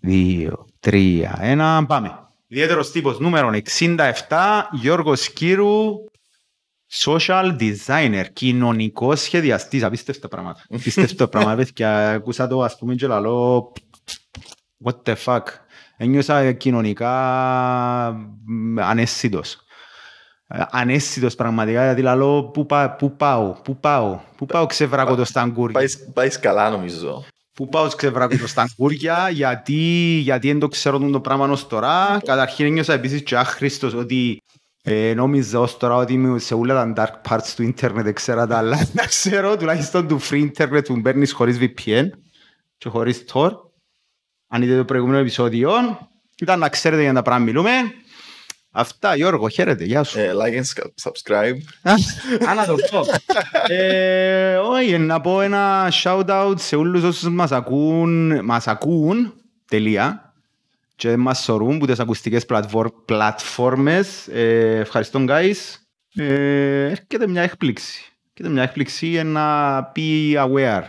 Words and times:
δύο, 0.00 0.64
τρία, 0.80 1.38
ένα, 1.40 1.86
πάμε. 1.86 2.18
Ιδιαίτερος 2.46 2.90
τύπος 2.90 3.18
νούμερο 3.18 3.50
67, 3.50 3.98
Γιώργος 4.72 5.30
Κύρου, 5.32 5.84
social 7.04 7.56
designer, 7.60 8.24
κοινωνικός 8.32 9.20
σχεδιαστής, 9.20 9.82
απίστευτα 9.84 10.28
πράγματα. 10.28 10.64
Απίστευτα 10.74 11.28
πράγματα, 11.28 11.56
παιδιά, 11.56 12.10
ακούσα 12.10 12.46
το 12.46 12.62
ας 12.62 12.78
πούμε 12.78 12.94
και 12.94 13.06
λαλό, 13.06 13.72
what 14.84 14.96
the 15.02 15.14
fuck. 15.24 15.42
Ένιωσα 15.96 16.52
κοινωνικά 16.52 17.10
μ, 18.46 18.80
αναίσθητος. 18.80 19.58
Ε, 20.46 20.62
Αναίσθητος 20.70 21.34
πραγματικά, 21.34 21.84
γιατί 21.84 22.02
λαλό, 22.02 22.44
πού, 22.50 22.66
πά- 22.66 22.96
πού 22.98 23.16
πάω, 23.16 23.52
πού 23.64 23.76
πάω, 23.76 24.20
πού 24.36 24.46
πάω 24.46 24.66
ξεβράκω 24.66 25.14
το 25.14 25.24
σταγκούρι. 25.24 25.72
Πάεις, 25.72 25.98
πάεις 26.12 26.38
καλά 26.38 26.70
νομίζω. 26.70 27.24
Πού 27.58 27.68
πάω 27.68 27.88
ξεβράκω 27.88 28.46
στα 28.46 28.68
κούρια, 28.76 29.28
γιατί, 29.30 29.72
γιατί 30.22 30.48
δεν 30.48 30.58
το 30.58 30.68
ξέρω 30.68 30.98
το 30.98 31.20
πράγμα 31.20 31.48
ως 31.48 31.66
τώρα. 31.66 32.20
Καταρχήν 32.24 32.66
ένιωσα 32.66 32.92
επίσης 32.92 33.22
και 33.22 33.36
άχρηστος 33.36 33.94
ότι 33.94 34.42
ε, 34.82 35.14
νόμιζα 35.14 35.60
ως 35.60 35.76
τώρα 35.76 35.94
ότι 35.94 36.12
είμαι 36.12 36.38
σε 36.38 36.54
όλα 36.54 36.92
τα 36.92 37.20
dark 37.24 37.30
parts 37.30 37.52
του 37.56 37.62
ίντερνετ, 37.62 38.04
δεν 38.04 38.14
ξέρω 38.14 38.46
τα 38.46 38.58
άλλα. 38.58 38.88
Να 38.92 39.06
ξέρω 39.06 39.56
τουλάχιστον 39.56 40.08
του 40.08 40.20
free 40.30 40.50
internet 40.50 40.84
που 40.84 41.00
παίρνεις 41.00 41.32
χωρίς 41.32 41.58
VPN 41.60 42.08
και 42.78 42.88
χωρίς 42.88 43.24
Tor. 43.32 43.50
Αν 44.48 44.62
είδατε 44.62 44.78
το 44.78 44.84
προηγούμενο 44.84 45.18
επεισόδιο, 45.18 45.70
ήταν 46.40 46.58
να 46.58 46.68
ξέρετε 46.68 47.02
για 47.02 47.12
τα 47.12 47.22
πράγματα 47.22 47.52
μιλούμε. 47.52 47.70
Αυτά, 48.80 49.16
Γιώργο, 49.16 49.48
χαίρετε, 49.48 49.84
γεια 49.84 50.02
σου. 50.02 50.18
Ε, 50.18 50.30
like 50.34 50.54
and 50.54 50.64
sc- 50.64 51.10
subscribe. 51.10 51.56
Α, 52.48 52.54
να 52.54 52.66
το 52.66 52.74
πω. 52.90 53.00
Ε, 53.74 54.56
Όχι, 54.56 54.98
να 54.98 55.20
πω 55.20 55.40
ένα 55.40 55.92
shout-out 56.02 56.54
σε 56.56 56.76
όλους 56.76 57.02
όσους 57.02 57.28
μας 57.28 57.52
ακούν, 57.52 58.44
μας 58.44 58.66
ακούν, 58.66 59.32
τελεία, 59.68 60.32
και 60.96 61.16
μας 61.16 61.42
σωρούν 61.42 61.78
που 61.78 61.86
τις 61.86 61.98
ακουστικές 62.00 62.46
πλατφόρ- 62.46 63.04
πλατφόρμες. 63.04 64.28
Ε, 64.28 64.78
Ευχαριστώ, 64.78 65.24
guys. 65.28 65.56
Ε, 66.14 66.84
Έρχεται 66.84 67.26
μια 67.28 67.42
έκπληξη. 67.42 68.02
Έρχεται 68.34 68.54
μια 68.54 68.62
έκπληξη 68.62 69.06
για 69.06 69.24
να 69.24 69.78
be 69.96 70.34
aware. 70.36 70.82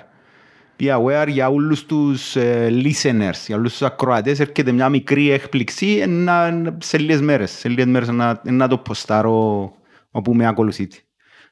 Be 0.80 0.98
aware 0.98 1.28
για 1.28 1.50
όλους 1.50 1.86
τους 1.86 2.36
ε, 2.36 2.68
listeners, 2.72 3.34
για 3.48 3.56
όλους 3.56 3.72
τους 3.72 3.82
ακροατές. 3.82 4.40
Έρχεται 4.40 4.72
μια 4.72 4.90
μικρή 4.90 5.32
έκπληξη 5.32 5.88
ε, 5.88 6.06
να- 6.06 6.78
σε 6.82 6.98
λίγες 6.98 7.22
μέρες. 7.22 7.52
Σε 7.52 7.68
λίγες 7.70 7.86
μέρες 7.86 8.08
να, 8.08 8.42
να 8.44 8.68
το 8.68 8.78
ποστάρω 8.78 9.72
όπου 10.12 10.34
με 10.36 10.48
ακολουθείτε. 10.48 10.96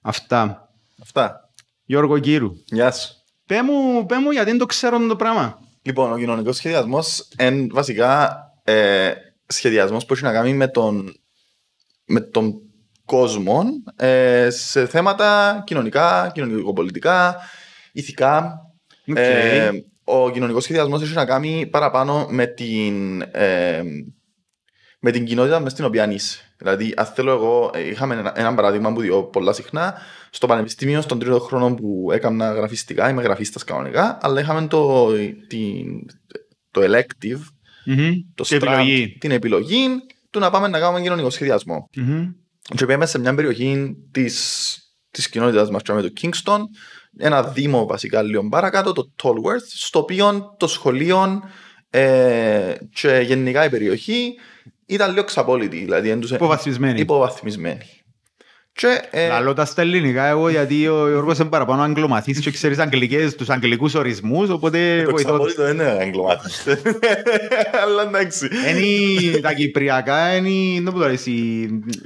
Αυτά. 0.02 0.70
Αυτά. 1.02 1.52
Γιώργο 1.84 2.20
Κύρου. 2.20 2.52
Γεια 2.66 2.92
σου. 2.92 3.10
Πέ 3.46 3.62
μου, 3.64 4.06
πέ 4.06 4.20
μου 4.20 4.32
γιατί 4.32 4.50
δεν 4.50 4.60
το 4.60 4.66
ξέρω 4.66 5.08
το 5.08 5.16
πράγμα. 5.16 5.60
Λοιπόν, 5.82 6.12
ο 6.12 6.18
κοινωνικός 6.18 6.56
σχεδιασμός 6.56 7.28
είναι 7.40 7.68
βασικά 7.72 8.38
ε, 8.64 9.12
σχεδιασμός 9.48 10.06
που 10.06 10.14
έχει 10.14 10.24
να 10.24 10.32
κάνει 10.32 10.54
με 10.54 10.68
τον, 10.68 11.14
με 12.06 12.20
τον 12.22 12.54
κόσμο 13.06 13.64
ε, 13.96 14.48
σε 14.50 14.86
θέματα 14.88 15.62
κοινωνικά, 15.66 16.32
κοινωνικοπολιτικά, 16.34 17.36
ηθικά. 17.92 18.62
Οκ. 19.08 19.18
Ε, 19.18 19.70
ο 20.04 20.30
κοινωνικός 20.32 20.64
σχεδιασμός 20.64 21.02
έχει 21.02 21.14
να 21.14 21.26
κάνει 21.26 21.68
παραπάνω 21.72 22.28
με 22.30 22.46
την, 22.46 23.22
ε, 23.22 23.82
με 25.00 25.12
την 25.12 25.26
κοινότητα 25.26 25.60
μες 25.60 25.72
στην 25.72 25.86
οποία 25.86 26.12
είσαι. 26.12 26.42
Δηλαδή, 26.58 26.94
αν 26.96 27.06
θέλω 27.06 27.32
εγώ, 27.32 27.72
ε, 27.74 27.88
είχαμε 27.90 28.16
ένα, 28.16 28.34
ένα 28.36 28.56
παράδειγμα 28.56 28.94
που 28.94 29.02
διώ 29.02 29.24
πολλά 29.24 29.54
συχνά. 29.54 29.96
Στο 30.30 30.48
πανεπιστήμιο, 30.48 31.02
στον 31.02 31.20
τρίτο 31.20 31.40
χρόνο 31.40 31.74
που 31.74 32.10
έκανα 32.12 32.52
γραφιστικά, 32.54 33.10
είμαι 33.10 33.22
γραφίστας 33.22 33.64
κανονικά, 33.64 34.18
αλλά 34.22 34.40
είχαμε 34.40 34.68
το, 34.68 35.12
την, 35.48 36.06
το 36.72 36.82
elective, 36.82 37.40
Μμμ. 37.86 38.12
το 38.36 38.44
Και 38.44 38.56
strand, 38.56 38.62
επιλογή. 38.62 39.18
την 39.20 39.32
επιλογή 39.32 39.88
του 40.30 40.40
να 40.40 40.50
πάμε 40.50 40.68
να 40.68 40.80
κάνουμε 40.80 41.02
κοινωνικό 41.02 41.30
σχεδιασμό. 41.30 41.90
Μμμ. 41.96 42.32
Και 42.76 42.86
πήγαμε 42.86 43.06
σε 43.06 43.20
μια 43.20 43.36
περιοχή 43.36 43.98
της, 44.12 44.78
της 45.12 45.30
κοινότητας 45.30 45.70
μας, 45.70 45.82
το 45.84 46.12
Kingston, 46.22 46.60
ένα 47.18 47.44
δήμο 47.44 47.86
βασικά 47.86 48.22
λίγο 48.22 48.50
παρακάτω, 48.50 48.92
το 48.92 49.12
Tolworth, 49.24 49.68
στο 49.68 50.00
οποίο 50.00 50.56
το 50.58 50.68
σχολείο 50.68 51.44
ε, 51.90 52.76
και 52.94 53.24
γενικά 53.26 53.66
η 53.66 53.70
περιοχή 53.70 54.34
ήταν 54.86 55.12
λίγο 55.12 55.24
ξαπόλυτη, 55.24 55.78
δηλαδή 55.78 56.10
έντουσε 56.10 56.36
Υποβαθμισμένη. 56.36 57.00
υποβαθμισμένη. 57.00 57.86
Και, 58.78 59.02
ε, 59.12 59.28
Λαλώ 59.28 59.54
τα 59.54 59.66
στα 59.66 59.82
ελληνικά 59.82 60.24
εγώ 60.26 60.50
γιατί 60.50 60.88
ο 60.88 61.08
Γιώργος 61.10 61.38
είναι 61.38 61.50
παραπάνω 61.50 61.82
αγγλομαθής 61.82 62.40
και 62.40 62.52
ξέρεις 62.52 62.78
αγγλικές, 62.78 63.36
τους 63.36 63.50
αγγλικούς 63.50 63.94
ορισμούς, 63.94 64.50
οπότε 64.50 65.02
το 65.06 65.12
βοηθώ. 65.12 65.30
ξαπόλυτο 65.30 65.64
δεν 65.64 65.74
είναι 65.74 65.98
εγκλωμάτι. 66.00 66.42
Αλλά 67.84 68.02
εντάξει. 68.02 68.50
Είναι 68.70 69.38
τα 69.40 69.54
κυπριακά, 69.54 70.36
είναι 70.36 70.82
δεν 70.82 70.94
μπορώ 70.94 71.08
εσύ, 71.10 71.32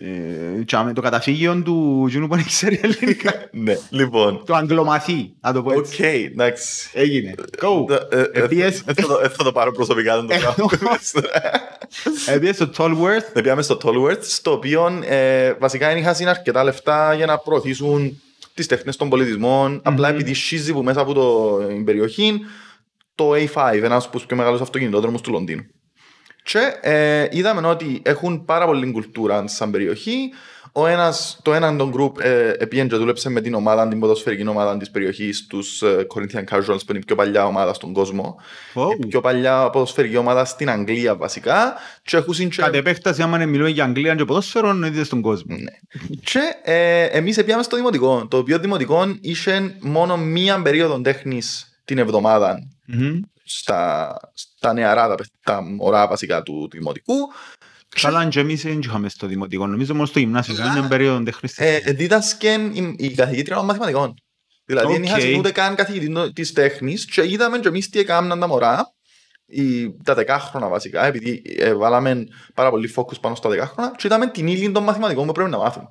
ε, 0.02 0.64
τσάμε, 0.64 0.94
το 0.94 1.02
καταφύγιο 1.02 1.62
του 1.66 2.06
Γιούνου 2.10 2.28
που 2.28 2.36
δεν 2.36 2.46
ξέρει 2.46 2.80
ελληνικά. 2.84 3.34
Ναι, 3.52 3.78
λοιπόν. 3.90 4.44
Το 4.46 4.56
αγγλομαθή, 4.56 5.34
να 5.42 5.54
το 5.54 5.64
πω 5.64 5.72
Οκ, 5.72 5.78
έτσι. 6.00 6.30
εντάξει. 6.32 6.90
Έγινε. 6.94 7.34
Go. 7.62 7.90
Ε, 8.12 8.18
ε, 8.20 8.22
ε, 8.34 8.44
Επίες- 8.44 8.84
ες, 8.86 8.96
θα 8.96 9.08
το- 9.08 9.20
ε, 9.24 9.30
Θα 9.30 9.44
το 9.44 9.52
πάρω 9.52 9.72
προσωπικά 9.72 10.22
δεν 10.22 10.28
το 10.40 10.46
κάνω. 10.46 10.70
Επειδή 12.26 12.54
στο 12.54 12.70
Tolworth, 12.78 13.26
Δεν 13.34 13.44
πήγαμε 13.44 13.62
στο 13.62 13.78
Tolworth, 13.84 14.22
στο 14.22 14.52
οποίο 14.52 15.02
ε, 15.04 15.54
βασικά 15.54 15.98
είχαν 15.98 16.28
αρκετά 16.28 16.64
λεφτά 16.64 17.14
για 17.14 17.26
να 17.26 17.38
προωθήσουν 17.38 18.22
τις 18.54 18.68
τέχνες 18.68 18.96
των 18.96 19.10
πολιτισμών. 19.10 19.82
Απλά 19.84 20.10
επειδή 20.10 20.34
σχίζει 20.34 20.74
που 20.74 20.84
μέσα 20.84 21.02
από 21.02 21.14
το, 21.14 21.58
την 21.68 21.84
περιοχή 21.84 22.40
το 23.16 23.32
A5, 23.32 23.80
ένας 23.84 24.06
από 24.06 24.18
τους 24.18 24.26
πιο 24.26 24.38
μεγάλους 24.38 24.62
αυτοκινητόδρομους 24.62 25.22
του 25.22 25.32
Λονδίνου. 25.32 25.66
Και 26.44 26.60
ε, 26.82 27.28
είδαμε 27.32 27.68
ότι 27.68 28.02
έχουν 28.06 28.46
πάρα 28.46 28.66
πολύ 28.66 28.92
κουλτούρα 28.92 29.48
σαν 29.48 29.72
περιοχή. 29.72 30.30
Ο 30.74 30.88
ένας, 30.88 31.40
το 31.42 31.54
έναν 31.54 31.78
των 31.78 31.94
group 31.98 32.20
ε, 32.24 32.50
επήγαινε 32.58 32.88
και 32.90 32.96
δούλεψε 32.96 33.30
με 33.30 33.42
την 33.42 33.54
ομάδα, 33.54 33.88
την 33.88 34.00
ποδοσφαιρική 34.00 34.48
ομάδα 34.48 34.78
της 34.78 34.92
περιοχής, 34.92 35.48
τους 35.48 35.82
ε, 35.82 36.08
Corinthian 36.16 36.44
Casuals, 36.56 36.78
που 36.86 36.86
είναι 36.90 36.98
η 37.00 37.06
πιο 37.06 37.16
παλιά 37.16 37.46
ομάδα 37.46 37.74
στον 37.74 37.94
κόσμο. 37.94 38.36
Ω, 38.74 38.82
Η 39.00 39.06
πιο 39.08 39.22
παλιά 39.22 39.70
ποδοσφαιρική 39.70 40.18
ομάδα 40.18 40.46
στην 40.46 40.70
Αγγλία 40.70 41.16
βασικά. 41.16 41.74
Και 42.04 42.18
έχουν 42.18 42.34
και- 42.50 42.62
κατ' 42.62 42.76
επέκταση 42.76 43.22
άμα 43.22 43.38
μιλούμε 43.38 43.70
για 43.70 43.84
Αγγλία 43.84 44.16
και 44.16 44.26
ποδόσφαιρο, 44.26 44.70
εννοείται 44.70 45.04
στον 45.04 45.22
κόσμο. 45.22 45.56
Ναι. 45.56 45.72
Και 46.24 46.40
ε, 46.64 47.04
εμείς 47.06 47.44
πήγαμε 47.44 47.64
στο 47.64 47.76
δημοτικό, 47.76 48.28
το 48.28 48.38
οποίο 48.38 48.60
δημοτικό 48.60 49.18
είχε 49.22 49.76
μόνο 49.82 50.18
μία 50.18 50.62
περίοδο 50.62 51.02
τέχνης 51.02 51.76
την 51.86 51.98
εβδομάδα 51.98 52.60
Μμμ. 52.86 53.20
στα, 53.44 54.14
στα 54.34 54.74
νεαρά, 54.74 55.08
τα, 55.08 55.16
παι- 55.16 55.28
τα 55.44 55.62
μωρά 55.64 56.08
βασικά 56.08 56.44
του, 56.44 56.54
του 56.70 56.78
δημοτικού. 56.78 57.14
Καλά, 58.00 58.28
και 58.28 58.40
εμείς 58.40 58.64
δεν 58.64 58.80
είχαμε 58.80 59.10
στο 59.10 59.28
δημοτικό, 59.28 59.68
νομίζω 59.68 59.94
μόνο 59.94 60.06
στο 60.06 60.20
γυμνάσιο, 60.20 60.54
είχαμε 60.54 60.80
μια 60.80 60.88
περίοδο 60.88 61.24
τέχνης. 61.24 61.58
Ε, 61.58 61.80
δίδασκε 61.80 62.70
η, 62.74 62.96
η 62.98 63.14
καθηγήτρια 63.14 63.56
των 63.56 63.66
μαθηματικών. 63.66 64.14
Δηλαδή, 64.66 64.94
δεν 64.94 65.02
Οκ. 65.02 65.24
είχα 65.24 65.38
ούτε 65.38 65.52
καν 65.52 65.76
καθηγητή 65.76 66.34
της 66.34 66.54
τέχνης 66.54 67.06
και 67.06 67.30
είδαμε 67.30 67.60
και 67.60 67.68
εμείς 67.68 67.90
τι 67.90 68.00
έκαναν 68.00 68.40
τα 68.40 68.48
μωρά, 68.48 68.94
η, 69.46 69.96
τα 70.04 70.14
δεκάχρονα 70.14 70.68
βασικά, 70.68 71.06
επειδή 71.06 71.42
ε, 71.58 71.74
βάλαμε 71.74 72.24
πάρα 72.54 72.70
πολύ 72.70 72.94
focus 72.96 73.22
πάνω 73.22 73.36
στα 73.36 73.50
δεκάχρονα, 73.50 73.92
και 73.98 74.08
είδαμε 74.08 74.28
την 74.28 74.48
ύλη 74.48 74.72
των 74.72 74.84
μαθηματικών 74.84 75.28
που 75.28 75.32
πρέπει 75.32 75.50
να 75.50 75.58
μάθουν. 75.58 75.84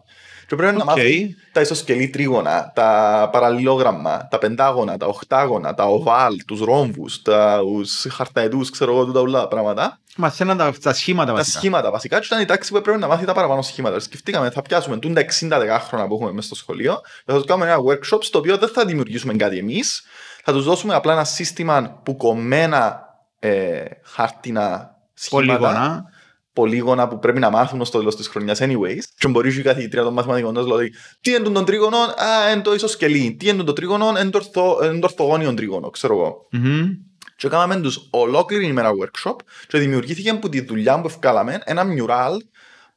Και 0.50 0.56
πρέπει 0.56 0.76
να 0.76 0.82
Οκ. 0.82 0.88
μάθουν 0.88 1.36
τα 1.52 1.60
ισοσκελή 1.60 2.08
τρίγωνα, 2.08 2.72
τα 2.74 3.28
παραλληλόγραμμα, 3.32 4.28
τα 4.30 4.38
πεντάγωνα, 4.38 4.96
τα 4.96 5.06
οχτάγωνα, 5.06 5.74
τα 5.74 5.84
οβάλ, 5.84 6.36
τους 6.46 6.60
ρόμβους, 6.60 7.22
τους 7.22 8.06
χαρταετούς, 8.10 8.70
ξέρω 8.70 8.92
εγώ, 8.92 9.04
τούτα 9.04 9.20
όλα 9.20 9.40
τα 9.40 9.48
πράγματα. 9.48 9.98
Μαθαίναν 10.16 10.56
τα, 10.56 10.72
τα 10.82 10.92
σχήματα 10.92 11.30
Τα 11.30 11.36
βασικά. 11.36 11.58
σχήματα 11.58 11.90
βασικά 11.90 12.18
και 12.18 12.26
ήταν 12.26 12.40
η 12.40 12.44
τάξη 12.44 12.70
που 12.70 12.76
έπρεπε 12.76 12.98
να 12.98 13.06
μάθει 13.06 13.24
τα 13.24 13.32
παραπάνω 13.32 13.62
σχήματα. 13.62 14.00
Σκεφτήκαμε, 14.00 14.50
θα 14.50 14.62
πιάσουμε 14.62 14.96
τούν 14.98 15.14
τα 15.14 15.20
60 15.20 15.26
δεκάχρονα 15.58 16.06
που 16.06 16.14
έχουμε 16.14 16.32
μέσα 16.32 16.46
στο 16.46 16.54
σχολείο, 16.54 17.00
θα 17.26 17.34
τους 17.34 17.44
κάνουμε 17.44 17.66
ένα 17.70 17.78
workshop 17.88 18.18
στο 18.20 18.38
οποίο 18.38 18.56
δεν 18.56 18.68
θα 18.68 18.84
δημιουργήσουμε 18.84 19.32
κάτι 19.34 19.58
εμείς, 19.58 20.02
θα 20.44 20.52
τους 20.52 20.64
δώσουμε 20.64 20.94
απλά 20.94 21.12
ένα 21.12 21.24
σύστημα 21.24 22.00
που 22.04 22.16
κομμένα 22.16 23.00
ε, 23.38 23.80
χάρτινα 24.02 24.96
σχήματα, 25.14 25.58
Πολύγωνα. 25.58 26.04
Πολύγωνα 26.52 27.08
που 27.08 27.18
πρέπει 27.18 27.38
να 27.38 27.50
μάθουν 27.50 27.84
στο 27.84 27.98
τέλος 27.98 28.16
της 28.16 28.28
χρονιάς, 28.28 28.58
anyways. 28.62 29.02
Και 29.18 29.28
μπορεί 29.28 29.54
η 29.56 29.62
καθηγήτρια 29.62 30.02
των 30.02 30.12
μαθηματικών 30.12 30.54
να 30.54 30.62
λέει: 30.62 30.92
Τι 31.20 31.30
είναι 31.30 31.48
τον 31.48 31.64
τρίγωνο, 31.64 31.96
Α, 31.96 32.52
είναι 32.52 32.62
το 32.62 32.74
ισοσκελή. 32.74 33.36
Τι 33.38 33.48
είναι 33.48 33.62
το 33.62 33.72
τρίγωνο, 33.72 34.08
είναι 34.08 34.30
το, 34.30 34.38
ορθο, 34.38 34.84
είναι 34.84 34.98
το 34.98 35.06
ορθογώνιο 35.06 35.54
τρίγωνο, 35.54 35.90
ξέρω 35.90 36.14
εγώ. 36.14 36.46
Μμμ. 36.50 36.88
Και 37.36 37.48
κάναμε 37.48 37.80
τους 37.80 38.08
ολόκληρη 38.10 38.66
ημέρα 38.66 38.90
workshop 38.90 39.34
και 39.68 39.78
δημιουργήθηκε 39.78 40.30
από 40.30 40.48
τη 40.48 40.60
δουλειά 40.60 41.00
που 41.00 41.06
ευκάλαμε 41.06 41.60
ένα 41.64 41.84
mural 41.84 42.36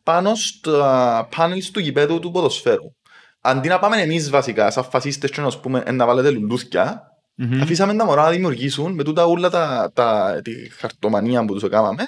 πάνω 0.03 0.35
στα 0.35 1.29
panels 1.37 1.63
του 1.73 1.79
γηπέδου 1.79 2.19
του 2.19 2.31
ποδοσφαίρου. 2.31 2.95
Αντί 3.41 3.67
να 3.67 3.79
πάμε 3.79 4.01
εμείς 4.01 4.29
βασικά 4.29 4.71
σαν 4.71 4.83
φασίστες 4.83 5.29
και 5.31 5.41
να 5.41 5.49
σου 5.49 5.59
πούμε 5.59 5.83
«Ε, 5.85 5.91
να 5.91 6.05
βάλετε 6.05 6.29
λουλούθια, 6.29 7.01
Μμμ. 7.35 7.61
αφήσαμε 7.61 7.95
τα 7.95 8.05
μωρά 8.05 8.23
να 8.23 8.29
δημιουργήσουν 8.29 8.93
με 8.93 9.03
τούτα 9.03 9.25
όλα 9.25 9.49
τα, 9.49 9.91
τα, 9.93 10.39
τη 10.43 10.51
χαρτομανία 10.69 11.45
που 11.45 11.53
τους 11.53 11.63
έκαναμε, 11.63 12.03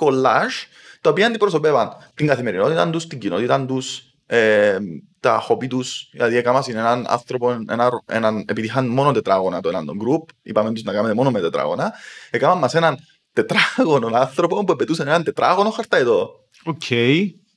κολλάζ, 0.00 0.54
τα 1.00 1.10
οποία 1.10 1.26
αντιπροσωπεύαν 1.26 1.96
την 2.14 2.26
καθημερινότητα 2.26 2.90
τους, 2.90 3.06
την 3.06 3.18
κοινότητα 3.18 3.66
τους, 3.66 4.02
ε, 4.26 4.78
τα 5.20 5.38
χοπί 5.38 5.66
τους, 5.66 6.08
δηλαδή 6.12 6.36
έκαναν 6.36 6.62
έναν 6.66 7.04
άνθρωπο, 7.08 7.50
ένα, 7.68 7.90
έναν, 8.06 8.44
επειδή 8.46 8.66
είχαν 8.66 8.88
μόνο 8.88 9.12
τετράγωνα 9.12 9.60
το 9.60 9.68
έναν 9.68 9.86
τον 9.86 9.98
group, 10.02 10.24
είπαμε 10.42 10.72
τους 10.72 10.82
να 10.82 10.92
κάνουμε 10.92 11.14
μόνο 11.14 11.30
με 11.30 11.40
τετράγωνα, 11.40 11.92
έκαναν 12.30 12.58
μας 12.58 12.74
έναν 12.74 12.98
τετράγωνο 13.32 14.16
άνθρωπο 14.16 14.64
που 14.64 14.76
πετούσε 14.76 15.02
έναν 15.02 15.24
τετράγωνο 15.24 15.70
χαρταετό. 15.70 16.30
Οκ. 16.64 16.86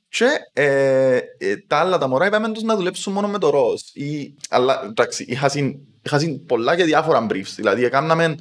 Και 0.09 0.27
ε, 0.53 1.19
ε, 1.37 1.57
τα 1.67 1.77
άλλα 1.77 1.97
τα 1.97 2.07
μωρά 2.07 2.25
είπαμε 2.25 2.51
τους 2.51 2.63
να 2.63 2.75
δουλέψουν 2.75 3.13
μόνο 3.13 3.27
με 3.27 3.37
το 3.37 3.49
ροζ. 3.49 3.81
Ή, 3.93 4.35
αλλά 4.49 4.81
εντάξει, 4.85 5.25
είχα, 5.27 5.49
συν, 5.49 5.75
είχα 6.01 6.19
συν 6.19 6.45
πολλά 6.45 6.75
και 6.75 6.83
διάφορα 6.83 7.25
briefs. 7.29 7.53
Δηλαδή, 7.55 7.85
έκαναμε, 7.85 8.35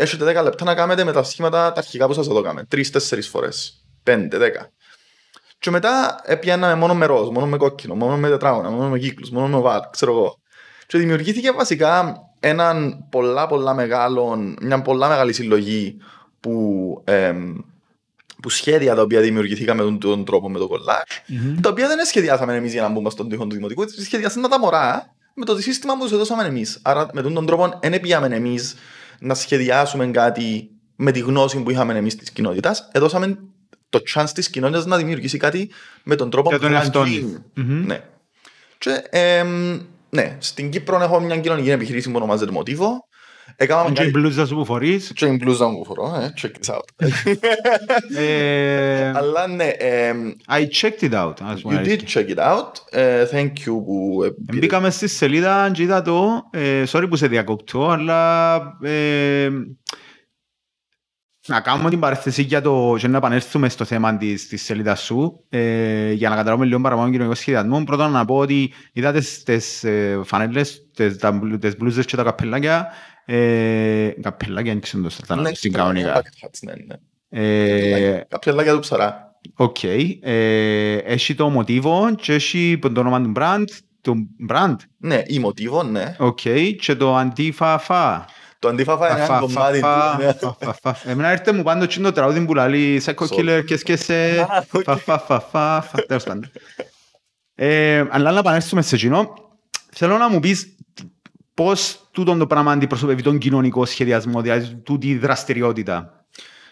έχετε 0.00 0.40
10 0.40 0.42
λεπτά 0.42 0.64
να 0.64 0.74
κάνετε 0.74 1.04
με 1.04 1.12
τα 1.12 1.22
σχήματα 1.22 1.72
τα 1.72 1.80
αρχικά 1.80 2.06
που 2.06 2.12
σας 2.12 2.26
εδώ 2.28 2.42
κάνουμε. 2.42 2.64
Τρεις-τέσσερις 2.64 3.28
φορές. 3.28 3.84
Πέντε, 4.02 4.38
δέκα. 4.38 4.70
Και 5.58 5.70
μετά 5.70 6.20
έπιαναμε 6.24 6.74
μόνο 6.74 6.94
με 6.94 7.06
ροζ, 7.06 7.28
μόνο 7.28 7.46
με 7.46 7.56
κόκκινο, 7.56 7.94
μόνο 7.94 8.16
με 8.16 8.28
τετράγωνα, 8.28 8.70
μόνο 8.70 8.88
με 8.88 8.98
κύκλους, 8.98 9.30
μόνο 9.30 9.48
με 9.48 9.58
οβάλ, 9.58 9.80
ξέρω 9.90 10.12
εγώ. 10.12 10.38
Και 10.86 10.98
δημιουργήθηκε 10.98 11.52
βασικά 11.52 12.16
έναν 12.40 13.06
πολλά 13.10 13.46
πολλά 13.46 13.74
μεγάλο, 13.74 14.54
μια 14.60 14.82
πολλά 14.82 15.08
μεγάλη 15.08 15.32
συλλογή 15.32 15.96
που 16.40 16.54
εμ, 17.04 17.54
που 18.42 18.48
σχέδια 18.48 18.94
τα 18.94 19.02
οποία 19.02 19.20
δημιουργηθήκαμε 19.20 19.82
με 19.82 19.88
τον, 19.88 20.00
τον 20.00 20.24
τρόπο 20.24 20.50
με 20.50 20.58
το 20.58 20.66
κολλάζ, 20.66 21.02
τα 21.60 21.70
οποία 21.70 21.88
δεν 21.88 22.04
σχεδιάσαμε 22.04 22.54
εμείς 22.54 22.72
για 22.72 22.82
να 22.82 22.88
μπούμε 22.88 23.10
στον 23.10 23.28
τοίχο 23.28 23.46
του 23.46 23.54
δημοτικού, 23.54 23.84
σχεδιάσαμε 23.88 24.48
τα 24.48 24.58
μωρά 24.58 25.14
με 25.34 25.44
το 25.44 25.60
σύστημα 25.60 25.96
που 25.96 26.02
τους 26.02 26.12
έδωσαμε 26.12 26.44
εμείς. 26.44 26.78
Άρα 26.82 27.08
με 27.12 27.22
τον 27.22 27.46
τρόπο 27.46 27.78
δεν 27.82 28.00
πήγαμε 28.00 28.26
εμείς 28.26 28.74
να 29.20 29.34
σχεδιάσουμε 29.34 30.06
κάτι 30.06 30.70
με 30.96 31.10
τη 31.12 31.18
γνώση 31.18 31.62
που 31.62 31.70
είχαμε 31.70 31.94
εμείς 31.94 32.16
της 32.16 32.30
κοινότητας. 32.30 32.88
Έδωσαμε 32.92 33.38
το 33.88 34.02
chance 34.14 34.30
της 34.34 34.50
κοινότητας 34.50 34.86
να 34.86 34.96
δημιουργήσει 34.96 35.38
κάτι 35.38 35.70
με 36.04 36.14
τον 36.14 36.30
τρόπο 36.30 36.48
Για 36.48 36.58
που 36.58 36.64
τον 36.64 36.72
θέλει 36.72 36.80
να 36.80 36.84
εαυτόν 36.84 37.06
γίνει. 37.06 37.32
της. 37.54 37.64
Μμμ. 37.64 37.86
Ναι. 37.86 38.00
Και, 38.78 39.02
εμ, 39.10 39.80
ναι, 40.10 40.36
στην 40.38 40.70
Κύπρο 40.70 41.02
έχω 41.02 41.20
μια 41.20 41.38
κοινωνική 41.38 41.70
επιχειρήση 41.70 42.08
που 42.10 42.16
ονομάζεται 42.16 42.50
Μοτίβο. 42.52 43.08
Έκαναμε 43.56 43.86
Και 43.90 44.02
η 44.02 44.04
κάτι... 44.04 44.10
μπλούζα 44.18 44.46
σου 44.46 44.54
που 44.54 44.64
φορείς. 44.64 45.12
Και 45.14 45.26
η 45.26 45.38
μπλούζα 45.42 45.68
μου 45.68 45.78
που 45.78 45.84
φορώ, 45.84 46.14
ε, 46.20 46.32
check 46.42 46.50
this 46.64 46.74
out. 46.74 47.06
Ε, 48.16 49.08
Αλλά 49.14 49.46
ναι, 49.46 49.64
εμ, 49.78 50.30
I 50.48 50.60
checked 50.80 51.10
it 51.10 51.12
out. 51.24 51.32
ας 51.42 51.60
πούμε, 51.60 51.74
You 51.74 51.84
did 51.84 51.88
αλήθεια. 51.88 52.22
check 52.26 52.28
it 52.36 52.38
out. 52.38 52.98
Ε, 52.98 53.26
thank 53.32 53.46
you 53.52 53.64
που... 53.84 54.20
ε, 54.24 54.28
πήρε- 54.46 54.60
Μπήκαμε 54.60 54.90
στη 54.90 55.08
σελίδα 55.08 55.70
και 55.74 55.82
είδα 55.82 56.02
το, 56.02 56.42
ε, 56.50 56.82
sorry 56.90 57.06
που 57.08 57.16
σε 57.16 57.26
διακόπτω, 57.26 57.88
αλλά 57.90 58.56
ε, 58.82 59.48
να 61.46 61.60
κάνουμε 61.60 61.90
την 61.90 61.98
παρέθεση 62.00 62.42
για 62.42 62.60
το 62.60 62.94
και 62.98 63.08
να 63.08 63.16
επανέλθουμε 63.16 63.68
στο 63.68 63.84
θέμα 63.84 64.16
της, 64.16 64.48
της 64.48 64.62
σελίδας 64.62 65.00
σου 65.02 65.44
ε, 65.48 66.12
για 66.12 66.28
να 66.28 66.36
καταλάβουμε 66.36 66.66
λίγο 66.66 66.80
παραπάνω 66.80 67.10
κοινωνικό 67.10 67.34
σχεδιασμό. 67.34 67.84
Πρώτα 67.84 68.08
να 68.08 68.24
πω 68.24 68.36
ότι 68.36 68.72
είδα 68.92 69.12
τις, 69.12 69.42
τις 69.42 69.84
ε, 69.84 70.20
φανέλες, 70.24 70.88
τις, 70.94 71.18
τα, 71.18 71.32
μπλου- 71.32 71.60
τις 71.60 71.76
μπλούζες 71.76 72.04
και 72.06 72.16
τα 72.16 72.22
καπελάκια 72.22 72.86
ε, 73.32 74.08
καπελάκια 74.22 74.72
δεν 74.72 74.80
ξέρω 74.80 75.02
το 75.02 75.10
στα 75.10 75.36
Ναι, 75.36 75.54
στην 75.54 75.70
ναι, 75.72 75.78
κανονικά. 75.78 76.22
bucket 76.22 76.46
hats, 76.46 76.58
ναι, 76.62 76.72
ναι. 76.86 76.94
Ε, 77.42 78.24
Καπελάκια 78.28 78.72
του 78.72 78.78
ψαρά. 78.78 79.34
Οκ. 79.54 79.82
Ε, 79.82 80.94
έχει 80.96 81.34
το 81.34 81.48
μοτίβο 81.48 82.14
και 82.14 82.32
έχει 82.34 82.78
το 82.80 83.00
όνομα 83.00 83.22
του 83.22 83.32
brand, 83.36 83.64
το 84.00 84.14
brand, 84.50 84.76
Ναι, 84.96 85.22
η 85.26 85.38
μοτίβο, 85.38 85.82
ναι. 85.82 86.16
οκ, 86.18 86.40
και 86.80 86.94
το 86.96 87.16
αντίφαφα. 87.16 88.24
Το 88.58 88.68
αντίφαφα 88.68 89.10
είναι 89.10 89.24
ένα 89.24 89.38
κομμάτι 89.38 89.80
του. 90.40 90.56
ναι. 90.84 90.92
Εμένα 91.12 91.28
έρχεται 91.28 91.52
μου 91.52 91.62
πάντο 91.62 91.86
το 91.86 92.12
τραγούδι 92.12 92.44
που 92.44 92.54
λέει 92.54 93.02
«Psycho 93.04 93.26
killer 93.28 93.62
και 93.66 93.76
qu'est-ce 93.76 94.13
que 94.13 94.25
c'est 94.25 94.46
Α, 94.50 94.64
οκ. 94.70 94.82
fa 94.82 94.96
fa 94.96 95.18
fa 95.18 95.40
fa 95.40 95.80
fa». 95.82 96.02
Τέλος 96.06 96.24
πάντων. 96.24 96.50
Ε, 97.54 98.04
Αλλά 98.10 98.30
να 98.32 98.38
επανέλθουμε 98.38 98.82
σε 98.82 98.94
εκείνο, 98.94 99.34
θέλω 99.92 100.16
να 100.18 100.28
μου 100.30 100.40
πεις 100.40 100.74
πώς 101.64 102.00
τούτο 102.10 102.36
το 102.36 102.46
πράγμα 102.46 102.72
αντιπροσωπεύει 102.72 103.22
τον 103.22 103.38
κοινωνικό 103.38 103.84
σχεδιασμό, 103.84 104.40
δηλαδή 104.40 104.74
τούτη 104.74 105.08
η 105.08 105.16
δραστηριότητα. 105.16 106.24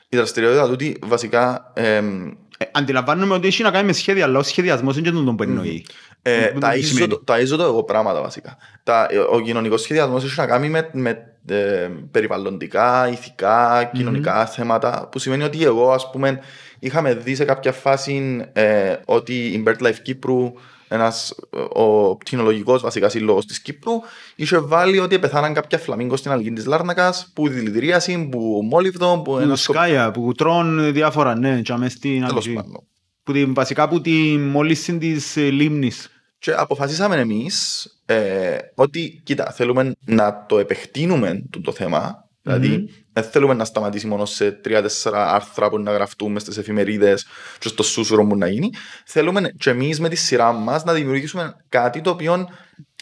Η 0.08 0.16
δραστηριότητα 0.16 0.68
τούτη 0.68 0.96
βασικά 1.06 1.72
εμ, 1.74 2.30
Ε, 2.60 2.64
Αντιλαμβάνομαι 2.72 3.34
ότι 3.34 3.46
έχει 3.46 3.62
να 3.62 3.70
κάνει 3.70 3.86
με 3.86 3.92
σχέδια, 3.92 4.24
αλλά 4.24 4.38
ο 4.38 4.42
σχεδιασμός 4.42 4.96
είναι 4.96 5.08
και 5.08 5.14
τον 5.14 5.36
που 5.36 5.42
εννοεί. 5.42 5.86
ε, 6.22 6.46
Τι 6.46 6.58
ταΐζω 6.62 6.78
σημαίνει; 6.82 7.06
το- 7.08 7.22
ταΐζω 7.26 7.56
το 7.56 7.62
εγώ 7.62 7.82
πράγματα 7.84 8.20
βασικά. 8.20 8.56
Τα, 8.82 9.06
ε, 9.10 9.18
ο 9.18 9.40
κοινωνικός 9.40 9.80
σχεδιασμός 9.82 10.24
έχει 10.24 10.40
να 10.40 10.46
κάνει 10.46 10.68
με, 10.68 10.90
με 10.92 11.10
ε, 11.48 11.88
περιβαλλοντικά, 12.10 13.08
ηθικά, 13.08 13.90
κοινωνικά 13.94 14.46
θέματα 14.46 15.08
που 15.10 15.18
σημαίνει 15.18 15.42
ότι 15.42 15.64
εγώ 15.64 15.90
ας 15.92 16.10
πούμε 16.10 16.40
είχαμε 16.78 17.14
δει 17.14 17.34
σε 17.34 17.44
κάποια 17.44 17.72
φάση 17.72 18.44
ε, 18.52 18.94
ότι 19.04 19.34
η 19.34 19.62
BirdLife 19.66 19.98
Κύπρου 20.02 20.52
ένας, 20.88 21.34
ε, 21.56 21.58
ο 21.80 22.16
πτυνολογικός 22.16 22.82
βασικά 22.82 23.08
σύλλογος 23.08 23.46
της 23.46 23.60
Κύπρου 23.60 23.92
είχε 24.36 24.58
βάλει 24.58 24.98
ότι 24.98 25.18
πεθάναν 25.18 25.54
κάποια 25.54 25.78
φλαμίγκο 25.78 26.16
στην 26.16 26.30
αλγή 26.30 26.52
της 26.52 26.66
Λάρνακας 26.66 27.30
που 27.34 27.48
δηλητηρίαση, 27.48 28.28
που 28.30 28.60
μόλιβδο, 28.70 29.16
που 29.16 29.22
Που 29.32 29.38
ένα 29.38 29.56
σκοπ... 29.56 29.76
σκάια, 29.76 30.10
που 30.10 30.32
τρώνε 30.32 30.90
διάφορα, 30.90 31.34
ναι, 31.38 31.60
και 31.60 31.76
μες 31.76 31.92
στην 31.92 32.26
Τέλος 32.26 32.46
αλγή. 32.46 32.56
πάντων. 32.56 32.86
Που 33.22 33.32
την- 33.32 33.54
Βασικά 33.54 33.82
από 33.82 34.00
τη 34.00 34.36
μόλυνση 34.38 34.98
της 34.98 35.36
ε, 35.36 35.40
λίμνης. 35.50 36.08
Και 36.38 36.52
αποφασίσαμε 36.52 37.16
εμείς 37.16 37.86
ε, 38.06 38.56
ότι, 38.74 39.20
κοίτα, 39.24 39.50
θέλουμε 39.52 39.92
να 40.04 40.44
το 40.48 40.58
επεκτείνουμε 40.58 41.42
το, 41.50 41.60
το 41.60 41.72
θέμα. 41.72 42.27
Δηλαδή, 42.54 42.88
δεν 43.12 43.24
θέλουμε 43.24 43.54
να 43.54 43.64
σταματήσει 43.64 44.06
μόνο 44.06 44.24
σε 44.24 44.52
τρία-τέσσερα 44.52 45.32
άρθρα 45.34 45.68
που 45.68 45.78
να 45.78 45.92
γραφτούμε 45.92 46.40
στις 46.40 46.56
εφημερίδες 46.56 47.26
και 47.58 47.68
στο 47.68 47.82
σούσουρο 47.82 48.26
που 48.26 48.36
να 48.36 48.48
γίνει. 48.48 48.70
Θέλουμε 49.06 49.50
και 49.58 49.70
εμείς 49.70 50.00
με 50.00 50.08
τη 50.08 50.16
σειρά 50.16 50.52
μας 50.52 50.84
να 50.84 50.92
δημιουργήσουμε 50.92 51.56
κάτι 51.68 52.00
το 52.00 52.10
οποίο 52.10 52.48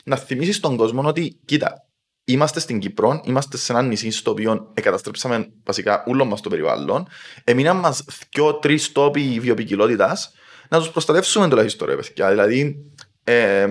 να 0.04 0.16
θυμίσει 0.16 0.52
στον 0.52 0.76
κόσμο 0.76 1.02
ότι, 1.08 1.38
κοίτα, 1.44 1.86
είμαστε 2.24 2.60
στην 2.60 2.78
Κύπρο, 2.78 3.20
είμαστε 3.24 3.56
σε 3.56 3.72
ένα 3.72 3.82
νησί 3.82 4.10
στο 4.10 4.30
οποίο 4.30 4.70
εγκαταστρέψαμε 4.74 5.48
βασικά 5.64 6.04
όλο 6.06 6.24
μας 6.24 6.40
το 6.40 6.48
περιβάλλον. 6.48 7.08
Έμειναν 7.44 7.76
μας 7.76 8.04
δυο-τρει 8.30 8.80
τόποι 8.80 9.40
βιοπικιλότητας 9.40 10.32
να 10.68 10.78
τους 10.78 10.90
προστατεύσουμε 10.90 11.48
τουλάχιστον, 11.48 11.88
ρε 11.88 11.96
παιδιά. 11.96 12.28
Δηλαδή, 12.28 12.76
ε, 13.24 13.66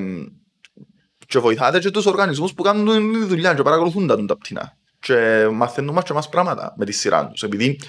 και 1.27 1.39
βοηθάτε 1.39 1.79
και 1.79 1.91
τους 1.91 2.05
οργανισμούς 2.05 2.53
που 2.53 2.63
κάνουν 2.63 3.11
τη 3.11 3.25
δουλειά 3.25 3.53
και 3.53 3.61
παρακολουθούν 3.61 4.07
τα, 4.07 4.25
τα 4.25 4.37
πτηνά. 4.37 4.77
Και 5.05 5.47
μαθαίνουν 5.51 5.93
μας 5.93 6.03
και 6.03 6.11
εμάς 6.11 6.29
πράγματα 6.29 6.73
με 6.77 6.85
τη 6.85 6.91
σειρά 6.91 7.27
τους. 7.27 7.43
Επειδή 7.43 7.79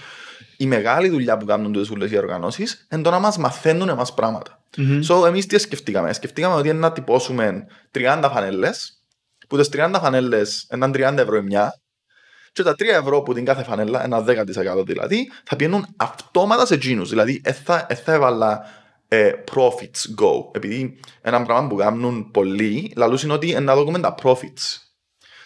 η 0.56 0.66
μεγάλη 0.66 1.08
δουλειά 1.08 1.36
που 1.36 1.44
κάνουν 1.44 1.72
τις 1.72 1.90
όλες 1.90 2.10
οι 2.10 2.16
οργανώσεις 2.18 2.86
είναι 2.92 3.02
το 3.02 3.10
να 3.10 3.18
μας 3.18 3.38
μαθαίνουν 3.38 3.88
εμάς 3.88 4.14
πράγματα. 4.14 4.60
So, 5.08 5.26
εμείς 5.26 5.46
τι 5.46 5.58
σκεφτήκαμε; 5.58 6.12
Σκεφτήκαμε 6.12 6.54
ότι 6.54 6.68
είναι 6.68 6.78
να 6.78 6.92
τυπώσουμε 6.92 7.66
30 7.90 8.30
φανέλες, 8.32 9.02
που 9.48 9.56
τις 9.56 9.68
30 9.68 9.98
φανέλες 10.00 10.68
είναι 10.74 10.90
30 10.94 11.16
ευρώ 11.16 11.36
η 11.36 11.42
μια, 11.42 11.80
και 12.52 12.62
τα 12.62 12.74
3 12.74 12.82
ευρώ 13.00 13.22
που 13.22 13.34
την 13.34 13.44
κάθε 13.44 13.62
φανέλα, 13.62 14.04
ένα 14.04 14.24
10% 14.24 14.84
δηλαδή, 14.84 15.30
θα 15.44 15.56
πηγαίνουν 15.56 15.86
αυτόματα 15.96 16.66
σε 16.66 16.74
εκείνους. 16.74 17.08
Δηλαδή, 17.08 17.40
δεν 17.44 17.54
θα, 17.54 17.86
ε, 17.88 17.94
θα 17.94 18.12
έβαλα 18.12 18.64
ε, 19.08 19.30
profits 19.54 20.22
go. 20.22 20.48
Επειδή 20.52 21.00
ένα 21.22 21.42
πράγμα 21.42 21.68
που 21.68 21.76
κάνουν 21.76 22.30
πολλοί, 22.30 22.92
λαλούς 22.96 23.22
είναι 23.22 23.32
ότι 23.32 23.52
ε, 23.52 23.60
να 23.60 23.76
δούμε 23.76 23.98
τα 23.98 24.14
profits. 24.22 24.85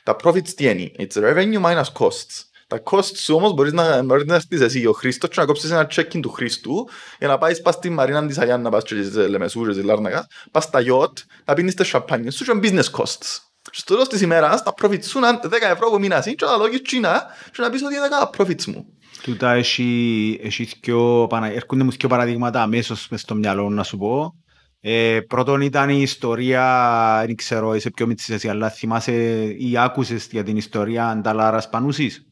Τα 0.02 0.16
profits 0.24 0.48
τι 0.48 0.64
είναι, 0.68 0.90
it's 0.98 1.22
revenue 1.22 1.62
minus 1.64 1.92
costs. 1.98 2.44
Τα 2.66 2.82
costs 2.90 3.16
σου 3.16 3.34
όμως 3.34 3.52
μπορείς 3.52 3.72
να, 3.72 4.02
μπορείς 4.02 4.24
να 4.24 4.34
έρθεις 4.34 4.60
εσύ 4.60 4.86
ο 4.86 4.92
Χρήστος 4.92 5.30
και 5.30 5.40
να 5.40 5.46
κόψεις 5.46 5.70
ένα 5.70 5.90
check-in 5.94 6.20
του 6.22 6.30
Χρήστου 6.30 6.88
για 7.18 7.28
να 7.28 7.38
πάεις 7.38 7.60
πας 7.60 7.74
στη 7.74 7.90
Μαρίνα 7.90 8.26
της 8.26 8.38
Αγιάννα, 8.38 8.62
να 8.62 8.70
πας 8.70 8.82
και 8.82 9.02
στις 9.02 9.28
Λεμεσού 9.28 9.66
και 9.66 9.72
στις 9.72 9.84
Λάρνακας, 9.84 10.26
πας 10.50 10.64
στα 10.64 10.80
yacht, 10.82 11.12
να 11.44 11.54
πίνεις 11.54 11.74
τις 11.74 11.88
σαμπάνιες 11.88 12.34
σου 12.34 12.44
και 12.44 12.52
business 12.62 12.90
costs. 13.00 13.38
Και 13.62 13.70
στο 13.72 13.92
τέλος 13.94 14.08
της 14.08 14.20
ημέρας 14.20 14.62
τα 14.62 14.74
profits 14.82 15.04
σου 15.04 15.18
είναι 15.18 15.38
10 15.42 15.48
ευρώ 15.70 15.90
που 15.90 15.98
μείνας 15.98 16.24
και 16.24 16.44
να 16.44 16.56
λόγεις 16.56 16.80
Κίνα 16.82 17.22
και 17.52 17.62
να 17.62 17.70
πεις 17.70 17.82
ότι 17.82 17.94
είναι 17.94 18.08
τα 18.08 18.30
profits 18.38 18.64
μου. 18.64 18.84
Τούτα 19.22 19.52
έχει, 19.52 20.40
έχει 20.42 20.68
δυο, 20.82 21.26
παρα- 21.28 21.52
έρχονται 21.52 21.84
μου 21.84 21.90
δύο 21.90 22.08
παραδείγματα 22.08 22.62
αμέσως 22.62 23.06
μες 23.10 23.20
στο 23.20 23.34
μυαλό 23.34 23.68
να 23.68 23.82
σου 23.82 23.96
πω. 23.98 24.34
Ε, 24.82 25.20
πρώτον 25.20 25.60
ήταν 25.60 25.88
η 25.88 25.98
ιστορία, 26.00 27.22
δεν 27.26 27.36
ξέρω, 27.36 27.74
είσαι 27.74 27.90
πιο 27.90 28.06
μίτσις 28.06 28.28
εσύ, 28.28 28.48
αλλά 28.48 28.70
θυμάσαι 28.70 29.12
ή 29.58 29.78
άκουσες 29.78 30.28
για 30.30 30.42
την 30.42 30.56
ιστορία 30.56 31.08
Ανταλάρας 31.08 31.68
Πανούσης; 31.68 32.26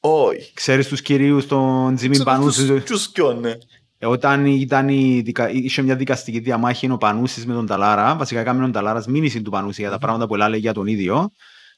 Όχι. 0.00 0.52
Ξέρεις 0.54 0.88
τους 0.88 1.02
κυρίους 1.02 1.46
των 1.46 1.94
Τζιμίν 1.94 2.22
Πανούσης; 2.22 2.84
Τους 2.84 3.08
ποιον, 3.08 3.40
ναι. 3.40 3.52
Ε, 3.98 4.06
Όταν 4.06 4.46
ήταν 4.46 4.88
η 4.88 5.20
δικα... 5.20 5.50
είχε 5.50 5.82
μια 5.82 5.96
δικαστική 5.96 6.38
διαμάχη 6.38 6.90
ο 6.90 6.96
Πανούσης 6.96 7.46
με 7.46 7.54
τον 7.54 7.66
Ταλάρα, 7.66 8.16
βασικά 8.16 8.40
έκαμε 8.40 8.60
τον 8.60 8.72
Ταλάρας 8.72 9.06
μήνυση 9.06 9.42
του 9.42 9.50
Πανούση 9.50 9.80
για 9.80 9.90
τα 9.90 9.98
πράγματα 9.98 10.26
που 10.26 10.34
ελάλε 10.34 10.56
για 10.56 10.72
τον 10.72 10.86
ίδιο. 10.86 11.30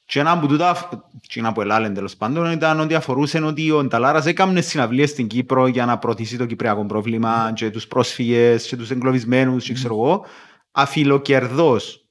Και 0.09 0.21
ένα 0.21 0.31
από 0.31 0.47
τούτα, 0.47 0.89
και 1.21 1.41
ένα 1.41 1.53
που 1.53 1.61
ελάλε 1.61 1.91
τέλος 1.91 2.17
πάντων, 2.17 2.53
ήταν 2.53 2.81
ότι 2.81 2.95
αφορούσε 2.95 3.43
ότι 3.43 3.71
ο 3.71 3.89
Νταλάρας 3.89 4.27
έκαμε 4.27 4.61
συναυλίες 4.61 5.11
στην 5.11 5.27
Κύπρο 5.27 5.67
για 5.67 5.85
να 5.85 5.99
προωθήσει 5.99 6.37
το 6.37 6.47
κυπριακό 6.47 6.87
πρόβλημα 6.87 7.53
και 7.55 7.71
τους 7.71 7.87
πρόσφυγες 7.87 8.67
και 8.67 8.77
τους 8.77 8.91
εγκλωβισμένους 8.91 9.65
και 9.65 9.73
ξέρω 9.73 9.95
εγώ, 9.95 10.25
αφιλοκερδώς. 10.71 12.07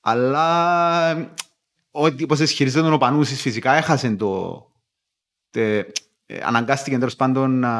Αλλά 0.00 1.32
ό,τι 1.90 2.26
πως 2.26 2.38
ισχυρίζεται 2.38 2.92
ο 2.92 2.98
Πανούσης 2.98 3.40
φυσικά 3.40 3.72
έχασε 3.72 4.10
το, 4.10 4.62
τε, 5.50 5.78
ε, 6.26 6.40
αναγκάστηκε 6.44 6.98
τέλος 6.98 7.16
πάντων 7.16 7.58
να... 7.58 7.70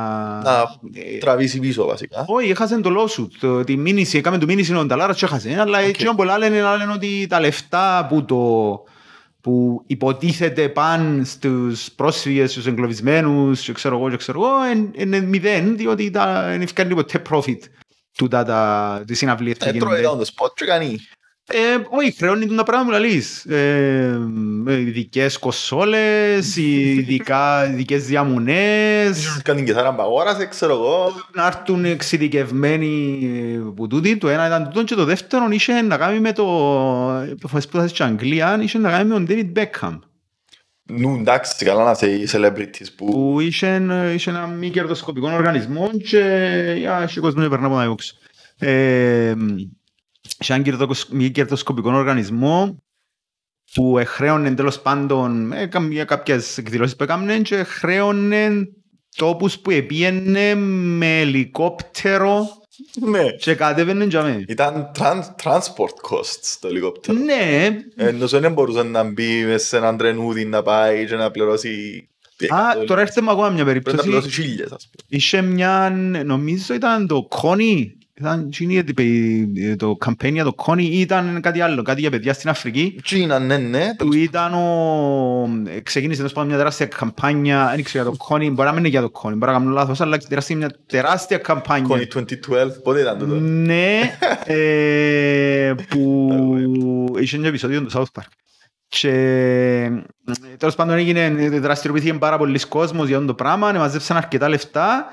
Να 0.43 0.79
ε, 0.93 1.19
τραβήσει 1.19 1.59
πίσω 1.59 1.87
βασικά. 1.87 2.25
όχι, 2.27 2.51
έχασε 2.51 2.81
το 2.81 2.91
lawsuit, 2.99 3.29
το, 3.41 3.65
τη 3.65 3.77
μήνυση, 3.77 4.19
έκαμε 4.19 4.39
το 4.39 4.47
μήνυση 4.47 4.75
ο 4.75 4.85
Νταλάρας 4.85 5.19
και 5.19 5.25
έχασε. 5.25 5.57
Αλλά 5.61 5.79
Οκ. 5.79 5.85
έτσι 5.85 6.15
πολλά 6.17 6.39
λένε, 6.39 6.61
λένε 6.61 6.93
ότι 6.93 7.27
τα 7.29 7.41
λεφτά 7.41 8.07
που, 8.09 8.25
το, 8.25 8.85
που 9.43 9.83
υποτίθεται 9.87 10.69
πάνε 10.69 11.25
στους 11.25 11.91
πρόσφυγες, 11.97 12.51
στους 12.51 12.67
εγκλωβισμένους 12.67 13.61
και 13.61 13.73
ξέρω 13.73 13.97
εγώ 13.99 14.11
και 14.11 14.17
ξέρω 14.17 14.41
εγώ, 14.43 14.63
εν- 14.71 14.91
είναι 14.95 15.21
μηδέν, 15.21 15.77
διότι 15.77 16.11
τα, 16.11 16.43
δεν 16.43 16.61
ευκαιρνεί 16.61 16.95
ποτέ 16.95 17.23
profit 17.31 17.59
του 18.17 18.29
τα, 18.29 18.45
τα, 18.45 19.03
τις 19.07 19.19
συναυλίες 19.19 19.57
που 19.57 19.65
Ε, 19.69 19.73
τρώει 19.73 20.01
γίνονται. 20.01 20.09
down 20.09 20.21
the 20.21 20.25
spot 20.45 20.51
και 20.55 20.65
κάνει. 20.65 20.99
Ε, 21.55 21.83
όχι, 21.91 22.13
χρεώνει 22.13 22.47
τα 22.47 22.63
πράγματα 22.63 22.85
που 22.85 23.03
λαλείς. 23.03 23.45
Ε, 23.45 24.19
με 24.63 24.73
ειδικές 24.73 25.39
κοσόλες, 25.39 26.57
ειδικά, 26.97 27.71
ειδικές 27.71 28.05
διαμονές, 28.05 29.19
Ίσως 29.19 29.43
κάνει 29.43 29.65
κιθάρα 29.65 29.95
που 29.95 30.03
αγόρασε, 30.03 30.47
ξέρω 30.47 30.73
εγώ. 30.73 31.13
να 31.35 31.47
έρθουν 31.47 31.85
εξειδικευμένοι 31.85 33.19
που 33.77 33.87
τούτοι. 33.87 34.17
Το 34.17 34.29
ένα 34.29 34.47
ήταν 34.47 34.65
τούτο 34.65 34.85
και 34.85 34.95
το 34.95 35.05
δεύτερο 35.05 35.49
είχε 35.51 35.83
να 35.83 35.97
κάνει 35.97 36.21
με 36.21 36.33
το... 36.33 36.45
που 37.41 37.61
σπούδασε 37.61 37.95
στην 37.95 38.05
Αγγλία, 38.05 38.59
είχε 38.63 38.79
να 38.79 38.91
κάνει 38.91 39.09
με 39.09 39.15
τον 39.15 39.27
David 39.29 39.59
Beckham. 39.59 39.99
Νου 40.87 41.17
εντάξει, 41.21 41.65
καλά 41.65 41.85
να 41.85 41.91
είσαι 41.91 42.11
οι 42.11 42.29
celebrities 42.33 42.87
που 42.97 43.05
που 43.07 43.41
είχε, 43.41 43.83
είχε 44.15 44.31
ένα 44.31 44.47
μη 44.47 44.71
κερδοσκοπικό 44.71 45.31
οργανισμό 45.31 45.91
και 46.09 46.75
για 46.79 47.05
είχε 47.09 47.21
κόσμο 47.21 47.43
να 47.43 47.49
περνά 47.49 47.67
από 47.67 47.77
τα 47.77 47.83
έξω. 50.43 50.53
Ε, 50.55 50.55
είχε 50.55 50.55
ένα 50.55 50.63
κερδοκος- 50.63 51.09
μη 51.11 51.31
κερδοσκοπικό 51.31 51.93
οργανισμό 51.93 52.83
που 53.75 53.99
εχρέωνε 53.99 54.55
τέλος 54.55 54.81
πάντων 54.81 55.53
ε, 55.53 55.67
κα- 55.67 55.89
για 55.91 56.05
κάποιες 56.05 56.59
εκδηλώσεις 56.59 56.97
που 56.97 57.03
έκαμε 57.03 57.37
και 57.37 57.63
χρέωνε 57.63 58.51
τόπους 59.17 59.59
που 59.59 59.71
επίενε 59.71 60.55
με 60.55 61.21
ελικόπτερο 61.21 62.47
Ναι. 63.11 63.31
και 63.31 63.55
κατέβαινε 63.55 64.05
για 64.05 64.23
μέ. 64.23 64.45
Ήταν 64.49 64.91
trans- 64.99 65.35
transport 65.45 66.11
costs 66.11 66.57
το 66.61 66.69
ελικόπτερο. 66.69 67.19
Ναι, 67.19 67.79
Ενώ 67.97 68.27
δεν 68.27 68.53
μπορούσε 68.53 68.83
να 68.83 69.03
μπει 69.05 69.45
μέσα 69.45 69.67
σε 69.67 69.77
έναν 69.77 69.97
τρενούδι 69.97 70.45
να 70.45 70.63
πάει 70.63 71.07
και 71.07 71.15
να 71.15 71.31
πληρώσει... 71.31 72.09
α, 72.49 72.85
τώρα 72.87 73.01
έρχεται 73.01 73.21
μου 73.23 73.31
ακόμα 73.31 73.49
μια 73.49 73.65
Πρέπει 73.65 73.79
να 73.79 73.83
περίπτωση. 73.83 74.09
πληρώσει 74.09 74.31
χίλιες 74.43 74.73
ας 74.73 74.89
πούμε. 74.91 75.05
Είχε 75.09 75.43
μια, 75.43 75.91
νομίζω 76.25 76.75
ήταν 76.75 77.07
το 77.07 77.29
Connie, 77.31 77.87
ήταν 78.23 78.45
εκείνη 78.47 78.75
η- 78.75 79.51
η- 79.55 79.77
το 79.77 79.97
campaign 80.07 80.33
για 80.33 80.45
το 80.45 80.55
Connie 80.67 80.79
ή 80.81 81.01
ήταν 81.01 81.41
κάτι 81.41 81.61
άλλο, 81.61 81.83
κάτι 81.83 82.01
για 82.01 82.11
παιδιά 82.11 82.33
στην 82.33 82.49
Αφρική. 82.51 82.97
Κίνα, 83.03 83.39
ναι, 83.39 83.57
ναι. 83.57 83.95
Που 83.99 84.15
ήταν 84.15 84.55
ο... 84.55 85.49
ξεκίνησε 85.83 86.17
τέλος 86.17 86.33
πάντων 86.33 86.49
μια 86.49 86.59
τεράστια 86.59 86.87
καμπάνια, 86.87 87.73
δεν 87.75 87.85
ξέρω 87.85 88.05
για 88.09 88.19
το 88.19 88.25
Connie, 88.29 88.51
μπορεί 88.53 88.69
να 88.69 88.71
μην 88.71 88.79
είναι 88.79 88.89
για 88.89 89.01
το 89.01 89.11
Connie, 89.15 89.33
μπορεί 89.37 89.53
να 89.53 89.59
κάνω 89.59 89.71
λάθος, 89.71 90.01
αλλά 90.01 90.19
τεράστια, 90.19 90.57
μια 90.57 90.71
τεράστια 90.87 91.39
καμπάνια. 91.39 91.87
Κόνη 91.87 92.07
2012, 92.15 92.83
πότε 92.83 93.01
ήταν 93.01 93.19
τούτο. 93.19 93.35
Ναι, 93.35 94.01
ε, 94.45 95.75
που 95.89 97.17
είχε 97.21 97.37
ένα 97.37 97.47
επεισόδιο 97.47 97.83
του 97.83 97.91
South 97.93 98.21
Park. 98.21 98.27
Και 98.89 99.09
ε, 99.09 100.57
τέλος 100.59 100.75
πάντων 100.75 100.97
έγινε, 100.97 101.29
δραστηριοποιήθηκε 101.59 102.19
πάρα 102.19 102.39
πολλοί 102.39 102.59
κόσμος 102.69 103.07
για 103.07 103.17
αυτό 103.17 103.29
το 103.29 103.35
πράγμα, 103.35 103.73
μαζέψαν 103.73 104.17
αρκετά 104.17 104.49
λεφτά 104.49 105.07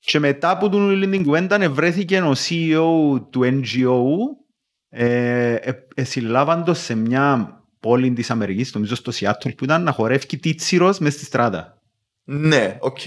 και 0.00 0.18
μετά 0.18 0.50
από 0.50 0.68
την 0.68 0.80
όλη 0.80 1.08
την 1.08 1.24
κουβέντα 1.24 1.70
βρέθηκε 1.70 2.20
ο 2.20 2.32
CEO 2.32 3.20
του 3.30 3.40
NGO 3.42 4.04
ε, 4.88 5.54
ε, 5.54 5.86
ε, 5.94 6.04
συλλάβαντος 6.04 6.78
σε 6.78 6.94
μια 6.94 7.60
πόλη 7.80 8.12
της 8.12 8.30
Αμερικής, 8.30 8.74
νομίζω 8.74 8.94
στο 8.94 9.12
Seattle 9.14 9.54
που 9.56 9.64
ήταν 9.64 9.82
να 9.82 9.92
χορεύει 9.92 10.38
τίτσιρος 10.38 10.98
μες 10.98 11.12
στη 11.12 11.24
στράτα. 11.24 11.82
Ναι, 12.24 12.76
οκ. 12.80 13.06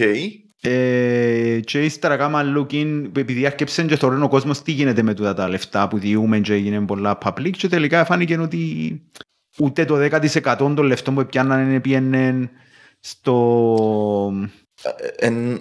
Ε, 0.62 1.60
και 1.60 1.84
ύστερα 1.84 2.18
κάμα 2.18 2.42
looking, 2.58 3.10
επειδή 3.18 3.46
άρκεψαν 3.46 3.88
και 3.88 3.96
θεωρούν 3.96 4.24
ο 4.24 4.28
κόσμος 4.28 4.62
τι 4.62 4.72
γίνεται 4.72 5.02
με 5.02 5.14
τούτα 5.14 5.34
τα 5.34 5.50
λεφτά 5.50 5.88
που 5.88 5.98
διούμε 5.98 6.40
και 6.40 6.54
έγινε 6.54 6.86
πολλά 6.86 7.18
public 7.24 7.52
και 7.52 7.68
τελικά 7.68 8.06
φάνηκε 8.06 8.38
ότι 8.38 9.02
ούτε 9.60 9.86
το 9.86 9.96
10% 9.96 10.56
των 10.58 10.78
λεφτών 10.78 11.16
που 11.16 11.26
πιάνναν 11.26 11.82
πήγαινε 11.82 12.50
στο... 13.00 14.34
Ε, 14.84 15.26
εν- 15.26 15.60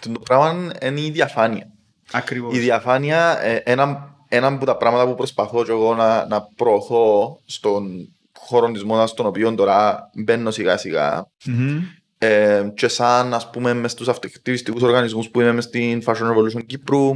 Το 0.00 0.20
πράγμα 0.24 0.72
είναι 0.82 1.00
η 1.00 1.10
διαφάνεια. 1.10 1.68
Ακριβώς. 2.12 2.56
Η 2.56 2.58
διαφάνεια, 2.58 3.38
ε, 3.42 3.54
ένα, 3.64 4.14
ένα 4.28 4.46
από 4.46 4.64
τα 4.64 4.76
πράγματα 4.76 5.06
που 5.06 5.14
προσπαθώ 5.14 5.64
και 5.64 5.70
εγώ 5.70 5.94
να, 5.94 6.26
να 6.26 6.42
προωθώ 6.56 7.38
στον 7.44 8.08
χώρο 8.38 8.70
της 8.70 8.84
μόδας, 8.84 9.10
στον 9.10 9.26
οποίο 9.26 9.54
τώρα 9.54 10.10
μπαίνω 10.14 10.50
σιγά 10.50 10.76
σιγά, 10.76 11.26
Μμμ. 11.44 11.82
ε, 12.18 12.72
και 12.74 12.88
σαν 12.88 13.34
ας 13.34 13.50
πούμε 13.50 13.74
μες 13.74 13.90
στους 13.92 14.08
αυτοεκτивιστικούς 14.08 14.82
οργανισμούς 14.82 15.30
που 15.30 15.40
είμαι 15.40 15.52
μες 15.52 15.64
στην 15.64 16.02
Fashion 16.06 16.30
Revolution 16.32 16.66
Κύπρου, 16.66 17.10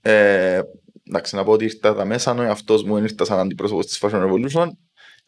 ε, 0.00 0.60
εντάξει 1.08 1.36
να 1.36 1.44
πω 1.44 1.52
ότι 1.52 1.64
ήρθα 1.64 1.94
τα 1.94 2.04
μέσα, 2.04 2.34
ο 2.34 2.42
εαυτός 2.42 2.82
μου 2.84 2.96
ήρθα 2.96 3.24
σαν 3.24 3.38
αντιπρόσωπος 3.38 3.86
της 3.86 4.00
Fashion 4.02 4.22
Revolution, 4.26 4.68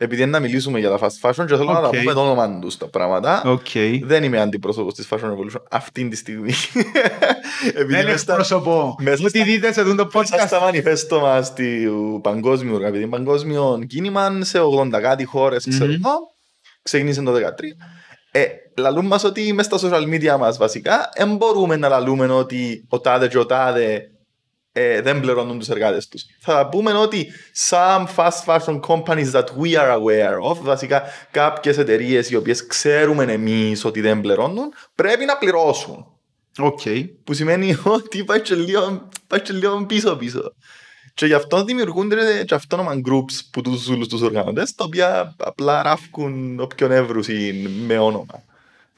επειδή 0.02 0.22
είναι 0.22 0.30
να 0.30 0.40
μιλήσουμε 0.40 0.78
για 0.78 0.90
τα 0.90 0.98
fast 0.98 1.28
fashion 1.30 1.46
και 1.46 1.56
θέλω 1.56 1.72
να 1.72 1.80
τα 1.80 1.88
Οκ. 1.88 1.96
πούμε 1.96 2.12
το 2.12 2.20
όνομα 2.20 2.58
τους 2.58 2.76
τα 2.76 2.86
πράγματα. 2.88 3.42
Οκ. 3.46 3.66
Δεν 4.04 4.22
είμαι 4.24 4.40
αντιπρόσωπος 4.40 4.94
της 4.94 5.08
Fashion 5.10 5.16
Revolution 5.30 5.62
αυτή 5.70 6.08
τη 6.08 6.16
στιγμή. 6.16 6.52
Επειδή 7.74 7.94
Δεν 7.94 8.06
μες 8.06 8.20
στα- 8.20 8.32
εκπροσωπώ. 8.32 8.96
μέσα 9.00 9.22
Ό,τι 9.22 9.36
στα- 9.38 9.44
δείτε 9.44 9.72
σε 9.72 9.80
αυτό 9.80 9.94
το 9.94 10.08
μέσα 10.14 10.36
podcast. 10.42 10.46
στα 10.46 10.60
μανιφέστο 10.60 11.20
μας 11.20 11.54
του 11.54 12.20
παγκόσμιου 12.22 12.74
οργανισμού, 12.74 13.08
παγκόσμιο 13.08 13.78
κίνημα 13.88 14.38
σε 14.40 14.58
80 14.60 15.00
κάτι 15.00 15.24
χώρες, 15.24 15.66
ξέρω 15.68 15.84
Μμμ. 15.84 15.92
εγώ, 16.04 16.12
ξεκίνησε 16.82 17.22
το 17.22 17.32
2013. 17.32 17.76
Ε, 18.32 18.44
λαλούν 18.76 19.06
μας 19.06 19.24
ότι 19.24 19.52
μες 19.52 19.66
στα 19.66 19.78
social 19.82 20.02
media 20.14 20.36
μας 20.38 20.56
βασικά 20.56 21.08
δεν 21.16 21.36
μπορούμε 21.36 21.76
να 21.76 21.88
λαλούμε 21.88 22.26
ότι 22.26 22.84
ο 22.88 23.00
τάδε 23.00 23.28
και 23.28 23.38
ο 23.38 23.46
τάδε 23.46 24.00
ε, 24.72 25.00
δεν 25.00 25.20
πληρώνουν 25.20 25.58
τους 25.58 25.68
εργάτες 25.68 26.08
τους. 26.08 26.22
Θα 26.40 26.68
πούμε 26.68 26.92
ότι 26.92 27.32
some 27.68 28.06
fast 28.16 28.44
fashion 28.46 28.80
companies 28.80 29.30
that 29.32 29.44
we 29.62 29.74
are 29.76 29.98
aware 29.98 30.50
of, 30.50 30.58
βασικά 30.62 31.02
κάποιες 31.30 31.78
εταιρείες 31.78 32.30
οι 32.30 32.36
οποίες 32.36 32.66
ξέρουμε 32.66 33.24
εμείς 33.32 33.84
ότι 33.84 34.00
δεν 34.00 34.20
πληρώνουν, 34.20 34.72
πρέπει 34.94 35.24
να 35.24 35.36
πληρώσουν. 35.36 36.06
Οκ. 36.58 36.80
Που 37.24 37.32
σημαίνει 37.32 37.76
ότι 37.84 38.24
πάει 38.24 38.40
και 38.40 38.54
λίγο, 38.54 39.08
πάει 39.26 39.40
και 39.40 39.52
λίγο 39.52 39.86
πίσω 39.86 40.16
πίσω. 40.16 40.54
Και 41.14 41.26
γι' 41.26 41.34
αυτό 41.34 41.64
δημιουργούνται 41.64 42.44
και 42.44 42.54
αυτόνομα 42.54 43.00
groups 43.08 43.40
που 43.52 43.60
τους 43.60 43.80
ζούλους 43.80 44.08
τους 44.08 44.20
οργανωτές, 44.20 44.74
τα 44.74 44.84
οποία 44.84 45.34
απλά 45.38 45.82
ράφκουν 45.82 46.60
όποιον 46.60 46.90
εύρουσι 46.90 47.68
με 47.86 47.98
όνομα. 47.98 48.44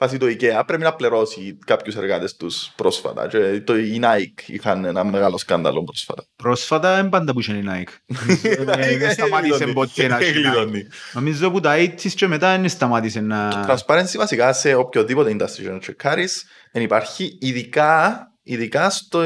Βάσει 0.03 0.17
το 0.17 0.25
IKEA 0.25 0.63
πρέπει 0.65 0.83
να 0.83 0.93
πληρώσει 0.93 1.57
κάποιους 1.65 1.95
εργάτες 1.95 2.35
τους 2.35 2.71
πρόσφατα. 2.75 3.27
Και 3.27 3.61
το, 3.61 3.77
η 3.77 3.99
Nike 4.03 4.41
είχαν 4.45 4.85
ένα 4.85 5.03
μεγάλο 5.03 5.37
σκάνδαλο 5.37 5.83
πρόσφατα. 5.83 6.25
Πρόσφατα 6.35 6.95
δεν 6.95 7.09
πάντα 7.09 7.33
που 7.33 7.39
είχε 7.39 7.53
η 7.53 7.63
Nike. 7.67 8.15
Ε, 8.77 8.97
Δεν 8.97 9.11
σταμάτησε 9.11 9.65
ποτέ 9.67 10.07
να 10.07 10.17
έχει 10.17 10.31
Nike. 10.31 10.33
Γλιτώνει. 10.33 10.87
Νομίζω 11.13 11.51
που 11.51 11.59
τα 11.59 11.75
80's 11.77 12.11
και 12.15 12.27
μετά 12.27 12.57
δεν 12.57 12.69
σταμάτησε 12.69 13.19
να... 13.21 13.65
Transparency 13.67 14.15
βασικά 14.17 14.53
σε 14.53 14.73
οποιοδήποτε 14.73 15.31
industry 15.31 15.71
να 15.71 15.79
τσεκάρεις 15.79 16.45
δεν 16.71 16.81
υπάρχει 16.83 17.37
ειδικά, 17.41 18.27
ειδικά 18.43 18.89
στο, 18.89 19.21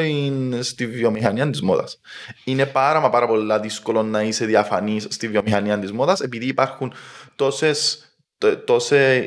στη 0.60 0.88
βιομηχανία 0.88 1.50
της 1.50 1.62
μόδας. 1.62 2.00
Είναι 2.44 2.66
πάρα 2.66 3.00
μα 3.00 3.10
πάρα 3.10 3.28
πολλά 3.28 3.60
δύσκολο 3.60 4.04
να 4.04 4.22
είσαι 4.22 4.46
διαφανής 4.46 5.08
στη 5.10 5.28
βιομηχανία 5.28 5.80
της 5.80 5.92
μόδας 5.92 6.20
επειδή 6.20 6.46
υπάρχουν 6.46 6.94
τόσες 7.36 7.90
τό- 7.90 7.98
τόσε- 7.98 8.08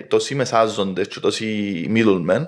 τόσοι 0.08 0.34
μεσάζοντες 0.34 1.08
και 1.08 1.20
τόσοι 1.20 1.86
middlemen 1.94 2.44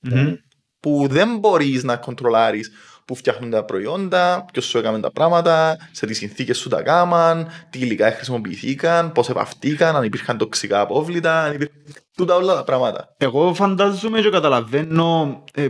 Μμμ. 0.00 0.34
που 0.80 1.06
δεν 1.10 1.38
μπορείς 1.38 1.84
να 1.84 1.96
κοντρολάρεις 1.96 2.70
που 3.04 3.14
φτιάχνουν 3.14 3.50
τα 3.50 3.64
προϊόντα, 3.64 4.44
ποιος 4.52 4.64
σου 4.64 4.78
έκαμε 4.78 5.00
τα 5.00 5.10
πράγματα, 5.10 5.76
σε 5.90 6.06
τις 6.06 6.16
συνθήκες 6.16 6.58
σου 6.58 6.68
τα 6.68 6.82
κάμαν, 6.82 7.48
τι 7.70 7.78
υλικά 7.78 8.10
χρησιμοποιηθήκαν, 8.10 9.12
πώς 9.12 9.28
επαυτήκαν, 9.28 9.96
αν 9.96 10.04
υπήρχαν 10.04 10.38
τοξικά 10.38 10.80
απόβλητα, 10.80 11.42
αν 11.42 11.52
υπήρχαν. 11.54 11.82
Τούτα 12.16 12.34
όλα 12.34 12.54
τα 12.54 12.64
πράγματα. 12.64 13.14
Εγώ 13.18 13.54
φαντάζομαι 13.54 14.20
και 14.20 14.30
καταλαβαίνω 14.30 15.42
ε, 15.54 15.66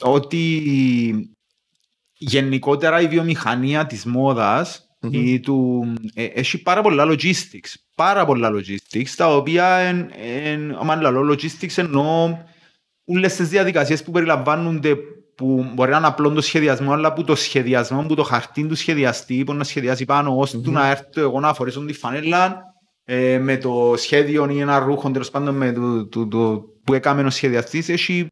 ότι 0.00 0.62
γενικότερα 2.12 3.00
η 3.00 3.06
βιομηχανία 3.06 3.86
της 3.86 4.04
μόδας 4.04 4.87
Μμμ. 5.00 5.12
ή 5.12 5.40
του, 5.40 5.84
ε, 6.14 6.24
έχει 6.24 6.62
πάρα 6.62 6.82
πολλά 6.82 7.04
logistics. 7.06 7.74
Πάρα 7.94 8.24
πολλά 8.24 8.50
logistics, 8.52 9.10
τα 9.16 9.36
οποία, 9.36 9.66
εν, 9.66 10.10
εν, 10.42 10.76
άμα 10.78 10.96
λέω 10.96 11.32
logistics 11.32 11.76
εννοώ 11.76 12.38
όλες 13.04 13.34
τις 13.36 13.48
διαδικασίες 13.48 14.02
που 14.02 14.10
περιλαμβάνονται 14.10 14.96
που 15.34 15.70
μπορεί 15.74 15.90
να 15.90 15.96
είναι 15.96 16.06
απλό 16.06 16.32
το 16.32 16.40
σχεδιασμό, 16.40 16.92
αλλά 16.92 17.12
που 17.12 17.24
το 17.24 17.34
σχεδιασμό, 17.34 18.02
που 18.02 18.14
το 18.14 18.22
χαρτί 18.22 18.66
του 18.66 18.74
σχεδιαστή, 18.74 19.44
που 19.44 19.54
να 19.54 19.64
σχεδιάσει 19.64 20.04
πάνω, 20.04 20.38
ώστε 20.38 20.58
του 20.58 20.70
να 20.70 20.90
έρθω 20.90 21.20
εγώ 21.20 21.40
να 21.40 21.54
φορέσω 21.54 21.84
τη 21.84 21.92
φανέλα 21.92 22.62
ε, 23.04 23.38
με 23.38 23.56
το 23.56 23.94
σχέδιο 23.96 24.48
ή 24.50 24.60
ένα 24.60 24.78
ρούχο, 24.78 25.10
τέλος 25.10 25.30
πάντων 25.30 25.54
με 25.54 25.72
το, 25.72 26.06
το, 26.06 26.28
το, 26.28 26.64
που 26.84 26.94
έκαμε 26.94 27.22
ο 27.22 27.30
σχεδιαστής, 27.30 27.88
έχει 27.88 28.26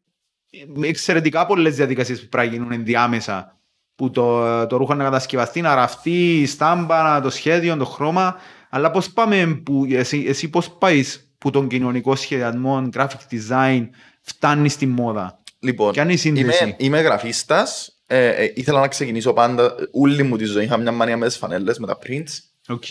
εξαιρετικά 0.81 1.45
πολλές 1.45 1.75
διαδικασίες 1.75 2.21
που 2.21 2.27
πρέπει 2.27 2.47
να 2.47 2.53
γίνουν 2.53 2.71
ενδιάμεσα 2.71 3.56
που 3.97 4.11
το, 4.11 4.67
το 4.67 4.77
ρούχο 4.77 4.93
να 4.93 5.03
κατασκευαστεί, 5.03 5.61
να 5.61 5.75
ραφτεί, 5.75 6.39
η 6.41 6.45
στάμπα, 6.45 7.21
το 7.21 7.29
σχέδιο, 7.29 7.77
το 7.77 7.85
χρώμα. 7.85 8.35
Αλλά 8.69 8.91
πώς 8.91 9.11
πάμε, 9.11 9.61
που, 9.65 9.85
εσύ, 9.89 10.25
εσύ 10.27 10.49
πώς 10.49 10.69
πάεις 10.71 11.31
που 11.37 11.49
τον 11.49 11.67
κοινωνικό 11.67 12.15
σχεδιασμό, 12.15 12.89
graphic 12.93 13.31
design, 13.31 13.89
φτάνει 14.21 14.69
στη 14.69 14.85
μόδα; 14.85 15.39
Λοιπόν, 15.59 15.91
Ποια 15.91 16.03
είναι 16.03 16.13
η 16.13 16.17
σύνδεση; 16.17 16.63
είμαι, 16.63 16.75
είμαι 16.77 17.01
γραφίστας. 17.01 17.91
Ε, 18.07 18.27
ε, 18.27 18.51
ήθελα 18.55 18.79
να 18.79 18.87
ξεκινήσω 18.87 19.33
πάντα, 19.33 19.75
όλη 19.91 20.23
μου 20.23 20.37
τη 20.37 20.45
ζωή 20.45 20.63
είχα 20.63 20.77
μια 20.77 20.91
μανία 20.91 21.17
μες 21.17 21.29
τις 21.29 21.37
φανέλες, 21.37 21.79
με 21.79 21.87
τα 21.87 21.97
prints. 22.05 22.31
Οκ. 22.67 22.89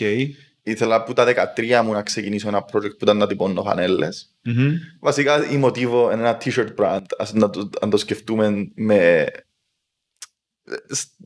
Ήθελα 0.63 1.03
που 1.03 1.13
τα 1.13 1.25
13 1.55 1.81
μου 1.83 1.91
να 1.91 2.01
ξεκινήσω 2.01 2.47
ένα 2.47 2.65
project 2.65 2.89
που 2.97 3.01
ήταν 3.01 3.17
να 3.17 3.27
τυπώνω 3.27 3.63
φανέλες. 3.63 4.35
Μμμ. 4.43 4.71
Βασικά 4.99 5.49
η 5.49 5.57
μοτίβο 5.57 6.11
είναι 6.11 6.21
ένα 6.21 6.37
t-shirt 6.43 6.75
brand, 6.77 7.01
ας 7.17 7.33
να 7.33 7.49
το, 7.49 7.69
αν 7.81 7.89
το 7.89 7.97
σκεφτούμε 7.97 8.71
με... 8.75 9.25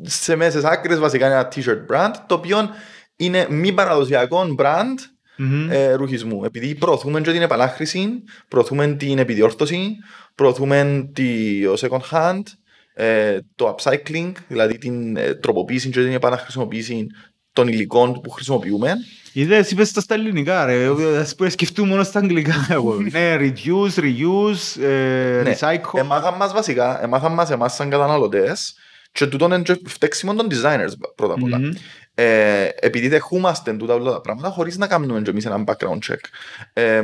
Σε 0.04 0.36
μέσες 0.36 0.64
άκρες 0.64 1.00
βασικά 1.00 1.26
είναι 1.26 1.36
ένα 1.36 1.48
t-shirt 1.56 1.96
brand, 1.96 2.12
το 2.28 2.36
οποίο 2.36 2.70
είναι 3.16 3.48
μη 3.50 3.72
παραδοσιακό 3.74 4.56
brand 4.58 4.96
Μμμ. 5.38 5.72
ε, 5.72 5.94
ρουχισμού. 5.94 6.44
Επειδή 6.46 6.76
προωθούμε 6.76 7.22
και 7.22 7.32
την 7.32 7.42
επανάχρηση, 7.42 8.24
προωθούμε 8.48 8.88
την 8.88 9.18
επιδιόρθωση, 9.20 9.96
προωθούμε 10.36 11.10
το 11.14 11.74
second 11.88 12.10
hand, 12.18 12.42
ε, 12.94 13.38
το 13.56 13.76
upcycling, 13.76 14.32
δηλαδή 14.48 14.78
την 14.78 15.18
ε, 15.18 15.34
τροποποίηση 15.34 15.90
και 15.90 16.02
την 16.02 16.14
επαναχρησιμοποίηση 16.14 17.08
των 17.54 17.68
υλικών 17.68 18.22
που 18.22 18.30
χρησιμοποιούμε. 18.30 18.94
Είδες, 19.34 19.72
είπες 19.72 19.92
τα 19.92 20.02
στα 20.02 20.14
ελληνικά 20.14 20.66
ρε, 20.66 20.88
ας 21.20 21.36
πούμε 21.36 21.50
σκεφτούμε 21.50 21.88
μόνο 21.90 22.04
στα 22.04 22.20
αγγλικά 22.20 22.68
εγώ. 22.70 22.94
Ναι, 23.12 23.38
reduce, 23.40 24.00
reuse, 24.00 24.82
ε, 24.84 25.42
Ναι. 25.44 25.56
recycle. 25.60 26.00
Εμάθαν 26.00 26.34
μας 26.36 26.54
βασικά, 26.54 27.04
εμάθαν 27.04 27.34
μας 27.34 27.50
εμάς 27.50 27.74
σαν 27.76 27.90
καταναλωτές 27.90 28.76
και 29.12 29.28
τούτο 29.28 29.46
είναι 29.46 29.62
και 29.62 29.80
φταίξιμο 29.86 30.36
των 30.36 30.48
designers 30.52 30.92
πρώτα 31.16 31.34
απ' 31.34 31.44
όλα. 31.44 31.58
Μμμ. 31.58 31.72
Ε, 32.16 32.70
επειδή 32.80 33.08
δεχούμαστε 33.08 33.74
τούτα 33.74 33.94
όλα 33.94 34.12
τα 34.12 34.22
πράγματα 34.22 34.50
χωρίς 34.50 34.78
να 34.78 34.88
κάνουμε 34.88 35.22
και 35.22 35.30
εμείς 35.30 35.46
ένα 35.46 35.64
background 35.68 36.00
check. 36.10 36.20
Ε, 36.74 37.04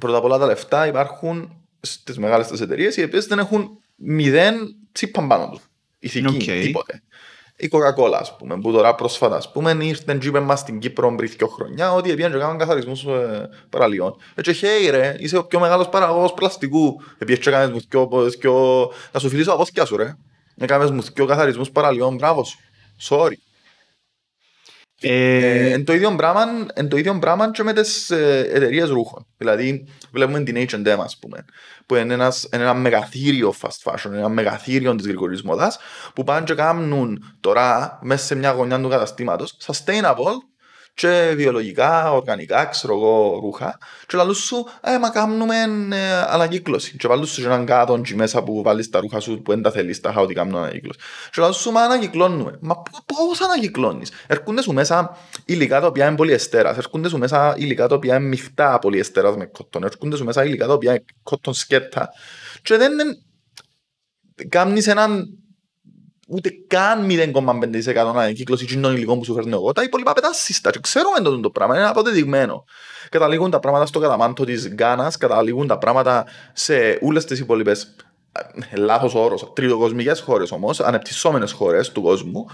πρώτα 0.00 0.16
απ' 0.18 0.24
όλα 0.24 0.38
τα 0.38 0.46
λεφτά 0.46 0.86
υπάρχουν 0.86 1.52
στις 1.80 2.18
μεγάλες 2.18 2.46
τις 2.46 2.60
εταιρείες 2.60 2.96
οι 2.96 3.02
οποίες 3.02 3.26
δεν 3.26 3.38
έχουν 3.38 3.78
μηδέν 3.96 4.76
τσίπαν 4.92 5.28
πάνω 5.28 5.48
τους. 5.48 5.62
Ηθική, 5.98 6.26
Οκ. 6.26 6.62
τίποτε. 6.62 7.02
Η 7.56 7.70
Coca-Cola, 7.72 8.18
ας 8.20 8.36
πούμε, 8.36 8.60
που 8.60 8.72
τώρα 8.72 8.94
πρόσφατα, 8.94 9.36
ας 9.36 9.52
πούμε, 9.52 9.76
ήρθε 9.80 10.16
και 10.20 10.26
είπε 10.26 10.40
μας 10.40 10.60
στην 10.60 10.78
Κύπρο 10.78 11.14
πριν 11.14 11.30
δύο 11.36 11.46
χρονιά 11.46 11.92
ότι 11.92 12.14
πήγαν 12.14 12.32
και 12.32 12.38
κάνουν 12.38 12.58
καθαρισμούς 12.58 13.04
ε, 13.04 13.48
παραλίων. 13.70 14.16
Έτσι, 14.34 14.52
χέι 14.52 14.90
ρε, 14.90 15.16
είσαι 15.18 15.36
ο 15.36 15.44
πιο 15.44 15.60
μεγάλος 15.60 15.88
παραγωγός 15.88 16.34
πλαστικού. 16.34 17.02
Επίσης 17.18 17.44
και 17.44 17.50
κάνεις 17.50 17.72
μου 17.72 17.80
δυο, 17.88 18.28
δυο, 18.40 18.90
να 19.12 19.20
σου 19.20 19.28
φιλήσω 19.28 19.52
από 19.52 19.64
σκιά 19.64 19.84
σου 19.84 19.96
ρε. 19.96 20.16
Έκανες 20.56 20.90
μου 20.90 21.02
δυο 21.02 21.26
καθαρισμούς 21.26 21.70
παραλίων, 21.70 22.14
μπράβο 22.14 22.44
σου. 22.44 22.58
Sorry. 23.08 23.32
Ε, 25.02 25.36
Ε, 25.36 25.72
Εν 25.72 25.84
το 25.84 25.92
ίδιο 25.92 26.14
πράγμα, 26.14 26.44
εν 26.74 26.88
το 26.88 26.96
ίδιο 26.96 27.18
πράγμα 27.18 27.50
και 27.50 27.62
με 27.62 27.72
τις 27.72 28.10
ε, 28.10 28.48
εταιρείες 28.52 28.88
ρούχων. 28.88 29.26
Δηλαδή, 29.36 29.88
βλέπουμε 30.12 30.42
την 30.42 30.66
H&M, 30.68 30.98
ας 30.98 31.18
πούμε, 31.18 31.44
που 31.86 31.94
είναι, 31.94 32.14
ένας, 32.14 32.48
είναι 32.52 32.62
ένα 32.62 32.74
μεγαθύριο 32.74 33.54
fast 33.60 33.92
fashion, 33.92 34.12
ένα 34.12 34.28
μεγαθύριο 34.28 34.94
της 34.94 35.06
γρηγορής 35.06 35.42
μόδας, 35.42 35.78
που 36.14 36.24
πάνε 36.24 36.44
και 36.44 36.54
κάνουν 36.54 37.36
τώρα, 37.40 37.98
μέσα 38.02 38.24
σε 38.24 38.34
μια 38.34 38.50
γωνιά 38.50 38.80
του 38.80 38.88
καταστήματος, 38.88 39.56
sustainable 39.66 40.34
και 41.00 41.32
βιολογικά, 41.36 42.12
οργανικά, 42.12 42.64
ξέρω 42.64 42.94
εγώ, 42.94 43.38
ρούχα. 43.42 43.78
Και 44.06 44.16
λαλούς 44.16 44.38
σου, 44.38 44.66
ε, 44.80 44.98
μα 44.98 45.10
κάνουμε 45.10 45.56
ε, 45.96 46.12
ανακύκλωση 46.28 46.96
και 46.96 47.08
βάλουν 47.08 47.26
σου 47.26 47.40
και 47.40 47.46
έναν 47.46 47.66
κάτω 47.66 48.00
και 48.00 48.14
μέσα 48.14 48.42
που 48.42 48.62
βάλεις 48.62 48.90
τα 48.90 49.00
ρούχα 49.00 49.20
σου 49.20 49.42
που 49.42 49.50
δεν 49.50 49.62
τα 49.62 49.70
θέλεις 49.70 50.00
τα 50.00 50.14
ότι 50.16 50.34
κάνουν 50.34 50.56
ανακύκλωση. 50.56 50.98
Και 51.30 51.40
λαλούς 51.40 51.56
σου, 51.56 51.70
μα 51.70 51.80
ανακυκλώνουμε 51.80 52.58
μα 52.60 52.82
π- 52.82 53.04
πώς 53.06 53.40
ανακυκλώνεις 53.40 54.12
έρχονται 54.26 54.62
σου 54.62 54.72
μέσα 54.72 55.16
υλικά 55.44 55.80
τα 55.80 55.86
οποία 55.86 56.06
είναι 56.06 56.16
πολυεστέρας. 56.16 56.76
Έρχονται 56.76 57.08
σου 57.08 57.18
μέσα 57.18 57.54
υλικά 57.56 57.88
τα 57.88 57.94
οποία 57.94 58.16
είναι 58.16 58.26
μειχτά 58.26 58.78
πολυεστέρας 58.78 59.36
με 59.36 59.46
κότον 59.46 59.82
έρχονται 59.82 60.16
σου 60.16 60.24
μέσα 60.24 60.44
υλικά 60.44 60.66
τα 60.66 60.72
οποία 60.72 60.90
είναι 60.90 61.04
κότον 61.22 61.54
σκέτα 61.54 62.08
και 62.62 62.76
δεν 62.76 62.92
είναι 62.92 63.04
κάνεις 64.48 64.86
έναν 64.86 65.39
ούτε 66.30 66.50
καν 66.66 67.06
0,5% 67.10 67.94
ανακύκλωση 67.96 68.66
κοινών 68.66 68.94
υλικών 68.96 69.18
που 69.18 69.24
σου 69.24 69.34
φέρνω 69.34 69.56
εγώ. 69.56 69.72
Τα 69.72 69.82
υπόλοιπα 69.82 70.12
πετάσεις 70.12 70.60
τα 70.60 70.70
και 70.70 70.78
ξέρουμε 70.80 71.20
το, 71.20 71.40
το 71.40 71.50
πράγμα, 71.50 71.76
είναι 71.76 71.86
αποδεδειγμένο. 71.86 72.64
Καταλήγουν 73.08 73.50
τα 73.50 73.60
πράγματα 73.60 73.86
στο 73.86 73.98
καταμάντο 73.98 74.44
της 74.44 74.68
Γκάνας, 74.68 75.16
καταλήγουν 75.16 75.66
τα 75.66 75.78
πράγματα 75.78 76.26
σε 76.52 76.98
όλες 77.00 77.24
τις 77.24 77.38
υπόλοιπες 77.38 77.94
ε, 78.70 78.76
λάθος 78.76 79.14
όρος, 79.14 79.52
τριτοκοσμικές 79.52 80.20
χώρες 80.20 80.50
όμως, 80.52 80.80
ανεπτυσσόμενες 80.80 81.52
χώρες 81.52 81.92
του 81.92 82.02
κόσμου 82.02 82.46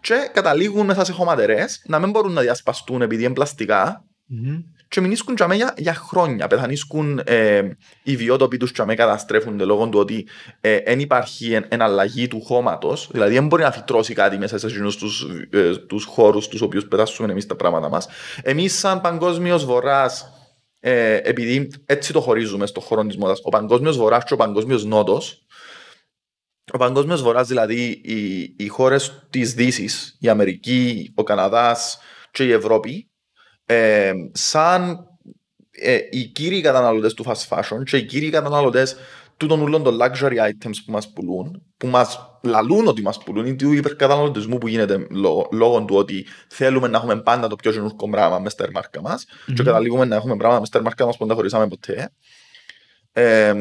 και 0.00 0.30
καταλήγουν 0.32 0.86
μέσα 0.86 1.04
σε 1.04 1.12
χωματερές 1.12 1.82
να 1.86 1.98
μην 1.98 2.10
μπορούν 2.10 2.32
να 2.32 2.40
διασπαστούν 2.40 3.02
επειδή 3.02 3.24
είναι 3.24 3.32
πλαστικά 3.32 4.04
μμμ. 4.30 4.62
και 4.88 5.00
μηνίσκουν 5.00 5.34
τζαμέ 5.34 5.54
για, 5.54 5.74
για 5.76 5.94
χρόνια. 5.94 6.46
Πεθανίσκουν 6.46 7.20
ε, 7.24 7.62
οι 8.02 8.16
βιότοποι 8.16 8.56
τους 8.56 8.72
τζαμέ 8.72 8.94
καταστρέφονται 8.94 9.64
λόγω 9.64 9.88
του 9.88 9.98
ότι 9.98 10.26
δεν 10.60 11.00
υπάρχει 11.00 11.52
εν, 11.52 11.64
εναλλαγή 11.68 12.28
του 12.28 12.40
χώματος. 12.40 13.08
Δηλαδή 13.12 13.34
δεν 13.34 13.46
μπορεί 13.46 13.62
να 13.62 13.72
φυτρώσει 13.72 14.14
κάτι 14.14 14.38
μέσα 14.38 14.58
σε 14.58 14.66
εκείνους 14.66 14.96
τους, 14.96 15.26
ε, 15.50 15.76
τους 15.76 16.04
χώρους 16.04 16.48
τους 16.48 16.60
οποίους 16.60 16.86
πετάσουμε 16.86 17.32
εμείς 17.32 17.46
τα 17.46 17.56
πράγματα 17.56 17.88
μας. 17.88 18.08
Εμείς 18.42 18.78
σαν 18.78 19.00
παγκόσμιος 19.00 19.64
βορράς 19.64 20.34
ε, 20.80 21.20
επειδή 21.22 21.70
έτσι 21.86 22.12
το 22.12 22.20
χωρίζουμε 22.20 22.66
στο 22.66 22.80
χώρο 22.80 23.06
της 23.06 23.16
μόδας, 23.16 23.40
ο 23.42 23.48
παγκόσμιος 23.48 23.96
βορράς 23.96 24.24
και 24.24 24.34
ο 24.34 24.36
παγκόσμιος 24.36 24.84
νότος, 24.84 25.46
ο 26.72 26.78
παγκόσμιος 26.78 27.22
βορράς, 27.22 27.48
δηλαδή 27.48 28.00
οι, 28.04 28.54
οι 28.58 28.68
χώρες 28.68 29.26
της 29.30 29.54
Δύσης, 29.54 30.16
η 30.20 30.28
Αμερική, 30.28 31.12
ο 31.14 31.22
Καναδάς 31.22 31.98
και 32.30 32.44
η 32.44 32.52
Ευρώπη, 32.52 33.09
ε, 33.72 34.12
σαν 34.32 35.06
ε, 35.70 35.98
οι 36.10 36.24
κύριοι 36.24 36.60
καταναλωτές 36.60 37.14
του 37.14 37.24
fast 37.26 37.48
fashion 37.48 37.82
και 37.84 37.96
οι 37.96 38.04
κύριοι 38.04 38.30
καταναλωτές 38.30 38.96
τούτων 39.36 39.60
ούλων 39.60 39.82
των 39.82 39.98
luxury 40.00 40.32
items 40.32 40.76
που 40.86 40.92
μας 40.92 41.12
πουλούν, 41.12 41.62
που 41.76 41.86
μας 41.86 42.38
λαλούν 42.42 42.86
ότι 42.86 43.02
μας 43.02 43.18
πουλούν, 43.18 43.46
ή 43.46 43.56
του 43.56 43.72
υπερκαταναλωτισμού 43.72 44.58
που 44.58 44.68
γίνεται 44.68 45.06
λόγω, 45.10 45.48
λόγω 45.52 45.84
του 45.84 45.96
ότι 45.96 46.26
θέλουμε 46.48 46.88
να 46.88 46.96
έχουμε 46.98 47.16
πάντα 47.20 47.48
το 47.48 47.56
πιο 47.56 47.72
καινούργιο 47.72 48.08
πράγμα 48.10 48.38
μες 48.38 48.52
στα 48.52 48.68
μάρκα 48.72 49.00
μας 49.00 49.26
Μμμ. 49.46 49.54
και 49.54 49.62
καταλήγουμε 49.62 50.04
να 50.04 50.16
έχουμε 50.16 50.36
πράγματα 50.36 50.60
μες 50.60 50.68
στα 50.68 50.82
μάρκα 50.82 51.06
μας 51.06 51.16
που 51.16 51.20
δεν 51.20 51.28
τα 51.28 51.34
χωρίσαμε 51.34 51.68
ποτέ. 51.68 52.10
Ε, 53.12 53.54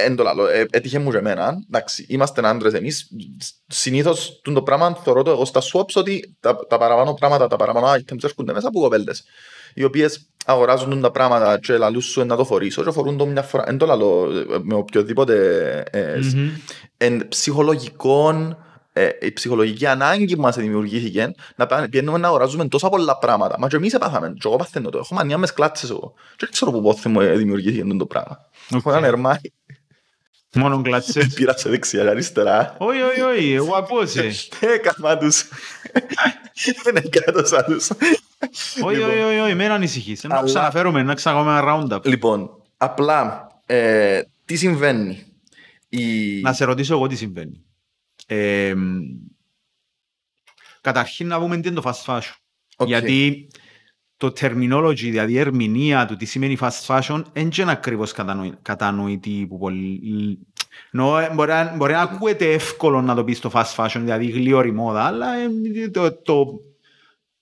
Εν 0.00 0.16
το 0.16 0.22
λαλό, 0.22 0.46
ε, 0.46 0.66
έτυχε 0.70 0.98
μου 0.98 1.10
και 1.10 1.16
εμένα, 1.16 1.52
εντάξει, 1.66 2.06
είμαστε 2.08 2.48
άντρες 2.48 2.72
εμείς, 2.72 3.10
συνήθως 3.66 4.40
τούτο 4.42 4.58
το 4.58 4.62
πράγμα 4.62 4.94
θεωρώ 5.04 5.22
το 5.22 5.30
εγώ 5.30 5.44
στα 5.44 5.60
swaps 5.72 5.92
ότι 5.94 6.36
τα, 6.40 6.56
τα 6.66 6.78
παραπάνω 6.78 7.14
πράγματα, 7.14 7.46
τα 7.46 7.56
παραπάνω 7.56 7.92
items 7.92 8.24
έρχονται 8.24 8.52
μέσα 8.52 8.68
από 8.68 8.80
κοπέλτες 8.80 9.24
οι 9.74 9.84
οποίες 9.84 10.26
αγοράζουν 10.44 10.88
τούτα 10.90 11.00
τα 11.00 11.10
πράγματα 11.10 11.58
και 11.58 11.76
λαλούς 11.76 12.04
σου 12.04 12.24
να 12.24 12.36
το 12.36 12.44
φορήσω 12.44 12.84
και 12.84 12.90
φορούν 12.90 13.16
το 13.16 13.26
μια 13.26 13.42
φορά, 13.42 13.64
εν 13.66 13.78
το 13.78 13.86
λαλό 13.86 14.30
ε, 14.52 14.58
με 14.62 14.74
οποιοδήποτε 14.74 15.36
ε, 15.90 16.18
Μμμ. 16.34 16.48
εν 16.96 17.28
ψυχολογικών 17.28 18.56
ε, 18.92 19.08
η 19.20 19.32
ψυχολογική 19.32 19.86
ανάγκη 19.86 20.36
που 20.36 20.42
μας 20.42 20.56
δημιουργήθηκε 20.56 21.34
να 21.56 21.66
πάνε- 21.66 21.88
πιένουμε 21.88 22.18
να 22.18 22.26
αγοράζουμε 22.28 22.68
τόσα 22.68 22.88
πολλά 22.88 23.18
πράγματα. 23.18 23.58
Μα 23.58 23.68
και 23.68 23.76
εμείς 23.76 23.94
έπαθαμε, 23.94 24.28
και 24.28 24.42
εγώ 24.44 24.56
παθαίνω 24.56 24.90
το. 24.90 24.98
Έχω 24.98 25.14
μανία 25.14 25.38
μες 25.38 25.52
κλάτσες 25.52 25.90
εγώ. 25.90 26.12
Και 26.30 26.36
δεν 26.38 26.50
ξέρω 26.50 26.70
που 26.70 26.82
πότε 26.82 27.08
μου 27.08 27.20
ε, 27.20 27.36
δημιουργήθηκε 27.36 27.82
αυτό 27.82 27.96
το 27.96 28.06
πράγμα. 28.06 28.38
Έχω 28.74 28.90
έναν 28.90 29.04
ερμάρι, 29.04 29.36
Μόνο 30.54 30.82
κλάτσες. 30.82 31.34
πήρα 31.34 31.56
σε 31.58 31.68
δεξιά 31.68 32.02
και 32.02 32.08
αριστερά. 32.08 32.74
Όχι, 32.78 33.00
όχι, 33.00 33.20
όχι, 33.20 33.52
εγώ 33.52 33.74
ακούω 33.74 34.06
σε. 34.06 34.30
Έκαμα 34.60 35.18
τους. 35.18 35.48
Δεν 36.82 36.96
έκατωσα 36.96 37.64
τους. 37.64 37.90
Όχι, 38.82 38.98
όχι, 39.02 39.18
όχι, 39.20 39.38
όχι, 39.38 39.54
μην 39.54 39.70
ανησυχείς. 39.70 40.22
Να 40.24 40.36
Αλλά- 40.36 40.44
ξαναφέρουμε, 40.46 41.02
να 41.02 41.14
ξανακάμε 41.14 41.58
ένα 41.58 41.64
roundup. 41.90 42.04
Λοιπόν, 42.06 42.62
απλά, 42.76 43.46
ε, 43.66 44.20
τι 44.44 44.56
συμβαίνει; 44.56 45.26
Η... 45.88 46.40
Να 46.40 46.52
σε 46.52 46.64
ρωτήσω 46.64 46.94
εγώ 46.94 47.06
τι 47.06 47.16
συμβαίνει. 47.16 47.62
Ε, 48.26 48.74
καταρχήν 50.80 51.26
να 51.26 51.38
πούμε 51.38 51.56
τι 51.60 51.68
είναι 51.68 51.80
το 51.80 51.92
fast 51.94 52.04
fashion. 52.14 52.32
Οκ. 52.76 52.88
Γιατί 52.88 53.48
το 54.18 54.32
terminology, 54.40 54.94
δηλαδή 54.96 55.32
η 55.32 55.38
ερμηνεία 55.38 56.06
του 56.06 56.16
τι 56.16 56.24
σημαίνει 56.24 56.56
fast 56.60 56.86
fashion, 56.86 57.22
δεν 57.32 57.50
είναι 57.58 57.70
ακριβώς 57.70 58.12
κατανοη- 58.12 58.54
κατανοητή 58.62 59.46
που 59.48 59.58
πολύ... 59.58 60.00
Νο, 60.90 61.18
ε, 61.18 61.30
μπορεί, 61.34 61.50
να- 61.50 61.74
μπορεί 61.76 61.92
να 61.92 62.00
ακούεται 62.00 62.52
εύκολο 62.52 63.00
να 63.02 63.14
το 63.14 63.24
πεις 63.24 63.40
το 63.40 63.50
fast 63.54 63.74
fashion, 63.76 63.98
δηλαδή 64.00 64.26
γλίωρη 64.26 64.72
μόδα, 64.72 65.02
αλλά 65.02 65.26
ε, 65.36 65.88
το, 65.88 66.12
το, 66.22 66.46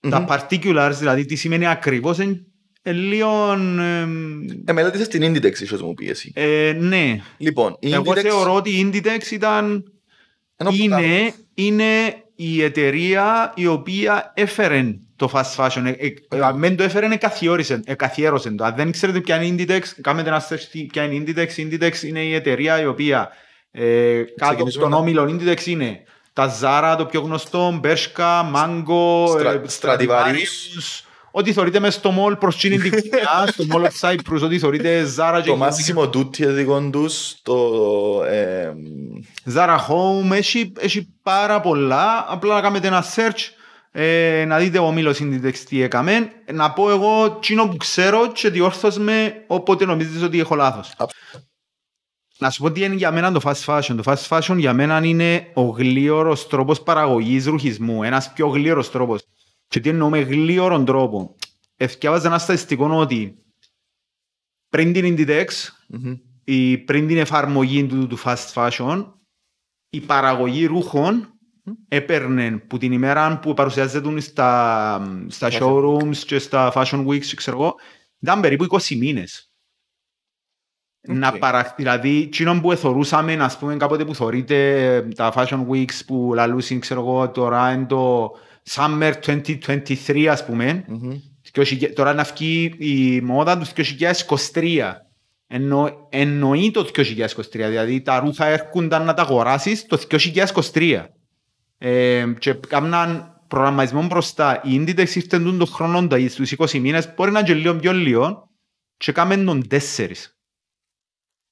τα 0.09 0.19
Μμμ. 0.19 0.25
particulars, 0.29 0.91
δηλαδή 0.97 1.25
τι 1.25 1.35
σημαίνει 1.35 1.67
ακριβώς, 1.67 2.17
είναι 2.17 2.45
λίγο... 2.83 3.51
ε, 3.79 4.07
Ε, 4.65 4.73
μελέτησες 4.73 5.07
την 5.07 5.23
Inditex, 5.23 5.59
ίσως 5.59 5.81
μου 5.81 5.93
πεις 5.93 6.09
εσύ. 6.09 6.31
ε, 6.35 6.75
ναι, 6.79 7.21
Λοιπόν, 7.37 7.75
η 7.79 7.93
εγώ 7.93 8.11
Inditex... 8.11 8.19
θεωρώ 8.21 8.53
ότι 8.55 8.69
η 8.69 8.89
Inditex 8.93 9.31
ήταν 9.31 9.91
ενώ 10.55 10.69
που 10.69 10.75
είναι, 10.75 11.33
είναι 11.53 12.13
η 12.35 12.61
εταιρεία 12.63 13.53
η 13.55 13.67
οποία 13.67 14.33
έφερε 14.35 14.99
το 15.17 15.29
fast 15.33 15.55
fashion. 15.55 15.83
Ε, 15.97 16.37
ε, 16.37 16.41
αν 16.43 16.59
δεν 16.59 16.75
το 16.77 16.83
έφερε, 16.83 17.15
καθιέρωσε, 17.15 17.81
ε, 17.85 17.93
καθιέρωσε 17.93 18.51
το. 18.51 18.63
Αν 18.63 18.73
δεν 18.75 18.91
ξέρετε 18.91 19.19
ποια 19.19 19.41
είναι 19.41 19.61
η 19.61 19.65
Inditex, 19.69 19.81
κάνετε 20.01 20.29
ένα 20.29 20.43
search 20.49 20.61
τι- 20.71 20.83
ποια 20.85 21.03
είναι 21.03 21.13
η 21.13 21.23
Inditex. 21.27 21.51
Η 21.57 21.67
Inditex 21.71 22.01
είναι 22.01 22.19
η 22.19 22.33
εταιρεία 22.33 22.81
η 22.81 22.85
οποία 22.85 23.29
ε, 23.71 23.81
κάτω 24.17 24.25
από 24.35 24.45
Ξεκινήσουμε 24.49 24.83
τον 24.83 24.91
να- 24.91 24.97
όμιλο 24.97 25.23
Inditex 25.23 25.65
είναι 25.65 25.99
τα 26.33 26.57
Zara, 26.61 26.95
το 26.97 27.05
πιο 27.05 27.21
γνωστό, 27.21 27.79
Bershka, 27.83 28.41
Mango, 28.55 29.27
Στρα- 29.27 29.51
ε, 29.51 29.61
Stradivarius. 29.79 31.01
Ό,τι 31.31 31.53
θεωρείται 31.53 31.79
μες 31.79 31.93
στο 31.93 32.11
μόλ 32.11 32.35
προς 32.35 32.57
τσίνη 32.57 32.77
την 32.77 32.91
κουνιά, 33.01 33.47
στο 33.47 33.63
μόλ 33.65 33.83
of 33.85 34.09
Cyprus, 34.09 34.41
ό,τι 34.43 34.59
θεωρείται 34.59 35.05
Zara 35.17 35.39
και 35.43 35.49
Το 35.49 35.59
Massimo 35.61 36.03
Dutti 36.15 36.45
δικό 36.47 36.89
τους, 36.91 37.35
το... 37.43 37.55
ε, 38.27 38.71
Zara 39.55 39.77
Home, 39.77 40.31
έχει, 40.31 40.71
έχει 40.79 41.13
πάρα 41.23 41.59
πολλά. 41.59 42.25
Απλά 42.27 42.53
να 42.53 42.61
κάνετε 42.61 42.87
ένα 42.87 43.03
search, 43.15 43.39
ε, 43.99 44.45
να 44.45 44.57
δείτε 44.57 44.79
ο 44.79 44.91
Μήλος 44.91 45.19
Inditex 45.21 45.57
τι 45.57 45.81
έκαμε. 45.81 46.31
Να 46.53 46.73
πω 46.73 46.89
εγώ 46.89 47.39
τσίνο 47.39 47.67
που 47.67 47.77
ξέρω 47.77 48.31
και 48.31 48.49
διόρθως 48.49 48.97
με 48.97 49.43
όποτε 49.47 49.85
νομίζεις 49.85 50.21
ότι 50.21 50.39
έχω 50.39 50.55
λάθος. 50.55 50.93
Α. 50.97 51.05
Να 52.37 52.49
σου 52.49 52.61
πω 52.61 52.71
τι 52.71 52.83
είναι 52.83 52.95
για 52.95 53.11
μένα 53.11 53.31
το 53.31 53.39
fast 53.43 53.65
fashion. 53.65 53.99
Το 54.03 54.03
fast 54.05 54.27
fashion 54.27 54.55
για 54.57 54.73
μένα 54.73 55.05
είναι 55.05 55.51
ο 55.53 55.61
γλίωρος 55.61 56.47
τρόπος 56.47 56.81
παραγωγής 56.81 57.45
ρουχισμού. 57.45 58.03
Ένας 58.03 58.33
πιο 58.33 58.47
γλίωρος 58.47 58.91
τρόπος. 58.91 59.23
Και 59.67 59.79
τι 59.79 59.89
εννοώ 59.89 60.09
με 60.09 60.19
γλίωρον 60.19 60.85
τρόπο. 60.85 61.35
Εθιάβαζα 61.75 62.27
ένα 62.27 62.37
στατιστικό 62.37 62.99
ότι 62.99 63.43
πριν 64.69 64.93
την 64.93 65.15
Inditex 65.17 65.47
μμμ. 65.87 66.13
η, 66.43 66.77
πριν 66.77 67.07
την 67.07 67.17
εφαρμογή 67.17 67.85
του, 67.85 68.07
του 68.07 68.19
fast 68.23 68.53
fashion, 68.53 69.05
η 69.89 69.99
παραγωγή 69.99 70.65
ρούχων 70.65 71.31
έπαιρνε 71.87 72.57
που 72.57 72.77
την 72.77 72.91
ημέρα 72.91 73.39
που 73.39 73.53
παρουσιάζεται 73.53 74.19
στα, 74.19 75.25
στα 75.27 75.49
Fashion 75.51 75.59
showrooms 75.59 76.15
και 76.15 76.39
στα 76.39 76.71
fashion 76.75 77.05
weeks, 77.07 77.25
ξέρω 77.35 77.57
εγώ, 77.57 77.75
ήταν 78.19 78.41
περίπου 78.41 78.65
20 78.69 78.95
μήνες. 78.95 79.51
Να 81.07 81.27
Οκ. 81.27 81.37
παρα... 81.37 81.73
Δηλαδή, 81.77 82.21
εκείνο 82.21 82.61
που 82.61 82.71
εθωρούσαμε, 82.71 83.33
ας 83.33 83.57
πούμε, 83.57 83.75
κάποτε 83.75 84.05
που 84.05 84.15
θωρείτε 84.15 85.07
τα 85.15 85.33
fashion 85.35 85.67
weeks 85.69 85.99
που 86.05 86.31
λαλούσαν, 86.33 86.79
ξέρω 86.79 86.99
εγώ, 86.99 87.29
τώρα 87.29 87.71
είναι 87.71 87.85
το 87.85 88.31
summer 88.69 89.13
2023, 89.25 90.25
ας 90.25 90.45
πούμε, 90.45 90.85
Μμμ. 90.87 91.19
2000 91.53 91.91
τώρα 91.95 92.13
να 92.13 92.23
βγει 92.23 92.73
η 92.77 93.21
μόδα 93.21 93.57
τους 93.57 93.71
2023. 94.53 94.93
Εννο, 95.47 96.07
εννοεί 96.09 96.71
το 96.71 96.89
2023, 96.95 97.35
δηλαδή 97.51 98.01
τα 98.01 98.19
ρούχα 98.19 98.45
έρχονταν 98.45 99.05
να 99.05 99.13
τα 99.13 99.21
αγοράσεις 99.21 99.85
το 99.85 99.97
2023. 100.73 101.05
Ε, 101.77 102.25
και 102.39 102.53
κάμναν 102.53 103.41
προγραμματισμό 103.47 104.03
μπροστά. 104.05 104.61
Η 104.63 104.75
Inditex 104.83 105.15
ήρθε 105.15 105.39
τον 105.39 105.67
χρόνο 105.67 106.07
τα- 106.07 106.27
στους 106.29 106.51
20 106.51 106.79
μήνες, 106.79 107.13
μπορεί 107.15 107.31
να 107.31 107.39
είναι 107.39 107.47
και 107.47 107.53
λίγο 107.53 107.75
πιο 107.75 107.93
λίγο, 107.93 108.49
και 108.97 109.11
κάμεν 109.11 109.45
τον 109.45 109.67
4. 109.67 110.09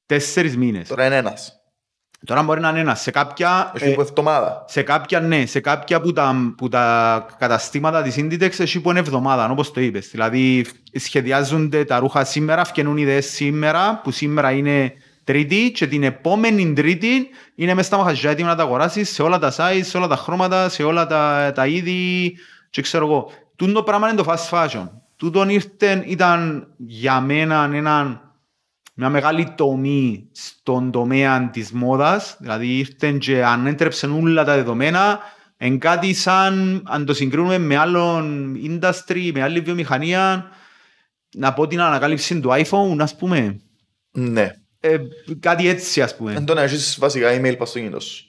Τέσσερις 0.05 0.57
μήνες. 0.57 0.87
Τώρα 0.87 1.05
είναι 1.05 1.15
ένας. 1.17 1.59
Τώρα 2.25 2.43
μπορεί 2.43 2.59
να 2.59 2.69
είναι 2.69 2.79
ένας. 2.79 3.01
Σε 3.01 3.11
κάποια, 3.11 3.71
Έχει 3.75 3.89
ε, 3.89 3.93
που 3.93 4.01
εβδομάδα. 4.01 4.65
σε 4.67 4.81
κάποια, 4.83 5.19
ναι, 5.19 5.45
σε 5.45 5.59
κάποια 5.59 6.01
που 6.01 6.13
τα, 6.13 6.53
που 6.57 6.67
τα 6.67 7.25
καταστήματα 7.37 8.01
της 8.01 8.15
Inditex 8.17 8.59
έχει 8.59 8.81
που 8.81 8.89
είναι 8.89 8.99
εβδομάδα, 8.99 9.49
όπως 9.49 9.71
το 9.71 9.81
είπες. 9.81 10.07
Δηλαδή 10.09 10.65
σχεδιάζονται 10.93 11.85
τα 11.85 11.99
ρούχα 11.99 12.23
σήμερα, 12.23 12.63
φτιανούν 12.65 12.97
ιδέες 12.97 13.25
σήμερα, 13.25 14.01
που 14.03 14.11
σήμερα 14.11 14.51
είναι 14.51 14.93
τρίτη 15.25 15.71
και 15.71 15.87
την 15.87 16.03
επόμενη 16.03 16.73
τρίτη 16.73 17.29
είναι 17.55 17.73
μέσα 17.73 17.87
στα 17.87 17.97
μαχαζιά 17.97 18.29
έτοιμα 18.29 18.49
να 18.49 18.55
τα 18.55 18.63
αγοράσεις 18.63 19.09
σε 19.09 19.21
όλα 19.21 19.39
τα 19.39 19.53
size, 19.57 19.81
σε 19.83 19.97
όλα 19.97 20.07
τα 20.07 20.15
χρώματα, 20.15 20.69
σε 20.69 20.83
όλα 20.83 21.05
τα, 21.05 21.51
τα 21.55 21.67
είδη 21.67 22.33
και 22.69 22.81
ξέρω 22.81 23.05
εγώ. 23.05 23.31
Τούτο 23.55 23.71
το 23.71 23.83
πράγμα 23.83 24.09
είναι 24.09 24.21
το 24.21 24.33
fast 24.33 24.49
fashion. 24.49 24.89
Τούτον 25.15 25.49
ήρθε, 25.49 26.03
ήταν 26.05 26.67
για 26.77 27.19
μένα 27.19 27.69
έναν 27.73 28.19
μια 28.97 29.09
μεγάλη 29.09 29.53
τομή 29.55 30.29
στον 30.31 30.91
τομέα 30.91 31.49
της 31.49 31.71
μόδας, 31.71 32.37
δηλαδή 32.39 32.77
ήρθαν 32.77 33.19
και 33.19 33.45
ανέτρεψαν 33.45 34.11
όλα 34.11 34.43
τα 34.43 34.55
δεδομένα, 34.55 35.19
εν 35.57 35.79
κάτι 35.79 36.13
σαν, 36.13 36.83
αν 36.85 37.05
το 37.05 37.13
συγκρίνουμε 37.13 37.57
με 37.57 37.75
άλλον 37.75 38.55
industry, 38.63 39.31
με 39.33 39.41
άλλη 39.41 39.59
βιομηχανία, 39.59 40.49
να 41.35 41.53
πω 41.53 41.67
την 41.67 41.81
ανακάλυψη 41.81 42.39
του 42.39 42.49
iPhone, 42.49 42.97
ας 42.99 43.15
πούμε, 43.15 43.59
Ναι. 44.11 44.51
Ε, 44.91 44.97
κάτι 45.39 45.67
έτσι 45.67 46.01
ας 46.01 46.15
πούμε. 46.15 46.33
Εν 46.33 46.45
το 46.45 46.53
να 46.53 46.61
έχεις 46.61 46.97
βασικά 46.99 47.29
email 47.39 47.55
πας 47.57 47.69
στο 47.69 47.79
κινητό 47.79 47.99
σου. 47.99 48.25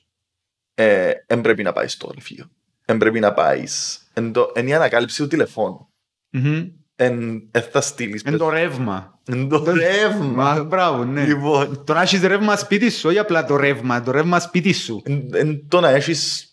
Ε, 0.74 1.10
Εν 1.26 1.40
πρέπει 1.40 1.62
να 1.62 1.72
πάεις 1.72 1.92
στο 1.92 2.06
γραφείο. 2.06 2.50
Εν 2.84 2.98
πρέπει 2.98 3.20
να 3.20 3.32
πάεις. 3.32 4.00
Εν 4.12 4.32
το- 4.32 4.52
εν 4.54 4.66
η 4.66 4.74
ανακάλυψη 4.74 5.22
του 5.22 5.28
τηλεφώνου. 5.28 5.88
Μμμ. 6.30 6.68
Εν 6.96 7.48
εν 7.50 7.62
θα 7.70 7.80
στείλεις. 7.80 8.22
Είναι 8.26 8.36
το 8.36 8.48
ρεύμα. 8.48 9.20
Εν 9.28 9.48
το 9.48 9.64
ρεύμα. 9.74 10.24
Μα, 10.54 10.64
μπράβο, 10.64 11.04
ναι. 11.04 11.24
Λοιπόν. 11.26 11.84
Το 11.84 11.92
να 11.94 12.02
έχεις 12.02 12.20
ρεύμα 12.20 12.56
σπίτι 12.56 12.90
σου, 12.90 13.08
όχι 13.08 13.18
απλά 13.18 13.44
το 13.44 13.56
ρεύμα, 13.56 14.02
το 14.02 14.10
ρεύμα 14.10 14.40
σπίτι 14.40 14.72
σου. 14.72 15.02
Εν- 15.04 15.28
Εν 15.34 15.68
το 15.68 15.80
να 15.80 15.88
έχεις 15.90 16.50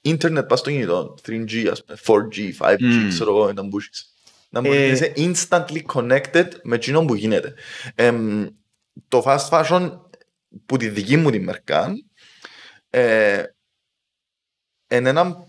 ίντερνετ 0.00 0.46
πας 0.46 0.58
στο 0.58 0.70
κινητό. 0.70 1.14
3G, 1.22 1.68
ας 1.70 1.84
πούμε, 1.84 1.98
4G, 2.04 2.52
5G, 2.58 2.82
Μμμ. 2.84 3.08
ξέρω 3.08 3.36
εγώ, 3.36 3.52
να 3.52 3.62
μπούσεις. 3.62 4.14
Να 4.50 4.60
μπορείς 4.60 5.00
Ε, 5.00 5.12
να 5.16 5.22
είσαι 5.22 5.46
instantly 5.48 5.80
connected 5.94 6.48
με 6.62 6.74
εκείνο 6.74 7.04
που 7.04 7.14
γίνεται. 7.14 7.54
Εμ, 8.96 9.02
το 9.08 9.22
fast 9.26 9.48
fashion 9.48 9.98
που 10.66 10.76
τη 10.76 10.88
δική 10.88 11.16
μου 11.16 11.30
τη 11.30 11.38
μερκά 11.38 11.92
ε, 12.90 13.42
είναι 14.90 15.08
ένα 15.08 15.46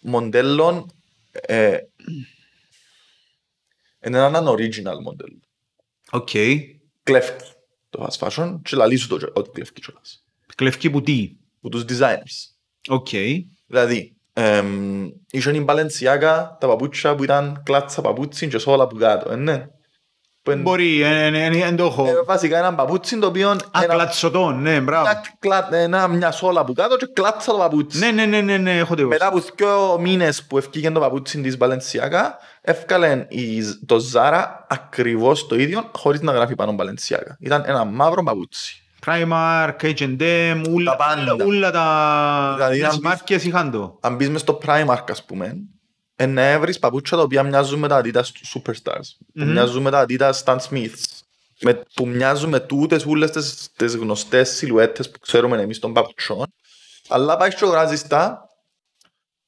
μοντέλο 0.00 0.90
ε, 1.32 1.78
είναι 4.04 4.18
ένα 4.18 4.42
original 4.44 5.00
μοντέλο. 5.02 5.40
Οκ. 6.10 6.28
Κλέφκει 7.02 7.44
το 7.90 8.06
fast 8.06 8.28
fashion 8.28 8.60
και 8.62 8.76
λαλείς 8.76 9.00
σου 9.00 9.08
το 9.08 9.32
ότι 9.34 9.50
κλέφκει 9.50 9.80
κιόλας. 9.80 10.24
Κλέφκει 10.54 10.90
που 10.90 11.02
τι; 11.02 11.36
που 11.60 11.68
τους 11.68 11.84
designers. 11.88 12.54
Οκ. 12.88 13.08
Δηλαδή, 13.66 14.16
εμ, 14.32 15.10
είχαν 15.30 15.54
η 15.54 15.64
Balenciaga 15.68 16.48
τα 16.60 16.66
παπούτσια 16.66 17.14
που 17.14 17.24
ήταν 17.24 17.62
κλάτσα 17.64 18.00
παπούτσι 18.00 18.48
και 18.48 18.58
σόλα 18.58 18.86
που 18.86 18.96
κάτω, 18.96 19.32
ε, 19.32 19.36
ναι. 19.36 19.66
Που 20.42 20.50
εν- 20.50 20.60
Μπορεί, 20.60 21.02
δεν 21.50 21.76
το 21.76 21.84
έχω. 21.84 22.06
ε, 22.06 22.22
βασικά 22.26 22.58
ένα 22.58 22.74
παπούτσι 22.74 23.18
το 23.18 23.26
οποίο 23.26 23.50
Α, 23.50 23.56
ένα- 23.82 23.94
κλατσοτών, 23.94 24.62
ναι, 24.62 24.80
μπράβο. 24.80 25.06
ένα 25.08 25.20
κλα- 25.38 25.74
ένα- 25.74 26.08
μια 26.08 26.30
σόλα 26.30 26.64
που 26.64 26.72
κάτω 26.72 26.96
και 26.96 27.06
κλάτσα 27.12 27.52
το 27.52 27.58
παπούτσι. 27.58 27.98
Ναι, 27.98 28.10
ναι, 28.10 28.24
ναι, 28.24 28.40
ναι, 28.40 28.56
ναι, 28.56 28.78
έχω 28.78 28.94
το 28.94 29.06
Μετά 29.06 29.26
από 29.26 29.40
δύο 29.56 29.98
μήνες 30.00 30.42
που 30.44 30.58
ευκήγε 30.58 30.90
το 30.90 31.00
παπούτσι 31.00 31.40
της 31.40 31.56
Balenciaga, 31.60 32.22
έφκαλε 32.60 33.26
η- 33.28 33.62
το 33.86 33.96
Zara 34.14 34.42
ακριβώς 34.68 35.46
το 35.46 35.54
ίδιο, 35.56 35.90
χωρίς 35.96 36.20
να 36.20 36.32
γράφει 36.32 36.54
πάνω 36.54 36.74
Balenciaga. 36.78 37.32
Ήταν 37.38 37.62
ένα 37.66 37.84
μαύρο 37.84 38.22
παπούτσι. 38.22 38.82
Primark, 39.06 39.74
H&M, 39.82 40.62
ούλα 40.70 40.96
Τα 40.96 40.96
πάντα. 40.96 41.44
ούλα 41.44 41.70
τα 41.70 42.52
Δηλαδή, 42.56 42.74
τις 42.74 42.84
αν 42.84 42.90
πεις- 42.90 43.00
μάρκες 43.02 43.44
είχαν 43.44 43.70
το. 43.70 43.98
αν 44.00 44.14
μπεις 44.14 44.30
μες 44.30 44.40
στο 44.40 44.58
Primark 44.66 45.04
ας 45.10 45.24
πούμε, 45.24 45.46
ε, 45.46 45.52
να 46.26 46.42
έβρεις 46.42 46.78
παπούτσια 46.78 47.16
τα 47.16 47.22
οποία 47.22 47.42
μοιάζουν 47.42 47.78
με 47.78 47.88
τα 47.88 48.00
Adidas 48.04 48.22
Superstars, 48.54 49.08
που 49.16 49.44
Μμμ. 49.44 49.50
μοιάζουν 49.50 49.82
με 49.82 49.90
τα 49.90 50.06
Adidas 50.08 50.32
Stan 50.44 50.58
Smiths, 50.70 51.04
με, 51.60 51.82
που 51.94 52.06
μοιάζουν 52.06 52.48
με 52.48 52.60
τούτες 52.60 53.04
όλες 53.04 53.30
τις, 53.30 53.68
τις 53.76 53.94
γνωστές 53.96 54.48
σιλουέτες 54.48 55.10
που 55.10 55.18
ξέρουμε 55.18 55.62
εμείς 55.62 55.78
των 55.78 55.92
παπουτσών, 55.92 56.46
αλλά 57.08 57.36
πάει 57.36 57.50
και 57.50 57.64
αγοράζεις 57.64 58.06
τα 58.06 58.48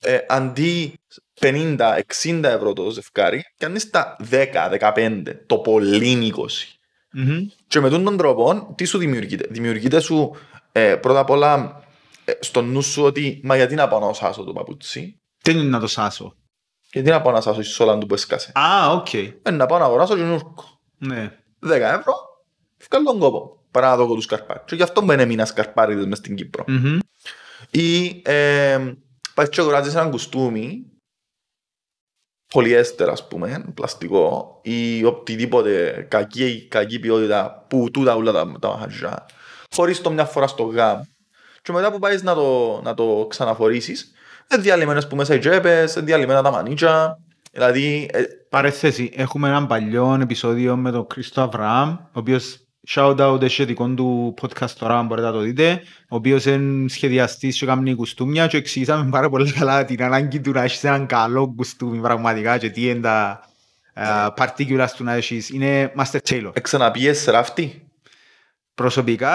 ε, 0.00 0.18
αντί 0.28 1.00
50-60 1.40 2.42
ευρώ 2.42 2.72
το 2.72 2.90
ζευκάρι, 2.90 3.44
κάνεις 3.56 3.90
τα 3.90 4.16
10-15, 4.30 5.22
το 5.46 5.58
πολύ 5.58 6.32
20. 6.36 6.42
Μμμ. 7.12 7.46
Και 7.66 7.80
με 7.80 7.88
τον 7.88 8.16
τρόπο, 8.16 8.74
τι 8.76 8.84
σου 8.84 8.98
δημιουργείται; 8.98 9.46
Δημιουργείται 9.50 10.00
σου 10.00 10.36
ε, 10.72 10.94
πρώτα 10.96 11.18
απ' 11.18 11.30
όλα 11.30 11.82
ε, 12.24 12.32
στο 12.40 12.62
νου 12.62 12.82
σου 12.82 13.02
ότι 13.02 13.40
μα 13.44 13.56
γιατί 13.56 13.74
να 13.74 13.88
πάω 13.88 14.00
να 14.00 14.12
σάσω 14.12 14.44
το 14.44 14.52
παπούτσι, 14.52 15.20
Τι 15.42 15.50
είναι 15.50 15.62
να 15.62 15.80
το 15.80 15.86
σάσω; 15.86 16.36
Γιατί 16.92 17.10
να 17.10 17.20
πάω 17.22 17.32
να 17.32 17.40
σάσω 17.40 17.60
η 17.60 17.64
σόλα 17.64 17.98
του 17.98 18.06
που 18.06 18.14
έσκασε. 18.14 18.52
Α, 18.54 18.92
οκ. 18.92 19.12
Ε, 19.14 19.50
να 19.50 19.66
πάω 19.66 19.78
να 19.78 19.84
αγοράσω 19.84 20.16
καινούρκο. 20.16 20.80
Ναι. 20.98 21.38
10 21.66 21.70
ευρώ, 21.70 22.14
βγάλω 22.88 23.04
τον 23.04 23.18
κόπο. 23.18 23.60
Παρά 23.70 23.88
να 23.88 23.96
δω 23.96 24.02
εγώ 24.02 24.14
τον 24.14 24.20
σκαρπάρη. 24.20 24.60
Και 24.64 24.74
γι' 24.74 24.82
αυτό 24.82 25.02
εν 25.02 25.26
εμείναν 25.26 25.48
σκαρπάρηδες 25.48 26.06
μες 26.06 26.18
στην 26.18 26.34
Κύπρο. 26.34 26.64
Μμμ. 26.66 26.98
Ή 27.70 28.20
ε, 28.24 28.94
πάεις 29.34 29.48
και 29.48 29.60
αγοράζεις 29.60 29.94
έναν 29.94 30.10
κουστούμι, 30.10 30.86
πολυέστερ 32.54 33.08
ας 33.08 33.28
πούμε, 33.28 33.64
πλαστικό, 33.74 34.60
ή 34.62 35.04
οτιδήποτε 35.04 36.06
κακή, 36.10 36.66
κακή 36.70 36.98
ποιότητα 36.98 37.66
που 37.68 37.90
τούτα 37.90 38.14
όλα 38.14 38.32
τα, 38.32 38.52
τα 38.60 38.68
μαγαζιά, 38.68 39.26
φορείς 39.70 40.00
το 40.00 40.10
μια 40.10 40.24
φορά 40.24 40.46
στο 40.46 40.62
γάμ. 40.62 41.00
Και 41.62 41.72
μετά 41.72 41.92
που 41.92 41.98
πάεις 41.98 42.22
να 42.22 42.34
το, 42.34 42.80
να 42.82 42.94
το 42.94 43.26
ξαναφορήσεις, 43.28 44.00
είναι 44.00 44.21
διαλυμένες 44.60 45.06
που 45.06 45.16
μέσα 45.16 45.34
οι 45.34 45.38
τζέπες, 45.38 45.94
είναι 45.94 46.04
διαλυμένα 46.04 46.42
τα 46.42 46.50
μανίτσα, 46.50 47.18
δηλαδή 47.52 48.08
ε, 48.12 48.22
Παρέθεση, 48.48 49.10
έχουμε 49.14 49.48
έναν 49.48 49.66
παλιό 49.66 50.18
επεισόδιο 50.22 50.76
με 50.76 50.90
τον 50.90 51.06
Κρίστο 51.06 51.40
Αβραάμ, 51.40 51.90
ο 51.90 52.08
οποίος 52.12 52.56
shout 52.88 53.16
out 53.18 53.42
έχει 53.42 53.64
δικό 53.64 53.88
του 53.88 54.34
podcast 54.40 54.70
τώρα, 54.70 54.98
αν 54.98 55.06
μπορείτε 55.06 55.26
να 55.26 55.32
το 55.32 55.40
δείτε, 55.40 55.82
ο 56.08 56.16
οποίος 56.16 56.44
είναι 56.44 56.88
σχεδιαστής 56.88 57.58
και 57.58 57.66
κάνει 57.66 57.94
κουστούμια 57.94 58.46
και 58.46 58.56
εξηγήσαμε 58.56 59.10
πάρα 59.10 59.28
πολύ 59.28 59.52
καλά 59.52 59.84
την 59.84 60.02
ανάγκη 60.02 60.40
του 60.40 60.50
να 60.50 60.62
έχεις 60.62 60.84
έναν 60.84 61.06
καλό 61.06 61.54
κουστούμι 61.56 62.00
πραγματικά 62.00 62.58
και 62.58 62.70
τι 62.70 62.88
είναι 62.88 63.00
τα 63.00 63.40
uh, 63.96 64.28
particulars 64.36 64.90
του 64.96 65.04
να 65.04 65.12
έχεις. 65.12 65.50
Είναι 65.50 65.92
Master 65.96 66.18
Taylor. 66.28 66.52
ξαναπιες 66.62 67.24
ράφτη. 67.24 67.91
Προσωπικά 68.74 69.34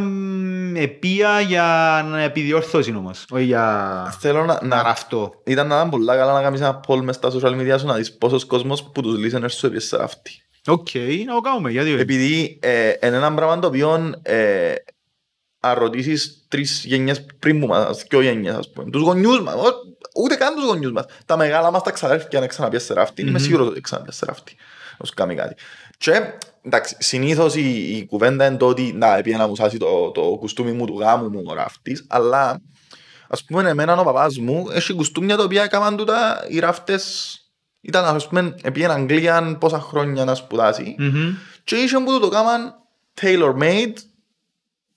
μ, 0.00 0.76
επία 0.76 1.40
για 1.40 1.62
να 2.10 2.20
επιδιορθώσει 2.22 2.94
όμως, 2.94 3.24
όχι 3.30 3.44
για 3.44 4.16
Θέλω 4.20 4.44
να, 4.44 4.58
να 4.62 4.76
να, 4.76 4.82
ραφτώ. 4.82 5.32
ήταν 5.44 5.66
να 5.66 5.74
ήταν 5.76 5.90
πολλά 5.90 6.16
καλά 6.16 6.32
να 6.32 6.42
κάνεις 6.42 6.60
ένα 6.60 6.80
poll 6.88 7.00
μες 7.00 7.14
στα 7.14 7.30
social 7.32 7.60
media 7.60 7.76
σου 7.78 7.86
να 7.86 7.94
δεις 7.94 8.16
πόσος 8.18 8.44
κόσμος 8.44 8.82
που 8.82 9.00
τους 9.02 9.16
listeners 9.34 9.50
σου 9.50 9.66
έπιες 9.66 9.84
σε 9.84 10.02
αυτή. 10.02 10.30
Οκ, 10.66 10.88
να 11.26 11.34
το 11.34 11.40
κάνουμε, 11.40 11.70
γιατί 11.70 11.92
όχι. 11.92 12.00
Επειδή 12.00 12.58
ε, 12.62 12.92
είναι 13.02 13.16
ένα 13.16 13.34
πράγμα 13.34 13.58
το 13.58 13.66
οποίο 13.66 14.14
ε, 14.22 14.74
αν 15.60 15.78
ρωτήσεις 15.78 16.44
τρεις 16.48 16.84
γενιές 16.84 17.26
πριν 17.38 17.60
που 17.60 17.66
μας, 17.66 18.04
δυο 18.08 18.20
γενιές 18.20 18.54
ας 18.54 18.70
πούμε, 18.70 18.90
τους 18.90 19.02
γονιούς 19.02 19.40
μας, 19.42 19.54
ό, 19.54 19.68
ούτε 20.22 20.34
καν 20.34 20.54
τους 20.54 20.64
γονιούς 20.64 20.92
μας, 20.92 21.04
τα 21.26 21.36
μεγάλα 21.36 21.70
μας 21.70 21.82
τα 21.82 21.90
ξαδέρφια 21.90 22.40
να 22.40 22.46
ξαναπιές 22.46 22.82
σε 22.84 22.94
ράφτη, 22.94 23.22
είμαι 23.22 23.30
Μμμ. 23.30 23.38
σίγουρος 23.38 23.68
ότι 23.68 23.80
ξαναπιές 23.80 24.16
σε 24.16 24.24
ράφτη, 24.24 24.56
να 24.98 25.06
σου 25.06 25.12
κάνει 25.14 25.34
κάτι. 25.34 25.54
Και 25.98 26.22
εντάξει, 26.68 26.96
συνήθως 26.98 27.54
η, 27.54 27.96
η 27.96 28.06
κουβέντα 28.06 28.46
είναι 28.46 28.56
το 28.56 28.66
ότι 28.66 28.92
να 28.92 29.16
επειδή 29.16 29.36
να 29.36 29.48
μου 29.48 29.56
σάσει 29.56 29.76
το, 29.76 30.10
το 30.10 30.20
κουστούμι 30.20 30.72
μου 30.72 30.86
του 30.86 30.98
γάμου 30.98 31.28
μου 31.30 31.42
ο 31.46 31.54
ράφτης, 31.54 32.06
αλλά 32.08 32.60
ας 33.28 33.44
πούμε 33.44 33.70
εμένα 33.70 34.00
ο 34.00 34.04
παπάς 34.04 34.38
μου 34.38 34.66
έχει 34.72 34.92
κουστούμια 34.92 35.36
τα 35.36 35.42
οποία 35.42 35.62
έκαναν 35.62 35.96
τούτα 35.96 36.44
οι 36.48 36.58
ράφτες 36.58 37.32
ήταν 37.80 38.04
ας 38.04 38.28
πούμε 38.28 38.54
επί 38.62 38.84
Αγγλία 38.84 39.56
πόσα 39.60 39.80
χρόνια 39.80 40.24
να 40.24 40.34
σπουδάσει 40.34 40.94
Μμμ. 40.98 41.34
και 41.64 41.76
είχε 41.76 41.98
που 41.98 42.12
του 42.12 42.20
το 42.20 42.28
κάμαν 42.28 42.74
tailor 43.20 43.62
made 43.62 43.94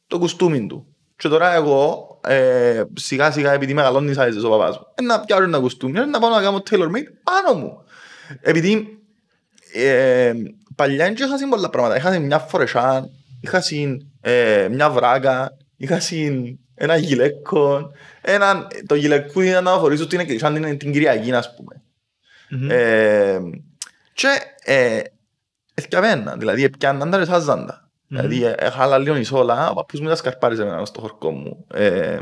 το 0.07 0.19
κουστούμι 0.19 0.67
του. 0.67 0.85
Και 1.15 1.27
τώρα 1.27 1.53
εγώ 1.53 2.07
ε, 2.23 2.83
σιγά 2.93 3.31
σιγά 3.31 3.53
επειδή 3.53 3.73
μεγαλώνεις 3.73 4.17
sizes 4.19 4.45
ο 4.45 4.49
παπάς 4.49 4.77
μου 4.77 4.85
ε, 4.95 5.01
να 5.01 5.19
πιάσω 5.19 5.43
ένα 5.43 5.59
κουστούμι, 5.59 5.99
ε, 5.99 6.05
να 6.05 6.19
πάω 6.19 6.29
να 6.29 6.41
κάνω 6.41 6.63
tailor 6.69 6.87
made 6.95 7.11
πάνω 7.23 7.59
μου. 7.59 7.83
Επειδή 8.41 8.99
ε, 9.73 10.33
παλιά 10.75 11.05
δεν 11.05 11.13
είχα 11.13 11.49
πολλά 11.49 11.69
πράγματα. 11.69 11.97
Είχα 11.97 12.19
μια 12.19 12.39
φορεσάν, 12.39 13.09
είχα 13.41 13.63
ε, 14.21 14.67
μια 14.71 14.89
βράκα, 14.89 15.57
είχα 15.77 15.99
ένα 16.75 16.95
γυλαίκο. 16.95 17.91
Ένα, 18.21 18.67
το 18.85 18.95
γυλαίκο 18.95 19.41
ήταν 19.41 19.63
να 19.63 19.77
φορήσω 19.77 20.07
την 20.07 20.19
εκκλησία 20.19 20.51
την, 20.51 20.77
την 20.77 20.91
Κυριακή, 20.91 21.33
ας 21.33 21.55
πούμε. 21.55 21.81
Μμμ. 22.49 22.69
Ε, 22.69 23.39
και 24.13 24.27
ε, 24.63 25.01
εθιαβένα, 25.73 26.35
δηλαδή 26.37 26.69
πιάνναν 26.69 27.11
τα 27.11 27.17
ρεσάζαντα. 27.17 27.89
Δηλαδή 28.07 28.43
ε, 28.43 28.53
έχαλα 28.57 28.97
λίγο 28.97 29.15
η 29.15 29.23
σόλα, 29.23 29.69
ο 29.69 29.73
παππούς 29.73 29.99
μου 29.99 30.07
τα 30.07 30.15
σκαρπάριζε 30.15 30.61
εμένα 30.61 30.85
στο 30.85 31.01
χορκό 31.01 31.31
μου. 31.31 31.65
Ε, 31.73 32.19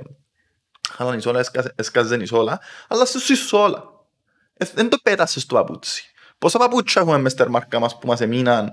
Χάλαν 0.91 1.17
η 1.17 1.21
σόλα, 1.21 1.39
έσκαζε- 1.39 1.79
έσκαζε 1.79 2.15
η 2.15 2.25
σόλα, 2.25 2.59
αλλά 2.87 3.05
στη 3.05 3.35
σόλα. 3.35 3.83
Ε, 4.53 4.65
δεν 4.73 4.89
το 4.89 4.97
πέτασες 5.03 5.41
στο 5.41 5.55
παπούτσι. 5.55 6.03
Πόσα 6.39 6.57
παπούτσια 6.57 7.01
έχουμε 7.01 7.17
μες 7.17 7.31
στα 7.31 7.49
μάρκα 7.49 7.79
μας 7.79 7.99
που 7.99 8.07
μας 8.07 8.21
εμείναν 8.21 8.71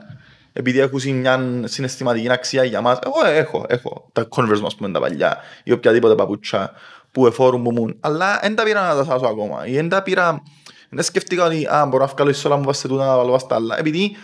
επειδή 0.52 0.78
έχουν 0.78 1.14
μια 1.14 1.60
συναισθηματική 1.64 2.30
αξία 2.30 2.64
για 2.64 2.80
μας; 2.80 2.98
Εγώ 3.04 3.26
έχω, 3.26 3.64
έχω 3.68 4.08
τα 4.12 4.28
Converse 4.36 4.60
μας 4.60 4.74
που 4.74 4.84
είναι 4.84 4.92
τα 4.92 5.00
παλιά 5.00 5.36
ή 5.64 5.72
οποιαδήποτε 5.72 6.14
παπούτσια 6.14 6.72
που 7.12 7.26
εφόρουν 7.26 7.62
που 7.62 7.72
μουν. 7.72 7.96
Αλλά 8.00 8.38
δεν 8.42 8.54
τα 8.54 8.62
πήρα 8.62 8.88
να 8.88 8.94
τα 8.94 9.04
σάσω 9.04 9.26
ακόμα. 9.26 9.66
Ή 9.66 9.74
δεν 9.74 9.88
τα 9.88 10.02
πήρα, 10.02 10.42
δεν 10.90 11.04
σκεφτήκα 11.04 11.44
ότι 11.44 11.66
α, 11.66 11.86
μπορώ 11.86 12.04
να 12.04 12.10
βγάλω 12.12 12.30
η 12.30 12.32
σόλα 12.32 12.56
μου 12.56 12.62
βάσει 12.64 12.80
σε 12.80 12.88
τούτα 12.88 13.04
να 13.04 13.10
τα 13.10 13.16
βάλω 13.16 13.38
στα 13.38 13.54
άλλα. 13.54 13.78
Επειδή 13.78 14.16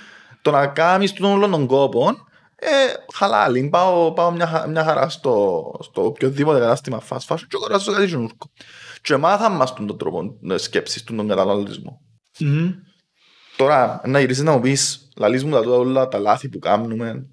το 0.43 0.51
να 0.51 0.67
κάνεις 0.67 1.13
τον 1.13 1.31
όλο 1.33 1.49
τον 1.49 1.67
κόπο, 1.67 2.11
ε, 2.57 2.69
χαλάλι, 3.15 3.69
πάω, 3.69 4.13
πάω 4.13 4.31
μια, 4.31 4.47
χα- 4.47 4.67
μια 4.67 4.85
χαρά 4.85 5.09
στο, 5.09 5.63
στο 5.83 6.05
οποιοδήποτε 6.05 6.59
κατάστημα 6.59 7.03
fast 7.09 7.27
fashion 7.29 7.45
και 7.49 7.57
αγοράζω 7.57 7.93
κάτι 7.93 8.07
καινούργιο. 8.07 8.37
Και 9.03 9.17
μάθαν 9.17 9.53
μας 9.57 9.75
τον 9.75 9.99
τρόπο 9.99 10.39
ε, 10.51 10.57
σκέψης, 10.57 11.05
τον 11.05 11.29
καταναλωτισμό. 11.29 12.01
Μμμ. 12.39 12.71
Τώρα, 13.63 14.01
να 14.07 14.21
γυρίσεις 14.21 14.43
να 14.43 14.53
μου 14.53 14.61
πεις, 14.61 15.09
λαλείς 15.17 15.45
μου 15.45 15.51
τα 15.51 15.63
τούτα 15.63 15.77
όλα 15.77 16.09
τα 16.09 16.19
λάθη 16.19 16.49
που 16.49 16.59
κάνουμε, 16.59 17.27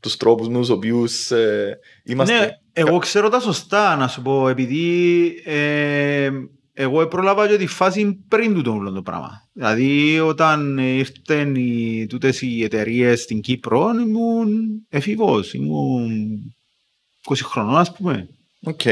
τους 0.00 0.16
τρόπους 0.16 0.48
με 0.48 0.58
τους 0.58 0.68
οποίους 0.68 1.30
ε, 1.30 1.78
είμαστε... 2.04 2.38
Ναι, 2.38 2.48
εγώ 2.72 2.98
ξέρω 2.98 3.28
τα 3.28 3.40
σωστά, 3.40 3.96
να 3.96 4.08
σου 4.08 4.22
πω, 4.22 4.48
επειδή 4.48 5.26
ε, 5.44 6.30
εγώ 6.72 7.06
πρόλαβα 7.06 7.48
και 7.48 7.56
τη 7.56 7.66
φάση 7.66 8.24
πριν 8.28 8.62
του 8.62 8.72
όλο 8.76 8.92
το 8.92 9.02
πράγμα. 9.02 9.48
Δηλαδή, 9.52 10.20
όταν 10.20 10.78
ήρθαν 10.78 11.54
οι, 11.54 12.06
τούτες 12.08 12.42
οι 12.42 12.62
εταιρείες 12.62 13.20
στην 13.20 13.40
Κύπρο, 13.40 13.90
ήμουν 14.06 14.50
εφηβός, 14.88 15.54
ήμουν 15.54 16.54
20 17.28 17.34
χρονών, 17.42 17.76
ας 17.76 17.92
πούμε. 17.92 18.28
Οκ. 18.62 18.82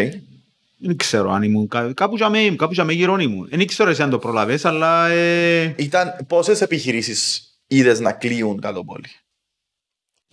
Δεν 0.81 0.97
ξέρω 0.97 1.31
αν 1.31 1.43
ήμουν 1.43 1.69
κά- 1.69 1.95
κάπου 1.95 2.17
για 2.17 2.29
με, 2.29 2.55
κάπου 2.57 2.73
για 2.73 2.85
με 2.85 2.93
γύρω 2.93 3.17
ήμουν. 3.19 3.49
Δεν 3.51 3.67
ξέρω 3.67 3.91
εσύ 3.91 4.03
αν 4.03 4.11
το 4.11 4.19
προλαβες, 4.19 4.65
αλλά 4.65 5.09
ε, 5.09 5.75
Ήταν 5.77 6.17
πόσες 6.27 6.61
επιχειρήσεις 6.61 7.43
είδες 7.67 8.01
να 8.01 8.13
κλείουν 8.13 8.61
κάτω 8.61 8.85
πόλη. 8.85 9.07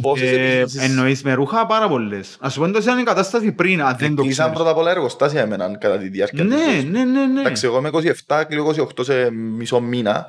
Πόσες 0.03 0.29
ε, 0.29 0.33
επιχειρήσεις 0.33 0.81
εννοείς 0.81 1.23
με 1.23 1.33
ρούχα 1.33 1.65
πάρα 1.65 1.87
πολλές. 1.87 2.37
Ας 2.39 2.55
πούμε, 2.55 2.71
τόσο 2.71 2.91
είναι 2.91 3.01
η 3.01 3.03
κατάσταση 3.03 3.51
πριν, 3.51 3.81
αν 3.81 3.95
δεν 3.97 4.15
το 4.15 4.21
κλείσαν 4.21 4.31
ξέρεις. 4.45 4.53
πρώτα 4.53 4.69
απ' 4.69 4.77
όλα 4.77 4.91
εργοστάσια 4.91 5.41
εμένα 5.41 5.77
κατά 5.77 5.97
τη 5.97 6.07
διάρκεια 6.09 6.45
της 6.45 6.53
Ναι, 6.55 6.63
ζωής 6.71 6.83
μου. 6.83 6.91
ναι, 6.91 7.03
ναι, 7.03 7.25
ναι. 7.25 7.39
Εντάξει, 7.39 7.65
εγώ 7.65 7.77
είμαι 7.77 7.89
27, 8.27 8.43
κλείω 8.47 8.65
28 8.97 9.03
σε 9.05 9.31
μισό 9.31 9.79
μήνα. 9.79 10.27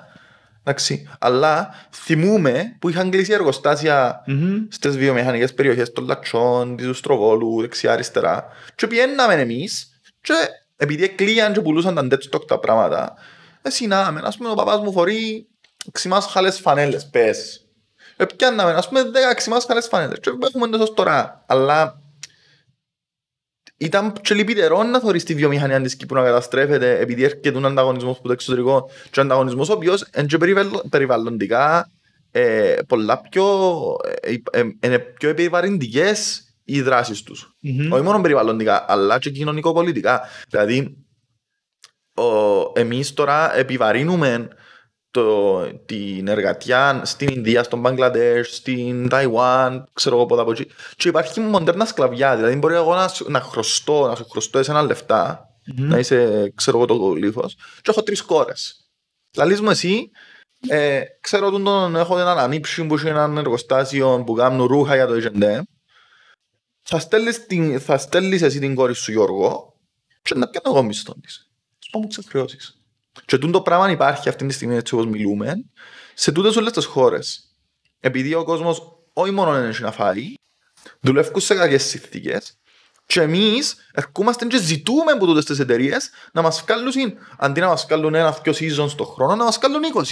Εντάξει, 0.60 1.08
αλλά 1.18 1.70
θυμούμαι 1.92 2.76
που 2.80 2.88
είχαν 2.88 3.10
κλείσει 3.10 3.32
εργοστάσια 3.32 4.22
Μμμ. 4.26 4.56
στις 4.68 4.98
βιομηχανικές 4.98 5.54
περιοχές 5.54 5.92
των 5.92 6.04
Λατσών, 6.04 6.76
του 6.76 6.86
Στροβόλου, 6.86 7.60
δεξιά-αριστερά 7.60 8.44
και 8.74 8.86
πιέναμε 8.86 9.34
εμείς 9.34 9.95
και 10.26 10.34
επειδή 10.76 11.08
κλείαν 11.08 11.52
και 11.52 11.60
πουλούσαν 11.60 11.94
τα 11.94 12.06
dead 12.10 12.30
stock 12.30 12.46
τα 12.46 12.58
πράγματα 12.58 13.14
ε, 13.62 13.70
συνάμε, 13.70 14.20
ας 14.24 14.36
πούμε 14.36 14.50
ο 14.50 14.54
παπάς 14.54 14.80
μου 14.80 14.92
φορεί 14.92 15.48
ξημάσχαλες 15.92 16.58
φανέλες, 16.60 17.08
πες. 17.10 17.66
Ε, 18.16 18.24
πιάνναμε, 18.24 18.72
ας 18.72 18.88
πούμε, 18.88 19.02
10 19.02 19.34
ξημάσχαλες 19.36 19.86
φανέλες. 19.86 20.18
Και 20.20 20.30
έχουμε 20.40 20.68
τόσο 20.68 20.92
τώρα, 20.92 21.44
αλλά 21.46 22.02
ήταν 23.76 24.12
και 24.12 24.34
λυπητερό 24.34 24.82
να 24.82 25.00
θωρείς 25.00 25.24
τη 25.24 25.34
βιομηχανία 25.34 25.80
της 25.80 25.96
Κύπρου 25.96 26.18
να 26.18 26.24
καταστρέφεται 26.24 26.98
επειδή 26.98 27.22
έρχεται 27.24 27.48
ένα 27.48 27.68
ανταγωνισμός 27.68 28.16
που 28.16 28.26
το 28.26 28.32
εξωτερικό. 28.32 28.90
Και 29.10 29.20
ο 29.20 29.22
ανταγωνισμός 29.22 29.68
ο 29.68 29.72
οποίος 29.72 30.04
είναι 30.16 30.26
και 30.26 30.38
περιβαλλον- 30.38 30.88
περιβαλλοντικά 30.90 31.90
ε, 32.30 32.76
πολλά 32.88 33.20
πιο, 33.20 33.44
ε, 34.20 34.32
ε, 34.32 34.60
ε, 34.60 34.62
είναι 34.80 34.98
πιο 34.98 35.28
επιβαρυντικές 35.28 36.45
οι 36.68 36.80
δράσεις 36.82 37.22
τους. 37.22 37.56
Μμμ. 37.60 37.92
Όχι 37.92 38.02
μόνο 38.02 38.20
περιβαλλοντικά, 38.20 38.84
αλλά 38.88 39.18
και 39.18 39.30
κοινωνικο-πολιτικά. 39.30 40.20
Δηλαδή, 40.48 40.96
ο, 42.14 42.24
εμείς 42.74 43.14
τώρα 43.14 43.56
επιβαρύνουμε 43.56 44.48
το, 45.10 45.60
την 45.86 46.28
εργατιά 46.28 47.00
στην 47.04 47.28
Ινδία, 47.28 47.62
στον 47.62 47.80
Μπαγκλαντές, 47.80 48.54
στην 48.56 49.08
Ταϊουάν, 49.08 49.88
ξέρω 49.92 50.16
εγώ 50.16 50.26
πότε 50.26 50.40
από 50.40 50.50
εκεί. 50.50 50.66
Και 50.96 51.08
υπάρχει 51.08 51.40
μοντέρνα 51.40 51.84
σκλαβιά, 51.84 52.36
δηλαδή 52.36 52.56
μπορεί 52.56 52.74
εγώ 52.74 52.94
να, 52.94 53.08
σου- 53.08 53.30
να 53.30 53.40
χρωστώ, 53.40 54.06
να 54.06 54.14
σου 54.14 54.26
χρωστώ 54.30 54.58
εσένα 54.58 54.82
λεφτά, 54.82 55.48
Μμμ. 55.76 55.88
να 55.88 55.98
είσαι, 55.98 56.52
ξέρω 56.54 56.76
εγώ, 56.76 56.86
το 56.86 56.94
γλύφος, 56.94 57.54
και 57.82 57.90
έχω 57.90 58.02
τρεις 58.02 58.22
κόρες. 58.22 58.90
Λαλείς 59.36 59.60
μου 59.60 59.70
εσύ, 59.70 60.10
ε, 60.68 61.00
ξέρω 61.20 61.46
ότι 61.46 61.62
τον 61.62 61.96
έχω 61.96 62.18
έναν 62.18 62.38
ανήψη 62.38 62.84
που 62.86 62.94
έχει 62.94 63.06
έναν 63.08 63.36
εργοστάσιο 63.36 64.22
που 64.26 64.34
κάνουν 64.34 64.66
ρούχα 64.66 64.94
για 64.94 65.06
το 65.06 65.14
H&M, 65.14 65.60
θα 66.88 66.98
στέλνεις, 66.98 67.46
την, 67.46 67.80
θα 67.80 67.98
στέλνεις 67.98 68.42
εσύ 68.42 68.58
την 68.58 68.74
κόρη 68.74 68.94
σου 68.94 69.12
Γιώργο 69.12 69.76
και 70.22 70.34
να 70.34 70.48
πιάνω 70.48 70.76
εγώ 70.76 70.82
μισθόν 70.82 71.20
της. 71.20 71.50
Σου 71.78 71.90
πω 71.90 71.98
μου 71.98 72.06
ξεχρεώσεις. 72.06 72.80
Και 73.24 73.38
τούτο 73.38 73.60
πράγμα 73.60 73.90
υπάρχει 73.90 74.28
αυτή 74.28 74.46
τη 74.46 74.52
στιγμή 74.52 74.76
έτσι 74.76 74.94
όπως 74.94 75.06
μιλούμε 75.06 75.64
σε 76.14 76.32
τούτες 76.32 76.56
όλες 76.56 76.72
τις 76.72 76.84
χώρες. 76.84 77.54
Επειδή 78.00 78.34
ο 78.34 78.44
κόσμος 78.44 78.98
όχι 79.12 79.30
μόνο 79.30 79.52
δεν 79.52 79.64
έχει 79.64 79.82
να 79.82 79.92
φάει, 79.92 80.34
δουλεύουν 81.00 81.40
σε 81.40 81.54
κακές 81.54 81.84
συνθήκες 81.84 82.58
και 83.06 83.20
εμείς 83.20 83.76
ερχόμαστε 83.92 84.46
και 84.46 84.58
ζητούμε 84.58 85.12
από 85.12 85.26
τούτες 85.26 85.44
τις 85.44 85.58
εταιρείες 85.58 86.10
να 86.32 86.42
μας 86.42 86.60
βγάλουν, 86.60 87.18
αντί 87.38 87.60
να 87.60 87.66
μας 87.66 87.84
βγάλουν 87.84 88.14
ένα, 88.14 88.38
δυο 88.42 88.52
seasons 88.52 88.90
το 88.96 89.04
χρόνο, 89.04 89.36
να 89.36 89.44
μας 89.44 89.58
βγάλουν 89.58 89.82
20, 89.94 90.04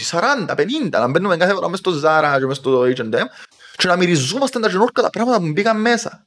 40, 0.49 0.55
50, 0.55 0.91
να 0.91 1.09
μπαίνουμε 1.09 1.37
κάθε 1.37 1.53
φορά 1.53 1.69
μες 1.69 1.79
στο 1.79 2.01
Zara 2.05 2.37
και 2.39 2.47
μες 2.47 2.57
στο 2.57 2.81
H&M 2.81 3.25
και 3.77 3.87
να 3.87 3.97
μυριζόμαστε 3.97 4.61
τα 4.61 4.69
γενούρκα 4.69 5.03
τα 5.03 5.11
πράγματα 5.11 5.41
που 5.41 5.51
μπήκαν 5.53 5.81
μέσα. 5.81 6.25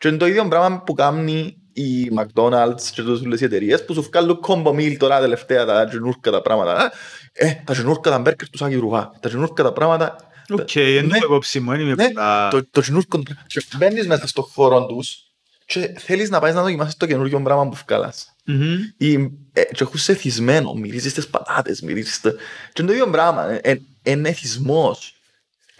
Και 0.00 0.08
είναι 0.08 0.16
το 0.16 0.26
ίδιο 0.26 0.48
πράγμα 0.48 0.82
που 0.82 0.92
κάνει 0.94 1.56
η 1.72 2.10
McDonald's 2.16 2.82
και 2.94 3.02
τούτες 3.02 3.20
όλες 3.26 3.40
οι 3.40 3.44
εταιρείες 3.44 3.84
που 3.84 3.94
σου 3.94 4.02
βγάλουν 4.02 4.40
combo 4.46 4.68
meal 4.68 4.96
τώρα 4.98 5.20
τελευταία 5.20 5.64
τα 5.64 5.84
γενούρκα 5.90 6.30
τα 6.30 6.42
πράγματα. 6.42 6.92
Ε, 7.32 7.52
τα 7.64 7.72
γενούρκα 7.74 8.10
τα 8.10 8.18
μπέργκερ 8.18 8.48
του 8.50 8.58
Σάκη 8.58 8.74
Ρουβά. 8.74 9.10
Τα 9.20 9.28
γενούρκα 9.28 9.62
τα 9.62 9.72
πράγματα. 9.72 10.16
Οκ, 10.50 10.70
δεν 10.72 11.06
Ναι. 11.06 11.18
το 11.18 11.24
υπόψη 11.24 11.60
μου, 11.60 11.70
δεν 11.70 11.80
είμαι 11.80 11.94
Ναι, 11.94 12.06
πολλά... 12.12 12.48
το, 12.48 12.66
το 12.70 12.80
γενούρκο. 12.80 13.22
και 13.46 13.62
Μπαίνεις 13.76 14.06
μέσα 14.06 14.26
στο 14.26 14.42
χώρο 14.42 14.86
τους 14.86 15.18
και 15.66 15.94
θέλεις 15.98 16.30
να 16.30 16.40
πάεις 16.40 16.54
να 16.54 16.62
δοκιμάσεις 16.62 16.96
το 16.96 17.06
καινούργιο 17.06 17.42
πράγμα 17.42 17.68
που 17.68 17.76
βγάλας. 17.86 18.34
Μμμ. 18.44 18.76
Ή, 18.96 19.12
ε, 19.52 19.62
και 19.62 19.82
έχουν 19.82 19.98
σε 19.98 20.12
εθισμένο, 20.12 20.74
μυρίζεις 20.74 21.14
τις 21.14 21.28
πατάτες, 21.28 21.80
μυρίζεις 21.80 22.20
τα... 22.20 22.30
Και 22.72 22.82
είναι 22.82 22.86
το 22.90 22.92
ίδιο 22.96 23.10
πράγμα, 23.10 23.50
ε, 23.50 23.60
ε, 23.62 23.80
είναι 24.02 24.28
εθισμός. 24.28 25.14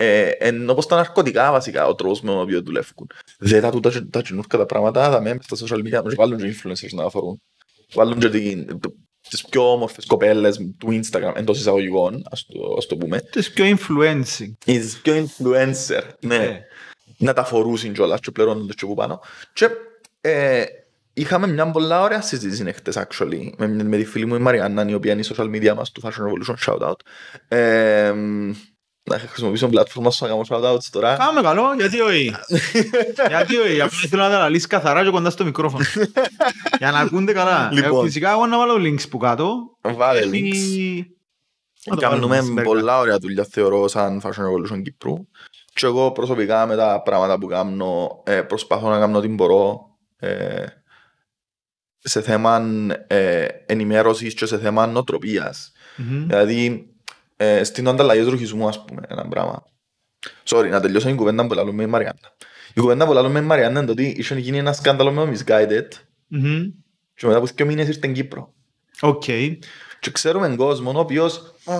Ε, 0.02 0.30
είναι 0.48 0.70
όπως 0.70 0.86
τα 0.86 0.96
ναρκωτικά 0.96 1.50
βασικά 1.52 1.86
ο 1.86 1.94
τρόπος 1.94 2.20
με 2.20 2.30
τον 2.30 2.40
οποίο 2.40 2.62
δουλεύουν. 2.62 3.06
Δεν 3.38 3.62
τα 3.62 3.70
τούτα 3.70 4.06
τα 4.10 4.22
καινούργια 4.22 4.58
τα 4.58 4.66
πράγματα, 4.66 5.10
θα 5.10 5.20
μένουν 5.20 5.40
στα 5.42 5.56
social 5.66 5.78
media, 5.78 6.08
και 6.08 6.14
βάλουν 6.14 6.38
και 6.38 6.54
influencers 6.62 6.92
να 6.92 7.04
αφορούν. 7.04 7.42
Βάλουν 7.94 8.18
και 8.18 8.28
την, 8.28 8.80
το- 8.80 8.94
τις 9.28 9.44
πιο 9.44 9.72
όμορφες 9.72 10.06
κοπέλες 10.06 10.56
του 10.78 11.00
Instagram 11.02 11.32
εντός 11.34 11.58
εισαγωγικών, 11.58 12.22
ας 12.30 12.46
το, 12.46 12.74
ας 12.78 12.86
το 12.86 12.96
πούμε. 12.96 13.20
Τις 13.20 13.52
πιο 13.52 13.64
influencing. 13.76 14.52
Τις 14.64 15.00
πιο 15.02 15.14
influencer, 15.26 16.02
ναι. 16.20 16.34
Ε. 16.36 16.60
να 17.18 17.32
τα 17.32 17.44
φορούσουν 17.44 17.92
κιόλας 17.92 18.20
και 18.20 18.30
πληρώνονται 18.30 18.72
και 18.74 18.86
που 18.86 18.94
πάνω. 18.94 19.20
Και 19.52 19.68
ε, 20.20 20.64
είχαμε 21.12 21.46
μια 21.46 21.70
πολλά 21.70 22.02
ωραία 22.02 22.20
συζήτηση 22.22 22.64
εχθές 22.66 22.98
actually 22.98 23.50
με, 23.56 23.66
με 23.66 23.96
τη 23.96 24.04
φίλη 24.04 24.26
μου 24.26 24.34
η 24.34 24.38
Μαριάννα 24.38 24.88
η 24.88 24.94
οποία 24.94 25.12
είναι 25.12 25.20
η 25.20 25.24
social 25.34 25.44
media 25.54 25.74
μας 25.74 25.92
του 25.92 26.00
Fashion 26.04 26.08
Revolution 26.08 26.54
shout 26.66 26.88
out. 26.88 26.94
Ε, 27.48 28.14
να 29.02 29.18
χρησιμοποιήσω 29.18 29.68
πλατφόρμα 29.68 30.10
σου 30.10 30.24
να 30.24 30.30
κάνω 30.30 30.42
shout 30.48 30.74
outs 30.74 30.84
τώρα. 30.90 31.16
Κάμε 31.16 31.40
καλό, 31.40 31.62
γιατί 31.78 32.00
όχι; 32.00 32.34
γιατί 33.28 33.56
όχι, 33.56 33.80
απλά 33.80 33.98
θέλω 34.08 34.22
να 34.22 34.30
τα 34.30 34.48
λύσεις 34.48 34.66
καθαρά 34.66 35.04
και 35.04 35.10
κοντά 35.10 35.30
στο 35.30 35.44
μικρόφωνο. 35.44 35.84
Για 36.78 36.90
να 36.90 36.98
ακούνται 36.98 37.32
καλά. 37.32 37.70
Λοιπόν. 37.72 38.04
Ε, 38.04 38.06
Φυσικά 38.08 38.30
εγώ 38.30 38.46
να 38.46 38.58
βάλω 38.58 38.74
links 38.74 39.08
που 39.10 39.18
κάτω. 39.18 39.76
Βάλε 39.80 40.18
Έχει- 40.20 40.30
links. 40.32 41.14
Να 41.86 41.96
το 41.96 42.08
βάλουμε 42.08 42.26
Κάνουμε 42.36 42.52
στην 42.52 42.62
πολλά 42.64 42.98
ωραία 42.98 43.18
δουλειά 43.18 43.46
θεωρώ 43.50 43.88
σαν 43.88 44.20
Fashion 44.24 44.28
Revolution 44.28 44.82
Κύπρου 44.82 45.14
και 45.72 45.86
εγώ 45.86 46.12
προσωπικά 46.12 46.66
με 46.66 46.76
τα 46.76 47.02
πράγματα 47.04 47.38
που 47.38 47.46
κάνω 47.46 48.22
ε, 48.26 48.40
προσπαθώ 48.42 48.88
να 48.88 48.98
κάνω 48.98 49.18
ό,τι 49.18 49.28
μπορώ 49.28 49.80
ε, 50.18 50.64
σε 51.98 52.20
θέμα 52.20 52.62
ε, 53.06 53.44
ενημέρωσης 53.66 54.34
και 54.34 54.46
σε 54.46 54.58
θέμα 54.58 54.86
νοοτροπίας. 54.86 55.72
Μμμ. 55.96 56.26
Δηλαδή 56.26 56.89
ε, 57.42 57.64
στην 57.64 57.88
ανταλλαγή 57.88 58.20
ρουχισμού 58.22 58.68
ας 58.68 58.85
πούμε 58.85 59.03
ένα 59.09 59.29
πράγμα. 59.29 59.64
Sorry, 60.44 60.68
να 60.70 60.81
τελειώσω 60.81 61.07
την 61.07 61.16
κουβέντα 61.16 61.46
που 61.46 61.55
λαλούμε 61.55 61.76
με 61.76 61.83
η 61.83 61.87
Μαριάννα. 61.87 62.33
Η 62.74 62.81
κουβέντα 62.81 63.07
που 63.07 63.12
λαλούμε 63.12 63.33
με 63.33 63.38
η 63.38 63.48
Μαριάννα 63.48 63.79
είναι 63.79 63.87
το 63.87 63.92
ότι 63.92 64.14
είχε 64.16 64.38
γίνει 64.38 64.59
ένα 64.59 64.72
σκάνδαλο 64.72 65.11
με 65.11 65.24
το 65.24 65.33
Missguided 65.33 65.88
Μμμ. 66.26 66.62
και 67.14 67.26
μετά 67.26 67.38
από 67.38 67.46
δύο 67.55 67.66
μήνες 67.66 67.87
ήρθε 67.87 67.98
στην 67.98 68.12
Κύπρο. 68.12 68.53
Οκ. 69.00 69.24
Και 70.00 70.11
ξέρουμε 70.12 70.57
κόσμο 70.57 70.90
ο 70.90 70.98
οποίος 70.98 71.55
«Α, 71.64 71.74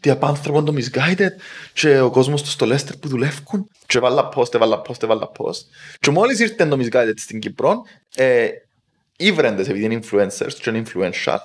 τι 0.00 0.10
απάνθρωπο 0.10 0.62
το 0.62 0.74
misguided 0.76 1.30
και 1.72 2.00
ο 2.00 2.10
κόσμος 2.10 2.42
του 2.42 2.48
στο 2.48 2.66
Leicester 2.66 3.00
που 3.00 3.08
δουλεύουν 3.08 3.68
και 3.86 3.98
βάλα 3.98 4.28
post, 4.34 4.54
έβαλα 4.54 4.82
post, 4.86 5.02
έβαλα 5.02 5.30
post 5.38 5.60
και 6.00 6.10
μόλις 6.10 6.38
ήρθε 6.38 6.66
το 6.66 6.78
misguided 6.80 7.14
στην 7.16 7.40
Κύπρο 7.40 7.82
ε, 8.14 8.48
οι 9.16 9.32
βρέντες 9.32 9.68
επειδή 9.68 9.84
είναι 9.84 10.00
influencers 10.02 10.52
και 10.62 10.70
είναι 10.70 10.82
influential 10.86 11.36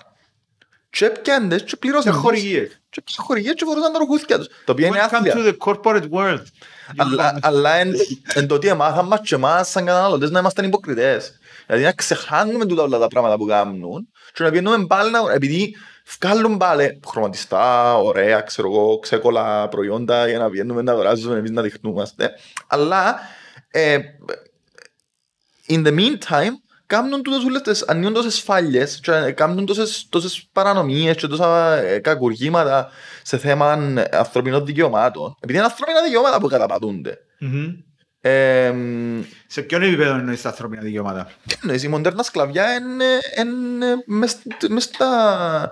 και 0.90 1.06
έπιαντες 1.06 1.64
και 1.64 1.76
πληρώσαν 1.76 2.12
Και 2.14 2.18
χορηγίες. 2.18 2.82
και 2.90 3.02
πιάνε 3.02 3.28
χορηγίες 3.28 3.54
και 3.54 3.66
φορούσαν 3.66 3.92
τα 3.92 4.00
ροκούθια 4.00 4.38
τους 4.38 4.48
το 4.66 4.72
οποίο 4.72 4.88
είναι 4.88 5.00
Welcome 5.00 5.14
άθλια 5.16 5.34
to 5.36 5.38
the 5.38 5.58
corporate 5.58 6.10
world. 6.12 6.44
αλλά, 6.98 7.40
αλλά 7.42 7.74
εν, 7.76 7.94
εν 8.34 8.48
το 8.48 8.56
ότι 8.56 8.68
εμάθαν 8.68 9.06
μας 9.08 9.20
και 9.24 9.36
εμάς 9.36 9.70
σαν 9.70 9.86
καταναλωτές 9.86 10.30
να 10.30 10.40
είμαστε 10.40 10.66
υποκριτές. 10.66 11.38
Δηλαδή 11.66 11.86
να 11.86 11.92
ξεχάνουμε 11.92 12.66
τούτα 12.66 12.84
όλα 12.84 12.98
τα 13.00 13.08
πράγματα 13.08 13.38
που 13.38 13.46
κάνουν 13.46 14.10
και 14.34 14.44
να 14.44 14.52
πιένουμε 14.52 14.86
πάλι 14.86 15.12
να, 15.12 15.32
επειδή 15.34 15.76
βγάλουν 16.20 16.58
πάλι 16.58 17.00
χρωματιστά, 17.08 17.98
ωραία, 17.98 18.42
ξέρω 18.42 18.68
εγώ, 18.72 19.00
ξέκολα 19.00 19.68
προϊόντα 19.70 20.28
για 20.28 20.38
να 20.38 20.50
πιένουμε 20.50 20.82
να 20.82 20.92
αγοράζουμε 20.92 21.38
εμείς 21.38 21.52
να 21.52 21.62
δειχνούμαστε. 21.62 22.32
Αλλά 22.68 23.20
ε, 23.72 23.98
in 25.68 25.86
the 25.88 25.92
meantime 26.00 26.54
κάνουν 26.90 27.24
τούτες 27.24 27.44
όλες 27.44 27.62
τις 27.62 27.84
ανοίγουν 27.88 28.14
τόσες 28.14 28.40
φάλιες 28.40 29.00
και 29.00 29.32
κάνουν 29.32 29.66
τόσες, 29.66 30.08
τόσες 30.10 30.50
παρανομίες 30.52 31.16
και 31.16 31.28
τόσα 31.28 31.76
ε, 31.76 32.00
κακουργήματα 32.00 32.90
σε 33.24 33.38
θέμα 33.38 33.74
ε, 33.96 34.18
ανθρωπινών 34.18 34.66
δικαιωμάτων. 34.66 35.36
Επειδή 35.40 35.58
είναι 35.58 35.68
ανθρώπινα 35.68 36.02
δικαιώματα 36.02 36.40
που 36.40 36.48
καταπατούνται. 36.48 37.18
Μμμ. 37.40 37.68
Ε, 38.22 38.72
μ, 38.72 39.22
Σε 39.48 39.62
ποιον 39.62 39.82
επίπεδο 39.82 40.16
εννοείς 40.16 40.42
τα 40.42 40.50
ανθρώπινα 40.50 40.82
δικαιώματα; 40.82 41.32
τι 41.48 41.56
εννοείς, 41.62 41.84
η 41.84 41.88
μοντέρνα 41.88 42.24
σκλαβιά 42.24 42.74
είναι, 42.74 43.06
είναι 43.38 43.86
μες, 44.06 44.38
μες 44.70 44.84
στα, 44.84 45.72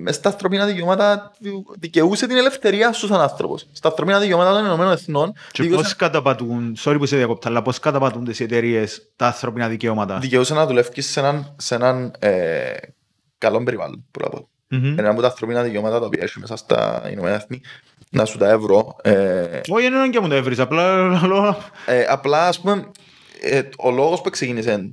μες 0.00 0.14
στα 0.14 0.28
ανθρωπίνα 0.28 0.66
δικαιώματα 0.66 1.32
δικαιούσε 1.78 2.26
την 2.26 2.36
ελευθερία 2.36 2.92
σου 2.92 3.06
σαν 3.06 3.20
άνθρωπος. 3.20 3.66
Στα 3.72 3.88
ανθρωπίνα 3.88 4.18
δικαιώματα 4.18 4.52
των 4.52 4.64
Ηνωμένων 4.64 4.92
Εθνών 4.92 5.32
Και 5.52 5.62
δικαιούσε- 5.62 5.84
πώς 5.84 5.96
καταπατούν, 5.96 6.76
sorry 6.84 6.96
που 6.98 7.06
σε 7.06 7.16
διακόπτα, 7.16 7.48
αλλά 7.48 7.62
πώς 7.62 7.78
καταπατούν 7.78 8.24
τις 8.24 8.40
εταιρείες 8.40 9.10
τα 9.16 9.26
ανθρώπινα 9.26 9.68
δικαιώματα; 9.68 10.18
δικαιούσε 10.18 10.54
να 10.54 10.66
δουλεύεις 10.66 11.10
σε 11.10 11.20
έναν, 11.20 11.54
σε 11.58 11.74
έναν 11.74 12.12
ε, 12.18 12.70
καλό 13.38 13.62
περιβάλλον. 13.62 14.04
Που 14.10 14.20
να 14.22 14.28
πω. 14.28 14.48
Μμμ. 14.72 14.98
Ένα 14.98 15.10
από 15.10 15.20
τα 15.20 15.26
ανθρωπίνα 15.26 15.62
δικαιώματα 15.62 15.98
τα 15.98 16.06
οποία 16.06 16.22
έχεις 16.22 16.36
μέσα 16.36 16.56
στα 16.56 17.02
Ηνωμένα 17.10 17.34
Έθνη 17.34 17.60
να 18.10 18.24
σου 18.24 18.38
τα 18.38 18.48
ευρώ. 18.48 18.96
Ε, 19.02 19.60
Όχι, 19.68 19.88
δεν 19.88 19.92
είναι 19.94 20.08
και 20.08 20.20
μου 20.20 20.28
το 20.28 20.34
έβρις, 20.34 20.58
απλά 20.58 21.08
λέω... 21.26 21.56
ε, 21.86 22.04
απλά 22.08 22.48
ας 22.48 22.60
πούμε 22.60 22.90
ε, 23.40 23.62
ο 23.78 23.90
λόγος 23.90 24.20
που 24.20 24.30
ξεκίνησε 24.30 24.90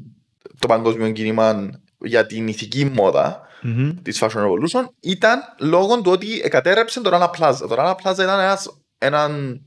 το 0.60 0.68
παγκόσμιο 0.68 1.12
κίνημα 1.12 1.70
για 2.00 2.26
την 2.26 2.48
ηθική 2.48 2.86
μόδα 2.86 3.47
Μμμ. 3.62 4.02
της 4.02 4.20
Fashion 4.24 4.30
Revolution 4.46 4.86
ήταν 5.00 5.40
λόγω 5.60 6.02
του 6.02 6.12
ότι 6.12 6.40
εκατέρρευσε 6.44 7.02
το 7.02 7.10
Rana 7.14 7.30
Plaza. 7.40 7.56
Το 7.60 7.76
Rana 7.78 7.92
Plaza 7.96 8.14
ήταν 8.14 8.40
ένας, 8.40 8.78
έναν 8.98 9.62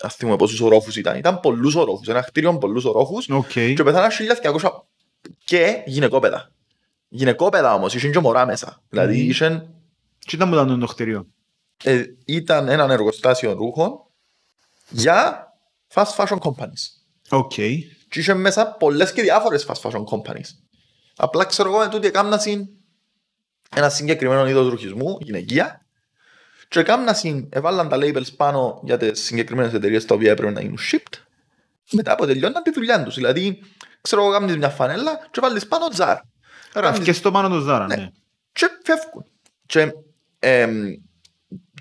αν 0.00 0.14
θυμούμαι 0.14 0.36
πόσους 0.36 0.60
ορόφους 0.60 0.96
ήταν. 0.96 1.16
Ήταν 1.16 1.40
πολλούς 1.40 1.74
ορόφους. 1.74 2.08
Ένα 2.08 2.20
κτίριο 2.20 2.52
με 2.52 2.58
πολλούς 2.58 2.84
ορόφους 2.84 3.28
Οκ. 3.28 3.50
και 3.52 3.82
πέθαναν 3.84 4.10
1200 4.10 4.70
και 5.44 5.82
γυναικόπαιδα. 5.86 6.50
Γυναικόπαιδα 7.08 7.74
όμως, 7.74 7.94
είχε 7.94 8.10
και 8.10 8.18
μωρά 8.18 8.46
μέσα. 8.46 8.82
Δηλαδή 8.88 9.16
Μμμ. 9.20 9.28
είχε, 9.28 9.68
Τι 10.26 10.36
ήταν 10.36 10.48
που 10.48 10.54
ήταν 10.54 10.80
το 10.80 10.86
κτίριο. 10.86 11.26
ε, 11.84 12.02
ήταν 12.24 12.68
ένα 12.68 12.92
εργοστάσιο 12.92 13.52
ρούχων 13.52 13.92
για 14.88 15.46
fast 15.94 16.14
fashion 16.16 16.38
companies. 16.38 16.82
Οκ. 17.30 17.52
Και 18.08 18.18
είχε 18.18 18.34
μέσα 18.34 18.66
πολλές 18.78 19.12
και 19.12 19.22
διάφορες 19.22 19.66
fast 19.68 19.80
fashion 19.90 20.04
companies. 20.04 20.48
Απλά 21.16 21.44
ξέρω 21.44 21.68
εγώ 21.68 21.78
με 21.78 21.88
τούτοι 21.88 22.06
εκάμνασιν 22.06 22.68
ένα 23.76 23.88
συγκεκριμένο 23.88 24.48
είδος 24.48 24.68
ρουχισμού, 24.68 25.18
γυναικεία, 25.20 25.84
και 26.68 26.80
εκάμνασιν, 26.80 27.48
έβαλαν 27.52 27.88
τα 27.88 27.96
labels 28.00 28.36
πάνω 28.36 28.80
για 28.84 28.96
τις 28.96 29.20
συγκεκριμένες 29.24 29.72
εταιρείες 29.74 30.04
τα 30.04 30.14
οποία 30.14 30.30
έπρεπε 30.30 30.52
να 30.52 30.60
γίνουν 30.60 30.78
shipped, 30.92 31.18
μετά 31.92 32.12
από 32.12 32.26
τελειώναν 32.26 32.62
τη 32.62 32.70
δουλειά 32.70 33.02
τους. 33.02 33.14
Δηλαδή, 33.14 33.62
ξέρω 34.00 34.22
εγώ 34.22 34.32
κάνεις 34.32 34.56
μια 34.56 34.68
φανέλα 34.68 35.28
και 35.30 35.40
βάλεις 35.40 35.66
πάνω 35.66 35.88
Zara. 35.88 36.16
Κάνεις- 36.72 37.00
Και 37.04 37.12
στο 37.12 37.30
πάνω 37.30 37.48
το 37.48 37.58
Zara, 37.58 37.86
Ναι. 37.86 37.96
ναι. 37.96 38.08
Και 38.52 38.68
φεύγουν. 38.82 39.24
Και 39.66 39.92
εμ, 40.38 40.92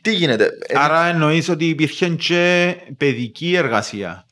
τι 0.01 0.13
γίνεται, 0.13 0.49
ε, 0.67 0.77
Άρα 0.79 1.05
εννοείς 1.05 1.49
ότι 1.49 1.65
υπήρχε 1.67 2.09
και 2.09 2.75
παιδική 2.97 3.55
εργασία. 3.55 4.25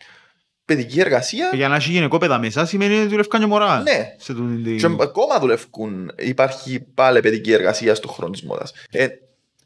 Παιδική 0.67 0.99
εργασία 0.99 1.49
Για 1.53 1.67
να 1.67 1.75
έχει 1.75 1.91
γυναικόπαιδα 1.91 2.39
μέσα 2.39 2.65
σημαίνει 2.65 2.99
ότι 2.99 3.07
δουλεύκαν 3.07 3.39
και 3.39 3.45
μωρά. 3.45 3.81
Ναι. 3.81 4.15
Σε 4.17 4.33
τούτη 4.33 4.61
την- 4.61 4.77
Και 4.97 5.03
ακόμα 5.03 5.39
δουλεύουν, 5.39 6.11
υπάρχει 6.17 6.79
πάλι 6.79 7.19
παιδική 7.19 7.51
εργασία 7.51 7.95
στον 7.95 8.09
χώρο 8.11 8.29
της 8.29 8.41
μόδας. 8.43 8.73
Ε, 8.91 9.07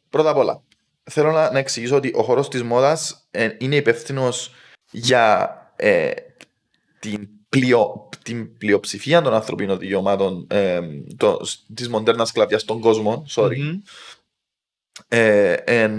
πρώτα 0.09 0.29
απ' 0.29 0.37
όλα, 0.37 0.61
θέλω 1.03 1.31
να, 1.31 1.51
να 1.51 1.59
εξηγήσω 1.59 1.95
ότι 1.95 2.11
ο 2.15 2.23
χώρος 2.23 2.47
της 2.49 2.63
μόδας 2.63 3.27
είναι 3.57 3.75
υπεύθυνος 3.75 4.53
για 4.91 5.55
ε, 5.75 6.11
την, 6.99 7.27
πλειο, 7.49 8.09
την 8.23 8.57
πλειοψηφία 8.57 9.21
των 9.21 9.33
ανθρωπίνων 9.33 9.79
δικαιωμάτων 9.79 10.47
ε, 10.49 10.79
το, 11.17 11.39
της 11.73 11.89
μοντέρνας 11.89 12.27
σκλαβιάς 12.29 12.61
στον 12.61 12.79
κόσμο, 12.79 13.25
sorry, 13.29 13.57
Μμμ. 13.57 13.79
ε, 15.07 15.53
εν 15.53 15.93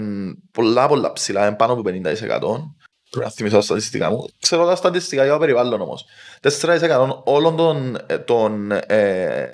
πολλά 0.51 0.87
πολλά 0.87 1.13
ψηλά, 1.13 1.45
εν 1.45 1.55
πάνω 1.55 1.73
από 1.73 1.81
50%. 1.85 2.75
Πρέπει 3.13 3.25
να 3.25 3.31
θυμίσω 3.31 3.55
τα 3.55 3.61
στατιστικά 3.61 4.09
μου. 4.09 4.25
Ξέρω 4.41 4.65
τα 4.65 4.75
στατιστικά 4.75 5.23
για 5.23 5.33
το 5.33 5.39
περιβάλλον 5.39 5.81
όμως. 5.81 6.05
4% 6.41 7.21
όλων 7.23 7.55
των, 7.55 7.97
ε, 8.07 8.17
των 8.17 8.71
ε, 8.71 9.49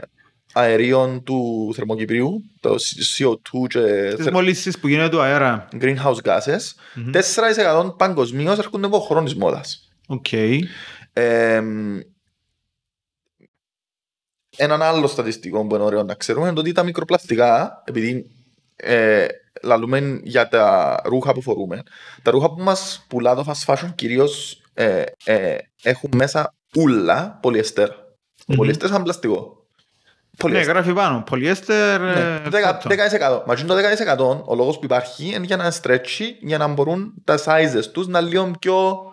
αερίων 0.54 1.24
του 1.24 1.72
θερμοκηπίου, 1.76 2.42
το 2.60 2.76
CO2 3.18 3.68
και 3.68 4.14
Τις 4.16 4.24
θε- 4.24 4.34
μολύσεις 4.34 4.80
που 4.80 4.88
γίνεται 4.88 5.10
του 5.10 5.22
αέρα. 5.22 5.68
greenhouse 5.82 6.18
gases, 6.24 6.74
Μμμ. 6.96 7.12
4% 7.12 7.96
παγκοσμίως 7.98 8.58
έρχονται 8.58 8.86
από 8.86 9.00
χώρο 9.00 9.24
της 9.24 9.36
μόδας. 9.36 9.90
Οκ. 10.08 10.32
Ε, 11.14 11.62
έναν 14.58 14.82
άλλο 14.82 15.08
στατιστικό 15.08 15.68
που 15.68 15.76
είναι 15.76 15.84
ωραίο 15.84 16.04
να 16.04 16.14
ξέρουμε 16.14 16.50
είναι 16.50 16.60
ότι 16.60 16.72
τα 16.72 16.84
μικροπλαστικά, 16.84 17.84
επειδή 17.86 18.32
ε, 18.76 19.26
λαλούμε 19.64 20.20
για 20.24 20.48
τα 20.48 20.96
ρούχα 21.06 21.34
που 21.34 21.42
φορούμε, 21.42 21.84
τα 22.22 22.32
ρούχα 22.32 22.50
που 22.54 22.62
μας 22.64 23.06
πουλά 23.08 23.36
το 23.36 23.46
fast 23.48 23.74
fashion 23.74 23.90
κυρίως 23.96 24.62
ε, 24.74 25.04
ε, 25.24 25.58
έχουν 25.84 26.10
μέσα 26.16 26.54
ούλα 26.76 27.38
πολυεστέρ. 27.42 27.90
Ο 27.90 27.94
Μμμ. 28.48 28.56
πολυεστέρ 28.56 28.90
σαν 28.90 29.04
πλαστικό. 29.04 29.38
Ναι, 29.38 30.38
Πολυεστέρ. 30.38 30.74
γράφει 30.76 30.94
πάνω. 30.94 31.24
Πολυέστερ... 31.26 32.02
Ναι, 32.02 32.12
ε, 32.12 32.50
δεκα- 32.50 32.74
κότον. 32.74 32.98
10%. 33.42 33.44
Μα 33.46 33.56
το 33.56 33.76
10% 34.42 34.42
ο 34.46 34.56
λόγος 34.56 34.80
που 34.80 34.86
υπάρχει 34.86 35.26
είναι 35.36 35.46
για 35.46 35.58
να 35.58 35.72
στρέτσι, 35.72 36.38
για 36.42 36.58
να 36.58 36.68
μπορούν 36.68 37.14
τα 37.24 37.40
sizes 37.46 37.84
τους 37.94 38.08
να 38.08 38.22
λίγο 38.22 38.52
πιο... 38.60 39.04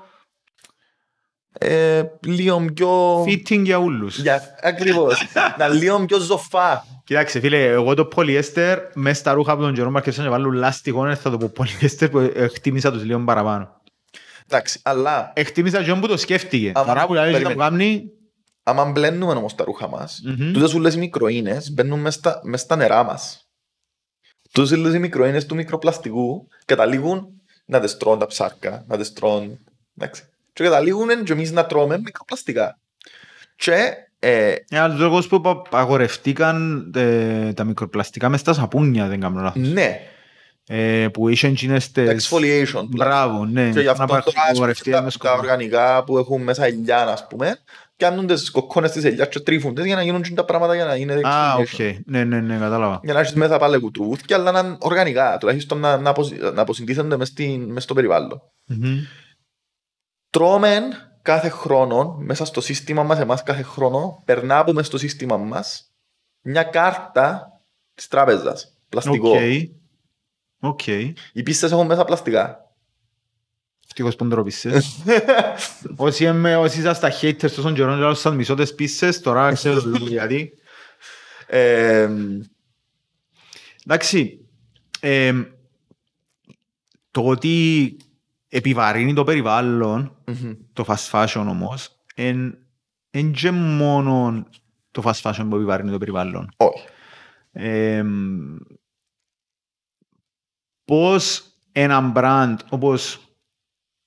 Ε, 1.59 2.03
λίγο 2.27 2.65
πιο... 2.75 3.23
Fitting 3.25 3.63
για 3.63 3.79
όλους. 3.79 4.19
Για, 4.19 4.43
ακριβώς. 4.63 5.23
να 5.59 5.69
λίγο 5.69 6.05
πιο 6.05 6.19
ζωφά. 6.19 6.85
Κοιτάξτε 7.05 7.41
φίλε, 7.41 7.65
εγώ 7.67 7.95
το 7.95 8.05
πολυέστερ 8.05 8.79
μέσα 8.95 9.21
στα 9.21 9.33
ρούχα 9.33 9.53
από 9.53 9.63
τον 9.63 9.73
Τζερόμ 9.73 9.93
Μαρκέσαν 9.93 10.25
να 10.25 10.31
βάλουν 10.31 10.53
λάστιχο, 10.53 11.03
δεν 11.03 11.17
θα 11.17 11.31
το 11.31 11.39
πω 11.39 11.49
πολυέστερ 11.55 12.09
που 12.09 12.19
εκτίμησα 12.19 12.93
τους 12.93 13.05
λίγο 13.05 13.25
παραπάνω. 13.25 13.81
Εντάξει, 14.49 14.81
αλλά 14.83 15.33
Εκτίμησα 15.35 15.83
και 15.83 15.95
που 15.95 16.07
το 16.07 16.17
σκέφτηκε. 16.17 16.73
Άμα- 16.75 16.87
Τώρα 16.87 17.07
που 17.07 17.15
λέει 17.15 17.31
περίμενε. 17.31 17.55
που 17.55 17.61
κάνει... 17.61 18.03
άμα 18.63 18.85
μπλένουμε 18.85 19.33
όμως 19.33 19.55
τα 19.55 19.65
ρούχα 19.65 19.89
μας, 19.89 20.21
Μμμ. 20.25 20.53
τούτες 20.53 20.75
ούλες 20.75 20.95
οι 20.95 20.99
μικροίνες 20.99 21.73
μπαίνουν 21.73 22.01
μες 22.01 22.15
στα, 22.15 22.41
μες 22.45 22.61
στα 22.61 22.77
νερά 22.77 23.03
μας. 23.05 23.49
Τούτες 24.53 24.71
ούλες 24.73 24.95
οι 24.95 24.99
μικροίνες 24.99 25.47
του 25.47 25.55
μικροπλαστικού 25.55 26.49
καταλήγουν 26.65 27.27
να 27.67 27.81
τις 27.81 27.97
τρώνε 27.97 28.19
τα 28.19 28.27
ψάρκα, 28.27 28.85
να 28.89 28.97
τις 28.97 29.13
τρώνε... 29.13 29.59
Εντάξει. 29.99 30.23
Και 30.57 30.63
καταλήγουν 30.65 31.25
και 31.25 31.33
εμείς 31.33 31.53
να 31.53 31.67
τρώμε 31.67 31.99
μικροπλαστικά. 31.99 32.79
Και 33.57 33.93
ε, 34.19 34.55
Ένας 34.71 34.99
λόγος 34.99 35.27
που 35.27 35.41
πα- 35.41 35.51
απαγορευτήκαν 35.51 36.91
ε, 36.97 37.53
τα 37.53 37.65
μικροπλαστικά 37.65 38.29
μες 38.29 38.41
στα 38.41 38.53
σαπούνια, 38.53 39.07
δεν 39.07 39.21
κάνω 39.21 39.41
λάθος. 39.41 39.69
ναι, 39.69 40.01
Ε, 40.69 41.09
που 41.13 41.29
είχαν 41.29 41.51
εκείνες 41.51 41.93
τα 41.93 42.03
τις... 42.03 42.29
exfoliation. 42.33 42.85
Μπράβο, 42.89 43.45
ναι. 43.45 43.71
Και 43.73 43.81
γι' 43.81 43.89
αυτό 43.89 44.03
Να 44.03 44.09
τώρα 44.09 44.19
υπάρχουν 44.19 44.27
ας 44.27 44.33
πούμε, 44.33 44.43
απαγορευτικά 44.49 44.97
τα, 44.97 45.03
μες 45.03 45.17
τα 45.17 45.29
κομμάτια. 45.29 45.43
οργανικά 45.53 46.05
που 46.05 46.19
έχουν 46.19 46.43
μέσα 46.43 46.65
ελιά, 46.65 46.99
ας 47.07 47.27
πούμε, 47.27 47.59
κάνουν 47.97 48.27
τις 48.27 48.51
κοκκόνες 48.51 48.91
της 48.91 49.05
ελιάς 49.05 49.29
και 49.29 49.41
τρίφουν 49.41 49.75
τις 49.75 49.85
για 49.85 49.95
να 49.97 50.03
γίνουν 50.03 50.23
και 50.23 50.31
τα 50.35 50.45
πράγματα 50.45 50.75
για 50.75 50.85
να 50.85 50.95
είναι 50.95 51.13
Α, 51.13 51.21
exfoliation. 51.23 51.61
οκ. 51.61 51.97
Ναι, 52.07 52.25
ναι, 52.25 52.41
ναι, 52.41 52.57
κατάλαβα. 52.59 53.01
Για 53.03 53.13
να 53.15 53.21
έχεις 53.21 53.33
μέσα 53.35 53.59
πάλι 53.59 53.79
κουτρούθια, 53.79 54.37
αλλά 54.37 54.53
να 54.53 54.59
είναι 54.59 54.77
οργανικά, 54.81 55.37
τουλάχιστον 55.41 55.79
να, 55.79 55.97
να, 55.97 56.11
αποσυ, 56.11 56.37
να 56.55 56.63
αποσυντήθενται 56.63 57.17
μες, 57.17 57.29
στην- 57.29 57.73
μες 57.73 57.83
στο 57.83 57.95
περιβάλλον. 57.95 58.43
Μμμ. 58.65 58.97
Τρώμε 60.37 60.81
κάθε 61.23 61.49
χρόνο, 61.49 62.17
μέσα 62.21 62.45
στο 62.45 62.61
σύστημα 62.61 63.03
μας, 63.03 63.19
εμάς 63.19 63.43
κάθε 63.43 63.63
χρόνο, 63.63 64.23
περνά 64.25 64.59
από 64.59 64.73
μες 64.73 64.87
στο 64.87 64.99
σύστημα 64.99 65.37
μας 65.37 65.93
μια 66.41 66.63
κάρτα 66.63 67.61
της 67.95 68.09
τράπεζας, 68.09 68.77
πλαστικό. 68.89 69.29
OK. 69.31 69.41
OK. 70.61 70.87
Οι 71.33 71.43
πίσσες 71.45 71.73
έχουν 71.73 71.87
μέσα 71.87 72.05
πλαστικά. 72.05 72.71
Ευτυχώς 73.87 74.17
που 74.17 74.23
δεν 74.25 74.33
τρω 74.33 74.52
πίσσες. 74.52 74.97
Όσοι 75.97 76.25
είμαι- 76.25 76.57
όσοι 76.57 76.79
ήσασταν 76.79 77.11
haters 77.21 77.39
τόσον 77.51 77.75
καιρόν 77.75 77.99
και 77.99 78.05
άλλωσαν 78.05 78.35
μισό 78.35 78.55
τις 78.55 78.75
πίσσες, 78.75 79.21
τώρα 79.21 79.53
ξέρω 79.53 79.81
γιατί. 79.97 80.53
Ε, 81.47 82.09
Εντάξει, 83.85 84.47
ε, 85.01 85.33
το 87.11 87.27
ότι 87.27 87.97
επιβαρύνει 88.57 89.13
το 89.15 89.25
περιβάλλον, 89.25 90.17
μμμ. 90.27 90.53
το 90.73 90.85
fast 90.87 91.11
fashion 91.11 91.45
όμως, 91.49 91.97
εν, 92.15 92.59
εν 93.11 93.33
και 93.33 93.51
μόνο 93.51 94.47
το 94.91 95.03
fast 95.05 95.21
fashion 95.23 95.47
που 95.49 95.57
επιβαρύνει 95.57 95.91
το 95.91 95.99
περιβάλλον. 95.99 96.49
όχι. 96.57 96.85
Ε, 97.53 98.05
πώς 100.85 101.45
ένα 101.73 102.13
brand 102.17 102.57
όπως 102.71 103.21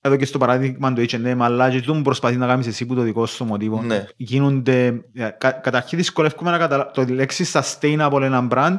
εδώ 0.02 0.16
και 0.16 0.26
στο 0.26 0.38
παράδειγμα 0.38 0.93
του 0.93 1.06
H&M 1.10 1.38
αλλά 1.39 1.70
και 1.72 1.82
του 1.82 2.02
προσπαθεί 2.02 2.36
να 2.38 2.47
κάνεις 2.47 2.68
εσύ 2.68 2.86
που 2.86 2.95
το 2.95 3.02
δικό 3.02 3.26
σου 3.26 3.45
μοτίβο 3.45 3.82
Ναι. 3.82 4.06
γίνονται 4.16 4.86
ε, 5.14 5.30
κα, 5.30 5.52
καταρχήν 5.52 5.97
δυσκολεύομαι 5.97 6.52
να 6.52 6.58
καταλάβω 6.58 6.91
το 6.91 7.04
λέξη 7.06 7.45
sustainable 7.54 8.22
ένα 8.22 8.47
brand 8.52 8.78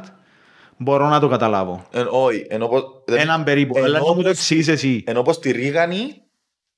μπορώ 0.81 1.07
να 1.09 1.19
το 1.19 1.27
καταλάβω 1.27 1.85
Ε, 1.91 1.99
όχι. 2.09 2.45
Ενώ 2.49 2.67
πως, 2.67 2.83
δεν- 3.05 3.19
έναν 3.19 3.43
περίπου 3.43 3.77
ενώ 3.77 3.85
αλλά 3.85 3.99
να 3.99 4.05
μου 4.05 4.15
το 4.15 4.21
πως- 4.21 4.31
εξηγείς 4.31 4.67
εσύ 4.67 5.03
ενώ 5.07 5.21
πως 5.21 5.39
τη 5.39 5.51
ρίγανη 5.51 6.13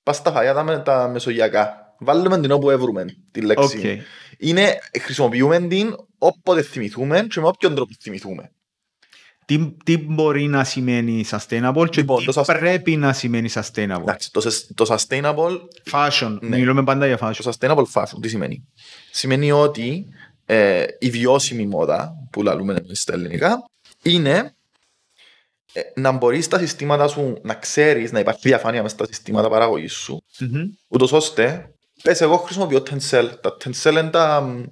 πας 0.03 0.15
στα 0.15 0.31
φαγιά 0.31 0.53
τα, 0.53 0.63
με- 0.63 0.77
τα 0.79 1.07
μεσογειακά. 1.07 1.77
Βάλουμε 1.99 2.39
την 2.39 2.51
όπου 2.51 2.69
έβρουμε 2.69 3.05
τη 3.31 3.41
λέξη. 3.41 3.77
Οκ. 3.77 3.83
Είναι, 4.37 4.77
χρησιμοποιούμε 5.01 5.59
την 5.59 5.95
όποτε 6.17 6.61
θυμηθούμε 6.61 7.27
και 7.29 7.39
με 7.39 7.47
όποιον 7.47 7.75
τρόπο 7.75 7.91
θυμηθούμε. 8.01 8.51
τι, 9.45 9.71
τι 9.85 9.97
μπορεί 9.97 10.43
να 10.47 10.63
σημαίνει 10.63 11.25
sustainable 11.29 11.85
και 11.89 11.99
Λοιπόν, 11.99 12.25
τι 12.25 12.33
το 12.33 12.41
sustain- 12.41 12.57
πρέπει 12.59 12.95
να 12.95 13.13
σημαίνει 13.13 13.49
sustainable; 13.53 14.01
Εντάξει, 14.01 14.31
το, 14.31 14.41
sus- 14.43 14.67
το 14.75 14.95
sustainable 14.95 15.57
fashion, 15.91 16.37
Ναι. 16.41 16.57
μιλούμε 16.57 16.83
πάντα 16.83 17.05
για 17.07 17.17
fashion 17.21 17.39
Το 17.43 17.51
sustainable 17.59 17.85
fashion 17.93 18.17
τι 18.21 18.27
σημαίνει; 18.29 18.67
Σημαίνει 19.11 19.51
ότι 19.51 20.05
ε, 20.45 20.85
η 20.99 21.09
βιώσιμη 21.09 21.65
μόδα 21.67 22.13
που 22.31 22.43
λαλούμε 22.43 22.73
εμείς 22.73 23.01
στα 23.01 23.13
ελληνικά 23.13 23.63
είναι 24.03 24.55
ε, 25.73 25.81
να 25.95 26.11
μπορείς 26.11 26.45
στα 26.45 26.57
συστήματα 26.59 27.07
σου 27.07 27.37
να 27.41 27.53
ξέρεις 27.53 28.11
να 28.11 28.19
υπάρχει 28.19 28.41
διαφάνεια 28.47 28.81
μέσα 28.81 28.95
στα 28.95 29.05
συστήματα 29.05 29.49
παραγωγής 29.49 29.93
σου 29.93 30.23
Μμμ. 30.39 30.69
ούτως 30.87 31.11
ώστε 31.11 31.73
πες 32.03 32.21
εγώ 32.21 32.37
χρησιμοποιώ 32.37 32.83
Tencel 32.89 33.29
τα 33.41 33.57
Tencel 33.63 33.91
είναι 33.91 34.09
τα 34.09 34.41
μ, 34.41 34.63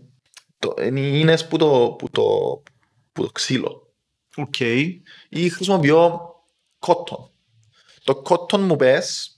το, 0.60 0.74
είναι 0.82 1.00
οι 1.00 1.20
ίνες 1.20 1.48
που 1.48 1.58
το, 1.58 1.96
που 1.98 2.10
το, 2.10 2.24
που 3.12 3.24
το 3.24 3.32
ξύλο 3.32 3.94
Οκ. 4.36 4.60
ή 5.30 5.50
χρησιμοποιώ 5.50 6.20
cotton. 6.80 7.30
Το 8.04 8.22
cotton 8.26 8.60
μου 8.60 8.76
πες 8.76 9.36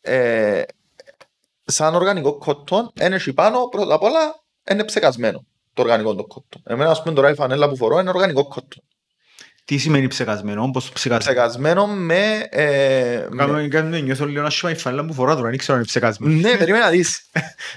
ε, 0.00 0.62
σαν 1.64 1.94
οργανικό 1.94 2.38
cotton 2.46 3.00
είναι 3.00 3.14
εκεί 3.14 3.32
πάνω 3.32 3.68
πρώτα 3.68 3.94
απ' 3.94 4.02
όλα 4.02 4.42
είναι 4.70 4.84
ψεκασμένο 4.84 5.46
το 5.74 5.82
οργανικό 5.82 6.14
το 6.14 6.26
cotton. 6.34 6.60
Εμένα 6.64 6.90
ας 6.90 7.02
πούμε 7.02 7.14
τώρα 7.14 7.30
η 7.30 7.34
φανέλα 7.34 7.68
που 7.68 7.76
φορώ 7.76 7.98
είναι 7.98 8.08
οργανικό 8.08 8.52
cotton. 8.54 8.82
Τι 9.64 9.78
σημαίνει 9.78 10.06
ψεκασμένο, 10.06 10.70
πώς 10.70 10.90
ψεκασμένο. 10.90 11.38
Ψεκασμένο 11.38 11.86
με... 11.86 12.46
Ε, 12.50 13.26
με 13.30 13.36
Κάμε, 13.36 13.68
κάμε, 13.68 14.00
νιώθω 14.00 14.26
λίγο 14.26 14.44
άσχημα 14.44 14.70
η 14.70 14.74
φανέλα 14.74 15.04
που 15.04 15.14
φορά 15.14 15.34
τώρα, 15.36 15.48
δεν 15.48 15.58
ξέρω 15.58 15.72
αν 15.72 15.78
είναι 15.78 15.88
ψεκασμένος. 15.88 16.40
ναι, 16.40 16.56
περίμενα 16.58 16.84
να 16.84 16.90
δεις. 16.90 17.30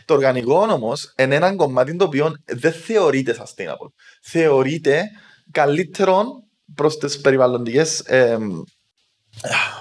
το 0.05 0.13
οργανικό 0.13 0.57
όμως 0.57 1.13
είναι 1.17 1.36
ένα 1.36 1.55
κομμάτι 1.55 1.95
το 1.95 2.05
οποίο 2.05 2.36
δεν 2.45 2.73
θεωρείται 2.73 3.36
sustainable. 3.39 3.91
Θεωρείται 4.21 5.03
καλύτερο 5.51 6.25
προς 6.75 6.97
τις 6.97 7.21
περιβαλλοντικές... 7.21 7.99
Ε, 7.99 8.38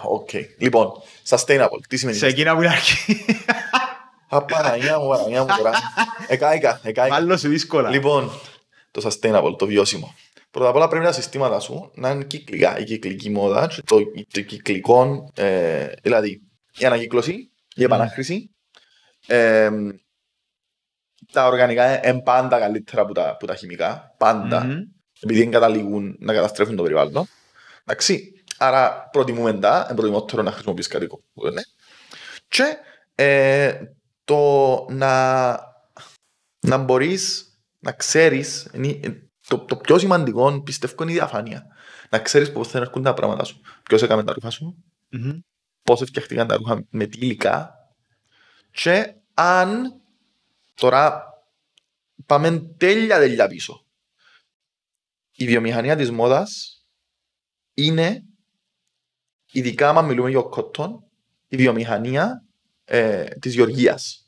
Οκ. 0.02 0.30
Λοιπόν, 0.59 0.92
sustainable. 1.28 1.80
Τι 1.88 1.96
σημαίνει 1.96 2.18
Σε 2.18 2.26
εκείνα 2.26 2.55
που 2.55 2.62
είναι 2.62 2.70
αρχή. 2.70 3.24
Α 4.28 4.37
Παναγία 4.37 4.99
μου, 4.98 5.09
Παναγία 5.09 5.40
μου 5.40 5.46
τώρα. 5.57 5.72
Εκάικα, 6.26 6.80
εκάικα. 6.82 7.14
Μάλλον 7.14 7.38
σου 7.38 7.48
δύσκολα. 7.48 7.90
Λοιπόν, 7.90 8.30
το 8.90 9.11
sustainable, 9.11 9.55
το 9.59 9.66
βιώσιμο. 9.66 10.14
Πρώτα 10.55 10.68
απ' 10.68 10.76
όλα 10.76 10.88
πρέπει 10.88 11.05
τα 11.05 11.12
συστήματα 11.12 11.61
σου 11.61 11.90
να 11.94 12.11
είναι 12.11 12.24
κυκλικά. 12.24 12.78
Η 12.78 12.84
κυκλική 12.84 13.30
μόδα, 13.30 13.66
και 13.66 13.82
το, 13.84 13.96
το 14.30 14.40
κυκλικό, 14.40 15.30
ε, 15.36 15.86
δηλαδή 16.02 16.42
η 16.78 16.84
ανακύκλωση, 16.84 17.50
η 17.74 17.82
επανάχρηση. 17.82 18.50
Ε, 19.26 19.70
τα 21.32 21.46
οργανικά 21.46 22.09
είναι 22.09 22.22
πάντα 22.22 22.59
καλύτερα 22.59 23.02
από 23.02 23.14
τα, 23.14 23.28
από 23.28 23.46
τα 23.46 23.55
χημικά. 23.55 24.14
Πάντα. 24.18 24.64
Μμμ. 24.64 24.80
Επειδή 25.20 25.40
δεν 25.40 25.50
καταλήγουν 25.50 26.16
να 26.18 26.32
καταστρέφουν 26.32 26.76
το 26.76 26.82
περιβάλλον. 26.82 27.28
Εντάξει. 27.84 28.32
Άρα 28.59 29.09
προτιμούμε 29.12 29.59
τα, 29.59 29.84
είναι 29.86 29.96
προτιμότερο 29.96 30.42
να 30.42 30.52
χρησιμοποιείς 30.52 30.86
κάτι 30.86 31.07
που 31.07 31.42
δεν 31.42 31.52
είναι. 31.52 31.64
Και 32.48 32.76
ε, 33.14 33.80
το 34.24 34.86
να, 34.90 35.52
να 36.61 36.76
μπορείς 36.76 37.48
να 37.78 37.92
ξέρεις, 37.92 38.70
είναι, 38.72 38.88
ε, 39.02 39.24
το, 39.49 39.59
το 39.59 39.76
πιο 39.76 39.99
σημαντικό 39.99 40.62
πιστεύω 40.62 41.03
είναι 41.03 41.12
η 41.12 41.14
διαφάνεια. 41.14 41.66
Να 42.11 42.18
ξέρεις 42.18 42.53
πώς 42.53 42.68
θα 42.68 42.78
έρχονται 42.78 43.09
τα 43.09 43.14
πράγματα 43.14 43.45
σου. 43.45 43.61
Ποιος 43.82 44.03
έκαμε 44.03 44.24
τα 44.24 44.32
ρούχα 44.32 44.51
σου, 44.51 44.84
Μμμ. 45.11 45.38
πώς 45.82 46.01
φτιαχτήκαν 46.01 46.47
τα 46.47 46.57
ρούχα 46.57 46.86
με 46.90 47.07
τι 47.07 47.18
υλικά 47.18 47.74
και 48.70 49.14
αν 49.34 50.01
τώρα 50.74 51.22
πάμε 52.26 52.59
τέλεια 52.76 53.18
τέλεια 53.18 53.47
πίσω. 53.47 53.86
Η 55.36 55.47
βιομηχανία 55.47 55.97
της 55.97 56.11
μόδας 56.11 56.78
είναι, 57.74 58.22
ειδικά 59.53 59.88
άμα 59.88 60.03
μιλούμε 60.03 60.30
για 60.30 60.40
cotton, 60.41 61.05
η 61.49 61.57
βιομηχανία 61.57 62.45
ε, 62.84 63.24
της 63.24 63.55
γεωργίας. 63.55 64.24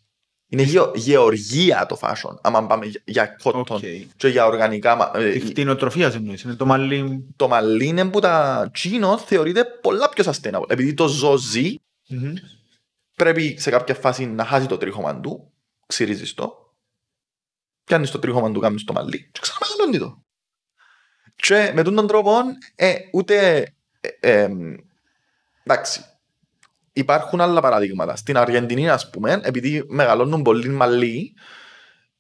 Είναι 0.49 0.63
γεω, 0.63 0.93
γεωργία 0.95 1.87
το 1.87 1.99
fashion, 2.01 2.37
άμα 2.43 2.67
πάμε 2.67 2.87
για- 2.87 3.01
για 3.05 3.27
cotton 3.27 3.65
OK. 3.77 3.83
και 4.17 4.29
για 4.29 4.47
οργανικά. 4.47 4.95
μα- 4.95 5.11
ε, 5.15 5.33
Τη 5.33 5.41
κτηνοτροφία 5.41 6.13
εννοείς, 6.15 6.43
είναι 6.43 6.55
το 6.55 6.67
μαλλί. 6.67 7.27
το 7.37 7.49
μαλλί 7.49 7.87
είναι 7.87 8.05
που 8.11 8.21
τζείνο 8.21 9.19
θεωρείται 9.19 9.65
πολλά 9.65 10.09
πιο 10.09 10.25
sustainable. 10.33 10.65
Επειδή 10.71 10.95
το 10.95 11.09
ζώο 11.09 11.37
ζει, 11.37 11.75
Μμμ. 12.09 12.35
πρέπει 13.17 13.57
σε 13.59 13.71
κάποια 13.71 13.95
φάση 13.95 14.27
να 14.27 14.45
χάσει 14.45 14.67
το 14.67 14.77
τρίχωμα 14.77 15.21
του, 15.21 15.53
ξυρίζεις 15.87 16.35
το, 16.35 16.75
πιάνεις 17.85 18.11
το 18.11 18.19
τρίχωμα 18.19 18.53
του, 18.53 18.61
κάνεις 18.61 18.85
το 18.85 18.93
μαλλί 18.93 19.29
και 19.33 19.41
ξαναμεγαλώνει 19.43 19.99
το. 19.99 20.23
Και 21.37 21.73
με 21.75 21.83
τον 21.83 22.07
τρόπο, 22.07 22.33
ε, 22.75 22.95
ούτε, 23.13 23.59
ε, 24.01 24.09
ε, 24.43 24.51
εντάξει, 25.63 26.05
υπάρχουν 26.97 27.41
άλλα 27.41 27.61
παραδείγματα. 27.61 28.17
Στην 28.17 28.37
Αργεντινή, 28.37 28.91
ας 28.91 29.11
πούμε, 29.11 29.41
επειδή 29.43 29.85
μεγαλώνουν 29.89 30.43
πολύ 30.43 30.69
μαλλί, 30.69 31.35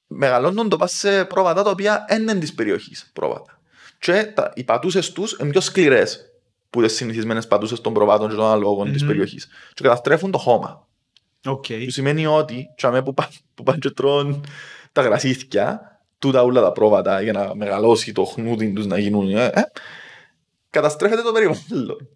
μεγαλώνουν 0.06 0.68
το 0.68 0.76
πας 0.76 0.92
σε 0.92 1.24
πρόβατα 1.24 1.62
τα 1.62 1.70
οποία 1.70 2.04
δεν 2.08 2.22
είναι 2.22 2.34
της 2.34 2.54
περιοχής 2.54 3.10
πρόβατα. 3.12 3.60
Και 3.98 4.24
τα, 4.34 4.52
οι 4.54 4.64
πατούσες 4.64 5.12
τους 5.12 5.36
είναι 5.40 5.50
πιο 5.50 5.60
σκληρές 5.60 6.20
που 6.70 6.82
τις 6.82 6.94
συνηθισμένες 6.94 7.46
πατούσες 7.46 7.80
των 7.80 7.92
προβάτων 7.92 8.28
και 8.28 8.34
των 8.34 8.44
αλόγων 8.44 8.92
της 8.92 9.02
Μμμ. 9.02 9.08
περιοχής. 9.08 9.48
Και 9.74 9.82
καταστρέφουν 9.82 10.30
το 10.30 10.38
χώμα. 10.38 10.86
Οκ. 11.44 11.64
Που 11.84 11.90
σημαίνει 11.90 12.26
ότι 12.26 12.66
τζιαμέ 12.76 13.02
που, 13.02 13.14
πά- 13.14 13.32
που 13.54 13.62
πάνε 13.62 13.78
και 13.78 13.90
τρώνε 13.90 14.40
τα 14.92 15.02
γρασίθια, 15.02 15.80
τούτα 16.18 16.42
όλα 16.42 16.60
τα 16.60 16.72
πρόβατα 16.72 17.20
για 17.22 17.32
να 17.32 17.54
μεγαλώσει 17.54 18.12
το 18.12 18.24
χνούδι 18.24 18.72
τους 18.72 18.86
να 18.86 18.98
γίνουν, 18.98 19.36
ε, 19.36 19.44
ε, 19.46 19.62
καταστρέφεται 20.70 21.22
το 21.22 21.32
περιβάλλον. 21.32 22.08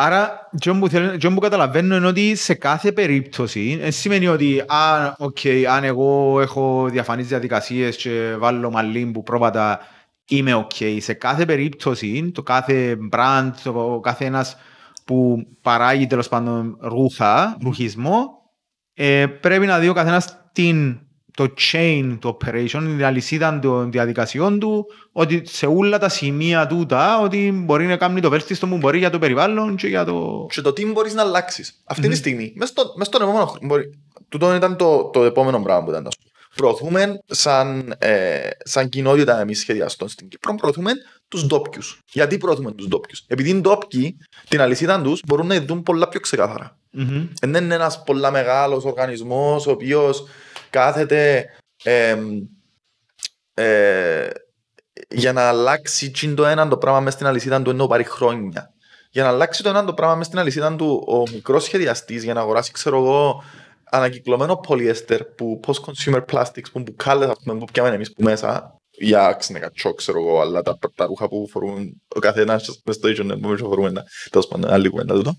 Άρα, 0.00 0.48
τζείνον 0.60 0.80
που, 0.80 0.88
θέλω, 0.88 1.16
τζείνον 1.16 1.34
που 1.34 1.40
καταλαβαίνω 1.40 1.96
είναι 1.96 2.06
ότι 2.06 2.34
σε 2.34 2.54
κάθε 2.54 2.92
περίπτωση 2.92 3.76
δεν 3.76 3.92
σημαίνει 3.92 4.26
ότι 4.26 4.60
α, 4.60 5.14
okay, 5.18 5.62
αν 5.62 5.84
εγώ 5.84 6.40
έχω 6.40 6.88
διαφανείς 6.90 7.28
διαδικασίες 7.28 7.96
και 7.96 8.34
βάλω 8.38 8.70
μαλλί 8.70 9.06
που 9.06 9.22
πρόβατα 9.22 9.80
είμαι 10.28 10.66
ok. 10.66 10.96
Σε 11.00 11.12
κάθε 11.12 11.44
περίπτωση, 11.44 12.30
το 12.34 12.42
κάθε 12.42 12.98
brand, 13.12 13.50
το 13.62 14.00
κάθε 14.02 14.24
ένας 14.24 14.56
που 15.04 15.46
παράγει 15.62 16.06
τέλος 16.06 16.28
πάντων 16.28 16.78
ρούχα, 16.80 17.56
ρουχισμό, 17.62 18.28
ε, 18.94 19.26
πρέπει 19.26 19.66
να 19.66 19.78
δει 19.78 19.88
ο 19.88 19.94
καθένας 19.94 20.50
την, 20.52 21.00
το 21.38 21.54
chain 21.72 22.16
του 22.20 22.36
operation, 22.40 22.80
την 22.96 23.04
αλυσίδα 23.04 23.58
των 23.58 23.90
διαδικασιών 23.90 24.58
του, 24.58 24.86
ότι 25.12 25.42
σε 25.44 25.66
όλα 25.66 25.98
τα 25.98 26.08
σημεία 26.08 26.66
τούτα, 26.66 27.20
ότι 27.20 27.52
μπορεί 27.64 27.86
να 27.86 27.96
κάνει 27.96 28.20
το 28.20 28.30
βέλτιστο 28.30 28.66
που 28.66 28.76
μπορεί 28.76 28.98
για 28.98 29.10
το 29.10 29.18
περιβάλλον 29.18 29.76
και 29.76 29.86
για 29.86 30.04
το... 30.04 30.46
Και 30.50 30.60
το 30.60 30.72
τι 30.72 30.86
μπορείς 30.86 31.14
να 31.14 31.22
αλλάξεις. 31.22 31.82
Αυτή 31.84 32.08
τη 32.08 32.14
στιγμή, 32.16 32.52
μέσα 32.56 32.72
στο, 32.72 32.92
μες 32.96 33.06
στον 33.06 33.22
επόμενο 33.22 33.46
χρόνο, 33.46 33.66
μπορεί- 33.66 33.90
τούτο 34.28 34.54
ήταν 34.54 34.76
το, 34.76 35.10
το 35.12 35.24
επόμενο 35.24 35.62
πράγμα 35.62 35.84
που 35.84 35.90
ήταν 35.90 36.02
να 36.02 36.10
σου 36.10 36.18
πω. 36.22 36.30
Προωθούμε 36.54 37.20
σαν, 37.26 37.94
ε, 37.98 38.48
σαν 38.58 38.88
κοινότητα 38.88 39.40
εμείς 39.40 39.58
σχεδιαστών 39.58 40.08
στην 40.08 40.28
Κύπρο, 40.28 40.54
προωθούμε 40.54 40.92
τους 41.28 41.46
ντόπιους. 41.46 42.00
Γιατί 42.12 42.38
προωθούμε 42.38 42.72
τους 42.72 42.88
ντόπιους; 42.88 43.24
Επειδή 43.26 43.50
οι 43.50 43.54
ντόπιοι 43.54 44.16
την 44.48 44.60
αλυσίδα 44.60 45.00
τους 45.02 45.20
μπορούν 45.26 45.46
να 45.46 45.60
δουν 45.60 45.82
πολλά 45.82 46.08
πιο 46.08 46.20
ξεκάθαρα. 46.20 46.76
Μμμ. 46.90 47.28
Δεν 47.40 47.64
είναι 47.64 47.74
ένας 47.74 48.02
πολλά 48.02 48.30
μεγάλος 48.30 48.84
οργανισμός 48.84 49.66
ο 49.66 49.70
οποίος 49.70 50.24
κάθεται 50.70 51.46
εμ, 51.84 52.38
ε, 53.54 54.28
για 55.08 55.32
να 55.32 55.48
αλλάξει 55.48 56.10
τσιν 56.10 56.34
το 56.34 56.46
ένα 56.46 56.68
το 56.68 56.78
πράγμα 56.78 57.00
μες 57.00 57.12
στην 57.12 57.26
αλυσίδα 57.26 57.62
του 57.62 57.70
ενώ 57.70 57.86
πάρει 57.86 58.04
χρόνια. 58.04 58.72
Για 59.10 59.22
να 59.22 59.28
αλλάξει 59.28 59.62
το 59.62 59.68
ένα 59.68 59.84
το 59.84 59.94
πράγμα 59.94 60.14
μες 60.14 60.26
στην 60.26 60.38
αλυσίδα 60.38 60.76
του 60.76 61.04
ο 61.08 61.30
μικρός 61.30 61.64
σχεδιαστής 61.64 62.24
για 62.24 62.34
να 62.34 62.40
αγοράσει 62.40 62.72
ξέρω 62.72 62.96
εγώ 62.98 63.42
ανακυκλωμένο 63.90 64.56
πολυέστερ 64.56 65.24
που 65.24 65.60
post-consumer 65.66 66.24
plastics 66.32 66.70
που 66.72 66.78
μπουκάλες 66.80 67.28
ας 67.28 67.36
πούμε, 67.44 67.58
που 67.58 67.64
πιάμε 67.72 67.88
εμείς 67.88 68.12
που 68.12 68.22
μέσα 68.22 68.72
για 69.00 69.32
ξενεκατσό 69.38 69.94
ξέρω 69.94 70.18
εγώ 70.18 70.40
αλλά 70.40 70.62
τα, 70.62 70.78
τα 70.94 71.06
ρούχα 71.06 71.28
που 71.28 71.48
φορούν 71.50 72.02
ο 72.14 72.18
καθένας 72.18 72.80
μες 72.84 72.94
στο 72.96 73.08
H&M 73.08 73.38
που 73.40 73.56
φορούμε 73.58 73.92
τα- 73.92 74.04
τέλος 74.30 74.46
πάντων 74.46 74.70
άλλη 74.70 74.88
κουβέντα 74.88 75.14
τούτο. 75.14 75.34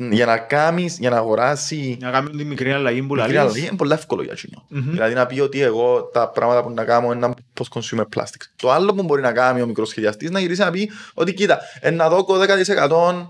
Εμ, 0.00 0.12
για 0.12 0.26
να 0.26 0.38
κάνεις, 0.38 0.98
για 0.98 1.10
να 1.10 1.16
αγοράσει 1.16 1.96
Να 2.00 2.10
κάνουμε 2.10 2.36
τη 2.36 2.44
μικρή 2.44 2.72
αλλαγή 2.72 3.02
που 3.02 3.14
μικρή 3.14 3.18
λαλείς. 3.32 3.38
αλλαγή 3.38 3.66
είναι 3.66 3.76
πολύ 3.76 3.92
εύκολο 3.92 4.22
για 4.22 4.32
εκείνο. 4.32 4.66
Μμμ. 4.68 4.90
Δηλαδή 4.90 5.14
να 5.14 5.26
πει 5.26 5.40
ότι 5.40 5.60
εγώ 5.60 6.02
τα 6.12 6.30
πράγματα 6.30 6.62
που 6.62 6.70
να 6.70 6.84
κάνω 6.84 7.12
είναι 7.12 7.34
post-consumer 7.60 8.04
plastics. 8.16 8.44
Το 8.56 8.70
άλλο 8.70 8.94
που 8.94 9.02
μπορεί 9.02 9.22
να 9.22 9.32
κάνει 9.32 9.60
ο 9.62 9.66
μικρός 9.66 9.88
σχεδιαστής 9.88 10.30
να 10.30 10.40
γυρίσει 10.40 10.60
να 10.60 10.70
πει 10.70 10.90
ότι 11.14 11.34
κοίτα, 11.34 11.58
ε, 11.80 11.90
να 11.90 12.08
δω 12.08 12.26
10% 12.26 13.26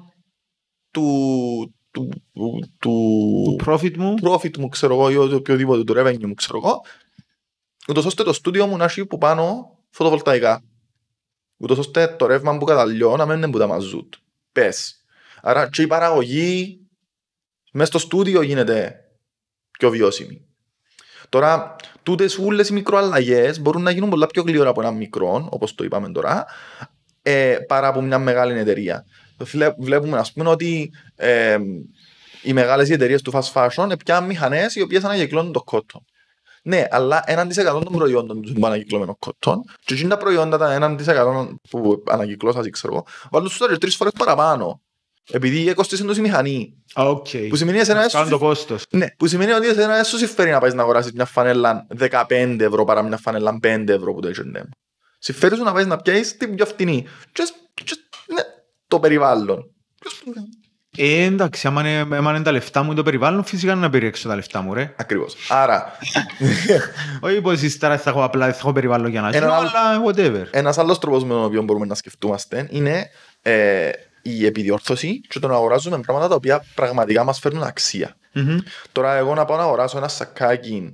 του, 0.91 1.75
του, 1.91 2.09
του, 2.33 2.59
του 2.79 3.57
Το 3.65 3.73
profit 3.73 3.97
μου. 3.97 4.15
profit 4.23 4.59
μου, 4.59 4.69
ξέρω 4.69 4.95
εγώ, 4.95 5.11
ή 5.11 5.15
το 5.15 5.37
οποιοδήποτε 5.37 5.85
του 5.85 5.95
revenue 5.97 6.25
μου, 6.27 6.35
ξέρω 6.35 6.61
εγώ, 6.65 6.81
ούτως 7.89 8.05
ώστε 8.05 8.23
το 8.23 8.33
στούντιο 8.33 8.67
μου 8.67 8.77
να 8.77 8.85
έχει 8.85 9.07
που 9.07 9.19
πάνω 9.19 9.77
φωτοβολταϊκά. 9.91 10.63
Ούτως 11.57 11.79
ώστε 11.79 12.07
το 12.19 12.27
ρεύμα 12.27 12.59
που 12.59 12.65
καταλειώ 12.65 13.17
να 13.17 13.27
μην 13.27 13.37
είναι 13.37 13.51
που 13.51 13.59
τα 13.59 13.67
μαζούτ. 13.67 14.15
Πες. 14.53 15.02
Άρα 15.43 15.69
και 15.69 15.83
η 15.83 15.87
παραγωγή 15.87 16.81
μέσα 17.73 17.87
στο 17.87 17.99
στούντιο 17.99 18.43
γίνεται 18.43 18.95
πιο 19.79 19.91
βιώσιμη. 19.91 20.47
Τώρα, 21.29 21.77
τούτες 22.03 22.39
όλες 22.39 22.69
οι 22.69 22.73
μικροαλλαγές 22.73 23.61
μπορούν 23.61 23.83
να 23.83 23.91
γίνουν 23.91 24.11
πολλά 24.11 24.27
πιο 24.27 24.43
γλύωρα 24.43 24.71
από 24.71 24.81
έναν 24.81 24.97
μικρό, 24.97 25.49
όπως 25.51 25.75
το 25.75 25.85
είπαμε 25.85 26.09
τώρα, 26.13 26.45
ε, 27.23 27.57
παρά 27.69 27.89
από 27.89 28.01
μια 28.01 28.19
μεγάλη 28.19 28.59
εταιρεία. 28.59 29.05
Βλέ- 29.39 29.75
Βλέπουμε, 29.79 30.19
ας 30.19 30.33
πούμε, 30.33 30.49
ότι 30.51 30.93
ε, 31.17 31.59
οι 32.43 32.53
μεγάλες 32.53 32.91
εταιρείες 32.91 33.23
του 33.23 33.33
fast 33.35 33.53
fashion 33.53 33.93
πιάνουν 34.05 34.29
μηχανές 34.29 34.75
οι 34.75 34.81
οποίες 34.83 35.05
ανακυκλώνουν 35.05 35.53
το 35.53 35.65
cotton. 35.67 36.01
Ναι, 36.63 36.87
αλλά 36.91 37.25
1% 37.27 37.83
των 37.85 37.93
προϊόντων 37.93 38.43
τους 38.43 38.51
είναι 38.51 38.67
ανακυκλωμένο 38.67 39.19
cotton 39.27 39.57
και 39.85 39.95
εκείνα 39.95 40.09
τα 40.09 40.17
προϊόντα 40.17 40.59
τα 40.59 40.97
1% 40.99 41.49
που 41.71 42.03
ανακυκλώσασι, 42.09 42.71
ξέρω 42.71 42.93
εγώ, 42.95 43.05
βάλουν 43.31 43.49
τους 43.49 43.59
τώρα 43.59 43.79
τρεις 43.79 43.97
φορές 43.97 44.13
παραπάνω. 44.19 44.81
Επειδή 45.31 45.69
έκοστησε 45.69 46.05
τους 46.05 46.17
η 46.17 46.21
μηχανή. 46.21 46.75
Α, 46.95 47.05
οκ. 47.09 47.27
Που 47.49 47.57
σημαίνει 47.57 47.79
εσένα 47.79 47.99
Κάνουν 48.07 48.29
το 48.29 48.35
έσου- 48.35 48.39
κόστος. 48.49 48.85
ναι, 48.91 49.07
που 49.19 49.27
σημαίνει 49.27 49.53
ότι 49.53 49.67
εσένα 49.69 49.95
δεν 49.95 50.05
σου 50.05 50.17
συμφέρει 50.19 50.51
να 50.51 50.59
πάεις 50.61 50.75
να 50.75 50.83
αγοράσεις 50.83 51.13
μια 51.13 51.25
φανέλα 51.25 51.87
15 51.99 52.57
ευρώ 52.61 52.85
παρά 52.85 53.03
μια 53.03 53.17
φανέλα 53.17 53.59
5 53.63 53.85
ευρώ 53.89 54.15
που 54.15 54.21
το 54.21 54.29
H&M. 54.37 54.63
Συμφέρει 55.19 55.57
σου 55.57 55.63
να 55.63 55.73
πάεις 55.73 55.87
να 55.87 55.97
πιάσεις 55.97 56.37
την 56.37 56.55
πιο 56.55 56.67
φτηνή. 56.67 57.07
Και, 57.33 57.43
και, 57.75 57.95
ναι, 58.35 58.43
το 58.89 59.01
περιβάλλον. 59.01 59.65
Ε, 60.97 61.23
εντάξει, 61.25 61.67
άμα 61.67 61.81
είναι, 61.89 62.17
άμα 62.17 62.31
είναι 62.31 62.43
τα 62.43 62.53
λεφτά 62.53 62.83
μου 62.83 62.93
ή 62.93 62.95
το 62.95 63.03
περιβάλλον, 63.03 63.45
φυσικά 63.45 63.75
να 63.75 63.91
προσέξω 63.91 64.29
τα 64.29 64.35
λεφτά 64.35 64.61
μου, 64.63 64.75
ρε. 64.75 64.95
Ακριβώς. 64.97 65.35
Άρα, 65.49 65.93
Όχι 67.21 67.41
πως 67.41 67.53
εσείς 67.53 67.79
τώρα 67.79 67.99
θα 67.99 68.11
έχω 68.11 68.25
απλά 68.25 68.47
θα 68.53 68.57
έχω 68.59 68.73
περιβάλλον 68.73 69.11
για 69.11 69.21
να 69.21 69.29
Ένα 69.29 69.47
ζω, 69.47 69.53
άλλο- 69.53 69.71
αλλά 69.75 70.03
whatever. 70.07 70.47
ένας 70.51 70.79
άλλος 70.79 70.99
τρόπος 70.99 71.23
με 71.25 71.29
τον 71.29 71.45
οποίο 71.45 71.63
μπορούμε 71.63 71.87
να 71.87 71.95
σκεφτούμαστε 71.95 72.67
είναι 72.71 73.07
ε, 73.43 73.91
η 74.23 74.47
επιδιόρθωση 74.47 75.21
και 75.21 75.39
το 75.39 75.49
να 75.49 75.55
αγοράζουμε 75.55 76.01
πράγματα 76.01 76.29
τα 76.29 76.35
οποία 76.35 76.65
πραγματικά 76.75 77.25
μας 77.25 77.39
φέρνουν 77.39 77.63
αξία. 77.63 78.17
Μμμ. 78.33 78.59
Τώρα 78.93 79.15
εγώ 79.15 79.35
να 79.35 79.45
πάω 79.45 79.57
να 79.57 79.63
αγοράσω 79.63 79.99
ένα 79.99 80.09
σακάκι 80.09 80.91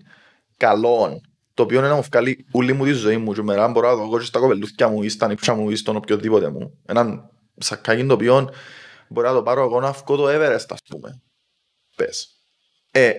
καλών 0.57 1.21
το 1.55 1.63
οποίο 1.63 1.79
είναι 1.79 1.89
να 1.89 1.95
μου 1.95 2.03
βγάλει 2.03 2.47
όλη 2.51 2.73
μου 2.73 2.85
τη 2.85 2.93
ζωή 2.93 3.17
μου 3.17 3.33
και 3.33 3.43
μερά 3.43 3.69
μπορώ 3.69 3.89
να 3.89 3.95
δω 3.95 4.03
εγώ 4.03 4.19
και 4.19 4.25
στα 4.25 4.39
κοπελούθια 4.39 4.89
μου 4.89 5.03
ή 5.03 5.09
στα 5.09 5.29
νύψια 5.29 5.55
μου 5.55 5.71
ή 5.71 5.77
στον 5.77 5.97
οποιοδήποτε 5.97 6.51
μου. 6.51 6.79
Έναν 6.87 7.31
σακάκι 7.59 8.07
το 8.07 8.15
οποίο 8.15 8.51
μπορεί 9.09 9.27
να 9.27 9.33
το 9.33 9.43
πάρω 9.43 9.63
εγώ 9.63 9.81
να 9.81 9.93
βγω 9.93 10.17
το 10.17 10.27
Everest 10.29 10.67
ας 10.69 10.81
πούμε. 10.89 11.23
Πες. 11.97 12.29
Ε, 12.91 13.13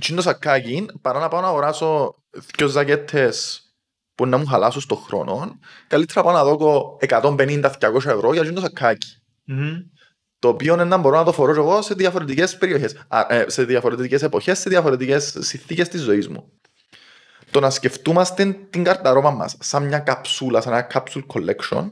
τι 0.00 0.14
το 0.14 0.22
σακάκι 0.22 0.86
παρά 1.00 1.18
να 1.18 1.28
πάω 1.28 1.40
να 1.40 1.48
αγοράσω 1.48 2.14
δυο 2.56 2.66
ζακέτες 2.66 3.63
που 4.14 4.26
να 4.26 4.36
μου 4.36 4.46
χαλάσουν 4.46 4.80
στον 4.80 4.98
χρόνο 4.98 5.58
καλύτερα 5.88 6.22
πάω 6.22 6.32
να 6.32 6.44
δω 6.44 6.96
150-200 7.08 7.70
ευρώ 7.94 8.32
για 8.32 8.40
εκείνο 8.40 8.54
το 8.54 8.60
σακάκι 8.60 9.22
Μμμ. 9.44 9.76
το 10.38 10.48
οποίο 10.48 10.74
είναι 10.74 10.84
να 10.84 10.96
μπορώ 10.96 11.16
να 11.16 11.24
το 11.24 11.32
φορώ 11.32 11.52
εγώ 11.52 11.82
σε 11.82 11.94
διαφορετικές 11.94 12.56
περιοχές, 12.56 13.04
α, 13.08 13.34
ε, 13.34 13.44
σε 13.48 13.64
διαφορετικές 13.64 14.22
εποχές, 14.22 14.58
σε 14.58 14.68
διαφορετικές 14.68 15.36
συνθήκες 15.38 15.88
της 15.88 16.00
ζωής 16.02 16.28
μου. 16.28 16.52
Το 17.50 17.60
να 17.60 17.70
σκεφτούμαστε 17.70 18.56
την 18.70 18.84
καρταρόμα 18.84 19.30
μας 19.30 19.56
σαν 19.60 19.86
μια 19.86 19.98
καψούλα, 19.98 20.60
σαν 20.60 20.72
ένα 20.72 20.86
capsule 20.92 21.26
collection, 21.26 21.90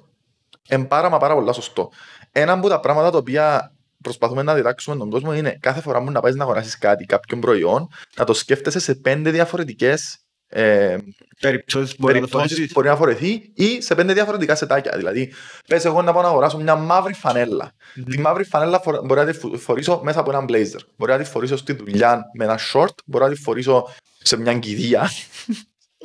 είναι 0.71 0.85
πάρα 0.85 1.11
μα 1.11 1.19
πάρα 1.19 1.35
πολλά 1.35 1.53
σωστό. 1.53 1.91
Ένα 2.33 2.53
από 2.53 2.69
τα 2.69 2.81
πράγματα 2.81 3.11
τα 3.11 3.19
οποία 3.19 3.73
προσπαθούμε 4.03 4.43
να 4.43 4.55
διδάξουμε 4.55 4.97
τον 4.97 5.11
κόσμο 5.11 5.35
είναι 5.35 5.59
κάθε 5.61 5.81
φορά 5.81 6.03
που 6.03 6.11
να 6.11 6.21
πάεις 6.21 6.35
να 6.35 6.45
αγοράσεις 6.45 6.79
κάτι, 6.79 7.05
κάποιον 7.05 7.41
προϊόν, 7.41 7.89
να 8.17 8.25
το 8.25 8.33
σκέφτεσαι 8.33 8.79
σε 8.79 8.95
πέντε 8.95 9.31
διαφορετικές 9.31 10.22
ε, 10.53 10.97
Περιπτώσεις 11.41 11.95
μπορεί 11.99 12.21
να 12.21 12.21
το 12.21 12.27
περιπτώσεις 12.39 12.49
φορέσεις. 12.57 12.67
που 12.67 12.73
μπορεί 12.75 12.89
να 12.89 12.97
φορεθεί 12.97 13.51
ή 13.55 13.81
σε 13.83 13.95
πέντε 13.95 14.13
διαφορετικά 14.13 14.55
σετάκια. 14.55 14.93
Δηλαδή, 14.97 15.33
πες 15.69 15.85
εγώ 15.85 16.03
να 16.03 16.13
πάω 16.13 16.23
να 16.23 16.29
αγοράσω 16.29 16.59
μια 16.59 16.75
μαύρη 16.77 17.13
φανέλα. 17.15 17.73
Τη 18.11 18.19
μαύρη 18.19 18.45
φανέλα 18.45 18.81
φορ- 18.81 19.05
μπορεί 19.05 19.21
να 19.21 19.27
τη 19.27 19.33
φου- 19.39 19.59
φορήσω 19.59 20.01
μέσα 20.05 20.21
από 20.21 20.31
έναν 20.31 20.47
blazer. 20.49 20.81
Μπορεί 20.97 21.13
να 21.13 21.19
τη 21.19 21.25
φορήσω 21.25 21.57
στη 21.57 21.73
δουλειά 21.73 22.23
με 22.35 22.45
ένα 22.45 22.59
short. 22.73 22.95
Μπορεί 23.05 23.25
να 23.25 23.31
τη 23.31 23.37
φορήσω 23.41 23.89
σε 24.23 24.37
μια 24.37 24.55
κηδεία. 24.59 25.11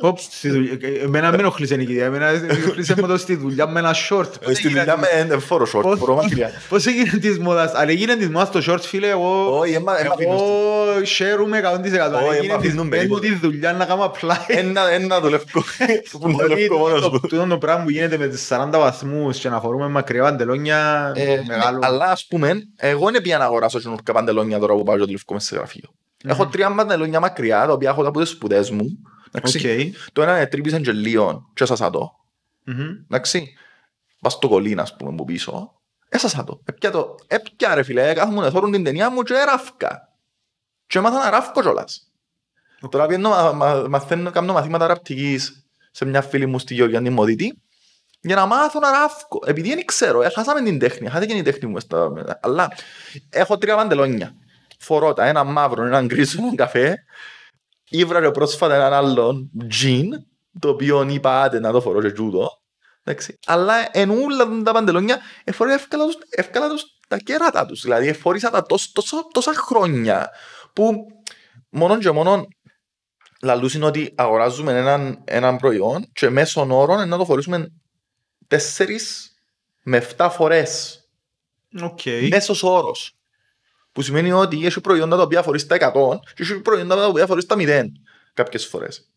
Οπ, 0.01 0.17
στη 0.19 0.49
δουλειά- 0.49 0.77
ε, 0.81 1.03
Εμένα 1.03 1.31
με 1.31 1.37
ενοχλήσε 1.37 1.73
η 1.75 1.85
κηδεία, 1.85 2.05
εμένα 2.05 2.27
ενοχλήσε 2.27 2.93
με 3.01 3.07
το 3.07 3.17
στη 3.17 3.35
δουλειά 3.35 3.67
με 3.67 3.79
ένα 3.79 3.95
short. 4.09 4.29
Ε, 4.49 4.53
στη 4.53 4.67
δουλειά 4.67 4.97
με 4.97 5.25
δεν 5.27 5.39
φορώ 5.39 5.67
short. 5.73 5.81
Πώς- 5.81 5.99
Φορώ 5.99 6.15
μακριά. 6.15 6.51
Πώς 6.69 6.85
έγινε 6.85 7.17
της 7.17 7.39
μόδας, 7.39 7.73
αν 7.73 7.89
έγινε 7.89 8.15
της 8.15 8.29
μόδας 8.29 8.49
το 8.51 8.73
short 8.73 8.79
φίλε, 8.81 9.07
εγώ... 9.09 9.57
Όχι, 9.59 9.73
έμα- 9.73 9.99
έμα 9.99 10.13
αφήνω 10.13 10.37
στο- 10.37 10.45
Εγώ 10.95 11.03
χαίρομαι 11.05 11.57
100%. 11.57 12.17
Αν 12.17 12.23
Όχι, 12.23 12.35
έγινε 12.35 12.45
έμα 12.53 12.57
της 12.61 12.67
αφήνουν 12.67 12.89
πέντε 12.89 13.07
περίπου. 13.07 13.19
τη 13.19 13.33
δουλειά 13.47 13.73
να 13.73 13.85
κάνω 13.85 14.03
απλά. 14.03 14.45
Ένα, 14.47 14.89
ένα 14.89 15.21
το 15.21 15.29
λευκό. 15.29 15.63
Που 16.11 16.29
είναι 16.29 16.37
το 16.37 16.43
Ότι 16.43 16.53
λευκό 16.59 16.77
μόνος 16.77 17.01
το- 17.01 17.09
μου. 17.11 17.19
τούτο 17.19 17.45
το 17.49 17.57
πράγμα 17.57 17.83
που 17.83 17.89
γίνεται 17.89 18.17
με 18.17 18.27
τις 18.27 18.47
40 18.47 18.79
βαθμούς 18.79 19.37
και 19.37 19.49
να 19.49 19.59
φορούμε 19.59 19.87
μακριά 19.87 20.21
παντελόνια 20.23 21.11
Ε, 21.15 21.41
μεγάλο. 21.47 21.77
ναι, 21.77 21.85
Αλλά 21.87 22.05
ας 22.05 22.25
πούμε, 22.29 22.53
εγώ 22.75 23.09
δεν 23.11 23.21
πήγα 23.21 23.37
να 23.37 23.45
αγοράσω 23.45 23.79
καινούργια 23.79 24.13
παντελόνια 24.13 24.59
τώρα 24.59 24.73
που 24.73 24.83
πάω 24.83 24.97
και 24.97 25.05
το 25.05 25.11
λευκό 25.11 25.33
μες 25.33 25.43
σε 25.43 25.55
γραφείο. 25.55 25.89
Έχω 26.27 26.45
τρία 26.47 26.71
παντελόνια 26.75 27.19
μακριά, 27.19 27.65
τα 27.65 27.71
οποία 27.73 27.89
έχω 27.89 28.01
τα 28.01 28.07
από 28.07 28.19
τις 28.19 28.29
σπουδές 28.29 28.69
μου. 28.71 28.85
Εντάξει. 29.31 29.93
Οκ. 29.95 30.11
Το 30.13 30.21
ένα 30.21 30.35
είναι 30.35 30.47
τρύπησαν 30.47 30.81
και 30.81 30.91
λίον 30.91 31.49
και 31.53 31.63
έσασα 31.63 31.89
το. 31.89 32.15
Μμμ. 32.63 32.89
Εντάξει. 33.09 33.53
Πας 34.21 34.33
στο 34.33 34.47
κολλήν, 34.47 34.79
ας 34.79 34.95
πούμε, 34.95 35.15
που 35.15 35.25
πίσω. 35.25 35.71
Έσασα 36.09 36.43
το. 36.43 36.61
Έπια 36.65 36.91
το. 36.91 37.15
Έπια 37.27 37.75
ρε 37.75 37.83
φίλε, 37.83 38.13
κάθομαι 38.13 38.41
να 38.41 38.49
θόρουν 38.49 38.71
την 38.71 38.83
ταινία 38.83 39.09
μου 39.09 39.21
και 39.21 39.33
ράφκα. 39.33 40.13
Και 40.87 40.97
έμαθα 40.97 41.23
να 41.23 41.29
ράφκω 41.29 41.61
κιόλας. 41.61 42.11
Τώρα 42.89 43.05
πιένω, 43.05 43.29
μα, 43.29 43.51
μα, 43.51 43.85
μαθαίνω, 43.89 44.31
κάνω 44.31 44.53
μαθήματα 44.53 44.87
ραπτικής 44.87 45.65
σε 45.91 46.05
μια 46.05 46.21
φίλη 46.21 46.45
μου 46.45 46.59
στη 46.59 46.73
Γεωργιανή 46.73 47.09
Μοδίτη 47.09 47.61
για 48.21 48.35
να 48.35 48.45
μάθω 48.45 48.79
να 48.79 48.91
ράφκω. 48.91 49.39
Επειδή 49.45 49.69
δεν 49.69 49.85
ξέρω, 49.85 50.23
έχασαμε 50.23 50.61
την 50.61 50.79
τέχνη, 50.79 51.09
χάθηκε 51.09 51.33
την 51.33 51.43
τέχνη 51.43 51.69
μου. 51.69 51.79
Στα... 51.79 52.11
Αλλά 52.41 52.71
έχω 53.29 53.57
τρία 53.57 53.75
παντελόνια. 53.75 54.35
Φορώ 54.79 55.13
τα, 55.13 55.25
ένα 55.25 55.43
μαύρο, 55.43 55.85
ένα 55.85 56.01
γκρίζο, 56.01 56.37
ένα 56.41 56.55
καφέ. 56.55 57.03
Ήβρα 57.89 58.21
και 58.21 58.31
πρόσφατα 58.31 58.75
έναν 58.75 58.93
άλλον 58.93 59.49
τζιν, 59.67 60.09
το 60.59 60.69
οποίο 60.69 61.07
είπα 61.09 61.41
άντε 61.41 61.59
να 61.59 61.71
το 61.71 61.81
φορώ 61.81 62.01
και 62.01 62.11
τούτο. 62.11 62.49
Εντάξει. 63.03 63.39
Αλλά 63.45 63.73
εν 63.91 64.09
ούλα 64.09 64.61
τα 64.63 64.71
παντελόνια 64.71 65.19
εφορέ 65.43 65.73
εύκολα 65.73 66.05
τους, 66.05 66.17
εύκολα 66.29 66.69
τους 66.69 66.83
τα 67.07 67.17
κέρατα 67.17 67.65
τους. 67.65 67.81
Δηλαδή 67.81 68.07
εφορήσα 68.07 68.49
τα 68.49 68.61
τόσα, 68.61 68.89
τόσα, 68.93 69.27
τόσα 69.31 69.53
χρόνια 69.53 70.29
που 70.73 71.05
μόνον 71.69 71.99
και 71.99 72.11
μόνον 72.11 72.47
λαλούς 73.41 73.73
είναι 73.73 73.85
ότι 73.85 74.13
αγοράζουμε 74.15 74.77
έναν, 74.77 75.21
έναν 75.25 75.57
προϊόν 75.57 76.11
και 76.13 76.29
μέσον 76.29 76.71
όρων 76.71 76.95
είναι 76.97 77.05
να 77.05 77.17
το 77.17 77.25
φορήσουμε 77.25 77.71
τέσσερις 78.47 79.31
με 79.83 79.97
7 80.17 80.29
φορές. 80.31 81.01
Οκ. 81.81 81.99
Μέσος 82.29 82.63
όρος. 82.63 83.16
Που 83.97 84.03
σημαίνει 84.03 84.31
ότι 84.31 84.65
έχει 84.65 84.81
προϊόντα 84.81 85.15
τα 85.15 85.21
οποία 85.21 85.41
φορείς 85.41 85.65
τα 85.65 85.75
100 85.75 86.19
και 86.35 86.43
έχει 86.43 86.59
προϊόντα 86.59 86.95
τα 86.95 87.07
οποία 87.07 87.25
φορείς 87.25 87.45
τα 87.45 87.55
0 87.59 87.83
κάποιες 88.33 88.65
φορές. 88.65 89.07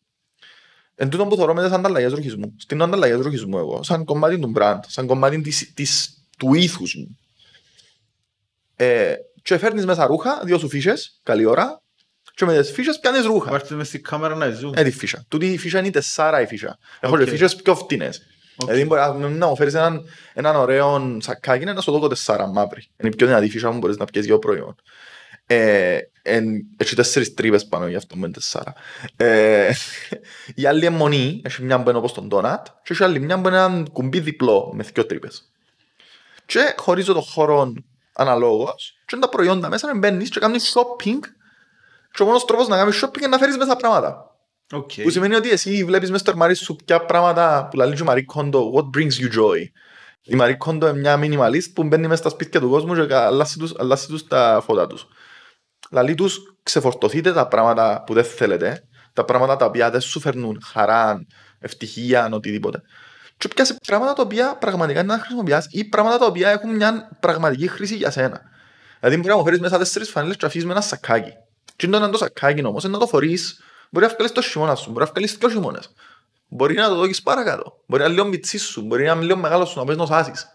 Εν 0.95 1.09
τούτο 1.09 1.27
που 1.27 1.37
θεωρώ 1.37 1.55
με 1.55 1.63
τις 1.63 1.73
ανταλλαγές 1.73 2.13
ρουχισμού. 2.13 2.55
Στην 2.59 2.83
ανταλλαγές 2.83 3.21
ρουχισμού 3.21 3.59
εγώ, 3.59 3.83
σαν 3.83 4.05
κομμάτι 4.05 4.39
του 4.39 4.53
brand, 4.57 4.79
σαν 4.87 5.07
κομμάτι 5.07 5.41
της, 5.41 5.73
της, 5.75 6.23
του 6.39 6.55
ήθους 6.55 6.95
μου. 6.95 7.19
Ε, 8.77 9.15
και 9.43 9.59
φέρνεις 9.59 9.87
μέσα 9.87 10.07
ρούχα, 10.07 10.41
δίω 10.45 10.59
σου 10.59 10.69
φίσες, 10.69 11.21
καλή 11.23 11.45
ώρα, 11.45 11.83
και 12.35 12.45
με 12.45 12.61
τις 12.61 12.71
φίσες 12.71 12.99
πιάνεις 12.99 13.25
ρούχα. 13.25 13.51
Βάρτες 13.51 13.71
μες 13.71 13.87
στην 13.87 14.03
κάμερα 14.03 14.35
να 14.35 14.51
ζουν. 14.51 14.75
Ε, 14.77 14.83
τη 14.83 14.91
φίσα. 14.91 15.25
Τούτη 15.29 15.47
η 15.47 15.59
φίσα 15.59 15.79
είναι 15.79 15.91
τεσσάρα 15.91 16.41
η 16.41 16.47
φίσα. 16.47 16.79
Έχω 17.01 17.17
και 17.17 17.23
Οκ. 17.23 17.29
φίσες 17.29 17.57
πιο 17.57 17.75
φτηνές. 17.75 18.23
Οκ. 18.63 18.69
Δηλαδή 18.69 18.85
μπορεί 18.85 19.01
να- 19.01 19.29
να 19.29 19.47
μου 19.47 19.57
φέρεις 19.57 19.75
έναν, 19.75 20.05
έναν 20.35 20.57
ωραίο 20.57 21.17
σακάκι 21.21 21.65
να 21.65 21.81
σου 21.81 21.99
δω 21.99 22.09
τεσσάρα 22.09 22.47
μαύρη. 22.47 22.87
Είναι 22.97 23.09
η 23.13 23.17
πιο 23.17 23.27
δυνατή 23.27 23.51
φίσα 23.51 23.71
μου 23.71 23.79
μπορείς 23.79 23.97
να 23.97 24.05
πιάσεις 24.05 24.31
για 24.31 24.39
το 24.39 24.47
προϊόν. 24.47 24.75
Ε, 25.47 25.99
εν, 26.23 26.47
έχει 26.77 26.95
τέσσερις 26.95 27.35
τρύπες 27.35 27.67
πάνω 27.67 27.87
γι' 27.89 27.97
αυτό 27.97 28.17
με 28.17 28.25
είναι 28.25 28.35
τεσσάρα. 28.35 28.73
Ε, 29.17 29.71
η 30.55 30.67
άλλη 30.67 30.87
αιμονή 30.87 31.41
έχει 31.45 31.63
μια 31.63 31.83
που 31.83 31.89
είναι 31.89 31.99
όπως 31.99 32.13
τον 32.13 32.29
donut 32.33 32.63
και 32.83 32.93
έχει 32.93 33.05
άλλη 33.05 33.21
μια 33.21 33.41
που 33.41 33.49
είναι 33.49 33.57
ένα 33.57 33.83
κουμπί 33.93 34.21
διπλό 34.21 34.73
με 34.75 34.83
δύο 34.83 35.07
τρύπες. 35.07 35.51
Και 36.47 36.75
χωρίζω 36.77 37.13
το 37.13 37.21
χώρο 37.21 37.73
αναλόγως 38.13 38.99
και 39.07 39.17
τα 39.17 39.29
προϊόντα 39.29 39.69
μέσα 39.69 39.87
να 39.87 39.99
μπαίνεις 39.99 40.29
και 40.31 40.41
κάνεις 40.41 40.77
shopping 40.77 41.19
και 42.13 42.23
ο 42.23 42.27
μόνος 42.27 42.45
τρόπος 42.45 42.69
να 42.69 42.77
κάνεις 42.77 43.05
shopping 43.05 43.19
είναι 43.19 43.29
να 43.29 43.39
φέρεις 43.39 43.57
μέσα 43.57 43.77
πράγματα. 43.77 44.30
Οκ. 44.73 44.91
Που 45.03 45.11
σημαίνει 45.11 45.35
ότι 45.35 45.51
εσύ 45.51 45.85
βλέπεις 45.85 46.11
μες 46.11 46.21
στο 46.21 46.31
αρμάρι 46.31 46.55
σου 46.55 46.77
ποια 46.85 47.05
πράγματα 47.05 47.69
που 47.71 47.77
λέει 47.77 47.93
και 47.93 48.03
η 48.03 48.07
Marie 48.09 48.35
Kondo, 48.35 48.59
what 48.75 48.85
brings 48.97 49.13
you 49.21 49.39
joy. 49.39 49.59
Η 50.23 50.37
Marie 50.41 50.57
Kondo 50.67 50.81
είναι 50.81 50.93
μια 50.93 51.19
minimalist 51.23 51.73
που 51.75 51.83
μπαίνει 51.83 52.07
μέσα 52.07 52.21
στα 52.21 52.29
σπίτια 52.29 52.61
του 52.61 52.69
κόσμου 52.69 53.07
και 53.07 53.15
αλλάσει 53.15 53.59
τους, 53.59 53.73
αλλάσει 53.79 54.09
τους 54.09 54.27
τα 54.27 54.63
φώτα 54.65 54.87
τους. 54.87 55.07
Λαλή 55.91 56.15
τους 56.15 56.39
ξεφορτωθείτε 56.63 57.33
τα 57.33 57.49
πράγματα 57.49 58.03
που 58.07 58.15
δεν 58.15 58.25
θέλετε, 58.25 58.85
τα 59.13 59.25
πράγματα 59.25 59.57
τα 59.57 59.65
οποία 59.65 59.91
δεν 59.91 60.01
σου 60.01 60.21
φέρνουν 60.21 60.63
χαρά, 60.65 61.27
ευτυχία, 61.59 62.29
οτιδήποτε. 62.33 62.83
Και 63.37 63.49
πιάσε 63.49 63.77
πράγματα 63.87 64.13
τα 64.13 64.23
οποία 64.23 64.57
πραγματικά 64.57 65.01
είναι 65.01 65.13
να 65.15 65.21
χρησιμοποιάς 65.21 65.67
ή 65.71 65.85
πράγματα 65.85 66.19
τα 66.19 66.27
οποία 66.27 66.51
έχουν 66.51 66.75
μια 66.75 67.17
πραγματική 67.21 67.69
χρήση 67.69 67.97
για 67.97 68.11
σένα. 68.11 68.41
Δηλαδή 69.01 69.17
μπορεί 69.17 69.29
να 69.29 69.37
μου 69.37 69.45
φέρεις 69.45 69.61
μέσα 69.61 69.79
τέσσερις 69.79 70.11
φανέλες 70.11 70.37
και 70.37 70.47
αφήσεις 70.47 70.65
με 70.65 70.73
ένα 70.73 70.81
σακάκι. 70.81 71.33
Και 71.77 71.87
είναι 71.87 72.09
το 72.09 72.19
σακάκι 72.19 72.65
όμως, 72.65 72.85
είναι 72.85 72.93
να 72.93 72.99
το 72.99 73.07
φορείς, 73.07 73.61
μπορεί 73.91 74.07
να 74.07 74.13
βγάλεις 74.13 74.33
το 74.33 74.43
χειμώνα 74.43 74.75
σου, 74.75 74.91
μπορεί 74.91 75.05
να 75.05 75.11
βγάλεις 75.11 75.37
δυο 75.37 75.49
χειμώνες. 75.49 75.93
Μπορεί 76.49 76.75
να 76.75 76.89
το 76.89 76.95
δώσεις 76.95 77.23
παρακάτω, 77.23 77.83
μπορεί 77.87 78.03
να 78.03 78.09
είναι 78.09 78.17
λίγο 78.19 78.29
μητσί 78.29 78.59
σου, 78.59 78.83
μπορεί 78.83 79.05
να 79.05 79.13
είναι 79.13 79.25
λίγο 79.25 79.39
μεγάλο 79.39 79.65
σου 79.65 79.79
να 79.79 79.85
πες 79.85 79.97
νοσάσεις. 79.97 80.47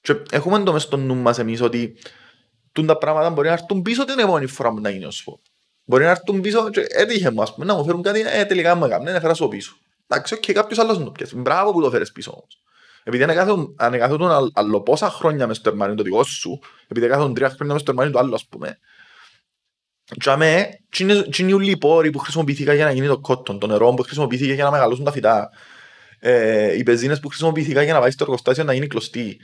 Και 0.00 0.16
έχουμε 0.30 0.62
το 0.62 0.72
μες 0.72 0.82
στο 0.82 0.96
νου 0.96 1.14
μας 1.14 1.38
εμείς 1.38 1.60
ότι 1.60 1.98
τούν 2.72 2.86
τα 2.86 2.98
πράγματα 2.98 3.30
μπορεί 3.30 3.46
να 3.46 3.52
έρθουν 3.52 3.82
πίσω 3.82 4.04
την 4.04 4.18
επόμενη 4.18 4.46
φορά 4.46 4.70
που 4.70 4.80
να 4.80 4.90
γίνει 4.90 5.04
ο 5.04 5.10
swap. 5.10 5.38
Μπορεί 5.84 6.04
να 6.04 6.10
έρθουν 6.10 6.40
πίσω 6.40 6.70
και 6.70 6.86
έτυχε 6.88 7.30
μου, 7.30 7.42
ας 7.42 7.54
πούμε, 7.54 7.66
να 7.66 7.74
μου 7.74 7.84
φέρουν 7.84 8.02
κάτι, 8.02 8.24
ε, 8.26 8.44
τελικά 8.44 8.74
μου 8.74 8.84
έκαμε, 8.84 9.10
έφερα 9.10 9.34
σου 9.34 9.48
πίσω. 9.48 9.76
Εντάξει, 10.06 10.34
οκ, 10.34 10.52
κάποιος 10.52 10.78
άλλος 10.78 10.98
να 10.98 11.04
το 11.04 11.10
πιάσει. 11.10 11.36
Μπράβο 11.36 11.72
που 11.72 11.80
το 11.82 11.90
φέρες 11.90 12.12
πίσω 12.12 12.30
όμως. 12.30 12.62
Επειδή 13.04 13.22
αν 13.22 13.31
εκάθετον, 13.31 13.74
αν 13.78 13.88
εκάθετον 13.88 14.30
αλλ- 14.30 14.50
άλλο 14.54 14.80
πόσα 14.80 15.10
χρόνια 15.10 15.46
μες 15.46 15.56
στο 15.56 15.68
ερμάρι 15.68 15.94
το 15.94 16.02
δικό 16.02 16.22
σου, 16.24 16.58
επειδή 16.88 17.06
αν 17.06 17.11
εκάθετον 17.11 17.34
τρία 17.34 17.48
χρόνια 17.48 17.72
μες 17.72 17.82
στο 17.82 17.90
ερμάρι 17.90 18.10
του 18.10 18.18
άλλου, 18.18 18.34
ας 18.34 18.46
πούμε, 18.46 18.78
για 20.14 20.36
μέ, 20.36 20.80
τι 20.88 21.02
είναι 21.02 21.22
τι 21.22 21.42
είναι 21.42 21.54
όλοι 21.54 21.70
οι 21.70 21.76
πόροι 21.76 22.10
που 22.10 22.18
χρησιμοποιήθηκαν 22.18 22.74
για 22.74 22.84
να 22.84 22.90
γίνει 22.90 23.06
το 23.06 23.18
cotton, 23.18 23.58
το 23.58 23.66
νερό 23.66 23.94
που 23.94 24.02
χρησιμοποιήθηκε 24.02 24.52
για 24.52 24.64
να 24.64 24.70
μεγαλώσουν 24.70 25.04
τα 25.04 25.12
φυτά, 25.12 25.50
ε, 26.18 26.76
οι 26.76 26.82
πεζίνες 26.82 27.20
που 27.20 27.28
χρησιμοποιήθηκαν 27.28 27.84
για 27.84 27.92
να 27.92 28.00
πάει 28.00 28.10
στο 28.10 28.24
εργοστάσιο 28.24 28.64
να 28.64 28.72
γίνει 28.72 28.86
κλωστή. 28.86 29.36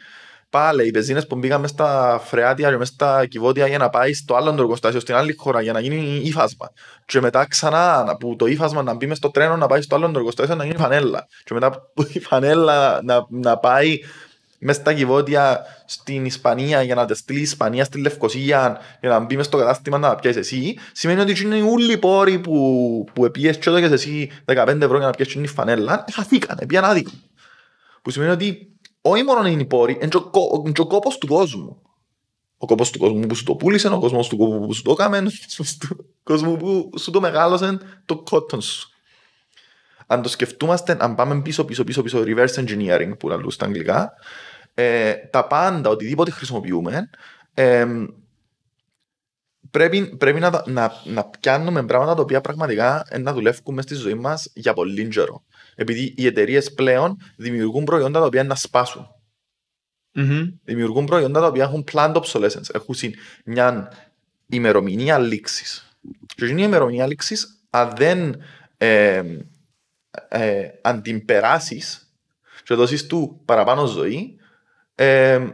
Πάλι 0.51 0.87
οι 0.87 0.91
πεζίνες 0.91 1.27
που 1.27 1.37
μπήκαν 1.37 1.61
μες 1.61 1.71
στα 1.71 2.21
φρεάτια 2.25 2.71
και 2.71 2.77
μες 2.77 2.89
στα 2.89 3.27
κυβότια 3.27 3.67
για 3.67 3.79
να 3.79 3.91
πάει 3.91 4.13
στο 4.13 4.35
άλλο 4.35 4.51
εργοστάσιο, 4.51 5.01
στην 5.01 5.15
άλλη 5.15 5.35
χώρα 5.35 5.61
για 5.61 5.73
να 5.73 5.81
γίνει 5.81 6.21
ύφασμα. 6.25 6.71
Και 7.07 7.21
μετά 7.21 7.47
ξανά 7.47 8.05
από 8.09 8.37
το 8.37 8.47
ύφασμα 8.47 8.83
να 8.83 8.95
μπει 8.95 9.07
μες 9.07 9.17
στο 9.17 9.31
τρένο 9.31 9.57
να 9.57 9.67
πάει 9.67 9.83
στο 9.83 9.95
άλλο 9.95 10.13
εργοστάσιο 10.15 10.55
να 10.55 10.65
γίνει 10.65 10.77
φανέλα. 10.77 11.27
Και 11.45 11.55
μετά 11.55 11.67
από 11.67 12.07
η 12.13 12.21
φανέλα 12.21 13.01
να, 13.03 13.27
να 13.31 13.59
πάει 13.59 13.99
μες 14.67 14.77
στα 14.77 14.95
κυβότια 14.95 15.65
στην 15.85 16.25
Ισπανία 16.25 16.83
για 16.83 16.95
να 16.95 17.05
τα 17.05 17.15
στείλει 17.15 17.39
η 17.39 17.43
Ισπανία 17.43 17.85
στη 17.85 18.01
Λευκοσία 18.01 18.81
για 19.01 19.09
να 19.09 19.19
μπει 19.19 19.37
μες 19.37 19.47
στο 19.47 19.57
κατάστημα 19.57 19.99
να 19.99 20.09
τα 20.09 20.15
πιάσεις 20.15 20.41
εσύ 20.41 20.79
σημαίνει 20.93 21.21
ότι 21.21 21.43
είναι 21.43 21.63
όλοι 21.63 21.93
οι 21.93 21.99
πόροι 21.99 22.39
που, 22.39 23.05
που 23.13 23.25
επίες 23.25 23.59
και 23.59 23.69
έδωκες 23.69 23.91
εσύ 23.91 24.31
15 24.47 24.81
ευρώ 24.81 24.97
για 24.97 25.07
να 25.07 25.11
πιάσεις 25.11 25.35
την 25.35 25.47
φανέλα 25.47 26.05
χαθήκανε, 26.13 26.67
πήγαν 26.67 26.85
άδικο 26.85 27.11
που 28.03 28.11
σημαίνει 28.11 28.31
ότι 28.31 28.69
όχι 29.01 29.23
μόνο 29.23 29.49
είναι 29.49 29.63
οι 29.63 29.67
πόροι, 29.67 29.93
είναι 29.93 30.09
και 30.09 30.17
ο 30.17 30.23
κο- 30.23 30.61
είναι 30.65 30.73
και 30.73 30.81
ο 30.81 30.87
κόπος 30.87 31.19
του 31.19 31.27
κόσμου 31.27 31.79
ο 32.59 32.67
κόπος 32.67 32.91
του 32.91 32.99
κόσμου 32.99 33.27
που 33.27 33.35
σου 33.35 33.45
το 33.45 33.55
πούλησε, 33.55 33.89
ο 33.89 33.99
κόσμος 33.99 34.29
του 34.29 34.37
κόσμου 34.37 34.67
που 34.67 34.73
σου 34.73 34.83
το 34.83 34.91
έκαμε, 34.91 35.19
ο 35.19 35.23
κόσμος 35.47 35.77
του 35.79 36.07
κόσμου 36.23 36.57
που 36.57 36.91
σου 36.99 37.11
το 37.11 37.21
μεγάλωσε 37.21 37.79
το 38.05 38.19
κότον 38.19 38.61
σου. 38.61 38.89
Αν 40.07 40.23
το 40.23 40.29
σκεφτούμαστε, 40.29 40.97
αν 41.01 41.15
πάμε 41.15 41.43
πίσω, 41.43 41.65
πίσω, 41.65 41.85
πίσω, 41.85 42.03
πίσω, 42.03 42.23
reverse 42.27 42.65
engineering 42.65 43.13
που 43.19 43.29
λαλούν 43.29 43.51
στα 43.51 43.65
αγγλικά, 43.65 44.13
ε, 44.75 45.15
τα 45.15 45.47
πάντα, 45.47 45.91
οτιδήποτε 45.91 46.31
χρησιμοποιούμε, 46.31 47.11
ε, 47.55 47.87
πρέπει, 49.71 50.17
πρέπει 50.17 50.41
να, 50.41 50.51
τα- 50.51 50.65
να, 50.67 50.93
να 51.05 51.25
πιάνουμε 51.25 51.85
πράγματα 51.85 52.15
τα 52.15 52.23
οποία 52.23 52.41
πραγματικά 52.41 53.07
ε, 53.09 53.19
να 53.19 53.33
δουλεύουμε 53.33 53.83
στη 53.83 53.95
ζωή 53.95 54.15
μας 54.15 54.51
για 54.55 54.73
πολύ 54.75 55.09
καιρό. 55.09 55.45
Επειδή 55.75 56.15
οι 56.17 56.27
εταιρείες 56.27 56.73
πλέον 56.75 57.17
δημιουργούν 57.37 57.85
προϊόντα 57.85 58.21
τα 58.21 58.27
οποία 58.27 58.45
να 58.45 58.55
σπάσουν. 58.55 59.07
Μμμ. 60.13 60.51
Δημιουργούν 60.65 61.05
προϊόντα 61.05 61.41
τα 61.41 61.47
οποία 61.47 61.63
έχουν 61.65 61.85
planned 61.93 62.15
obsolescence. 62.15 62.75
Έχουν 62.75 62.95
συν- 62.95 63.15
μια 63.45 63.93
ημερομηνία 64.47 65.19
λήξης. 65.19 65.97
Και 66.35 66.45
είναι 66.47 66.61
η 66.61 66.65
ημερομηνία 66.67 67.07
λήξης, 67.07 67.65
αν 67.71 67.93
δεν 67.97 68.43
ε, 68.77 69.23
ε, 70.29 70.69
αν 70.83 71.03
την 71.03 71.25
περάσεις 71.25 72.13
και 72.65 72.75
δώσεις 72.75 73.07
του 73.07 73.41
παραπάνω 73.45 73.87
ζωή, 73.87 74.39
ε, 74.95 75.47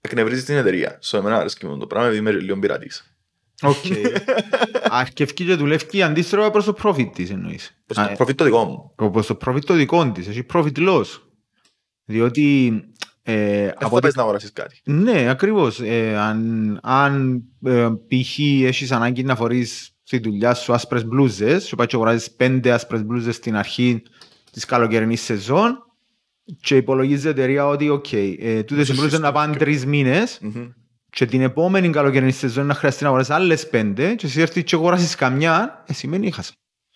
εκνευρίζεις 0.00 0.44
την 0.44 0.56
εταιρεία. 0.56 0.98
Στο 1.00 1.16
εμένα 1.16 1.36
αρέσκει 1.36 1.66
μου 1.66 1.78
το 1.78 1.86
πράγμα, 1.86 2.06
επειδή 2.08 2.20
είμαι 2.20 2.32
λίγο 2.32 2.58
πειρατής. 2.58 3.12
Οκ. 3.62 3.76
Αρκεύκει 4.90 5.44
και 5.44 5.54
δουλεύει 5.54 6.02
αντίστροφα 6.02 6.50
προς 6.50 6.64
το 6.64 6.74
profit 6.82 7.10
της 7.14 7.30
εννοείς. 7.30 7.82
Προς 7.86 7.98
Α, 7.98 8.08
το 8.08 8.14
profit 8.16 8.36
το 8.36 8.44
δικό 8.44 8.64
μου. 8.64 8.94
ε, 9.06 9.08
Προς 9.12 9.26
το 9.26 9.36
profit 9.46 9.64
το 9.64 9.74
δικό 9.74 10.12
της. 10.12 10.28
Έχει 10.28 10.46
profit 10.52 10.76
loss. 10.76 11.04
Διότι 12.04 12.66
ε, 13.22 13.34
Δεν 13.62 13.68
από 13.70 13.88
θα 13.88 13.96
ό,τι 13.96 14.00
πες 14.00 14.14
να 14.14 14.22
αγοράσεις 14.22 14.52
κάτι. 14.52 14.80
Ναι, 14.84 15.28
ακριβώς. 15.28 15.80
Ε, 15.80 16.16
αν 16.16 16.78
αν 16.82 17.42
ε, 17.64 17.88
π.χ. 18.08 18.38
έχεις 18.38 18.92
ανάγκη 18.92 19.22
να 19.22 19.36
φορείς 19.36 19.90
στη 20.02 20.18
δουλειά 20.18 20.54
σου 20.54 20.72
άσπρες 20.72 21.04
μπλούζες 21.04 21.68
και 21.68 21.76
πάει 21.76 21.86
και 21.86 21.96
αγοράζεις 21.96 22.30
πέντε 22.30 22.70
άσπρες 22.72 23.04
μπλούζες 23.04 23.34
στην 23.34 23.56
αρχή 23.56 24.02
της 24.52 24.64
καλοκαιρινής 24.64 25.20
σεζόν 25.22 25.87
και 26.60 26.76
υπολογίζει 26.76 27.26
η 27.26 27.30
εταιρεία 27.30 27.66
ότι 27.66 27.88
οκ, 27.88 28.12
ε, 28.12 28.62
τούτες 28.62 28.88
οι 28.88 28.94
μπλούζες 28.94 29.18
να 29.18 29.32
πάνε 29.32 29.56
τρεις 29.56 29.86
μήνες 29.86 30.38
Μμμ. 30.42 30.68
και 31.10 31.26
την 31.26 31.40
επόμενη 31.40 31.90
καλοκαιρινή 31.90 32.32
σεζόν 32.32 32.66
να 32.66 32.74
χρειαστεί 32.74 33.02
να 33.02 33.08
αγοράσεις 33.08 33.34
άλλες 33.34 33.68
πέντε 33.68 34.14
και 34.14 34.26
εσύ 34.26 34.40
έρθεις 34.40 34.62
και 34.62 34.74
αγοράσεις 34.74 35.14
καμιά, 35.14 35.84
ε, 35.86 35.92
σημαίνει 35.92 36.26
είχασα. 36.26 36.52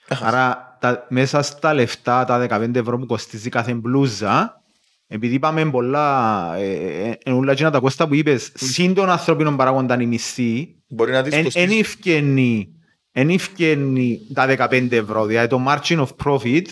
Άρα 0.09 0.77
τα, 0.81 1.07
μέσα 1.09 1.43
στα 1.43 1.75
λεφτά, 1.75 2.25
τα 2.25 2.39
15 2.39 2.75
ευρώ 2.75 2.99
που 2.99 3.07
κοστίζει 3.07 3.49
κάθε 3.49 3.75
μπλούζα, 3.75 4.63
επειδή 5.07 5.35
είπαμε 5.35 5.71
πολλά, 5.71 6.55
ε, 6.57 6.71
ε, 6.71 7.19
ε, 7.25 7.31
όλα 7.31 7.53
εκείνα 7.53 7.71
τα 7.71 7.79
κόστα 7.79 8.09
που 8.09 8.15
είπες, 8.15 8.53
συν 8.55 8.95
των 8.95 9.11
ανθρώπινων 9.11 9.57
παράγονταν 9.57 10.01
η 10.01 10.07
μισθή, 10.07 10.77
Μπορεί 10.89 11.13
να 11.13 11.23
δεις 11.23 11.35
εν 11.35 11.45
κοστίζει. 11.45 11.79
ευκαινεί, 11.79 12.69
εν 13.13 13.29
ευκαινεί 13.31 14.21
τα 14.35 14.47
15 14.47 14.97
ευρώ, 14.97 15.27
δηλαδή 15.27 15.49
το 15.49 15.65
margin 15.69 16.05
of 16.05 16.09
profit, 16.25 16.65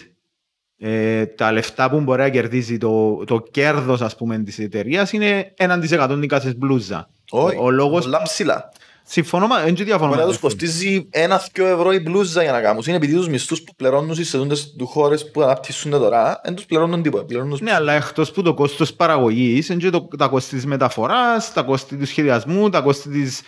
ε, 0.82 1.26
τα 1.26 1.52
λεφτά 1.52 1.90
που 1.90 2.00
μπορεί 2.00 2.20
να 2.20 2.28
κερδίζει 2.28 2.78
το, 2.78 3.24
το 3.26 3.42
κέρδος 3.50 4.00
ας 4.00 4.16
πούμε 4.16 4.38
της 4.38 4.58
εταιρείας 4.58 5.12
είναι 5.12 5.54
1% 5.58 6.16
την 6.20 6.28
κάθε 6.28 6.54
μπλούζα. 6.56 7.08
Όχι, 7.30 7.56
ο 7.60 7.70
λόγος- 7.70 8.02
πολλά 8.02 8.22
ψηλά. 8.22 8.68
Συμφωνώ, 9.02 9.46
μα 9.46 9.60
δεν 9.60 9.74
διαφωνώ. 9.74 9.98
Μπορεί 9.98 10.10
να 10.20 10.26
μαζί 10.26 10.26
τους 10.26 10.34
σου. 10.34 10.40
κοστίζει 10.40 11.06
ένα-δυο 11.10 11.66
ευρώ 11.66 11.92
η 11.92 11.98
μπλούζα 12.00 12.42
για 12.42 12.52
να 12.52 12.60
κάνουν. 12.60 12.82
Είναι 12.86 12.96
επειδή 12.96 13.14
τους 13.14 13.28
μισθούς 13.28 13.62
που 13.62 13.74
πληρώνουν 13.74 14.14
στις 14.14 14.28
σεζόντες 14.28 14.74
του 14.78 14.86
χώρες 14.86 15.30
που 15.30 15.42
αναπτύσσονται 15.42 15.96
τώρα, 15.98 16.40
δεν 16.44 16.54
τους 16.54 16.64
πληρώνουν 16.64 17.02
τίποτα. 17.02 17.24
Πληρώνουν 17.24 17.50
τους 17.50 17.60
Ναι, 17.60 17.72
αλλά 17.72 17.92
εκτός 17.92 18.30
που 18.30 18.42
το 18.42 18.54
κόστος 18.54 18.94
παραγωγής, 18.94 19.68
είναι 19.68 19.80
και 19.80 19.90
το, 19.90 20.08
τα 20.18 20.26
κόστη 20.28 20.54
της 20.54 20.66
μεταφοράς, 20.66 21.52
τα 21.52 21.62
κόστη 21.62 21.96
του 21.96 22.06
σχεδιασμού, 22.06 22.68
τα 22.70 22.80
κόστη 22.80 23.08
της, 23.10 23.40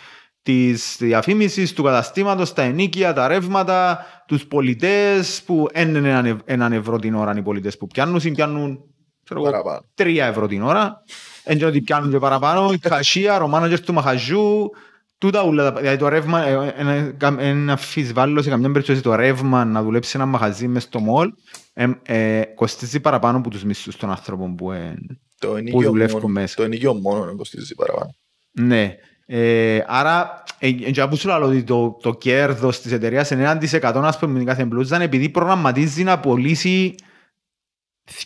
της 0.43 0.95
διαφήμισης, 0.99 1.73
του 1.73 1.83
καταστήματος, 1.83 2.53
τα 2.53 2.61
ενίκια, 2.61 3.13
τα 3.13 3.27
ρεύματα, 3.27 4.05
τους 4.27 4.45
πολιτές 4.45 5.41
που 5.45 5.67
δεν 5.73 5.95
είναι 5.95 6.09
έναν, 6.09 6.25
ευ- 6.25 6.41
έναν 6.45 6.71
ευρώ 6.73 6.99
την 6.99 7.15
ώρα 7.15 7.37
οι 7.37 7.41
πολιτές 7.41 7.77
που 7.77 7.87
πιάνουν, 7.87 8.19
ή 8.23 8.31
πιάνουν 8.31 8.79
ξέρω 9.23 9.39
εγώ, 9.41 9.49
παραπάνω. 9.49 9.79
τρία 9.93 10.25
ευρώ 10.25 10.47
την 10.47 10.61
ώρα. 10.63 11.03
Δεν 11.43 11.55
ξέρω 11.55 11.69
ότι 11.69 11.81
πιάνουν 11.81 12.11
και 12.11 12.17
παραπάνω, 12.17 12.71
η 12.73 12.77
κασία, 12.77 13.41
ο 13.41 13.47
μάνατζερ 13.47 13.79
του 13.81 13.93
μαχαζιού, 13.93 14.69
τούτα 15.17 15.43
ούλα, 15.43 15.71
τα- 15.73 15.79
δηλαδή 15.79 15.97
το 15.97 16.07
ρεύμα, 16.07 16.45
ε, 16.45 16.73
ε, 16.77 17.15
ε, 17.21 17.49
ένα 17.49 17.71
αμφισβάλλω 17.71 18.41
σε 18.41 18.49
καμιά 18.49 18.71
περίπτωση 18.71 19.01
το 19.01 19.15
ρεύμα 19.15 19.65
να 19.65 19.83
δουλέψει 19.83 20.09
σε 20.09 20.17
ένα 20.17 20.25
μαχαζί 20.25 20.67
μες 20.67 20.83
στο 20.83 20.99
μόλ, 20.99 21.29
ε, 21.73 21.87
ε, 22.03 22.41
κοστίζει 22.55 22.99
παραπάνω 22.99 23.37
από 23.37 23.49
τους 23.49 23.63
μισθούς 23.63 23.95
των 23.95 24.09
άνθρωπων 24.11 24.55
που 24.55 24.71
ε, 24.71 24.95
Το 25.39 25.55
ενοίκιο 25.55 25.81
δουλεύουν 25.81 26.19
μόνο- 26.21 26.33
μέσα. 26.33 26.55
Το 26.55 26.63
ενοίκιο 26.63 26.93
μόνο 26.93 27.25
δεν 27.25 27.35
κοστίζει 27.35 27.75
παραπάνω. 27.75 28.09
ναι. 28.51 28.95
Ε, 29.25 29.83
άρα, 29.87 30.43
ε, 30.59 30.67
για 30.67 31.07
που 31.07 31.15
σου 31.15 31.27
λέω 31.27 31.41
ότι 31.43 31.63
το, 31.63 31.97
το 32.01 32.13
κέρδος 32.13 32.81
της 32.81 32.91
εταιρείας 32.91 33.29
είναι 33.29 33.57
1% 33.71 34.01
ας 34.03 34.19
πούμε 34.19 34.31
με 34.31 34.37
την 34.37 34.47
κάθε 34.47 34.65
μπλούζα 34.65 34.95
είναι 34.95 35.03
επειδή 35.05 35.29
προγραμματίζει 35.29 36.03
να 36.03 36.19
πωλήσει 36.19 36.95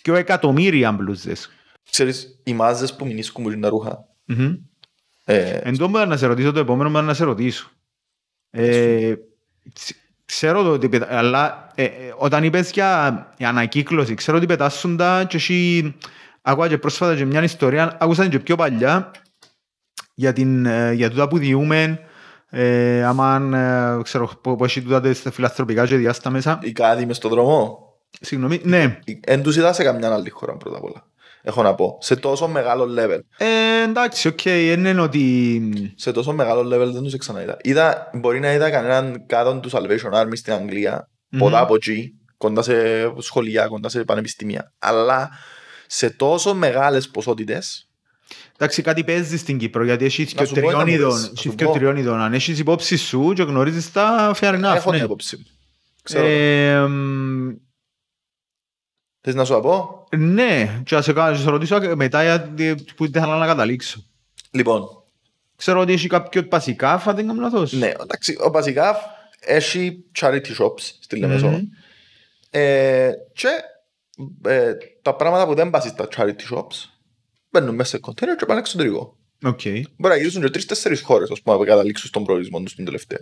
2 0.04 0.14
εκατομμύρια 0.14 0.92
μπλούζες. 0.92 1.52
Ξέρεις, 1.92 2.40
οι 2.44 2.54
μάζες 2.54 2.96
που 2.96 3.06
μηνίσκουν 3.06 3.44
που 3.44 3.50
είναι 3.52 3.62
τα 3.62 3.70
ρούχα. 3.70 4.06
Μμμ. 4.26 4.56
ε, 5.26 5.50
Εν 5.50 5.78
τω 5.78 5.88
να 5.88 6.18
σε 6.18 6.26
ρωτήσω 6.26 6.52
το 6.52 6.60
επόμενο, 6.60 6.90
μπορεί 6.90 7.06
να 7.06 7.14
σε 7.14 7.24
ρωτήσω. 7.24 7.70
Ε, 8.50 9.14
ξ- 9.74 9.98
ξέρω 10.26 10.64
το 10.64 10.72
ότι 10.72 10.90
πετα... 10.90 11.18
αλλά 11.18 11.72
ε, 11.76 11.84
ε, 11.84 12.14
όταν 12.18 12.44
είπες 12.44 12.72
για, 12.72 13.34
για 13.38 13.50
ανακύκλωση, 13.50 14.14
ξέρω 14.14 14.38
ότι 14.38 14.46
πετάσουν 14.46 14.98
τα 14.98 15.24
και 15.24 15.36
εσύ 15.38 15.96
άκουα 16.42 16.68
και 16.68 16.78
πρόσφατα 16.78 17.16
και 17.16 17.26
μια 17.26 17.44
ιστορία, 17.44 17.98
άκουσα 18.00 18.22
την 18.22 18.32
και 18.32 18.40
πιο 18.40 18.56
παλιά 18.56 19.12
για, 20.20 20.34
την, 20.34 20.66
ε, 20.66 20.94
για 20.94 21.10
τούτα 21.10 21.28
που 21.28 21.38
διούμε 21.38 22.00
ε, 22.50 23.04
άμα 23.04 23.36
ε, 24.00 24.02
ξέρω 24.04 24.30
που, 24.42 24.56
που 24.56 24.64
έχει 24.64 24.82
τούτα 24.82 25.02
τα 25.02 25.32
φιλανθρωπικά 25.32 25.86
και 25.88 25.96
διάστα 25.96 26.30
μέσα. 26.30 26.60
οι 26.62 26.72
κάδοι 26.72 27.06
μες 27.06 27.18
στον 27.18 27.32
δρόμο; 27.32 27.80
Συγγνώμη, 28.22 28.62
ναι. 28.64 29.00
Εν 29.22 29.44
τους 29.44 29.56
είδα 29.56 29.74
σε 29.74 29.84
καμιά 29.84 30.14
άλλη 30.14 30.30
χώρα 30.30 30.58
πρώτα 30.58 30.78
απ' 30.78 30.84
όλα. 30.84 31.06
Έχω 31.42 31.64
να 31.64 31.76
πω. 31.76 31.98
Σε 32.02 32.16
τόσο 32.16 32.48
μεγάλο 32.48 32.88
level. 32.98 33.20
Ε, 33.38 33.84
εντάξει, 33.84 34.28
οκ, 34.28 34.46
είναι 34.46 35.02
ότι... 35.02 35.94
Σε 35.96 36.12
τόσο 36.12 36.34
μεγάλο 36.34 36.62
level 36.62 36.92
δεν 36.92 37.04
τους 37.04 37.18
ξαναείδα. 37.18 37.58
Είδα, 37.62 38.10
μπορεί 38.14 38.40
να 38.40 38.54
είδα 38.54 38.70
κανέναν 38.70 39.24
κάδο 39.26 39.60
του 39.60 39.70
Salvation 39.72 40.22
Army 40.22 40.32
στην 40.34 40.54
Αγγλία. 40.54 41.10
Μμμ. 41.30 41.40
Ποδά 41.40 41.60
από 41.60 41.76
εκεί. 41.76 42.14
Κοντά 42.38 42.62
σε 42.62 42.74
σχολεία, 43.18 43.68
κοντά 43.68 43.90
σε 43.90 44.04
πανεπιστήμια. 44.04 44.74
Αλλά 44.80 45.30
σε 45.88 46.10
τόσο 46.10 46.54
μεγάλες 46.54 47.10
ποσότητες 47.10 47.87
Εντάξει, 48.60 48.82
κάτι 48.82 49.04
παίζει 49.04 49.40
στην 49.40 49.58
Κύπρο, 49.58 49.84
γιατί 49.84 50.06
έχει 50.06 50.26
και 50.26 50.34
Να 50.40 50.46
σου 50.46 50.54
πω 50.54 50.60
τριών 50.60 50.80
ένα 50.82 50.90
ειδών. 50.92 51.08
μπορείς, 51.10 51.24
να 51.24 51.32
Έχει 51.32 51.42
σου 51.50 51.56
και 51.56 51.66
πω. 51.66 51.72
τριών 51.72 51.96
ειδών. 51.98 52.20
Αν 52.20 52.34
έχεις 52.34 52.60
υπόψη 52.60 52.98
σου 52.98 53.34
και 53.36 53.44
γνωρίζεις 53.44 53.92
τα, 53.92 54.36
fair 54.40 54.54
enough. 54.54 54.76
έχω 54.76 54.90
ναι. 54.92 54.96
την 54.96 55.06
άποψη 55.06 55.38
μου. 55.38 55.46
Ξέρω. 56.04 56.26
Ε, 56.28 56.88
μ, 56.88 57.50
Θες 59.22 59.36
να 59.36 59.46
σου 59.46 59.54
το 59.54 59.60
πω; 59.60 60.04
ναι, 60.18 60.82
και 60.86 60.96
να 60.96 61.02
σε 61.02 61.14
κάνω, 61.14 61.32
να 61.32 61.38
σε 61.38 61.50
ρωτήσω 61.50 61.96
μετά 61.96 62.24
γιατί 62.24 62.76
που 62.96 63.06
ήθελα 63.06 63.38
να 63.38 63.46
καταλήξω. 63.46 64.04
Λοιπόν, 64.52 64.84
Ξέρω 65.56 65.80
ότι 65.80 65.94
έχει 65.94 66.08
κάποιο 66.08 66.48
ΠΑΣΥΚΑΦ, 66.48 67.00
αν 67.00 67.14
δεν 67.14 67.28
κάνω 67.28 67.42
λάθος. 67.42 67.72
ναι, 67.74 67.92
εντάξει, 68.02 68.38
ο 68.40 68.50
ΠΑΣΥΚΑΦ 68.50 68.96
έχει 69.40 70.04
charity 70.20 70.56
shops 70.60 70.80
στη 71.00 71.18
Λεμεσό. 71.18 71.48
Μμμ. 71.48 71.62
Ε, 72.50 73.12
και 73.34 73.48
ε, 74.50 74.74
τα 75.02 75.16
πράγματα 75.16 75.46
που 75.46 75.54
δεν 75.54 75.70
πάσει 75.70 75.88
στα 75.90 76.08
charity 76.16 76.54
shops 76.56 76.90
μπαίνουν 77.60 77.76
μέσα 77.76 77.90
σε 77.90 77.98
κοντέινερ 78.00 78.38
και 78.38 78.46
πάνε 78.46 78.60
εξωτερικό. 78.60 79.18
Οκ. 79.44 79.62
Μπορεί 79.98 80.14
να 80.14 80.16
γυρίσουν 80.16 80.42
και 80.42 80.50
τρεις-τέσσερις 80.50 81.02
χώρες, 81.02 81.30
ας 81.32 81.42
πούμε, 81.42 81.58
να 81.58 81.66
καταλήξουν 81.66 82.08
στον 82.10 82.24
προορισμό 82.24 82.60
τους 82.62 82.76
την 82.76 82.86
τελευταία. 82.86 83.20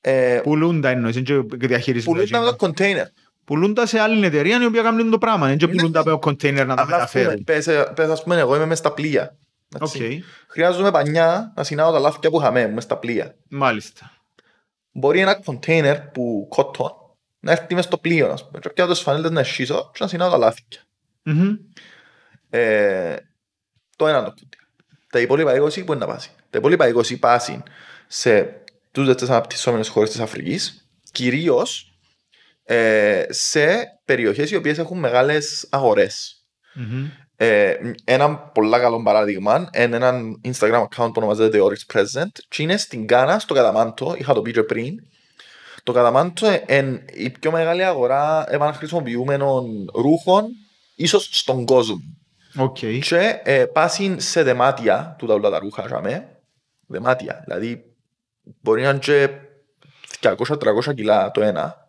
Ε, 0.00 0.40
Πουλούν 0.42 0.80
τα 0.80 0.88
εννοείς, 0.88 1.16
είναι 1.16 1.24
και 1.58 1.66
διαχειρίζουν 1.66 2.12
πουλούν 2.12 2.30
τα 2.30 2.38
με 2.38 2.44
τα. 2.44 2.50
το 2.50 2.56
κοντέινερ. 2.56 3.06
Πουλούν 3.44 3.74
τα 3.74 3.86
σε 3.86 3.98
άλλη 4.00 4.26
εταιρεία 4.26 4.62
η 4.62 4.64
οποία 4.64 4.82
κάνουν 4.82 5.10
το 5.10 5.18
πράγμα. 5.18 5.46
Δεν 5.48 5.56
και 5.58 5.68
πουλούν 5.68 5.92
τα 5.92 6.00
από 6.00 6.18
κοντέινερ 6.18 6.66
να 6.66 6.74
τα 6.76 6.82
Αλλά 6.82 6.96
ας 6.96 7.10
πούμε, 7.10 7.24
μεταφέρουν. 7.24 7.44
πες, 7.44 7.66
ε, 7.66 7.92
πες, 7.94 8.08
ας 8.08 8.22
πούμε, 8.22 8.36
εγώ 8.36 8.56
είμαι 8.56 8.66
μες 8.66 8.78
στα 8.78 8.92
πλοία. 8.92 9.36
Οκ, 9.74 9.82
έτσι. 9.82 10.24
Χρειάζομαι 10.48 10.90
πανιά 10.90 11.52
να 11.56 11.64
συνάω 11.64 11.92
τα 11.92 11.98
λάδια 11.98 12.30
που 12.30 12.40
είχαμε 12.40 12.68
μες 12.68 12.82
στα 12.84 12.96
πλοία. 12.98 13.36
μάλιστα. 13.48 14.10
Μπορεί 14.92 15.20
ένα 15.20 15.34
κοντέινερ 15.34 16.00
που 16.00 16.46
cotton 16.50 16.92
να 17.40 17.52
έρθει 17.52 17.74
μες 17.74 17.84
στο 17.84 17.98
πλοίο, 17.98 18.30
ας 18.32 18.46
πούμε. 18.46 18.58
Και 18.58 18.68
πιάνω 18.68 18.90
τις 18.92 19.00
φανέλες 19.00 19.30
να 19.30 19.42
σχίσω 19.42 19.90
και 19.92 19.98
να 20.00 20.06
συνάω 20.08 20.30
τα 20.30 20.36
λάδια. 20.38 20.62
Μμμ. 21.22 21.54
Ε, 22.50 23.16
το 23.96 24.06
ένα 24.06 24.22
το 24.22 24.30
κοντέινερ. 24.30 24.68
Τα 25.10 25.20
υπόλοιπα 25.20 25.62
20 25.62 25.84
που 25.84 25.92
είναι 25.92 26.04
να 26.06 26.12
πάσει. 26.12 26.30
Τα 26.50 26.58
υπόλοιπα 26.58 26.92
20 26.94 27.18
πάσουν 27.18 27.62
σε 28.06 28.62
τούτες 28.92 29.14
τις 29.14 29.30
αναπτυσσόμενες 29.30 29.88
χώρες 29.88 30.10
της 30.10 30.20
Αφρικής, 30.20 30.88
κυρίως 31.12 31.92
ε, 32.64 33.24
σε 33.28 33.86
περιοχές 34.04 34.50
οι 34.50 34.56
οποίες 34.56 34.78
έχουν 34.78 34.98
μεγάλες 34.98 35.66
αγορές. 35.70 36.44
Μμμ. 36.74 37.10
Ε, 37.42 37.76
ένα 38.04 38.36
πολύ 38.36 38.70
καλό 38.70 39.02
παράδειγμα 39.02 39.70
είναι 39.76 39.96
ένα 39.96 40.20
Instagram 40.44 40.82
account 40.82 41.06
που 41.06 41.12
ονομάζεται 41.14 41.58
The 41.58 41.62
Oryx 41.62 41.96
Present 41.96 42.30
και 42.48 42.62
είναι 42.62 42.76
στην 42.76 43.06
Κάνα, 43.06 43.38
στο 43.38 43.54
Καταμάντο, 43.54 44.14
είχα 44.18 44.34
το 44.34 44.42
πει 44.42 44.52
και 44.52 44.62
πριν. 44.62 44.94
Το 45.82 45.92
Καταμάντο 45.92 46.46
είναι 46.68 47.04
η 47.12 47.30
πιο 47.30 47.50
μεγάλη 47.50 47.84
αγορά 47.84 48.44
επαναχρησιμοποιούμενων 48.48 49.90
ρούχων 49.94 50.46
ίσως 50.94 51.28
στον 51.32 51.64
κόσμο. 51.64 52.00
Οκ. 52.56 52.76
Και 52.78 53.40
ε, 53.44 53.64
πάσουν 53.64 54.20
σε 54.20 54.42
δεμάτια 54.42 55.14
του 55.18 55.26
τα 55.26 55.34
όλα 55.34 55.50
τα 55.50 55.58
ρούχα, 55.58 55.86
ζαμε. 55.88 56.40
δεμάτια, 56.86 57.42
δηλαδή 57.44 57.84
μπορεί 58.60 58.82
να 58.82 58.88
είναι 58.88 58.98
και 58.98 59.28
200-300 60.20 60.94
κιλά 60.94 61.30
το 61.30 61.42
ένα 61.42 61.88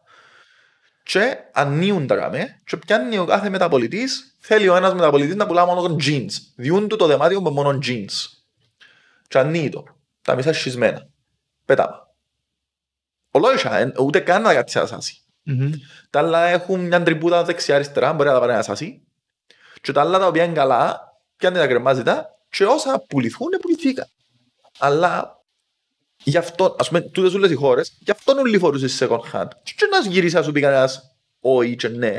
και 1.03 1.37
ανοίγουν 1.53 2.07
τα 2.07 2.15
γαμέ 2.15 2.59
και 2.63 2.77
πιάνει 2.77 3.17
ο 3.17 3.25
κάθε 3.25 3.49
μεταπολιτής 3.49 4.35
θέλει 4.39 4.67
ο 4.69 4.75
ένας 4.75 4.93
μεταπολιτής 4.93 5.35
να 5.35 5.45
πουλά 5.47 5.65
μόνο 5.65 5.95
jeans 6.03 6.29
διούν 6.55 6.87
του 6.87 6.95
το 6.95 7.05
δεμάτιο 7.07 7.41
με 7.41 7.49
μόνο 7.49 7.79
jeans 7.85 8.11
και 9.27 9.37
ανοίγει 9.39 9.69
το 9.69 9.83
τα 10.21 10.35
μισά 10.35 10.53
σχισμένα 10.53 11.07
πετάμα 11.65 12.13
ολόγησα 13.31 13.77
εν- 13.77 13.93
ούτε 13.99 14.19
καν 14.19 14.41
να 14.41 14.53
κάτσει 14.53 14.79
ασάσει 14.79 15.21
Μμμ. 15.43 15.71
τα 16.09 16.19
άλλα 16.19 16.45
έχουν 16.45 16.79
μια 16.79 17.03
τριμπούτα 17.03 17.43
δεξιά-αριστερά, 17.43 18.13
μπορεί 18.13 18.27
να 18.27 18.33
τα 18.33 18.39
πάρει 18.39 18.51
ένα 18.51 18.61
σασί. 18.61 19.01
Και 19.81 19.91
τα 19.91 20.01
άλλα 20.01 20.19
τα 20.19 20.27
οποία 20.27 20.43
είναι 20.43 20.53
καλά, 20.53 20.99
πιάνει 21.37 21.57
τα 21.57 21.67
κρεμάζιτα 21.67 22.29
και 22.49 22.65
όσα 22.65 23.03
πουληθούν, 23.09 23.49
πουληθήκα. 23.61 24.07
Αλλά 24.79 25.41
γι' 26.23 26.37
αυτό, 26.37 26.75
ας 26.79 26.87
πούμε, 26.87 27.01
τούτες 27.01 27.33
όλες 27.33 27.51
οι 27.51 27.55
χώρες, 27.55 27.97
γι' 27.99 28.11
αυτό 28.11 28.33
όλοι 28.33 28.57
φορούσες 28.57 29.03
second 29.03 29.31
hand. 29.31 29.47
Και 29.63 29.87
να 29.91 30.09
γυρίσει 30.09 30.35
να 30.35 30.43
σου 30.43 30.51
πει 30.51 30.61
κανένας, 30.61 31.01
όχι 31.39 31.75
και 31.75 31.87
ναι. 31.87 32.17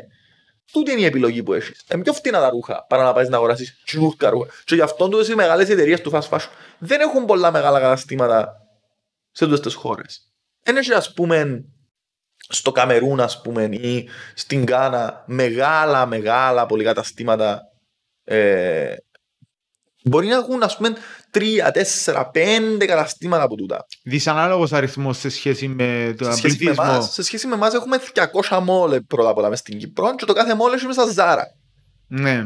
Τούτη 0.73 0.93
είναι 0.93 1.01
η 1.01 1.05
επιλογή 1.05 1.43
που 1.43 1.53
έχεις. 1.53 1.85
Είναι 1.93 2.03
πιο 2.03 2.13
φτηνά 2.13 2.41
τα 2.41 2.51
ρούχα 2.51 2.87
παρά 2.89 3.03
να 3.03 3.13
πάεις 3.13 3.29
να 3.29 3.37
αγοράσεις 3.37 3.83
τσινούρκα 3.85 4.31
ρούχα. 4.31 4.51
Και 4.65 4.75
γι' 4.75 4.81
αυτό 4.81 5.09
τούτες 5.09 5.29
οι 5.29 5.35
μεγάλες 5.35 5.69
εταιρείες 5.69 6.01
του 6.01 6.11
fast 6.11 6.29
fashion 6.29 6.49
δεν 6.79 7.01
έχουν 7.01 7.25
πολλά 7.25 7.51
μεγάλα 7.51 7.81
καταστήματα 7.81 8.53
σε 9.31 9.45
τούτες 9.45 9.61
τις 9.61 9.75
χώρες. 9.75 10.33
Ένα 10.63 10.97
ας 10.97 11.13
πούμε 11.13 11.65
στο 12.53 12.72
Καμερούν 12.72 13.20
ας 13.20 13.40
πούμε 13.40 13.64
ή 13.64 14.09
στην 14.34 14.64
Κάνα 14.66 15.24
μεγάλα 15.26 16.07
μεγάλα 16.07 16.66
πολυκαταστήματα 16.66 17.61
ε, 18.24 18.94
μπορεί 20.05 20.26
να 20.26 20.36
έχουν 20.36 20.62
ας 20.62 20.76
πούμε 20.76 20.92
τρία, 21.30 21.70
τέσσερα, 21.70 22.30
πέντε 22.30 22.84
καταστήματα 22.84 23.42
από 23.42 23.57
τούτα. 23.57 23.86
Δυσανάλογος 24.05 24.72
αριθμός 24.72 25.18
σε 25.18 25.28
σχέση 25.28 25.68
με 25.68 26.14
τον 26.18 26.30
Σε 26.30 26.36
σχέση, 26.36 26.57
με 26.57 26.59
πληθυσμό. 26.59 26.84
εμάς, 26.92 27.12
σε 27.12 27.22
σχέση 27.22 27.46
με 27.46 27.55
εμάς 27.55 27.74
έχουμε 27.74 27.98
200 28.48 28.61
μόλε 28.62 29.00
πρώτα 29.00 29.28
απ' 29.30 29.36
όλα 29.36 29.48
μες 29.48 29.59
στην 29.59 29.78
Κύπρο 29.78 30.14
και 30.14 30.24
το 30.24 30.32
κάθε 30.32 30.55
μόλε 30.55 30.74
έχει 30.74 30.86
μέσα 30.86 31.07
Ζάρα. 31.07 31.44
Ναι. 32.09 32.44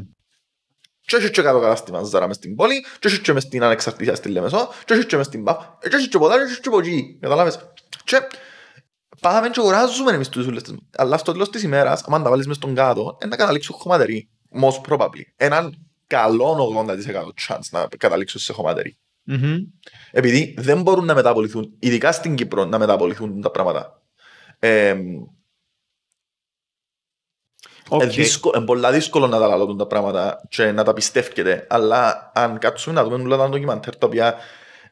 Και 1.00 1.16
έχει 1.16 1.30
και 1.30 1.42
κάτω 1.42 1.61
κατάστημα 1.61 2.02
Ζάρα 2.02 2.26
μες 2.26 2.36
στην 2.36 2.54
πόλη 2.54 2.84
και 2.98 3.09
έχει 3.09 3.20
και 3.20 3.32
μες 3.32 3.42
στην 3.42 3.62
ανεξαρτησία 3.62 4.14
στη 4.14 4.28
Λεμεσό 4.28 4.68
και 4.84 4.94
έχει 4.94 5.07
και 5.07 5.16
μες 5.16 5.26
στην 5.26 5.42
Παφ 5.44 5.57
και 5.80 5.96
έχει 5.96 6.09
και 6.09 6.18
ποτά 6.18 6.36
και 6.36 6.42
έχει 6.42 6.61
και 6.61 6.68
από 6.68 6.78
εκεί. 6.78 7.18
Καταλάβες. 7.20 7.59
Και 8.04 8.20
πάμε 9.21 9.49
και 9.49 9.61
αγοράζουμε 9.61 10.12
εμείς 10.12 10.29
τους 10.29 10.47
ούλες 10.47 10.62
τις. 10.62 10.75
Αλλά 10.97 11.17
στο 11.19 11.33
τέλος 11.33 11.51
της 11.51 11.62
ημέρας, 11.62 12.05
αν 12.09 12.23
τα 12.23 12.31
βάλεις 12.31 12.47
μες 12.47 12.57
στον 12.57 12.75
κάδο, 12.74 13.16
είναι 13.21 13.31
να 13.31 13.37
καταλήξουν 13.37 13.75
χωματερή. 13.79 14.29
Most 14.62 14.81
probably. 14.93 15.23
Έναν 15.37 15.87
καλό 16.07 16.57
80% 16.87 17.33
chance 17.49 17.69
να 17.71 17.87
καταλήξουν 17.99 18.41
σε 18.41 18.53
χωματερή. 18.53 18.97
Μμμ. 19.23 19.57
Επειδή 20.11 20.55
δεν 20.59 20.83
μπορούν 20.83 21.05
να 21.05 21.14
μεταπωληθούν, 21.14 21.72
ειδικά 21.79 22.12
στην 22.12 22.35
Κύπρο, 22.35 22.64
να 22.64 22.79
μεταπωληθούν 22.78 23.41
τα 23.41 23.51
πράγματα. 23.51 24.03
Ε, 24.59 24.97
Οκ. 27.89 28.03
είναι 28.03 28.12
δύσκολο- 28.12 28.55
είναι 28.57 28.67
πολλά 28.67 28.93
δύσκολο 28.93 29.27
να 29.27 29.39
τα 29.39 29.47
λαλούν 29.47 29.77
τα 29.77 29.87
πράγματα 29.87 30.41
και 30.49 30.73
να 30.73 30.85
τα 30.85 30.93
πιστεύετε. 30.93 31.67
Αλλά 31.71 32.31
αν 32.35 32.59
κάτσουμε 32.59 32.95
να 32.95 33.05
δούμε 33.05 33.23
όλα 33.23 33.37
τα 33.37 33.49
ντοκιμαντέρ 33.49 33.97
τα 33.97 34.07
οποία 34.07 34.37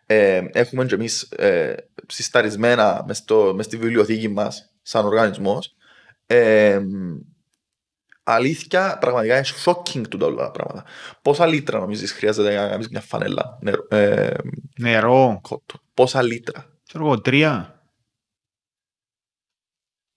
ε, 0.06 0.42
έχουμε 0.52 0.84
και 0.84 0.94
εμείς 0.94 1.22
ε, 1.22 1.74
συσταρισμένα 2.08 3.04
μες, 3.06 3.16
στο, 3.16 3.52
μες 3.54 3.64
στη 3.66 3.76
βιβλιοθήκη 3.76 4.28
μας 4.28 4.72
σαν 4.82 5.04
οργανισμός, 5.04 5.74
ε, 6.26 6.80
αλήθεια, 8.22 8.98
πραγματικά 9.00 9.36
είναι 9.36 9.46
shocking 9.64 10.08
του 10.08 10.16
τα 10.18 10.26
όλα 10.26 10.44
τα 10.44 10.50
πράγματα. 10.50 10.84
Πόσα 11.22 11.46
λίτρα 11.46 11.78
νομίζεις 11.78 12.12
χρειάζεται 12.12 12.50
για 12.50 12.62
να 12.62 12.68
κάνεις 12.68 12.88
μια 12.88 13.00
φανέλα 13.00 13.58
νερό, 13.60 13.86
ε, 13.90 14.34
Νερό. 14.78 15.38
κότο; 15.42 15.74
Πόσα 15.94 16.22
λίτρα; 16.22 16.78
Ξέρω 16.86 17.04
εγώ, 17.06 17.20
τρία. 17.20 17.82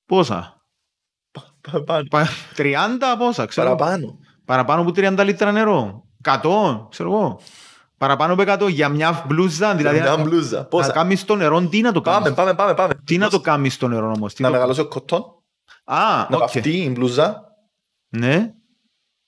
Πόσα; 0.05 0.65
Παραπάνω. 1.61 2.07
Πα- 2.09 2.27
30 2.55 3.15
πόσα, 3.17 3.45
ξέρω. 3.45 3.75
Παραπάνω. 3.75 4.19
Παραπάνω 4.45 4.81
από 4.81 4.91
30 4.95 5.23
λίτρα 5.25 5.51
νερό. 5.51 6.05
100, 6.23 6.87
ξέρω 6.89 7.09
εγώ. 7.11 7.39
Παραπάνω 7.97 8.33
από 8.33 8.43
100 8.65 8.69
για 8.69 8.89
μια 8.89 9.23
μπλούζα. 9.27 9.75
Δηλαδή 9.75 9.99
Μια 9.99 10.09
να, 10.15 10.23
μπλούζα. 10.23 10.57
να 10.57 10.65
Πόσα; 10.65 10.91
κάνεις 10.91 11.25
το 11.25 11.35
νερό, 11.35 11.67
τι 11.67 11.81
να 11.81 11.91
το 11.91 12.01
Πάμε, 12.01 12.17
κάνεις. 12.19 12.33
πάμε, 12.37 12.53
πάμε, 12.53 12.73
πάμε. 12.73 12.93
Τι 13.03 13.17
να 13.17 13.29
το 13.29 13.37
Πόσα. 13.39 13.51
κάνεις 13.51 13.77
το 13.77 13.87
νερό 13.87 14.11
όμως. 14.15 14.33
τι 14.33 14.41
Να 14.41 14.47
το- 14.47 14.53
μεγαλώσει 14.53 14.79
ο 14.79 14.87
cotton, 14.87 15.21
Α, 15.83 15.97
να 16.17 16.27
οκ. 16.31 16.39
βαφτεί 16.39 16.77
η 16.77 16.89
μπλούζα, 16.95 17.41
Ναι, 18.09 18.51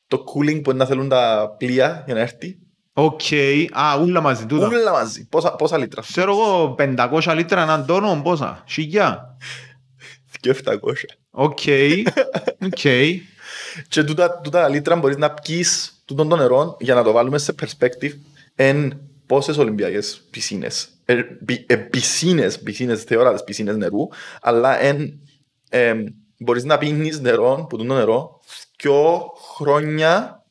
το 0.08 0.18
cooling 0.34 0.62
που 0.64 0.70
είναι 0.70 0.80
να 0.80 0.86
θέλουν 0.86 1.10
τα 1.10 1.56
πλοία 1.58 2.04
για 2.06 2.14
να 2.14 2.20
έρθει. 2.20 2.58
Οκ. 2.94 3.22
Α, 3.72 3.98
ούλα 4.02 4.22
μαζί 4.22 4.46
τούτα. 4.46 4.68
Ούλα 4.68 4.92
μαζί. 4.92 5.28
Πόσα, 5.28 5.56
πόσα 5.56 5.78
λίτρα. 5.78 6.02
Ξέρω 6.02 6.32
εγώ, 6.32 6.76
500 6.78 7.34
λίτρα 7.36 7.62
έναν 7.62 7.86
τόνο, 7.86 8.22
πόσα. 8.24 8.64
Σιγιά. 8.68 9.38
2.700. 10.42 11.18
Οκ. 11.32 11.58
Οκ. 12.66 12.80
Και 13.88 14.04
τούτα, 14.04 14.40
τούτα 14.40 14.62
τα 14.62 14.68
λίτρα 14.68 14.96
μπορείς 14.96 15.18
να 15.18 15.32
πιείς 15.34 16.02
τούτον 16.06 16.30
το 16.30 16.36
νερό 16.36 16.76
για 16.80 16.94
να 16.96 17.04
το 17.04 17.12
βάλουμε 17.12 17.38
σε 17.38 17.56
perspective 17.62 18.12
εν 18.62 19.02
πόσες 19.26 19.58
Ολυμπιακές 19.58 20.28
πισίνες. 20.30 20.90
Ε, 21.06 21.22
πι- 21.46 21.72
ε, 21.72 21.78
πισίνες, 21.78 22.60
πισίνες, 22.60 23.04
θεόρατες 23.04 23.44
πισίνες 23.44 23.78
νερού, 23.78 24.08
αλλά 24.42 24.80
εν, 24.80 25.20
ε, 25.70 26.04
μπορείς 26.38 26.64
να 26.64 26.78
πίνεις 26.78 27.20
νερό, 27.20 27.66
που 27.70 27.78
τούτο 27.78 27.94
νερό, 27.94 28.42
δυο 28.80 29.32
χρόνια, 29.56 30.46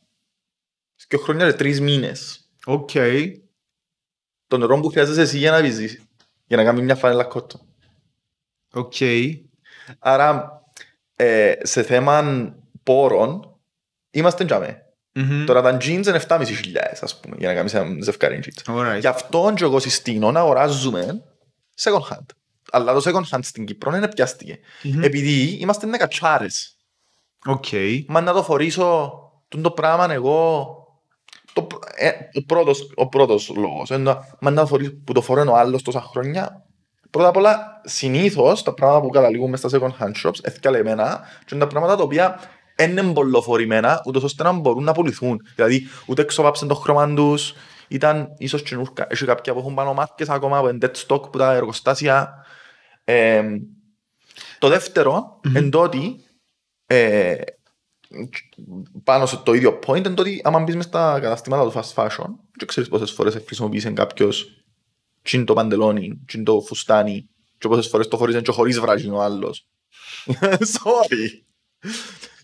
δυο 1.09 1.19
χρόνια 1.19 1.51
και 1.51 1.57
τρεις 1.57 1.81
μήνες. 1.81 2.51
Οκ. 2.65 2.91
Το 4.47 4.59
νερό 4.59 4.81
που 4.81 4.89
χρειάζεσαι 4.89 5.21
εσύ 5.21 5.39
για 5.39 5.51
να 5.51 5.61
βυζείς, 5.61 6.03
για 6.47 6.57
να 6.57 6.65
κάνει 6.65 6.83
μια 6.83 6.95
φανέλα 6.95 7.25
cotton. 7.25 7.67
Οκ. 8.73 8.95
Άρα, 9.99 10.63
ε, 11.15 11.55
σε 11.63 11.83
θέμα 11.83 12.23
πόρων, 12.83 13.61
είμαστε 14.11 14.45
τζαμέ. 14.45 14.88
Μμμ. 15.21 15.45
Τώρα 15.45 15.63
τα 15.63 15.77
jeans 15.77 15.89
είναι 16.07 16.21
7.500 16.29 16.45
ας 17.01 17.21
πούμε, 17.21 17.37
για 17.39 17.49
να 17.49 17.55
κάνεις 17.55 17.75
ένα 17.75 17.97
ζευκάρι 18.03 18.41
jeans. 18.45 18.73
Alright. 18.75 19.01
Γι' 19.01 19.07
αυτό 19.07 19.53
και 19.57 19.65
εγώ 19.65 19.79
συστήνω 19.79 20.33
να 20.33 20.41
αγοράζουμε 20.41 21.23
second 21.81 22.13
hand. 22.15 22.27
Αλλά 22.73 22.93
το 22.95 23.03
second 23.05 23.35
hand 23.37 23.41
στην 23.43 23.65
Κύπρο 23.65 23.97
είναι 23.97 24.09
πιάστηκε. 24.09 24.59
Μμμ. 24.83 25.03
Επειδή 25.03 25.57
είμαστε 25.61 25.87
νεκατσιάρες. 25.87 26.77
Οκ. 27.47 27.65
Μα 28.07 28.21
να 28.21 28.33
το 28.33 28.43
φορήσω 28.43 29.13
τούτο 29.49 29.63
το 29.63 29.71
πράγμα 29.71 30.13
εγώ... 30.13 30.73
Το, 31.53 31.63
πρ- 31.63 31.85
ε, 31.97 32.11
ο, 32.35 32.45
πρώτος, 32.47 32.93
ο 32.97 33.09
πρώτος 33.09 33.53
λόγος. 33.57 33.89
είναι 33.89 33.99
να- 33.99 34.37
Μα 34.41 34.51
να 34.51 34.61
το 34.61 34.67
φορήσω, 34.67 34.93
που 35.05 35.13
το 35.13 35.21
φορώ 35.21 35.45
ο 35.53 35.57
άλλος 35.57 35.83
τόσα 35.83 36.01
χρόνια. 36.01 36.63
Πρώτα 37.11 37.29
απ' 37.29 37.37
όλα, 37.37 37.81
συνήθως 37.85 38.63
τα 38.63 38.75
πράγματα 38.75 39.01
που 39.01 39.09
καταλήγουν 39.09 39.51
μες 39.51 39.59
στα 39.59 39.69
second 39.73 40.05
hand 40.05 40.13
shops, 40.25 40.39
εθιαλεμένα, 40.43 41.21
και 41.39 41.55
είναι 41.55 41.65
τα 41.65 41.71
πράγματα 41.71 41.97
τα 41.97 42.03
οποία 42.03 42.41
είναι 42.85 43.13
πολλοφορημένα, 43.13 44.03
ούτως 44.05 44.23
ώστε 44.23 44.43
να 44.43 44.53
μπορούν 44.53 44.85
να 44.85 44.93
πουληθούν. 44.93 45.41
Δηλαδή, 45.55 45.87
ούτε 46.07 46.23
εξοβάψαν 46.23 46.69
το 46.69 46.75
χρώμα 46.75 47.15
τους, 47.15 47.55
ήταν 47.89 48.29
ίσως 48.39 48.63
καινούρκα. 48.63 49.07
Έχει 49.11 49.25
κάποια 49.25 49.53
που 49.53 49.59
έχουν 49.59 49.75
πάνω 49.75 49.95
μάρκες 49.95 50.29
ακόμα, 50.29 50.61
που 50.61 50.69
είναι 50.69 50.79
dead 50.81 51.07
stock, 51.07 51.33
που 51.33 51.39
τα 51.39 51.53
εργοστάσια. 51.53 52.47
Ε, 53.05 53.43
το 54.59 54.69
δεύτερο, 54.69 55.41
εν 55.55 55.71
τότε, 55.71 55.99
ε, 56.87 57.37
πάνω 59.05 59.27
σε 59.27 59.37
το 59.37 59.53
ίδιο 59.55 59.79
point 59.87 59.97
είναι 59.97 60.15
το 60.15 60.23
ότι 60.23 60.41
άμα 60.45 60.61
μπεις 60.61 60.77
μες 60.77 60.85
στα 60.85 61.19
καταστήματα 61.21 61.63
του 61.63 61.73
fast 61.73 61.95
fashion 61.95 62.27
και 62.57 62.65
ξέρεις 62.65 62.89
πόσες 62.89 63.11
φορές 63.11 63.43
χρησιμοποιήσει 63.47 63.93
κάποιος 63.93 64.65
τσιν 65.23 65.45
το 65.45 65.55
παντελόνι, 65.55 66.23
τσιν 66.27 66.45
το 66.45 66.61
φουστάνι 66.61 67.29
και 67.59 67.69
πόσες 67.69 67.89
φορές 67.89 68.09
το 68.09 68.17
φορείς 68.17 68.43
και 68.43 68.53
χωρίς 68.53 68.81
βράζιν 68.81 69.13
ο 69.13 69.21
άλλος. 69.21 69.67
Sorry. 70.75 71.29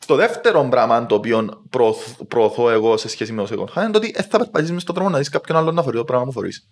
Το 0.07 0.15
δεύτερο 0.15 0.67
πράγμα 0.71 1.07
το 1.07 1.15
οποίο 1.15 1.63
προωθ- 1.71 2.25
προωθώ 2.25 2.71
εγώ 2.71 2.97
σε 2.97 3.09
σχέση 3.09 3.33
με 3.33 3.45
το 3.47 3.49
second 3.55 3.79
hand 3.79 3.83
είναι 3.83 3.91
το 3.91 3.99
ότι 3.99 4.11
δεν 4.13 4.25
θα 4.25 4.39
περπατήσεις 4.39 4.73
μες 4.73 4.83
στον 4.83 4.95
δρόμο 4.95 5.11
να 5.11 5.19
δεις 5.19 5.29
κάποιον 5.29 5.59
άλλον 5.59 5.75
να 5.75 5.83
φορεί 5.83 5.97
το 5.97 6.05
πράγμα 6.05 6.25
που 6.27 6.33
φορείς. 6.33 6.69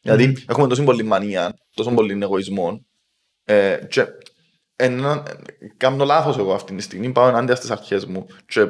Γιατί 0.00 0.44
έχουμε 0.48 0.68
τόσο 0.68 0.84
πολύ 0.84 1.02
μανία, 1.02 1.54
τόσο 1.74 1.90
πολύ 1.90 2.18
εγωισμό 2.22 2.84
ε, 3.44 3.78
και 3.88 4.06
ένα, 4.76 5.22
κάνω 5.76 6.04
λάθος 6.04 6.38
εγώ 6.38 6.54
αυτή 6.54 6.74
τη 6.74 6.82
στιγμή, 6.82 7.12
πάω 7.12 7.28
ενάντια 7.28 7.54
στις 7.54 7.70
αρχές 7.70 8.06
μου 8.06 8.26
και 8.46 8.66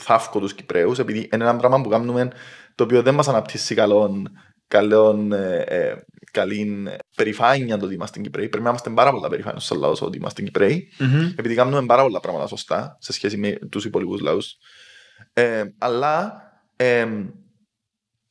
θαύκω 0.00 0.40
τους 0.40 0.54
Κυπρέους 0.54 0.98
επειδή 0.98 1.18
είναι 1.18 1.44
ένα 1.44 1.56
πράγμα 1.56 1.80
που 1.80 1.88
κάνουμε 1.88 2.30
το 2.74 2.84
οποίο 2.84 3.02
δεν 3.02 3.14
μας 3.14 3.28
αναπτύσσει 3.28 3.74
καλόν, 3.74 4.28
καλόν, 4.74 5.32
ε, 5.32 5.64
ε, 5.66 5.94
καλή 6.32 6.88
περηφάνεια 7.16 7.78
το 7.78 7.84
ότι 7.84 7.94
είμαστε 7.94 8.20
Κυπρέοι. 8.20 8.48
Πρέπει 8.48 8.64
να 8.64 8.68
είμαστε 8.68 8.90
πάρα 8.90 9.10
πολλά 9.10 9.28
περηφάνοι 9.28 9.60
στο 9.60 9.74
λαός 9.74 10.02
ότι 10.02 10.16
είμαστε 10.16 10.42
Κυπρέοι 10.42 10.88
Μμμ. 10.98 11.32
επειδή 11.36 11.54
κάνουμε 11.54 11.86
πάρα 11.86 12.02
πολλά 12.02 12.20
πράγματα 12.20 12.46
σωστά 12.46 12.96
σε 13.00 13.12
σχέση 13.12 13.36
με 13.36 13.58
τους 13.70 13.84
υπόλοιπους 13.84 14.20
λαούς. 14.20 14.56
Ε, 15.32 15.62
αλλά 15.78 16.32
ε, 16.76 17.06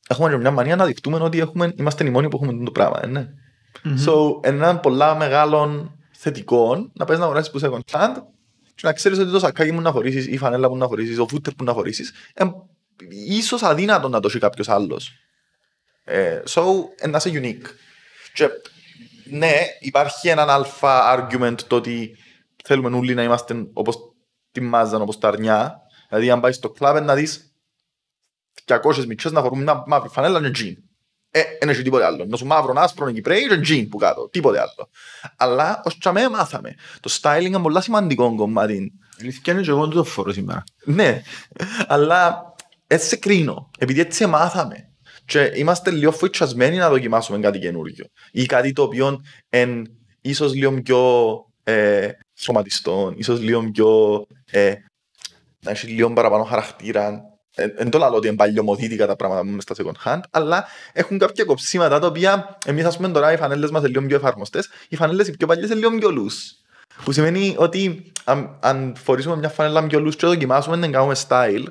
έχουμε 0.08 0.30
και 0.30 0.36
μια 0.36 0.50
μανία 0.50 0.76
να 0.76 0.86
δειχτούμε 0.86 1.18
ότι 1.18 1.38
έχουμε, 1.38 1.72
είμαστε 1.76 2.06
οι 2.06 2.10
μόνοι 2.10 2.28
που 2.28 2.38
έχουμε 2.42 2.64
το 2.64 2.70
πράγμα. 2.70 3.00
ε, 3.02 3.06
ναι. 3.06 3.26
Μμμ. 3.82 3.96
So, 4.06 4.46
ένα 4.46 4.78
πολλά 4.78 5.14
μεγάλων 5.14 5.98
θετικών 6.12 6.92
να 6.94 7.04
πες 7.04 7.18
να 7.18 7.24
αγοράσεις 7.24 7.50
που 7.50 7.60
second 7.62 7.98
hand 7.98 8.14
και 8.74 8.82
να 8.82 8.92
ξέρεις 8.92 9.18
ότι 9.18 9.30
το 9.30 9.38
σακάκι 9.38 9.72
μου 9.72 9.80
να 9.80 9.92
φορήσεις 9.92 10.26
ή 10.26 10.32
η 10.32 10.36
φανέλα 10.36 10.68
που 10.68 10.76
να 10.76 10.86
φορήσεις, 10.86 11.18
ο 11.18 11.28
φούτερ 11.28 11.54
που 11.54 11.64
να 11.64 11.72
φορήσεις 11.72 12.12
ε, 12.34 12.44
ίσως 13.28 13.62
αδύνατο 13.62 14.08
να 14.08 14.20
το 14.20 14.28
έχει 14.28 14.38
κάποιος 14.38 14.68
άλλος. 14.68 15.12
Ε, 16.04 16.42
so, 16.48 16.62
ε, 16.96 17.06
να 17.06 17.16
είσαι 17.16 17.30
unique. 17.34 17.66
Και, 18.32 18.48
ναι, 19.24 19.52
υπάρχει 19.80 20.28
έναν 20.28 20.50
αλφα 20.50 21.14
argument 21.16 21.56
το 21.66 21.76
ότι 21.76 22.16
θέλουμε 22.64 22.96
όλοι 22.96 23.14
να 23.14 23.22
είμαστε 23.22 23.66
όπως 23.72 23.96
τη 24.52 24.60
μάζαν, 24.60 25.02
όπως 25.02 25.18
τα 25.18 25.28
αρνιά. 25.28 25.80
Δηλαδή, 26.08 26.30
αν 26.30 26.40
πάεις 26.40 26.56
στο 26.56 26.70
κλαμπ 26.70 27.04
να 27.04 27.14
δεις 27.14 27.54
200 28.64 29.04
μητσές 29.06 29.32
να 29.32 29.40
φορούν 29.40 29.62
μια 29.62 29.84
μαύρη 29.86 30.08
φανέλα 30.08 30.40
και 30.40 30.50
τζιν. 30.50 30.76
Ε, 31.30 31.42
δεν 31.60 31.68
έχει 31.68 31.82
τίποτε 31.82 32.04
άλλο. 32.04 32.24
Να 32.24 32.36
σου 32.36 32.46
μαύρο, 32.46 32.72
άσπρο, 32.76 33.10
Κυπρέοι 33.10 33.48
και 33.48 33.56
τζιν 33.56 33.88
που 33.88 33.96
κάτω. 33.96 34.28
Τίποτε 34.28 34.58
άλλο. 34.58 34.88
Αλλά 35.36 35.82
ως 35.84 35.98
τσαμέ 35.98 36.28
μάθαμε. 36.28 36.74
Το 37.00 37.18
styling 37.20 37.44
είναι 37.44 37.58
πολύ 37.58 37.82
σημαντικό 37.82 38.34
κομμάτι. 38.34 38.92
Αλήθεια 39.20 39.52
είναι 39.52 39.62
και 39.62 39.70
εγώ 39.70 39.80
δεν 39.80 39.90
το 39.90 40.04
φορώ 40.04 40.32
σήμερα. 40.32 40.64
Ναι, 40.84 41.22
αλλά 41.86 42.42
έτσι 42.86 43.08
σε 43.08 43.16
κρίνω. 43.16 43.70
Επειδή 43.78 44.00
έτσι 44.00 44.26
μάθαμε. 44.26 44.93
Και 45.24 45.52
είμαστε 45.54 45.90
λίγο 45.90 46.12
φουτσασμένοι 46.12 46.76
να 46.76 46.88
δοκιμάσουμε 46.88 47.38
κάτι 47.38 47.58
καινούργιο. 47.58 48.04
Ή 48.32 48.46
κάτι 48.46 48.72
το 48.72 48.82
οποίο 48.82 49.20
εν, 49.48 49.86
ίσως 50.20 50.54
λίγο 50.54 50.82
πιο 50.82 51.34
ε, 51.64 52.08
σωματιστό, 52.34 53.12
ίσως 53.16 53.40
λίγο 53.40 53.70
πιο 53.70 54.26
ε, 54.50 54.74
να 55.64 55.70
έχει 55.70 55.86
λίγο 55.86 56.12
παραπάνω 56.12 56.44
χαρακτήρα. 56.44 57.22
Δεν 57.76 57.90
το 57.90 57.98
λέω 57.98 58.14
ότι 58.14 58.26
είναι 58.26 58.36
παλιωμοδίτικα 58.36 59.06
τα 59.06 59.16
πράγματα 59.16 59.44
μες 59.44 59.62
στα 59.62 59.74
second 59.78 60.04
hand, 60.04 60.20
αλλά 60.30 60.66
έχουν 60.92 61.18
κάποια 61.18 61.44
κοψίματα 61.44 61.98
τα 61.98 62.06
οποία 62.06 62.58
εμείς 62.66 62.84
ας 62.84 62.96
πούμε 62.96 63.08
τώρα 63.08 63.32
οι 63.32 63.36
φανέλες 63.36 63.70
μας 63.70 63.80
είναι 63.80 63.90
λίγο 63.90 64.06
πιο 64.06 64.16
εφαρμοστές, 64.16 64.68
οι 64.88 64.96
φανέλες 64.96 65.28
οι 65.28 65.36
πιο 65.36 65.46
παλιές 65.46 65.70
είναι 65.70 65.74
λίγο 65.74 65.90
πιο 65.98 66.08
loose. 66.08 66.66
Που 67.04 67.12
σημαίνει 67.12 67.54
ότι 67.58 68.12
αν, 68.24 68.58
αν 68.60 68.94
φορήσουμε 68.96 69.36
μια 69.36 69.48
φανέλα 69.48 69.86
πιο 69.86 70.06
loose 70.06 70.14
και 70.14 70.26
δοκιμάσουμε 70.26 70.76
να 70.76 70.88
κάνουμε 70.88 71.14
style, 71.28 71.64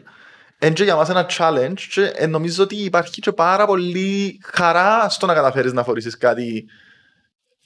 είναι 0.62 0.74
και 0.74 0.84
για 0.84 0.96
μας 0.96 1.10
ένα 1.10 1.30
challenge 1.38 1.80
και 1.90 2.12
ε, 2.16 2.28
νομίζω 2.28 2.64
ότι 2.64 2.76
υπάρχει 2.76 3.22
και 3.22 3.32
πάρα 3.32 3.66
πολύ 3.66 4.40
χαρά 4.44 5.10
στο 5.10 5.26
να 5.26 5.34
καταφέρεις 5.34 5.74
να 5.74 5.84
φορήσεις 5.84 6.18
κάτι 6.18 6.66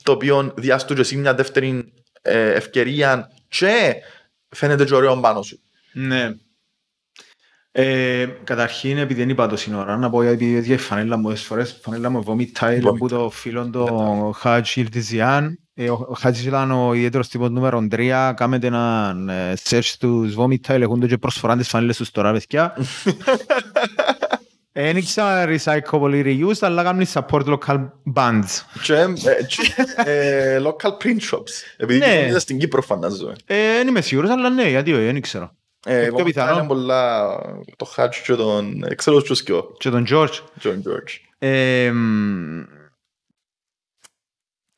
το 0.03 0.11
οποίο 0.11 0.53
διάστου 0.57 0.93
και 0.93 1.01
εσύ 1.01 1.17
μια 1.17 1.33
δεύτερη 1.33 1.93
ε, 2.21 2.51
ευκαιρία 2.51 3.31
και 3.47 3.95
φαίνεται 4.49 4.85
και 4.85 4.95
ωραίο 4.95 5.19
πάνω 5.19 5.41
σου. 5.41 5.59
Ναι. 5.93 6.35
Ε, 7.71 8.25
καταρχήν, 8.43 8.97
επειδή 8.97 9.19
δεν 9.19 9.29
είπα 9.29 9.47
το 9.47 9.55
σύνορα, 9.55 9.97
να 9.97 10.09
πω 10.09 10.21
επειδή 10.21 10.55
έδιε 10.55 10.73
η 10.73 10.77
φανέλα 10.77 11.17
μου, 11.17 11.31
τις 11.31 11.43
φορές 11.43 11.71
η 11.71 11.79
φανέλα 11.81 12.09
μου 12.09 12.23
vomit 12.25 12.59
tile 12.59 12.83
Vomit. 12.83 12.97
που 12.97 13.07
το 13.07 13.29
φίλο 13.29 13.69
το 13.69 13.85
Χατζ 14.35 14.75
Ιλτιζιάν. 14.75 15.59
Ε, 15.79 15.89
Ο 15.89 16.15
Χατζ 16.19 16.45
ήταν 16.45 16.71
ο 16.71 16.93
ιδιαίτερος 16.93 17.27
τύπος 17.27 17.49
νούμερο 17.49 17.87
3. 17.91 18.33
Κάμετε 18.35 18.67
ένα 18.67 19.15
ε, 19.29 19.53
search 19.69 19.79
στους 19.83 20.35
vomit 20.37 20.59
tile, 20.67 20.81
έχουν 20.81 20.99
το 20.99 21.07
και 21.07 21.17
προσφοράν 21.17 21.57
τις 21.57 21.67
φανέλες 21.67 21.97
τους 21.97 22.11
τώρα, 22.11 22.31
παιδιά. 22.31 22.73
Ε, 24.79 24.83
Δεν 24.83 24.97
ήξερα 24.97 25.45
recyclable 25.47 26.23
reused, 26.25 26.57
αλλά 26.59 26.83
κάνουν 26.83 27.05
support 27.13 27.43
local 27.57 27.89
bands. 28.15 28.45
Και, 28.83 28.93
ε, 28.93 29.05
και, 29.47 29.73
ε, 30.11 30.59
local 30.63 30.89
print 31.03 31.31
shops. 31.31 31.51
Επειδή 31.77 31.99
Ναι. 31.99 32.27
ναι. 32.31 32.39
στην 32.39 32.57
Κύπρο 32.59 32.81
φαντάζομαι. 32.81 33.33
Ε, 33.45 33.55
Δεν 33.77 33.87
είμαι 33.87 34.01
σίγουρος, 34.01 34.29
αλλά 34.29 34.49
ναι, 34.49 34.69
γιατί 34.69 34.93
όχι, 34.93 35.03
δεν 35.03 35.15
ήξερα. 35.15 35.55
Ε, 35.85 36.01
πιο 36.03 36.15
πιο 36.15 36.25
πιθανό. 36.25 36.57
Είναι 36.57 36.67
πολλά 36.67 37.27
το 37.75 37.85
Χάτς 37.85 38.19
και 38.19 38.33
τον... 38.33 38.83
ε, 38.83 38.95
Ξέρω 38.95 39.21
ποιος 39.21 39.43
και 39.43 39.53
ο 39.53 39.71
Και 39.77 39.89
τον 39.89 40.05
George. 40.09 40.39
John 40.63 40.75
George. 40.87 41.19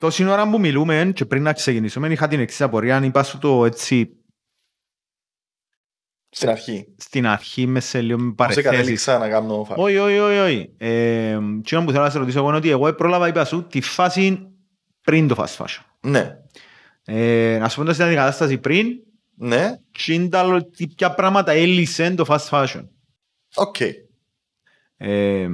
Ε, 0.02 0.06
μ, 0.06 0.08
τόση 0.08 0.26
ώρα 0.26 0.50
που 0.50 0.60
μιλούμε 0.60 1.12
και 1.16 1.26
πριν 1.26 1.44
να 1.44 1.54
ξεκινήσουμε 1.54 2.08
είχα 2.08 2.28
την 2.28 2.40
εξής 2.40 2.62
απορία 2.62 2.96
αν 2.96 3.04
είπα 3.04 3.24
σου 3.24 3.38
το 3.38 3.66
έτσι 3.66 4.10
Στην 6.30 6.50
αρχή. 6.50 6.94
στην 6.98 7.28
αρχή 7.28 7.66
μες 7.68 7.86
σε 7.86 8.02
λίγο 8.02 8.18
με 8.20 8.26
Όσο 8.26 8.36
παρεθέσεις. 8.36 8.70
κατέληξα 8.70 9.18
να 9.18 9.30
κάνω 9.30 9.64
φα- 9.64 9.76
Όχι, 9.78 9.98
όχι, 9.98 10.18
όχι, 10.18 10.38
όχι. 10.40 10.74
Ε, 10.78 11.38
Τι 11.64 11.76
που 11.84 11.92
θέλω 11.92 12.04
να 12.04 12.10
σε 12.10 12.18
ρωτήσω 12.18 12.38
εγώ 12.40 12.48
είναι 12.48 12.58
ότι 12.58 12.70
εγώ 12.70 12.94
πρόλαβα 12.94 13.28
είπα 13.28 13.46
σου 13.46 13.68
τη 13.68 13.82
φάση 13.82 14.50
πριν 15.02 15.28
το 15.28 15.36
fast 15.38 15.56
fashion. 15.66 15.84
Ναι. 16.02 16.38
Ε, 17.04 17.58
να 17.60 17.70
σου 17.70 17.84
πω 17.84 17.92
στην 17.94 18.06
αντικατάσταση 18.06 18.58
πριν 18.58 18.88
Ναι. 19.36 19.78
και 19.92 20.14
είναι 20.14 20.30
τα 20.30 20.40
άλλο 20.40 20.66
τι- 20.66 20.88
ποια 20.88 21.14
πράγματα 21.14 21.52
έλυσε 21.52 22.14
το 22.14 22.26
fast 22.28 22.50
fashion. 22.50 22.88
Οκ. 23.56 23.76
Ε, 24.98 25.50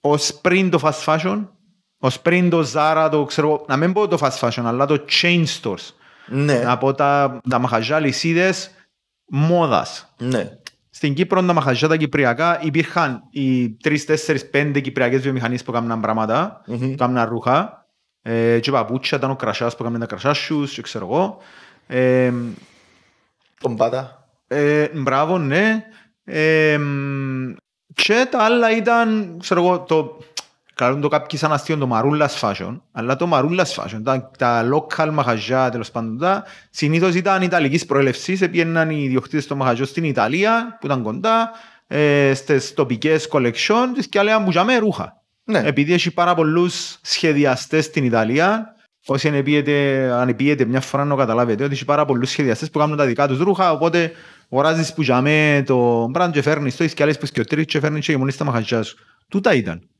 ως 0.00 0.40
πριν 0.40 0.70
το 0.70 0.78
fast 0.82 1.04
fashion, 1.04 1.48
ως 2.02 2.20
πριν 2.20 2.50
το 2.50 2.66
Zara, 2.74 3.08
το 3.10 3.24
ξέρω, 3.24 3.64
να 3.68 3.76
μην 3.76 3.92
πω 3.92 4.08
το 4.08 4.18
fast 4.20 4.38
fashion, 4.48 4.62
αλλά 4.64 4.86
το 4.86 5.04
chain 5.20 5.44
stores. 5.60 5.88
Ναι. 6.26 6.62
Από 6.66 6.94
τα, 6.94 7.40
τα 7.48 7.58
μαχαζιά 7.58 7.98
αλυσίδες 8.00 8.70
μόδας. 9.24 10.14
Ναι. 10.18 10.50
στην 10.90 11.14
Κύπρο 11.14 11.42
τα 11.44 11.52
μαχαζιά 11.52 11.88
τα 11.88 11.96
κυπριακά 11.96 12.58
υπήρχαν 12.62 13.22
οι 13.30 13.70
τρεις, 13.70 14.04
τέσσερις, 14.04 14.50
πέντε 14.50 14.80
κυπριακές 14.80 15.20
βιομηχανίες 15.20 15.62
που 15.62 15.70
έκαναν 15.70 16.00
πράγματα, 16.00 16.62
Μμμ. 16.66 16.78
που 16.78 16.84
έκαναν 16.92 17.28
ρούχα 17.28 17.86
ε, 18.22 18.58
και 18.60 18.70
παπούτσια, 18.70 19.18
ήταν 19.18 19.30
ο 19.30 19.36
κρασιάς 19.36 19.76
που 19.76 19.82
έκαναν 19.82 20.00
τα 20.00 20.06
κρασάσιους 20.06 20.72
και 20.74 20.82
ξέρω 20.82 21.06
εγώ. 21.06 21.38
Ε, 21.86 22.32
Τον 23.60 23.76
πάτα. 23.76 24.28
ε, 24.46 24.88
μπράβο, 24.94 25.38
ναι. 25.38 25.84
Ε, 26.24 26.78
μ, 26.78 27.52
και 27.94 28.26
τα 28.30 28.38
άλλα 28.44 28.76
ήταν, 28.76 29.36
ξέρω 29.40 29.62
εγώ, 29.64 29.80
το, 29.80 30.18
καλούν 30.80 31.00
το 31.00 31.08
κάποιοι 31.08 31.38
σαν 31.38 31.52
αστείο 31.52 31.76
το 31.78 31.88
Marullas 31.92 32.40
Fashion, 32.40 32.80
αλλά 32.92 33.16
το 33.16 33.28
Marullas 33.32 33.74
Fashion, 33.76 34.00
τα, 34.04 34.30
τα 34.38 34.68
local 34.72 35.10
μαχαζιά 35.12 35.70
τέλος 35.70 35.90
πάντων, 35.90 36.18
τα, 36.18 36.44
συνήθως 36.70 37.14
ήταν 37.14 37.42
ιταλικής 37.42 37.86
προέλευσης, 37.86 38.40
έπιεναν 38.40 38.90
οι 38.90 39.00
ιδιοκτήτες 39.02 39.46
των 39.46 39.56
μαχαζιών 39.56 39.86
στην 39.86 40.04
Ιταλία, 40.04 40.76
που 40.80 40.86
ήταν 40.86 41.02
κοντά, 41.02 41.50
ε, 41.86 42.34
στις 42.34 42.74
τοπικές 42.74 43.28
collection 43.32 43.86
και 44.08 44.18
έλεγαν 44.18 44.44
που 44.44 44.50
για 44.50 44.64
μέ 44.64 44.76
ρούχα. 44.76 45.22
Ναι. 45.44 45.62
Επειδή 45.64 45.92
έχει 45.92 46.10
πάρα 46.10 46.34
πολλούς 46.34 46.98
σχεδιαστές 47.02 47.84
στην 47.84 48.04
Ιταλία, 48.04 48.74
όσοι 49.06 49.28
αν 49.28 49.34
επίετε, 49.34 49.72
αν 50.12 50.28
επίετε 50.28 50.64
μια 50.64 50.80
φορά 50.80 51.04
να 51.04 51.10
το 51.10 51.16
καταλάβετε, 51.16 51.64
ότι 51.64 51.72
έχει 51.72 51.84
πάρα 51.84 52.04
πολλούς 52.04 52.30
σχεδιαστές 52.30 52.70
που 52.70 52.78
κάνουν 52.78 52.96
τα 52.96 53.04
δικά 53.06 53.28
τους 53.28 53.38
ρούχα, 53.38 53.72
οπότε 53.72 54.12
αγοράζεις 54.50 54.94
που 54.94 55.02
για 55.02 55.20
μέ 55.20 55.62
το 55.66 56.08
μπραντ 56.08 56.32
και 56.32 56.42
φέρνεις 56.42 56.76
το, 56.76 56.86
και 56.86 57.02
άλλες 57.02 57.18
που 57.18 57.26
σκιωτρείς 57.26 57.64
και 57.64 57.80
φέρνεις 57.80 58.06
και 58.06 58.16
μόνοι 58.16 58.30
στα 58.30 58.44
μαχαζιά 58.44 58.82
σου. 58.82 58.96
Τούτα 59.28 59.54
ήταν. 59.54 59.90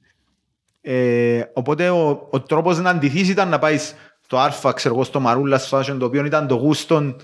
Ε, 0.81 1.43
οπότε 1.55 1.89
ο, 1.89 2.29
ο 2.31 2.41
τρόπος 2.41 2.79
να 2.79 2.91
αντιθείς 2.91 3.29
ήταν 3.29 3.49
να 3.49 3.59
πάεις 3.59 3.95
στο 4.21 4.39
Άρφα, 4.39 4.73
ξέρω 4.73 4.95
εγώ, 4.95 5.05
στο 5.05 5.21
Μαρούλας 5.21 5.69
Fashion, 5.73 5.97
το 5.99 6.05
οποίο 6.05 6.25
ήταν 6.25 6.47
το 6.47 6.55
γούστο 6.55 7.17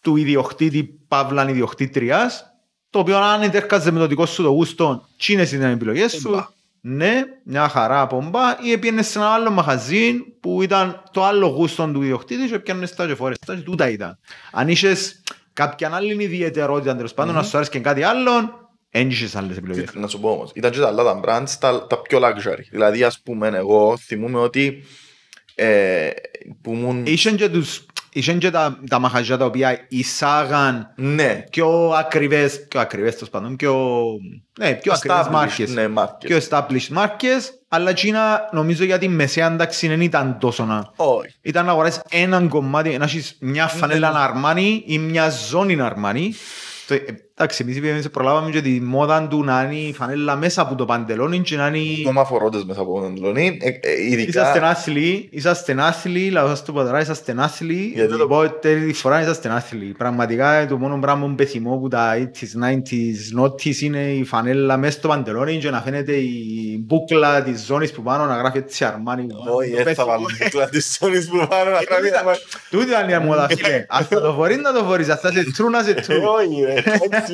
του 0.00 0.16
ιδιοκτήτη 0.16 0.84
Παύλαν 1.08 1.48
ιδιοκτήτριας, 1.48 2.44
το 2.90 2.98
οποίο 2.98 3.16
αν 3.18 3.42
εντέρκαζε 3.42 3.90
με 3.90 3.98
το 3.98 4.06
δικό 4.06 4.26
σου 4.26 4.42
το 4.42 4.48
γούστο, 4.48 5.06
τσίνες 5.16 5.52
ήταν 5.52 5.68
οι 5.68 5.72
επιλογές 5.72 6.12
σου. 6.12 6.30
Πομπά. 6.30 6.46
Ναι, 6.80 7.22
μια 7.44 7.68
χαρά 7.68 8.06
πομπά, 8.06 8.40
ή 8.62 8.72
έπιανες 8.72 9.06
σε 9.06 9.18
ένα 9.18 9.28
άλλο 9.28 9.50
μαχαζί 9.50 10.14
που 10.40 10.62
ήταν 10.62 11.02
το 11.10 11.24
άλλο 11.24 11.46
γούστο 11.46 11.86
του 11.86 12.02
ιδιοκτήτη 12.02 12.48
και 12.48 12.54
έπιανες 12.54 12.94
τα 12.94 13.06
και 13.06 13.14
φορές 13.14 13.38
τα 13.46 13.54
και 13.54 13.60
τούτα 13.60 13.88
ήταν. 13.88 14.18
Αν 14.52 14.68
είχες 14.68 15.22
κάποια 15.52 15.90
άλλη 15.92 16.22
ιδιαιτερότητα 16.22 16.96
τέλος 16.96 17.14
πάντων, 17.14 17.34
να 17.34 17.42
σου 17.42 17.56
άρεσε 17.56 17.70
και 17.70 17.80
κάτι 17.80 18.02
άλλο, 18.02 18.30
δεν 18.98 19.10
είχες 19.10 19.36
άλλες 19.36 19.56
επιλογές. 19.56 19.94
Να 19.94 20.06
σου 20.06 20.20
πω 20.20 20.30
όμως, 20.30 20.50
ήταν 20.54 20.70
και 20.70 20.78
τα 20.78 20.86
άλλα 20.86 21.04
τα 21.04 21.20
brands 21.24 21.50
τα, 21.60 21.86
τα 21.86 22.00
πιο 22.00 22.18
luxury. 22.22 22.64
Δηλαδή, 22.70 23.04
ας 23.04 23.20
πούμε, 23.20 23.48
εγώ 23.48 23.96
θυμούμαι 23.96 24.38
ότι 24.38 24.84
ε, 25.54 26.10
που 26.62 26.72
ήμουν... 26.72 27.06
Είχαν 27.06 27.36
και, 27.36 27.48
τους, 27.48 27.86
είχαν 28.12 28.38
και 28.38 28.50
τα, 28.50 28.80
τα 28.88 28.98
μαχαζιά 28.98 29.36
τα 29.36 29.44
οποία 29.44 29.86
εισάγαν 29.88 30.92
Ναι, 30.96 31.44
πιο 31.50 31.88
ακριβές, 31.88 32.66
πιο 32.68 32.80
ακριβές 32.80 33.14
τέλος 33.14 33.30
πάντων, 33.30 33.56
πιο, 33.56 34.04
ναι, 34.58 34.74
πιο 34.74 34.92
ακριβές 34.92 35.18
established, 35.18 35.30
μάρκες. 35.30 35.70
Ναι, 35.70 35.88
μάρκες. 35.88 36.30
Πιο 36.30 36.40
established 36.48 36.88
μάρκες, 36.90 37.52
αλλά 37.68 37.90
εκείνα 37.90 38.48
νομίζω 38.52 38.84
για 38.84 38.98
τη 38.98 39.08
μεσαία 39.08 39.46
ένταξη 39.46 39.88
δεν 39.88 40.00
ήταν 40.00 40.38
τόσο 40.40 40.64
να... 40.64 40.92
Όχι. 40.96 41.34
Ήταν 41.42 41.64
να 41.64 41.70
αγοράσεις 41.70 42.02
έναν 42.10 42.48
κομμάτι, 42.48 42.98
να 42.98 43.04
έχεις 43.04 43.36
μια 43.40 43.66
φανέλα 43.66 44.08
Αρμάνι 44.08 44.82
ή 44.86 44.98
μια 44.98 45.30
ζώνη 45.30 45.80
Αρμάνι. 45.80 46.34
Το- 47.36 47.42
ε, 47.42 47.46
Εντάξει, 47.46 47.62
εμείς 47.62 47.76
είπαμε, 47.76 48.02
προλάβαμε 48.12 48.50
και 48.50 48.60
τη 48.60 48.80
μόδα 48.80 49.26
του 49.28 49.44
να 49.44 49.62
είναι 49.62 49.74
η 49.88 49.92
φανέλα 49.92 50.36
μέσα 50.36 50.62
από 50.62 50.74
το 50.74 50.84
παντελόνι 50.84 51.40
και 51.40 51.56
να 51.56 51.66
είναι... 51.66 51.78
Ακόμα 52.00 52.24
φορώντες 52.24 52.64
μέσα 52.64 52.80
από 52.80 53.00
τον 53.00 53.16
Λονί. 53.20 53.58
Ε, 53.60 53.68
ε, 53.68 54.02
ειδικά... 54.10 54.28
Είσαστε 54.40 54.66
άθλοι, 54.66 55.28
είσαστε 55.32 55.76
άθλοι, 55.78 56.30
λαός 56.30 56.48
σας 56.48 56.64
το 56.64 56.72
πατρά, 56.72 57.00
είσαστε 57.00 57.34
άθλοι. 57.38 57.90
Γιατί; 57.94 58.20
Οπότε 58.20 58.74
τη 58.86 58.92
φορά 58.92 59.20
είσαστε 59.20 59.48
άθλοι. 59.48 59.94
Πραγματικά 59.98 60.66
το 60.66 60.76
μόνο 60.76 60.98
πράγμα 60.98 61.26
που 61.26 61.34
πεθυμώ 61.34 61.76
που 61.78 61.88
τα 61.88 62.14
80s, 62.18 62.68
90s, 62.70 63.30
νότις 63.32 63.82
είναι 63.82 64.02
η 64.12 64.24
φανέλα 64.24 64.76
μέσα 64.76 64.98
στο 64.98 65.08
παντελόνι 65.08 65.56
και 65.58 65.70
να 65.70 65.80
φαίνεται 65.80 66.12
η 66.12 66.80
μπούκλα 66.86 67.42
της 67.42 67.64
ζώνης 67.64 67.92
που 67.92 68.02
πάνω 68.02 68.24
να 68.26 68.36
γράφει 68.36 68.58
έτσι 68.58 68.84
αρμάνι. 68.84 69.26
Όχι, 69.56 69.72
έτσι 69.76 69.94
θα 69.94 70.04
βάλω 70.04 70.26
κύκλα 70.38 70.68
της 70.68 70.98
ζώνης 71.00 71.28
που 71.28 71.36
πάνω 71.36 71.70
να 71.70 71.78
γράφει. 71.80 72.40
Τούτη 72.70 72.86
ήταν 72.86 73.08
η 73.08 73.24
μόδα 73.26 73.48
φίλε. 73.48 73.86
Ας 73.88 74.06
θα 74.06 74.20
το 74.20 74.32
φορείς 74.32 74.56
να 74.56 74.72
το 74.72 74.84
φορείς, 74.84 75.08
ας 75.08 75.20
θα 75.20 75.32
σε 75.32 75.44
τρού 75.56 75.70
να 75.70 75.82
σε 75.82 75.94
τρού. 75.94 76.16
Όχι, 76.16 76.62
ρε, 76.64 76.72
έτσι 76.72 76.90
ούτε. 77.04 77.24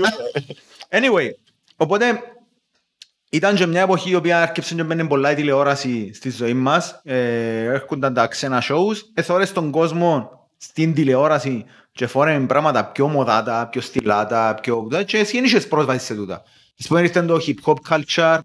Anyway, 0.88 1.28
οπότε 1.76 2.22
ήταν 3.30 3.55
και 3.55 3.66
μια 3.66 3.80
εποχή 3.80 4.11
η 4.11 4.14
οποία 4.14 4.40
έρχεψε 4.40 4.74
και 4.74 4.82
μπαίνει 4.82 5.07
πολλά 5.07 5.30
η 5.30 5.34
τηλεόραση 5.34 6.11
στη 6.14 6.30
ζωή 6.30 6.55
μας. 6.55 7.01
Ε, 7.05 7.64
έρχονταν 7.64 8.14
τα 8.14 8.26
ξένα 8.26 8.62
shows. 8.68 8.97
Εθώρες 9.14 9.53
τον 9.53 9.70
κόσμο 9.70 10.30
στην 10.57 10.95
τηλεόραση 10.95 11.64
και 11.93 12.07
φόρεν 12.07 12.47
πράγματα 12.47 12.84
πιο 12.84 13.09
μοδάτα, 13.09 13.68
πιο 13.68 13.80
στυλάτα, 13.80 14.55
πιο... 14.62 14.88
και 15.07 15.18
εσύ 15.18 15.36
δεν 15.36 15.45
είχες 15.45 15.68
πρόσβαση 15.68 16.05
σε 16.05 16.14
τούτα. 16.14 16.43
Ας 16.78 16.86
πούμε 16.86 17.01
ήρθε 17.01 17.22
το 17.22 17.38
hip 17.47 17.55
hop 17.64 17.76
culture 17.88 18.38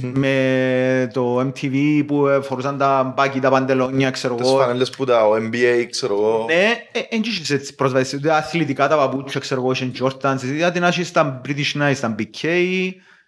με 0.00 1.10
το 1.12 1.40
MTV 1.40 2.02
που 2.06 2.26
ε, 2.26 2.40
φορούσαν 2.40 2.78
τα 2.78 3.12
baggy, 3.16 3.40
τα 3.40 3.50
παντελόνια, 3.50 4.10
ξέρω 4.10 4.34
Τις 4.34 4.48
εγώ. 4.48 4.58
φανέλες 4.58 4.90
που 4.90 5.04
τα 5.04 5.26
ο 5.26 5.34
NBA, 5.34 5.86
ξέρω 5.90 6.14
εγώ. 6.14 6.44
Ναι, 6.48 6.68
δεν 7.10 7.20
είχες 7.24 7.50
έτσι 7.50 7.74
πρόσβαση. 7.74 8.16
Ούτε 8.16 8.32
αθλητικά 8.32 8.88
τα 8.88 8.96
παπούτσια, 8.96 9.40
ξέρω 9.40 9.60
εγώ, 9.60 9.72
είχαν 9.72 9.92
Jordans. 10.00 10.36
Δηλαδή 10.38 10.80
να 10.80 10.86
έχεις 10.86 11.12
τα 11.12 11.40
British 11.46 11.80
Knights, 11.80 11.96
τα 12.00 12.14
BK, 12.18 12.46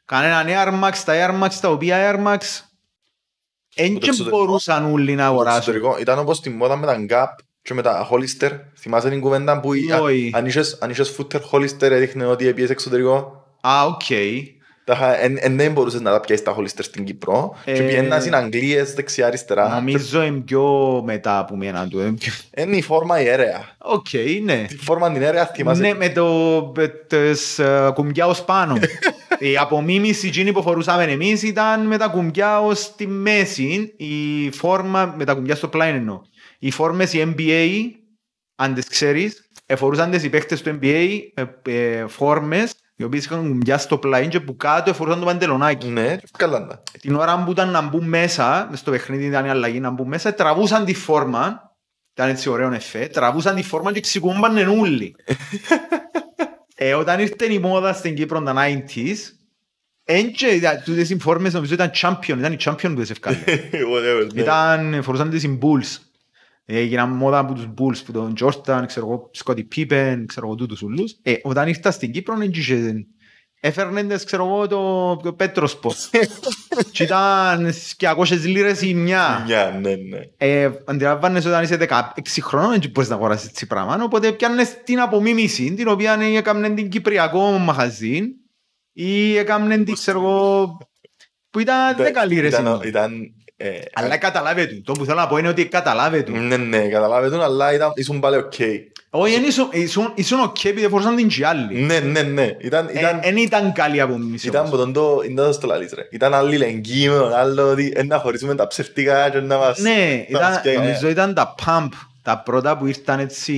κανέναν 0.04 0.46
Air 0.48 0.84
Max, 0.84 0.92
τα 1.04 1.12
Air 1.14 1.42
Max, 1.44 1.50
τα 1.60 1.68
οποία 1.70 2.12
Air 2.12 2.26
Max 2.26 2.38
δεν 3.74 3.92
το 3.92 3.98
και 3.98 4.08
εξωτερικό. 4.08 4.36
μπορούσαν 4.44 4.92
όλοι 4.92 5.14
να 5.14 5.24
Το 5.26 5.32
αγοράσουν. 5.32 5.58
εξωτερικό. 5.58 5.96
Ήταν 6.00 6.18
όπως 6.18 6.40
τη 6.40 6.50
μόδα 6.50 6.76
με 6.76 6.86
τα 6.86 6.96
Gap 7.08 7.42
και 7.62 7.74
με 7.74 7.82
τα 7.82 8.08
Hollister. 8.10 8.50
Θυμάσαι 8.78 9.08
την 9.10 9.20
κουβέντα 9.20 9.60
που 9.60 9.72
η- 9.72 9.92
Όχι. 10.02 10.30
αν 10.34 10.46
είχες- 10.46 10.78
αν 10.80 10.90
είχες 10.90 11.16
φούτερ 11.18 11.40
Hollister 11.52 11.80
έδειχνε 11.90 12.24
ότι 12.26 12.46
επήες 12.46 12.70
εξωτερικό. 12.70 13.44
Α, 13.60 13.84
οκ. 13.86 14.02
Τα 14.08 14.14
είχα- 14.14 14.61
εν- 15.20 15.36
εν- 15.40 15.56
δεν 15.56 15.72
μπορούσες 15.72 16.00
να 16.00 16.10
τα 16.10 16.20
πιάσεις 16.20 16.44
τα 16.44 16.56
Hollister 16.56 16.78
στην 16.82 17.04
Κύπρο. 17.04 17.56
Και 17.64 17.70
Ε, 17.72 17.80
πιέναν 17.88 18.20
στην 18.20 18.34
Αγγλίες 18.34 18.94
δεξιά-αριστερά. 18.94 19.68
Νομίζω 19.74 20.22
είναι 20.22 20.40
πιο 20.40 21.02
μετά 21.04 21.44
που 21.48 21.56
μένα 21.56 21.88
του. 21.88 22.00
είναι 22.00 22.12
πιο- 22.12 22.32
Είναι 22.56 22.76
η 22.76 22.82
φόρμα 22.82 23.20
η 23.20 23.26
αίρεα. 23.28 23.76
Οκ, 23.78 24.06
ναι. 24.44 24.64
Τη 24.68 24.76
φόρμα 24.76 25.12
την 25.12 25.22
αίρεα 25.22 25.46
θυμάσαι. 25.46 25.80
Ναι, 25.80 25.94
με 25.94 26.08
το 26.08 26.26
με 26.76 26.88
τις 26.88 27.58
ε, 27.58 27.90
κουμπιά 27.94 28.26
ως 28.26 28.44
πάνω. 28.44 28.76
Η 29.38 29.56
απομίμηση 29.56 30.26
εκείνη 30.26 30.52
που 30.52 30.62
φορούσαμε 30.62 31.02
εμείς 31.04 31.42
ήταν 31.42 31.86
με 31.86 31.96
τα 31.96 32.06
κουμπιά 32.08 32.60
ως 32.60 32.94
τη 32.96 33.06
μέση. 33.06 33.94
Η 33.96 34.50
φόρμα, 34.50 35.14
με 35.18 35.24
τα 35.24 35.34
κουμπιά 35.34 35.54
στο 35.54 35.68
πλάι 35.68 35.88
εννοώ. 35.90 36.20
Οι 36.58 36.70
φόρμες 36.70 37.12
η 37.12 37.34
NBA, 37.36 37.68
αν 38.56 38.74
τις 38.74 38.88
ξέρεις, 38.88 39.48
εφορούσαν 39.66 40.10
τις 40.10 40.22
οι 40.24 40.28
παίχτες 40.30 40.62
του 40.62 40.78
NBA 40.82 41.18
ε, 41.34 41.72
ε, 41.72 42.06
φόρμες 42.06 42.74
οι 43.02 43.04
οποίες 43.04 43.24
είχαν 43.24 43.48
κουμπιά 43.48 43.78
στο 43.78 43.98
πλάι 43.98 44.28
και 44.28 44.40
που 44.40 44.56
κάτω 44.56 44.90
εφορούσαν 44.90 45.20
το 45.20 45.26
παντελονάκι. 45.26 45.88
Ναι, 45.88 46.16
καλά 46.38 46.66
τα. 46.66 46.82
Την 47.00 47.14
ώρα 47.14 47.44
που 47.44 47.50
ήταν 47.50 47.70
να 47.70 47.80
μπουν 47.80 48.08
μέσα, 48.08 48.66
μες 48.70 48.78
στο 48.78 48.90
παιχνίδι 48.90 49.24
ήταν 49.24 49.44
η 49.44 49.48
αλλαγή 49.48 49.80
να 49.80 49.90
μπουν 49.90 50.08
μέσα, 50.08 50.34
τραβούσαν 50.34 50.84
τη 50.84 50.94
φόρμα, 50.94 51.72
ήταν 52.14 52.28
έτσι 52.28 52.48
ωραίο 52.48 52.72
εφέ, 52.72 53.06
τραβούσαν 53.06 53.54
τη 53.54 53.62
φόρμα 53.62 53.92
και 53.92 54.00
ξεκούμπανε 54.00 54.62
όλοι. 54.62 55.16
ε, 56.74 56.94
όταν 56.94 57.20
ήρθε 57.20 57.52
η 57.52 57.58
μόδα 57.58 57.92
στην 57.92 58.14
Κύπρο 58.14 58.42
τα 58.42 58.54
90s, 58.56 59.16
έντια, 60.04 60.82
τούτες 60.84 61.10
οι 61.10 61.18
φόρμες 61.18 61.52
νομίζω 61.52 61.74
ήταν 61.74 61.90
champion, 61.94 62.36
ήταν 62.38 62.52
η 62.52 62.56
champion 62.64 62.92
που 62.94 63.00
τις 63.00 63.10
ευκάλε. 63.10 63.36
Whatever, 63.92 64.32
ναι. 64.34 64.40
ήταν, 64.40 65.02
φορούσαν 65.02 65.30
τις 65.30 65.42
οι 65.42 65.58
Bulls. 65.62 66.11
Ε, 66.64 66.78
Έγιναν 66.78 67.08
μόδα 67.10 67.38
από 67.38 67.52
τους 67.54 67.66
Bulls, 67.78 68.04
που 68.04 68.12
τον 68.12 68.34
Jordan, 68.40 68.82
ξέρω 68.86 69.06
εγώ, 69.06 69.30
Scottie 69.44 69.64
Pippen, 69.76 70.22
ξέρω 70.26 70.46
εγώ, 70.46 70.54
τούτους 70.54 70.82
ούλους. 70.82 71.16
Ε, 71.22 71.34
όταν 71.42 71.68
ήρθα 71.68 71.90
στην 71.90 72.12
Κύπρο, 72.12 72.36
δεν 72.36 72.50
είχε- 72.50 73.06
έφερνε 73.60 74.02
τις, 74.04 74.24
ξέρω 74.24 74.44
εγώ, 74.46 74.66
το, 74.66 75.16
το 75.16 75.32
Πέτροσπο. 75.32 75.92
και 76.92 77.02
ήταν 77.02 77.72
200 77.98 78.26
λίρες 78.44 78.82
η 78.82 78.94
μια. 78.94 79.42
Μια, 79.46 79.78
ναι, 79.80 79.94
ναι. 79.94 80.18
Ε, 80.36 80.70
αντιλαμβάνεσαι 80.84 81.48
όταν 81.48 81.62
είσαι 81.62 81.78
16 81.88 82.00
χρονών 82.40 82.80
δεν 82.80 82.90
μπορείς 82.90 83.08
να 83.10 83.14
αγοράσεις 83.16 83.48
έτσι 83.48 83.66
πράγμα. 83.66 83.98
Οπότε 84.02 84.32
πιάνες 84.32 84.82
την 84.84 85.00
απομίμηση, 85.00 85.74
την 85.74 85.88
οποία 85.88 86.18
έκαμε 86.20 86.70
την 86.70 86.88
Κυπριακό 86.88 87.50
μαχαζί 87.50 88.20
ή 88.92 89.36
έκαμε 89.36 89.78
την, 89.78 89.94
ξέρω 89.94 90.18
εγώ, 90.20 90.78
που 91.50 91.58
ήταν 91.58 91.96
10 91.96 92.26
λίρες. 92.28 92.52
η 92.52 92.56
Ήταν- 92.60 92.78
μια. 92.78 92.88
Ήταν... 92.88 93.12
ε, 93.62 93.78
Αλλά 93.92 94.16
καταλάβετε 94.16 94.74
του. 94.74 94.82
Το 94.82 94.92
που 94.92 95.04
θέλω 95.04 95.18
να 95.18 95.26
πω 95.26 95.36
είναι 95.36 95.48
ότι 95.48 95.66
καταλάβετε 95.66 96.22
του. 96.32 96.38
Ναι, 96.38 96.56
ναι, 96.56 96.88
καταλάβετε, 96.88 97.42
αλλά 97.42 97.74
ήταν- 97.74 97.92
ήσουν 97.94 98.20
πάλι 98.20 98.36
οκ. 98.36 98.52
Όχι, 99.14 99.34
εν 99.34 99.44
ήσουν- 99.44 99.68
ήσουν- 99.72 100.12
ήσουν 100.14 100.40
οκ 100.40 100.64
επειδή 100.64 100.88
φορούσαν 100.88 101.16
την 101.16 101.28
και 101.28 101.46
άλλοι. 101.46 101.74
Ναι, 101.80 101.98
ναι, 101.98 102.22
ναι. 102.22 102.56
Ήταν, 102.60 102.88
ήταν, 102.94 103.20
Δεν 103.22 103.36
ήταν 103.36 103.72
καλή 103.72 104.00
απομίμηση. 104.00 104.46
ήταν 104.48 104.60
όμως. 104.60 104.72
από 104.72 104.82
τον 104.82 104.92
το, 104.92 105.20
ήταν 105.24 105.46
το 105.46 105.52
στο 105.52 105.66
λαλείς, 105.66 105.92
ρε. 105.92 106.02
Ήταν 106.10 106.34
αλληλεγγύη 106.34 107.06
με 107.10 107.16
τον 107.18 107.34
άλλο, 107.34 107.70
ότι 107.70 107.92
ε, 107.96 108.02
να 108.02 108.18
χωρίσουμε 108.18 108.54
τα 108.54 108.66
ψευτικά 108.66 109.30
και 109.30 109.38
να 109.40 109.56
μας... 109.56 109.78
Ναι, 109.78 110.24
να 110.28 110.40
μας 110.40 110.48
ήταν, 110.50 110.62
πιάει. 110.62 110.76
νομίζω 110.76 111.08
ήταν 111.08 111.34
τα 111.34 111.54
pump, 111.66 111.88
τα 112.22 112.38
πρώτα 112.44 112.76
που 112.76 112.86
ήρθαν 112.86 113.18
έτσι... 113.20 113.54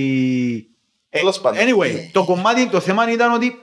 Ε, 1.09 1.17
Τέλος 1.19 1.39
πάντων. 1.39 1.59
Anyway, 1.59 1.91
το 2.11 2.23
κομμάτι, 2.23 2.67
το 2.69 2.79
θέμα 2.79 3.11
ήταν 3.11 3.33
ότι 3.33 3.55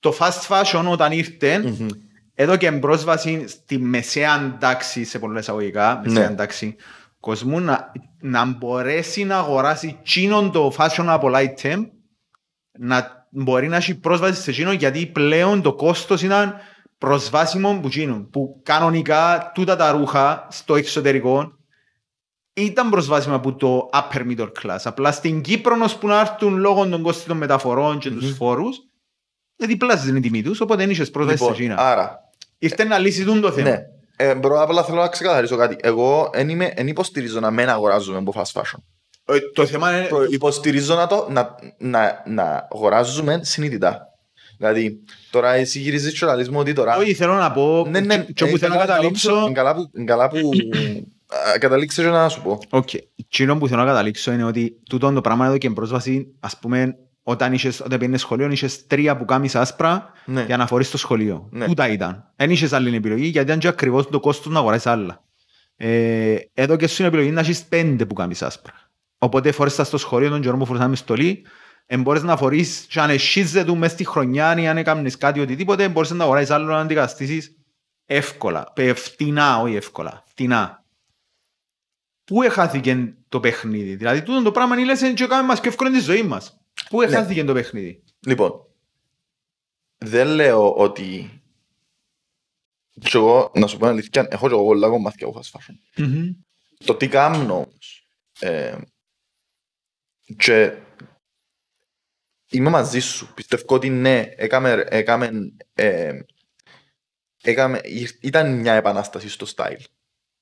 το 0.00 0.16
fast 0.18 0.48
fashion 0.48 0.84
όταν 0.90 1.12
ήρθε, 1.12 1.58
Μμμ. 1.58 1.86
Εδώ 2.34 2.56
και 2.56 2.72
πρόσβαση 2.72 3.48
στη 3.48 3.78
μεσαία 3.78 4.56
τάξη, 4.60 5.04
σε 5.04 5.18
πολλά 5.18 5.38
εισαγωγικά, 5.38 6.00
μεσαία 6.04 6.28
Ναι. 6.28 6.34
τάξη, 6.34 6.76
κοσμού 7.20 7.60
να, 7.60 7.92
να 8.20 8.44
μπορέσει 8.44 9.24
να 9.24 9.36
αγοράσει 9.38 9.98
τσίνον 10.02 10.52
το 10.52 10.72
fashionable 10.78 11.32
item, 11.34 11.76
να, 12.78 13.26
μπορεί 13.30 13.68
να 13.68 13.76
έχει 13.76 13.94
πρόσβαση 13.98 14.42
σε 14.42 14.50
εκείνο 14.50 14.72
γιατί 14.72 15.06
πλέον 15.06 15.62
το 15.62 15.74
κόστος 15.74 16.22
ήταν 16.22 16.54
προσβάσιμο 16.98 17.78
που 17.80 17.86
εκείνο. 17.86 18.28
Που 18.32 18.60
κανονικά 18.62 19.50
τούτα 19.54 19.76
τα 19.76 19.90
ρούχα 19.90 20.46
στο 20.50 20.74
εξωτερικό 20.74 21.52
ήταν 22.52 22.90
προσβάσιμα 22.90 23.34
από 23.34 23.54
το 23.54 23.88
upper 23.92 24.20
middle 24.36 24.50
class. 24.62 24.78
Απλά 24.84 25.12
στην 25.12 25.40
Κύπρο 25.40 25.76
που 26.00 26.06
να 26.06 26.20
έρθουν 26.20 26.56
λόγω 26.56 26.88
των 26.88 27.02
κόστων 27.02 27.28
των 27.28 27.36
μεταφορών 27.36 27.98
και 27.98 28.10
τους 28.10 28.36
φόρους 28.36 28.76
δεν 29.56 29.68
διπλάσιζε 29.68 30.12
την 30.12 30.22
τιμή 30.22 30.42
τους, 30.42 30.60
οπότε 30.60 30.82
δεν 30.82 30.90
είχες 30.90 31.10
πρόσβαση 31.10 31.38
σε 31.38 31.44
Λοιπόν, 31.44 31.60
εκείνα. 31.60 31.76
άρα, 31.76 32.23
Ήρθε 32.58 32.84
να 32.84 32.98
λύσει 32.98 33.24
τούτο 33.24 33.40
το 33.40 33.52
θέμα. 33.52 33.68
ναι. 33.70 33.78
Ε, 34.16 34.34
μπρο, 34.34 34.62
απλά 34.62 34.84
θέλω 34.84 35.00
να 35.00 35.08
ξεκαθαρίσω 35.08 35.56
κάτι. 35.56 35.76
Εγώ 35.80 36.30
εν 36.32 36.48
είμαι- 36.48 36.72
εν 36.76 36.86
υποστηρίζω 36.86 37.40
να 37.40 37.50
μην 37.50 37.68
αγοράζουμε 37.68 38.18
από 38.18 38.32
fast 38.36 38.60
fashion. 38.60 38.78
Ε, 39.24 39.38
Το 39.54 39.66
θέμα 39.66 39.96
είναι... 39.96 40.06
Προ- 40.06 40.32
Υποστηρίζω 40.32 40.94
να, 40.94 41.06
το, 41.06 41.26
να, 41.30 41.54
να, 41.78 42.22
να 42.26 42.68
αγοράζουμε 42.72 43.40
συνειδητά. 43.42 44.08
Δηλαδή, 44.58 45.00
τώρα 45.30 45.52
εσύ 45.52 45.78
γυρίζεις 45.78 46.18
και 46.18 46.26
λαλείς 46.26 46.48
μου 46.50 46.58
ότι 46.58 46.72
τώρα... 46.72 46.96
Όχι, 46.96 47.14
θέλω 47.14 47.34
να 47.34 47.52
πω 47.52 47.86
Ναι, 47.90 48.00
ναι, 48.00 48.18
και 48.34 48.44
όπου 48.44 48.54
ε, 48.54 48.58
θέλω 48.58 48.74
να 48.74 48.80
καλά- 48.80 48.92
καταλήξω 48.94 49.30
καλά- 49.32 49.52
Καλά 49.52 49.74
που, 49.74 49.90
καλά 50.04 50.28
που 50.28 50.50
α, 51.54 51.58
καταλήξες 51.58 52.04
και 52.04 52.10
να 52.10 52.28
σου 52.28 52.42
πω. 52.42 52.58
Οκ. 52.70 52.88
Εκείνο 53.16 53.58
που 53.58 53.68
θέλω 53.68 53.80
να 53.80 53.86
καταλήξω 53.86 54.32
είναι 54.32 54.44
ότι 54.44 54.76
τούτο 54.88 55.12
το 55.12 55.20
πράγμα 55.20 55.46
έδωκε 55.46 55.70
πρόσβαση, 55.70 56.34
ας 56.40 56.58
πούμε, 56.58 56.96
όταν, 57.26 57.52
είχες, 57.52 57.80
όταν 57.80 57.98
πήγαινες 57.98 58.20
σχολείο, 58.20 58.50
είχες 58.50 58.86
τρία 58.86 59.16
πουκάμισα 59.16 59.54
άσπρα 59.54 60.10
Ναι. 60.24 60.44
για 60.44 60.56
να 60.56 60.66
φορείς 60.66 60.86
στο 60.86 60.98
σχολείο. 60.98 61.48
Ναι. 61.50 61.66
Τούτα 61.66 61.88
ήταν. 61.88 62.32
Δεν 62.36 62.50
είχες 62.50 62.72
άλλη 62.72 62.96
επιλογή 62.96 63.26
γιατί 63.26 63.46
ήταν 63.46 63.58
και 63.58 63.68
ακριβώς 63.68 64.08
το 64.08 64.20
κόστος 64.20 64.52
να 64.52 64.58
αγοράσεις 64.58 64.86
άλλα. 64.86 65.22
Ε, 65.76 66.36
εδώ 66.54 66.76
και 66.76 66.86
σου 66.86 66.96
είναι 67.02 67.08
επιλογή 67.08 67.30
να 67.30 67.40
έχεις 67.40 67.64
πέντε 67.64 68.06
που 68.06 68.14
κάμεις 68.14 68.42
άσπρα. 68.42 68.74
Οπότε 69.18 69.52
φορείς 69.52 69.74
τα 69.74 69.84
στο 69.84 69.98
σχολείο 69.98 70.30
τον 70.30 70.40
καιρό 70.40 70.56
που 70.56 70.66
φορούσαμε 70.66 70.90
με 70.90 70.96
στολή, 70.96 71.46
ε, 71.86 71.96
μπορείς 71.96 72.22
να 72.22 72.36
φορείς 72.36 72.86
και 72.88 73.00
αν 73.00 73.10
εσχίζε 73.10 73.64
του 73.64 73.76
μες 73.76 73.90
στη 73.90 74.04
χρονιά 74.04 74.58
ή 74.58 74.68
αν 74.68 74.76
έκαμνες 74.76 75.16
κάτι 75.16 75.40
οτιδήποτε, 75.40 75.88
μπορείς 75.88 76.10
να 76.10 76.24
αγοράσεις 76.24 76.50
άλλο 76.50 76.66
να 76.66 76.78
αντικαταστήσεις 76.78 77.56
εύκολα. 78.06 78.72
Ε, 78.76 78.94
Φτηνά, 78.94 79.58
όχι 79.60 79.74
εύκολα. 79.74 80.22
Φτηνά. 80.26 80.84
Πού 82.24 82.42
εχάθηκε 82.42 83.14
το 83.28 83.40
παιχνίδι; 83.40 83.94
Δηλαδή, 83.94 84.22
τούτο 84.22 84.42
το 84.42 84.50
πράγμα 84.50 84.76
είναι 84.76 84.84
λες 84.84 85.12
και 85.14 85.26
κάνουμε 85.26 85.48
μας 85.48 85.60
πιο 85.60 85.70
εύκολο 85.70 85.90
τη 85.90 86.00
ζωή 86.00 86.22
μας. 86.22 86.58
Πού 86.88 87.00
Ναι. 87.00 87.04
εχάθηκε 87.06 87.44
το 87.44 87.52
παιχνίδι; 87.52 88.02
Λοιπόν, 88.26 88.66
δεν 89.98 90.26
λέω 90.26 90.74
ότι 90.74 91.38
και 93.00 93.10
εγώ, 93.16 93.50
να 93.54 93.66
σου 93.66 93.76
πω 93.76 93.80
την 93.82 93.92
αλήθεια, 93.92 94.26
έχω 94.30 94.48
και 94.48 94.54
εγώ 94.54 94.64
πολλά 94.64 94.88
κομμάτια 94.88 95.26
από 95.26 95.40
fast 95.40 95.58
fashion. 95.58 96.04
Το 96.84 96.94
τι 96.94 97.08
κάνω 97.08 97.54
όμως, 97.54 98.08
ε, 98.40 98.76
και 100.36 100.76
είμαι 102.50 102.70
μαζί 102.70 103.00
σου. 103.00 103.34
Πιστεύω 103.34 103.74
ότι 103.74 103.88
ναι, 103.90 104.24
έκαμε, 104.36 104.84
έκαμε, 104.88 105.30
ε, 105.74 106.18
έκαμε, 107.42 107.80
ήταν 108.20 108.58
μια 108.60 108.72
επανάσταση 108.74 109.28
στο 109.28 109.46
style 109.56 109.84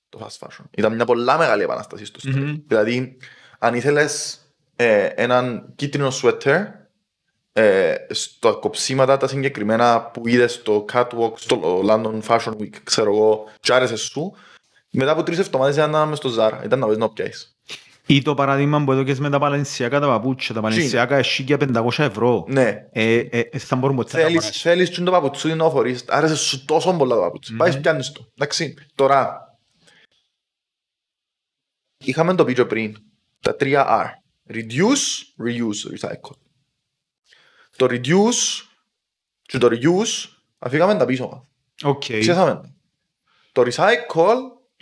το 0.08 0.26
fast 0.28 0.46
fashion. 0.46 0.64
Ήταν 0.76 0.94
μια 0.94 1.04
πολλά 1.04 1.38
μεγάλη 1.38 1.62
επανάσταση 1.62 2.04
στο 2.04 2.20
style. 2.22 2.34
Μμμ. 2.34 2.56
Δηλαδή, 2.66 3.16
αν 3.58 3.74
ήθελες 3.74 4.40
ε, 4.76 5.04
έναν 5.04 5.72
κίτρινο 5.74 6.10
sweater, 6.22 6.64
ε, 7.52 7.94
στα 8.10 8.52
κοψίματα 8.52 9.16
τα 9.16 9.26
συγκεκριμένα 9.28 10.00
που 10.02 10.28
είδες 10.28 10.52
στο 10.52 10.84
catwalk, 10.92 11.32
στο 11.34 11.82
London 11.88 12.20
Fashion 12.22 12.52
Week, 12.60 12.74
ξέρω 12.82 13.12
εγώ, 13.14 13.44
και 13.60 13.72
άρεσε 13.72 13.96
σου, 13.96 14.32
μετά 14.90 15.10
από 15.10 15.22
τρεις 15.22 15.38
εβδομάδες 15.38 15.76
ήταν 15.76 16.08
μες 16.08 16.18
στο 16.18 16.30
Zara, 16.38 16.64
ήταν 16.64 16.78
να 16.78 16.86
βρεις 16.86 16.98
να 16.98 17.08
πιάσεις. 17.10 17.56
Ή 18.06 18.22
το 18.22 18.34
παράδειγμα 18.34 18.84
που 18.84 18.92
έδωκες 18.92 19.18
με 19.18 19.30
τα 19.30 19.38
παλαισιακά 19.38 20.00
τα 20.00 20.06
παπούτσια. 20.06 20.54
Τα 20.54 20.60
παλαισιακά 20.60 21.16
εσύ 21.16 21.42
για 21.42 21.56
500 21.60 22.04
ευρώ. 22.04 22.44
Ναι, 22.48 22.86
Ε, 22.92 23.14
ε, 23.16 23.48
ε, 23.50 23.58
θα 23.58 23.76
μπορούμε 23.76 24.02
ποτέ 24.02 24.16
να 24.16 24.22
θέλεις, 24.22 24.36
αγοράσεις. 24.38 24.62
θέλεις 24.62 24.90
και 24.90 25.00
το 25.00 25.10
παπουτσούι 25.10 25.54
να 25.54 25.70
φορείς, 25.70 26.04
άρεσε 26.08 26.36
σου 26.36 26.64
τόσο 26.64 26.96
πολλά 26.96 27.14
το 27.14 27.20
παπουτσούι, 27.20 27.56
πάει 27.56 27.80
πιάνεις 27.80 28.12
το. 28.12 28.26
Εντάξει, 28.34 28.74
τώρα, 28.94 29.40
είχαμε 32.04 32.34
το 32.34 32.44
πει 32.44 32.54
και 32.54 32.64
πριν, 32.64 32.96
τα 33.40 33.56
τρία 33.56 33.86
R. 33.88 34.21
Reduce, 34.55 35.44
reuse, 35.46 35.98
recycle. 35.98 36.36
Το 37.76 37.86
reduce 37.90 38.64
και 39.42 39.59
το 39.59 39.68
reuse 39.70 40.28
αφήγαμε 40.59 40.94
τα 40.94 41.05
πίσω 41.05 41.28
μας. 41.28 41.42
Οκ. 41.90 42.03
Ξέραμε 42.20 42.50
τα. 42.50 42.74
Το 43.53 43.62
recycle 43.62 44.36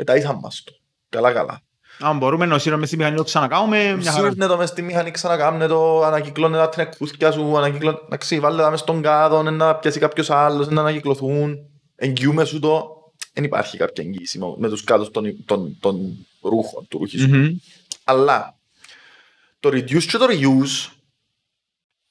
εταΐσαν 0.04 0.34
μας 0.40 0.62
το. 0.64 0.72
Καλά 1.08 1.32
καλά. 1.32 1.60
Αν 2.02 2.18
μπορούμε 2.18 2.46
να 2.46 2.58
σύρουμε 2.58 2.86
στη 2.86 2.96
μηχανή 2.96 3.16
το 3.16 3.22
ξανακάνουμε, 3.24 3.96
μια 3.96 4.12
χαρά. 4.12 4.28
Σύρνε 4.28 4.46
το 4.46 4.56
μες 4.56 4.68
στη 4.68 4.82
μηχανή, 4.82 5.10
ξανακάμνε 5.10 5.66
το, 5.66 6.02
ανακυκλώνε 6.04 6.56
τα 6.56 6.68
την 6.68 6.80
εκπούθκια 6.82 7.32
σου, 7.32 7.56
ανακυκλώνε, 7.58 7.98
εντάξει, 8.06 8.40
βάλε 8.40 8.62
τα 8.62 8.70
μες 8.70 8.80
στον 8.80 9.02
κάδο, 9.02 9.42
να 9.42 9.74
πιάσει 9.76 9.98
κάποιος 9.98 10.30
άλλος, 10.30 10.68
να 10.68 10.80
ανακυκλωθούν, 10.80 11.58
εγγυούμε 11.96 12.44
σου 12.44 12.58
το. 12.58 12.94
Δεν 13.32 13.44
υπάρχει 13.44 13.76
κάποια 13.76 14.04
εγγύηση 14.04 14.38
με- 14.38 14.54
με 14.58 14.68
τους 14.68 14.84
κάδους 14.84 15.10
των, 15.10 15.44
των, 15.44 15.76
των 15.80 16.26
ρούχων, 16.42 16.86
του 16.88 16.98
ρουχισμού. 16.98 17.36
Μμμ. 17.36 17.56
Αλλά 18.04 18.58
το 19.60 19.68
reduce 19.68 20.02
και 20.04 20.18
το 20.18 20.26
reuse, 20.28 20.92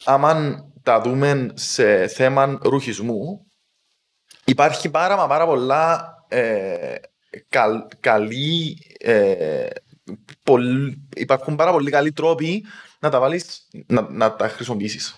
άμα 0.04 0.64
τα 0.84 1.02
δούμε 1.02 1.52
σε 1.54 2.08
θέμα 2.08 2.60
ρουχισμού, 2.62 3.46
υπάρχει 4.46 4.90
πάρα 4.90 5.16
μα 5.16 5.28
πάρα 5.28 5.46
πολλά 5.46 6.14
ε, 6.28 6.96
καλ, 7.50 7.86
καλή, 8.00 8.78
ε, 9.00 9.68
πολλ- 10.44 10.96
υπάρχουν 11.16 11.56
πάρα 11.56 11.72
πολλοί 11.72 11.92
καλοί 11.92 12.12
τρόποι 12.12 12.66
να 13.00 13.10
τα 13.10 13.20
βάλεις, 13.20 13.68
να, 13.88 14.02
να 14.10 14.36
τα 14.36 14.50
χρησιμοποιήσεις. 14.50 15.16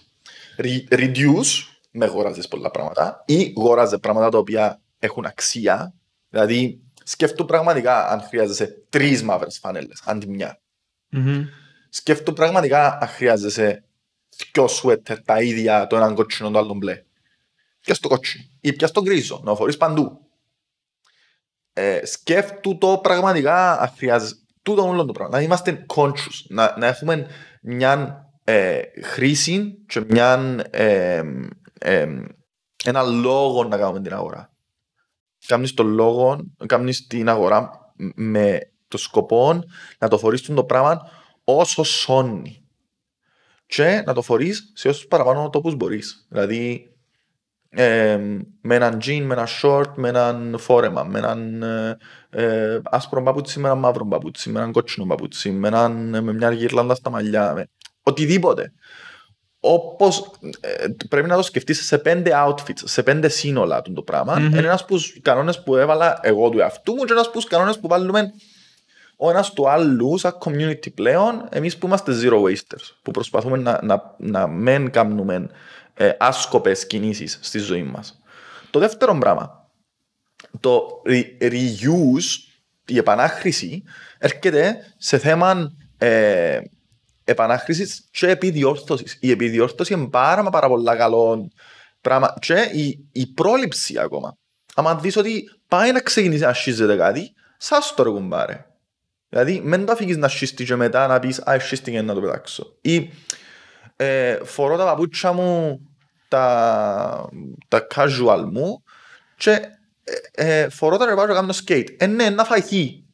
Re- 0.57 0.87
reduce, 0.89 1.65
με 1.91 2.05
αγοράζεις 2.05 2.47
πολλά 2.47 2.71
πράγματα 2.71 3.23
ή 3.25 3.53
αγοράζεις 3.57 3.99
πράγματα 3.99 4.29
τα 4.29 4.37
οποία 4.37 4.81
έχουν 4.99 5.25
αξία, 5.25 5.93
δηλαδή 6.29 6.81
σκέφτομαι 7.03 7.47
πραγματικά 7.49 8.07
αν 8.09 8.21
χρειάζεσαι 8.21 8.83
τρεις 8.89 9.23
μαύρες 9.23 9.57
φανέλες, 9.59 10.01
αντί 10.05 10.27
μια. 10.27 10.59
Μμμ. 11.09 11.45
Σκέφτομαι 11.93 12.37
πραγματικά 12.37 12.97
αν 13.01 13.07
χρειάζεσαι 13.07 13.83
δυο 14.53 14.67
σουέτερ 14.67 15.21
τα 15.21 15.41
ίδια, 15.41 15.87
το 15.87 15.95
έναν 15.95 16.15
κότσινο, 16.15 16.51
το 16.51 16.59
άλλο 16.59 16.73
μπλε. 16.73 17.03
Πιας 17.79 17.99
το 17.99 18.07
κότσινο 18.07 18.43
ή 18.61 18.73
πιας 18.73 18.91
το 18.91 19.01
γκρίζο, 19.01 19.41
να 19.43 19.55
φορείς 19.55 19.77
παντού. 19.77 20.19
Ε, 21.73 22.05
σκέφτου 22.05 22.77
το 22.77 22.99
πραγματικά 23.03 23.79
αν 23.79 23.91
χρειάζεσαι. 23.97 24.35
Τούτο 24.61 24.87
όλο 24.87 25.05
το 25.05 25.11
πράγμα. 25.11 25.37
Να 25.37 25.43
είμαστε 25.43 25.85
conscious, 25.95 26.45
να, 26.47 26.75
να 26.77 26.87
έχουμε 26.87 27.27
μια 27.61 28.25
ε, 28.43 28.81
χρήση 29.03 29.77
και 29.87 30.03
μια, 30.07 30.59
ε, 30.69 31.21
ε, 31.79 32.07
ένα 32.83 33.01
λόγο 33.01 33.63
να 33.63 33.77
κάνουμε 33.77 34.01
την 34.01 34.13
αγορά. 34.13 34.53
Κάνεις 35.45 35.73
τον 35.73 35.87
λόγο, 35.87 36.39
κάνεις 36.65 37.07
την 37.07 37.29
αγορά 37.29 37.93
με 38.15 38.71
το 38.87 38.97
σκοπό 38.97 39.63
να 39.97 40.07
το 40.07 40.17
φορείς 40.17 40.41
το 40.41 40.63
πράγμα 40.63 41.01
όσο 41.43 41.83
σώνει. 41.83 42.65
Και 43.65 44.03
να 44.05 44.13
το 44.13 44.21
φορείς 44.21 44.71
σε 44.75 44.87
όσους 44.87 45.07
παραπάνω 45.07 45.49
τόπους 45.49 45.75
μπορείς. 45.75 46.25
Δηλαδή 46.29 46.91
ε, 47.69 48.17
με 48.61 48.75
έναν 48.75 48.99
τζιν, 48.99 49.25
με 49.25 49.33
ένα 49.33 49.47
short, 49.61 49.93
με 49.95 50.09
έναν 50.09 50.55
φόρεμα, 50.59 51.03
με 51.03 51.19
έναν 51.19 51.63
ε, 51.63 51.97
ε, 52.29 52.79
άσπρο 52.83 53.23
παπούτσι, 53.23 53.59
με 53.59 53.67
έναν 53.67 53.79
μαύρο 53.79 54.05
παπούτσι, 54.05 54.49
με 54.49 54.59
έναν 54.59 54.71
κότσινο 54.71 55.05
παπούτσι, 55.05 55.51
με, 55.51 55.67
έναν, 55.67 56.23
με 56.23 56.33
μια 56.33 56.51
γυρλάντα 56.51 56.95
στα 56.95 57.09
μαλλιά, 57.09 57.53
με 57.53 57.67
οτιδήποτε. 58.01 58.73
Όπως 59.59 60.31
ε, 60.59 60.87
πρέπει 61.09 61.27
να 61.27 61.35
το 61.35 61.41
σκεφτείς 61.41 61.85
σε 61.85 61.97
πέντε 61.97 62.31
outfits, 62.45 62.81
σε 62.83 63.03
πέντε 63.03 63.27
σύνολα 63.27 63.81
του 63.81 63.93
το 63.93 64.01
πράγμα. 64.01 64.39
Μμμ. 64.39 64.45
Είναι 64.45 64.57
ένας 64.57 64.81
από 64.81 64.93
τους 64.93 65.19
κανόνες 65.21 65.63
που 65.63 65.75
έβαλα 65.75 66.19
εγώ 66.21 66.49
του 66.49 66.59
εαυτού 66.59 66.93
μου 66.93 67.03
και 67.03 67.11
ένας 67.11 67.25
από 67.25 67.35
τους 67.35 67.45
κανόνες 67.45 67.79
που 67.79 67.87
βάλουμε 67.87 68.31
ο 69.23 69.29
ένας 69.29 69.53
του 69.53 69.69
άλλου 69.69 70.17
σαν 70.17 70.37
community 70.39 70.93
πλέον, 70.93 71.47
εμείς 71.49 71.77
που 71.77 71.87
είμαστε 71.87 72.13
zero 72.23 72.41
wasters, 72.41 72.95
που 73.01 73.11
προσπαθούμε 73.11 73.57
να, 73.57 73.79
να, 73.83 74.15
να 74.17 74.47
μην 74.47 74.91
κάνουμε 74.91 75.49
ε, 75.93 76.11
άσκοπες 76.19 76.87
κινήσεις 76.87 77.39
στη 77.41 77.59
ζωή 77.59 77.83
μας. 77.83 78.21
Το 78.69 78.79
δεύτερο 78.79 79.17
πράγμα, 79.17 79.69
το 80.59 81.01
re- 81.05 81.41
reuse, 81.41 82.37
η 82.85 82.97
επανάχρηση, 82.97 83.83
έρχεται 84.17 84.77
σε 84.97 85.17
θέμα 85.17 85.71
ε, 85.97 86.59
επανάχρησης 87.23 88.07
και 88.11 88.27
επιδιόρθωσης. 88.27 89.17
Η 89.19 89.31
επιδιόρθωση 89.31 89.93
είναι 89.93 90.07
πάρα 90.07 90.43
μα 90.43 90.49
πάρα 90.49 90.67
πολλά 90.67 90.95
καλό 90.95 91.51
πράγμα 92.01 92.33
και 92.39 92.69
η, 92.73 93.09
η 93.11 93.27
πρόληψη 93.27 93.99
ακόμα. 93.99 94.37
Αν 94.75 94.99
δεις 94.99 95.15
ότι 95.15 95.43
πάει 95.67 95.91
να 95.91 95.99
ξεκινήσει 95.99 96.43
να 96.43 96.53
σχίζεται 96.53 96.95
κάτι, 96.95 97.33
σας 97.57 97.93
το 97.93 98.03
ρε 98.03 98.09
κουμπάρε. 98.09 98.65
Δηλαδή, 99.33 99.61
μην 99.63 99.85
το 99.85 99.91
αφήγεις 99.91 100.17
να 100.17 100.27
σχίστη 100.27 100.63
και 100.63 100.75
μετά 100.75 101.07
να 101.07 101.19
πεις 101.19 101.39
«Α, 101.49 101.59
σχίστηκε 101.59 102.01
να 102.01 102.13
το 102.13 102.21
πετάξω». 102.21 102.77
Ή 102.81 103.11
ε, 103.95 104.39
φορώ 104.43 104.77
τα 104.77 104.83
παπούτσια 104.83 105.33
μου, 105.33 105.79
τα, 106.27 107.29
τα 107.67 107.87
casual 107.95 108.43
μου 108.51 108.83
και 109.37 109.61
ε, 110.33 110.61
ε, 110.61 110.69
φορώ 110.69 110.97
τα 110.97 111.05
ρε 111.05 111.15
πάω 111.15 111.27
και 111.27 111.33
κάνω 111.33 111.53
skate. 111.65 111.87
Ε, 111.97 112.05
ναι, 112.05 112.29
να 112.29 112.43
φαγεί. 112.43 113.05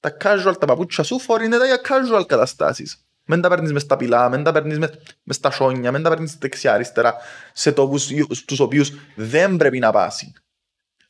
Τα 0.00 0.16
casual, 0.24 0.54
τα 0.58 0.66
παπούτσια 0.66 1.04
σου 1.04 1.18
φορίνεται 1.18 1.66
για 1.66 1.80
casual 1.84 2.24
καταστάσεις. 2.26 3.04
Μεν 3.24 3.40
τα 3.40 3.48
παίρνεις 3.48 3.72
μες 3.72 3.82
στα 3.82 3.96
πυλά, 3.96 4.28
μεν 4.28 4.42
τα 4.42 4.52
παίρνεις 4.52 4.78
μες, 4.78 4.90
μες 5.22 5.36
στα 5.36 5.50
σόνια, 5.50 5.92
μεν 5.92 6.02
τα 6.02 6.08
παίρνεις 6.08 6.36
δεξιά 6.36 6.72
αριστερά, 6.72 7.14
σε 7.52 7.72
τόπους 7.72 8.10
ιου- 8.10 8.34
στους 8.34 8.60
οποίους 8.60 8.92
δεν 9.14 9.56
πρέπει 9.56 9.78
να 9.78 9.90
πάσει. 9.92 10.32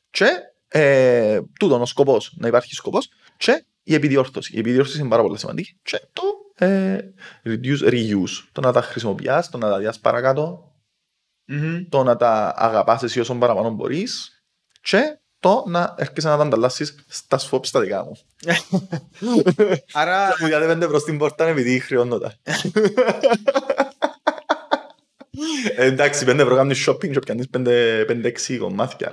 Και 0.09 0.27
ε, 0.67 1.39
τούτον 1.59 1.81
ο 1.81 1.85
σκοπός, 1.85 2.33
να 2.37 2.47
υπάρχει 2.47 2.73
σκοπός 2.73 3.09
και 3.37 3.65
η 3.87 3.93
επιδιόρθωση. 3.93 4.55
Η 4.55 4.59
επιδιόρθωση 4.59 4.99
είναι 4.99 5.09
πάρα 5.09 5.21
πολύ 5.21 5.37
σημαντική 5.37 5.79
και 5.81 6.01
το 6.13 6.23
ε, 6.65 6.97
reduce, 7.43 7.89
reuse, 7.89 8.47
το 8.51 8.61
να 8.61 8.71
τα 8.71 8.81
χρησιμοποιάς, 8.81 9.49
το 9.49 9.57
να 9.57 9.69
τα 9.69 9.77
διάς 9.77 9.99
παρακάτω, 9.99 10.71
το 11.89 12.03
να 12.03 12.15
τα 12.15 12.53
αγαπάς 12.57 13.03
εσύ 13.03 13.19
όσο 13.19 13.35
παραπάνω 13.35 13.69
μπορείς 13.69 14.43
και 14.81 15.19
το 15.39 15.63
να 15.67 15.95
έρχεσαι 15.97 16.27
να 16.27 16.37
τα 16.37 16.43
ανταλλάσσεις 16.43 17.05
στα 17.07 17.37
σφόπ 17.37 17.65
στα 17.65 17.79
δικά 17.79 18.03
μου. 18.03 18.17
Άρα, 19.93 20.35
Μου 20.39 20.47
διάτε 20.47 20.65
πέντε 20.65 20.87
προς 20.87 21.03
την 21.03 21.17
πόρτα 21.17 21.47
επειδή 21.47 21.79
χρεώνοντα. 21.79 22.33
Ε, 25.75 25.85
Εντάξει, 25.85 26.25
πέντε 26.25 26.41
ευρώ 26.41 26.55
κάνεις 26.55 26.89
shopping 26.89 27.11
και 27.11 27.19
πιάνεις 27.19 27.49
πέντε, 27.49 28.03
πέντε 28.07 28.27
έξι 28.27 28.57
κομμάτια. 28.57 29.11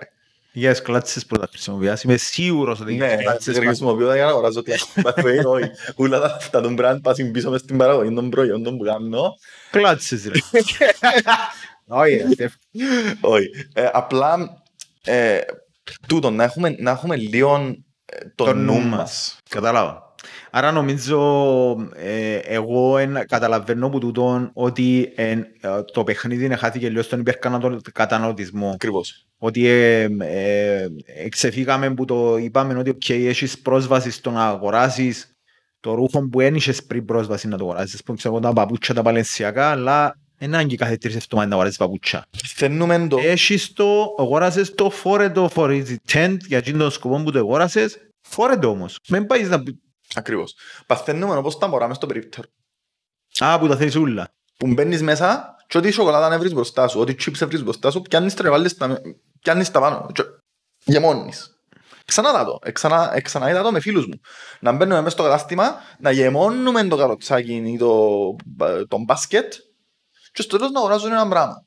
Ρε. 0.60 0.70
yes, 0.72 0.76
κλάτσες 0.82 1.26
που 1.26 1.36
τα 1.36 1.46
χρησιμοποιάς. 1.50 2.02
Είμαι 2.02 2.16
σίγουρος 2.16 2.80
ότι 2.80 2.94
Ναι, 2.94 3.16
κλάτσες 3.16 3.54
δεν 3.54 3.64
χρησιμοποιώ 3.66 4.06
τα 4.06 4.14
για 4.14 4.24
να 4.24 4.30
αγοράζω 4.30 4.62
τι 4.62 4.72
έχει. 4.72 4.86
Όχι, 5.46 5.70
ούλα 5.96 6.20
τα 6.20 6.34
αυτά 6.36 6.60
των 6.60 6.76
brand 6.78 6.98
πάσουν 7.02 7.30
πίσω 7.30 7.50
μες 7.50 7.60
στην 7.60 7.76
παραγωγή 7.76 8.14
των 8.14 8.30
προϊόντων 8.30 8.76
που 8.76 8.84
κάνω. 8.84 9.34
κλάτσες 9.70 10.24
ρε. 10.24 10.38
Όχι, 11.86 12.16
ρε. 12.38 12.48
Όχι. 13.20 13.50
Ε, 13.74 13.88
Απλά 13.92 14.62
ε, 15.04 15.38
τούτο, 16.08 16.30
να 16.30 16.44
έχουμε, 16.44 16.76
να 16.78 16.90
έχουμε 16.90 17.16
λίγο 17.16 17.56
ε, 18.04 18.16
το 18.34 18.44
Το 18.44 18.54
νου 18.54 18.72
νου 18.74 18.80
μας. 18.80 19.38
Κατάλαβα. 19.50 20.03
Άρα 20.50 20.72
νομίζω 20.72 21.20
ε, 21.94 22.34
εγώ 22.36 22.98
εν, 22.98 23.26
καταλαβαίνω 23.28 23.88
που 23.88 23.98
τούτον 23.98 24.50
ότι 24.52 25.12
εν, 25.14 25.38
ε, 25.38 25.82
το 25.92 26.04
παιχνίδι 26.04 26.44
είναι 26.44 26.56
χάθηκε 26.56 26.88
λίγο 26.88 27.02
στον 27.02 27.20
υπερκαταναλωτισμό. 27.20 28.70
Ακριβώς. 28.74 29.26
Ότι 29.38 29.66
ε, 29.66 30.08
ε, 30.18 30.88
εξεφύγαμε 31.04 31.94
που 31.94 32.04
το 32.04 32.36
είπαμε 32.36 32.78
ότι 32.78 32.96
okay, 33.04 33.24
έχεις 33.26 33.58
πρόσβαση 33.58 34.10
στο 34.10 34.30
να 34.30 34.46
αγοράσεις 34.46 35.28
το 35.80 35.94
ρούχο 35.94 36.28
που 36.28 36.38
δεν 36.38 36.54
είχες 36.54 36.84
πριν 36.84 37.04
πρόσβαση 37.04 37.48
να 37.48 37.56
το 37.56 37.64
αγοράσεις. 37.64 38.02
Που 38.02 38.14
ξέρω 38.14 38.34
εγώ 38.34 38.42
τα 38.42 38.52
παπούτσια 38.52 38.94
τα 38.94 39.02
παλαισιακά, 39.02 39.70
αλλά 39.70 40.18
δεν 40.38 40.54
ανάγκη 40.54 40.76
κάθε 40.76 40.96
τρεις 40.96 41.14
εβδομάδες 41.14 41.50
να 41.50 41.56
αγοράσεις 41.56 41.78
παπούτσια. 41.78 42.26
Θενούμε 42.54 43.06
το... 43.08 43.18
Έχεις 43.18 43.72
το, 43.72 44.14
αγοράσες 44.18 44.74
το, 44.74 44.90
φόρε 44.90 45.30
το, 45.30 45.48
φορείς 45.48 45.96
tent 46.12 46.36
για 46.46 46.58
εκείνον 46.58 46.80
τον 46.80 46.90
σκοπό 46.90 47.22
που 47.22 47.30
το 47.30 47.38
αγοράσες, 47.38 47.98
φόρε 48.20 48.56
το 48.56 48.68
όμως. 48.68 48.98
Μην 49.08 49.26
πάεις 49.26 49.48
να... 49.48 49.62
Ακριβώς. 50.14 50.54
Παθαίνουμε 50.86 51.36
όπως 51.36 51.58
τα 51.58 51.66
μωρά 51.66 51.88
μες 51.88 51.96
στο 51.96 52.06
περίπτερο. 52.06 52.48
Α, 53.38 53.58
που 53.58 53.68
τα 53.68 53.76
θέλεις 53.76 53.96
ούλα. 53.96 54.28
που 54.56 54.66
μπαίνεις 54.66 55.02
μέσα 55.02 55.56
και 55.66 55.78
ό,τι 55.78 55.90
σοκολάτα 55.90 56.28
να 56.28 56.38
βρεις 56.38 56.52
μπροστά 56.52 56.88
σου, 56.88 57.00
ό,τι 57.00 57.14
chips 57.18 57.46
βρεις 57.46 57.62
μπροστά 57.62 57.90
σου, 57.90 58.00
πιάνεις 58.00 58.34
τα 58.34 58.50
βάλεις 58.50 58.76
τα, 58.76 59.00
πιάνεις 59.40 59.70
τα 59.70 59.80
πάνω 59.80 60.10
και 60.12 60.22
γεμώνεις. 60.84 61.58
Ξανά 62.04 62.32
δα 62.32 62.44
το, 62.44 62.58
εξανα, 62.62 63.10
εξανα 63.14 63.50
είδα 63.50 63.62
το 63.62 63.72
με 63.72 63.80
φίλους 63.80 64.06
μου. 64.06 64.20
Να 64.60 64.72
μπαίνουμε 64.72 64.98
μέσα 64.98 65.10
στο 65.10 65.22
κατάστημα, 65.22 65.76
να 65.98 66.10
γεμώνουμε 66.10 66.84
το 66.84 66.96
καροτσάκι 66.96 67.54
ή 67.54 67.76
το, 67.78 68.08
το 68.88 68.98
μπάσκετ 68.98 69.52
και 70.32 70.42
στο 70.42 70.56
τέλος 70.56 70.72
να 70.72 70.78
αγοράζουν 70.78 71.12
ένα 71.12 71.28
πράγμα. 71.28 71.66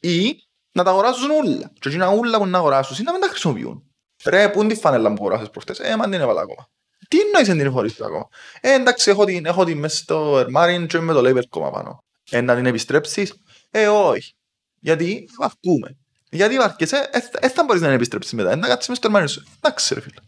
Ή 0.00 0.34
να 0.72 0.84
τα 0.84 0.90
αγοράζουν 0.90 1.30
όλα. 1.30 1.72
Και 1.80 1.88
εκείνα 1.88 2.08
όλα 2.08 2.38
που 2.38 2.46
να 2.46 2.58
αγοράσουν 2.58 2.96
ή 3.00 3.02
να 3.02 3.12
μην 3.12 3.20
τα 3.20 3.28
χρησιμοποιούν. 3.28 3.82
Ρε, 4.24 4.48
πού 4.48 4.62
είναι 4.62 4.74
τη 4.74 4.80
φανέλα 4.80 5.08
που 5.08 5.16
αγοράσες 5.18 5.50
προχτές, 5.50 5.78
ε, 5.78 5.96
μα 5.96 6.04
την 6.04 6.20
έβαλα 6.20 6.40
ακόμα. 6.40 6.68
Τι 7.10 7.20
εννοείς 7.20 7.46
δεν 7.46 7.56
την 7.56 7.66
έχω 7.66 7.74
χωρίσει 7.74 8.04
ακόμα. 8.04 8.28
Ε, 8.60 8.72
εντάξει, 8.72 9.10
έχω 9.10 9.24
την, 9.24 9.46
έχω 9.46 9.64
την 9.64 9.78
μέσα 9.78 9.96
στο 9.96 10.38
ερμάριν 10.38 10.86
και 10.86 10.98
με 10.98 11.12
το 11.12 11.20
label 11.20 11.46
κόμμα 11.48 11.70
πάνω. 11.70 12.04
Ε, 12.30 12.40
να 12.40 12.56
την 12.56 12.66
επιστρέψεις; 12.66 13.34
Ε, 13.70 13.86
όχι. 13.88 14.34
Γιατί 14.80 15.28
βαρκούμε. 15.38 15.96
Γιατί 16.30 16.56
βαρκέσαι, 16.56 17.10
δεν 17.40 17.50
θα 17.50 17.64
μπορείς 17.64 17.80
να 17.80 17.86
την 17.86 17.96
επιστρέψεις 17.96 18.32
μετά. 18.32 18.50
Ε, 18.50 18.54
να 18.54 18.66
κάτσεις 18.66 18.88
μέσα 18.88 19.00
στο 19.00 19.06
ερμάριν 19.06 19.28
σου. 19.28 19.44
Εντάξει, 19.56 19.94
ρε 19.94 20.00
φίλε. 20.00 20.20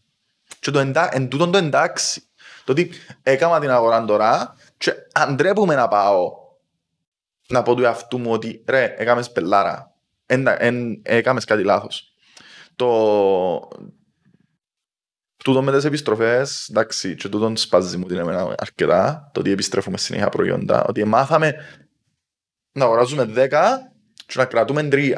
Και 0.60 0.70
το 0.70 0.78
εντά, 0.78 1.14
εν 1.14 1.28
τούτον 1.28 1.50
το 1.50 1.58
εντάξει. 1.58 2.22
Το 2.64 2.72
ότι 2.72 2.90
έκανα 3.22 3.60
την 3.60 3.70
αγορά 3.70 4.04
τώρα 4.04 4.56
και 4.76 4.94
αντρέπουμε 5.12 5.74
να 5.74 5.88
πάω 5.88 6.32
να 7.48 7.62
πω 7.62 7.74
του 7.74 7.82
εαυτού 7.82 8.18
μου 8.18 8.32
ότι 8.32 8.64
ρε, 8.66 8.94
έκαμες 8.98 9.32
πελάρα. 9.32 9.94
Εν, 10.26 10.46
εν, 10.58 11.00
έκαμες 11.02 11.44
κάτι 11.44 11.62
λάθος. 11.62 12.14
Το, 12.76 12.88
τούτο 15.42 15.62
με 15.62 15.72
τις 15.72 15.84
επιστροφές, 15.84 16.68
εντάξει, 16.68 17.14
και 17.14 17.28
τούτον 17.28 17.56
σπάζει 17.56 17.96
μου 17.96 18.06
την 18.06 18.16
εμένα 18.16 18.54
αρκετά, 18.58 19.30
το 19.32 19.40
ότι 19.40 19.50
επιστρέφουμε 19.50 19.98
συνέχεια 19.98 20.28
προϊόντα, 20.28 20.84
ότι 20.84 21.04
μάθαμε 21.04 21.54
να 22.72 22.84
αγοράζουμε 22.84 23.24
10 23.24 23.48
και 24.26 24.34
να 24.38 24.44
κρατούμε 24.44 24.88
3. 24.92 25.14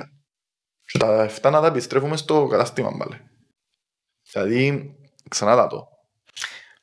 Και 0.87 0.99
τα 0.99 1.31
7 1.43 1.51
να 1.51 1.61
τα 1.61 1.67
επιστρέφουμε 1.67 2.17
στο 2.17 2.47
κατάστημα 2.47 2.97
πάλι. 2.99 3.21
Δηλαδή, 4.33 4.95
ξανά 5.29 5.57
τα 5.57 5.67
το. 5.67 5.89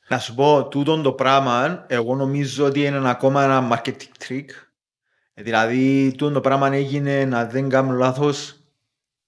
Να 0.08 0.18
σου 0.18 0.34
πω, 0.34 0.68
τούτον 0.68 1.02
το 1.02 1.12
πράγμα, 1.12 1.84
εγώ 1.88 2.14
νομίζω 2.14 2.64
ότι 2.64 2.84
είναι 2.84 3.10
ακόμα 3.10 3.42
ένα 3.42 3.68
marketing 3.72 4.26
trick. 4.28 4.46
Ε, 5.34 5.42
Δηλαδή, 5.42 6.10
τούτον 6.10 6.32
το 6.32 6.40
πράγμα 6.40 6.74
έγινε, 6.74 7.24
να 7.24 7.46
δεν 7.46 7.68
κάνω 7.68 7.92
λάθος, 7.92 8.61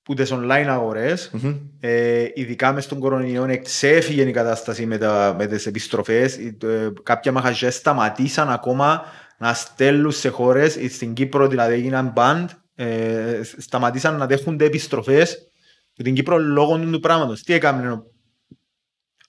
που 0.05 0.15
τις 0.15 0.33
online 0.33 0.67
αγορές, 0.69 1.31
Μμμ. 1.33 1.55
ε, 1.81 2.27
ειδικά 2.35 2.73
μες 2.73 2.85
στον 2.85 2.99
κορονοϊό, 2.99 3.45
εξέφυγε 3.45 4.23
η 4.23 4.31
κατάσταση 4.31 4.87
με, 4.87 4.99
τα, 4.99 5.35
με 5.39 5.47
τις 5.47 5.67
επιστροφές. 5.67 6.37
Ε, 6.37 6.57
ε, 6.67 6.93
κάποια 7.03 7.33
μαχαζιά 7.33 7.71
σταματήσαν 7.71 8.51
ακόμα 8.51 9.05
να 9.39 9.55
στέλνουν 9.55 10.13
σε 10.13 10.29
χώρες, 10.29 10.77
ε, 10.77 10.89
στην 10.89 11.13
Κύπρο 11.13 11.49
δηλαδή 11.49 11.75
έγιναν 11.75 12.13
band, 12.17 12.47
ε, 12.75 13.41
σταματήσαν 13.59 14.17
να 14.17 14.27
δέχονται 14.27 14.65
επιστροφές 14.65 15.49
που 15.95 16.03
την 16.03 16.15
Κύπρο 16.15 16.39
λόγω 16.39 16.79
του 16.79 17.01
πράγματος. 17.01 17.43
Τι 17.43 17.53
έκαμε 17.53 17.91
ο, 17.91 18.05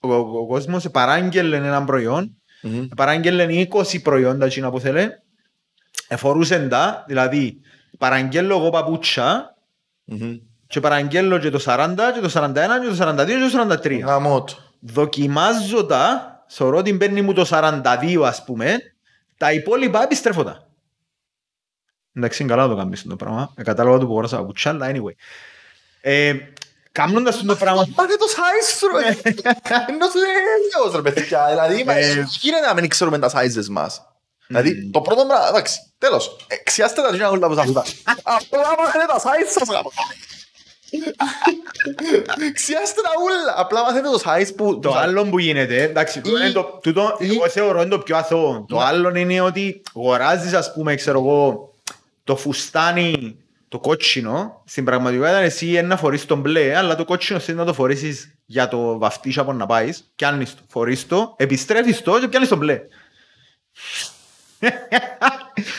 ο, 0.00 0.14
ο, 0.14 0.38
ο 0.38 0.46
κόσμος, 0.46 0.90
παράγγελε 0.90 1.56
ένα 1.56 1.84
προϊόν, 1.84 2.36
Μμμ. 2.62 2.86
παράγγελε 2.96 3.66
20 3.70 4.02
προϊόντα 4.02 4.46
εκείνα 4.46 4.70
που 4.70 4.80
θέλε, 4.80 5.08
εφορούσαν 6.08 6.68
τα, 6.68 7.04
δηλαδή 7.08 7.60
παραγγέλω 7.98 8.56
εγώ 8.56 8.70
παπούτσια 8.70 9.56
Μμμ. 10.04 10.36
Και 10.66 10.80
παραγγέλω 10.80 11.38
και 11.38 11.50
το 11.50 11.60
40 11.66 11.94
και 12.14 12.20
το 12.20 12.30
41 12.34 12.52
και 12.54 12.96
το 12.96 13.08
42 13.08 13.26
και 13.26 13.56
το 13.56 13.78
43. 13.82 14.00
Γαμώ 14.04 14.44
το. 14.44 14.54
Δοκιμάζω 14.80 15.84
τα, 15.86 16.32
θεωρώ 16.48 16.78
ότι 16.78 16.94
παίρνει 16.94 17.22
μου 17.22 17.32
το 17.32 17.46
42 17.50 18.22
ας 18.24 18.44
πούμε, 18.44 18.78
τα 19.36 19.52
υπόλοιπα 19.52 20.02
επιστρέφω 20.02 20.44
τα. 20.44 20.66
Εντάξει, 22.14 22.42
είναι 22.42 22.50
καλά 22.52 22.66
να 22.66 22.74
το 22.74 22.76
κάνεις 22.76 23.02
το 23.02 23.16
πράγμα. 23.16 23.52
Ε, 23.56 23.62
κατάλαβα 23.62 23.98
το 23.98 24.04
που 24.06 24.10
αγοράσα 24.12 24.36
παπούτσια, 24.36 24.70
αλλά 24.70 24.90
anyway. 24.90 25.14
Ε, 26.00 26.34
Κάνοντας 26.92 27.42
το 27.44 27.56
πράγμα, 27.56 27.86
Πάρε 27.94 28.16
το 28.16 28.26
size 28.28 28.76
σου 28.78 28.86
ρε. 28.96 29.06
Ενώ 29.88 30.06
σου 30.06 30.18
έλεος 30.78 30.94
ρε 30.94 31.10
παιδιά. 31.10 31.46
Δηλαδή, 31.48 31.84
μα, 31.84 31.92
Ε. 31.94 32.26
γίνεται 32.40 32.66
να 32.66 32.74
μην 32.74 32.88
ξέρουμε 32.88 33.18
τα 33.18 33.30
sizes 33.34 33.66
μας. 33.70 34.02
Δηλαδή, 34.46 34.90
το 34.90 35.00
πρώτο 35.00 35.26
πράγμα, 35.26 35.48
εντάξει, 35.48 35.80
τέλος. 35.98 36.36
Εξιάστε 36.48 37.02
τα 37.02 37.10
γίνα 37.10 37.28
όλα 37.30 37.48
που 37.48 37.54
σας 37.54 37.64
αυτά. 37.64 37.82
Απλά 38.36 38.74
μάθετε 38.78 39.04
τα 39.06 39.18
size 39.18 39.50
σας 39.58 39.68
γάμο. 39.68 39.92
Εξιάστε 42.48 43.00
τα 43.02 43.10
όλα. 43.24 43.54
Απλά 43.56 43.82
μάθετε 43.82 44.08
το 44.08 44.20
size 44.24 44.54
που... 44.56 44.78
Το 44.78 44.94
άλλο 44.94 45.24
που 45.24 45.38
γίνεται, 45.38 45.82
εντάξει, 45.82 46.20
τούτο 46.20 46.36
είναι 46.36 46.50
το, 46.50 46.78
τούτο, 46.82 47.16
εγώ 47.20 47.48
θεωρώ 47.48 47.80
είναι 47.80 47.90
το 47.90 47.98
πιο 47.98 48.16
αθώο. 48.16 48.64
Το 48.68 48.80
άλλο 48.80 49.16
είναι 49.16 49.40
ότι 49.40 49.82
αγοράζεις, 49.94 50.52
ας 50.52 50.72
πούμε, 50.72 50.94
ξέρω 50.94 51.18
εγώ, 51.18 51.72
το 52.24 52.36
φουστάνι, 52.36 53.36
το 53.68 53.78
κότσινο, 53.78 54.62
στην 54.64 54.84
πραγματικότητα 54.84 55.36
εσύ 55.38 55.66
είναι 55.66 55.82
να 55.82 55.96
φορείς 55.96 56.26
το 56.26 56.36
μπλε, 56.36 56.76
αλλά 56.76 56.94
το 56.96 57.04
κότσινο 57.04 57.38
θέλει 57.38 57.58
να 57.58 57.64
το 57.64 57.72
φορήσεις 57.72 58.34
για 58.46 58.68
το 58.68 58.98
βαφτίσιο 58.98 59.42
από 59.42 59.52
να 59.52 59.66
πάεις, 59.66 60.12
πιάνεις 60.16 60.54
το, 60.54 60.60
φορείς 60.68 61.06
το, 61.06 61.34
επιστρέφεις 61.38 62.02
το 62.02 62.20
και 62.20 62.28
πιάνεις 62.28 62.48
το 62.48 62.56
μπλε. 62.56 62.80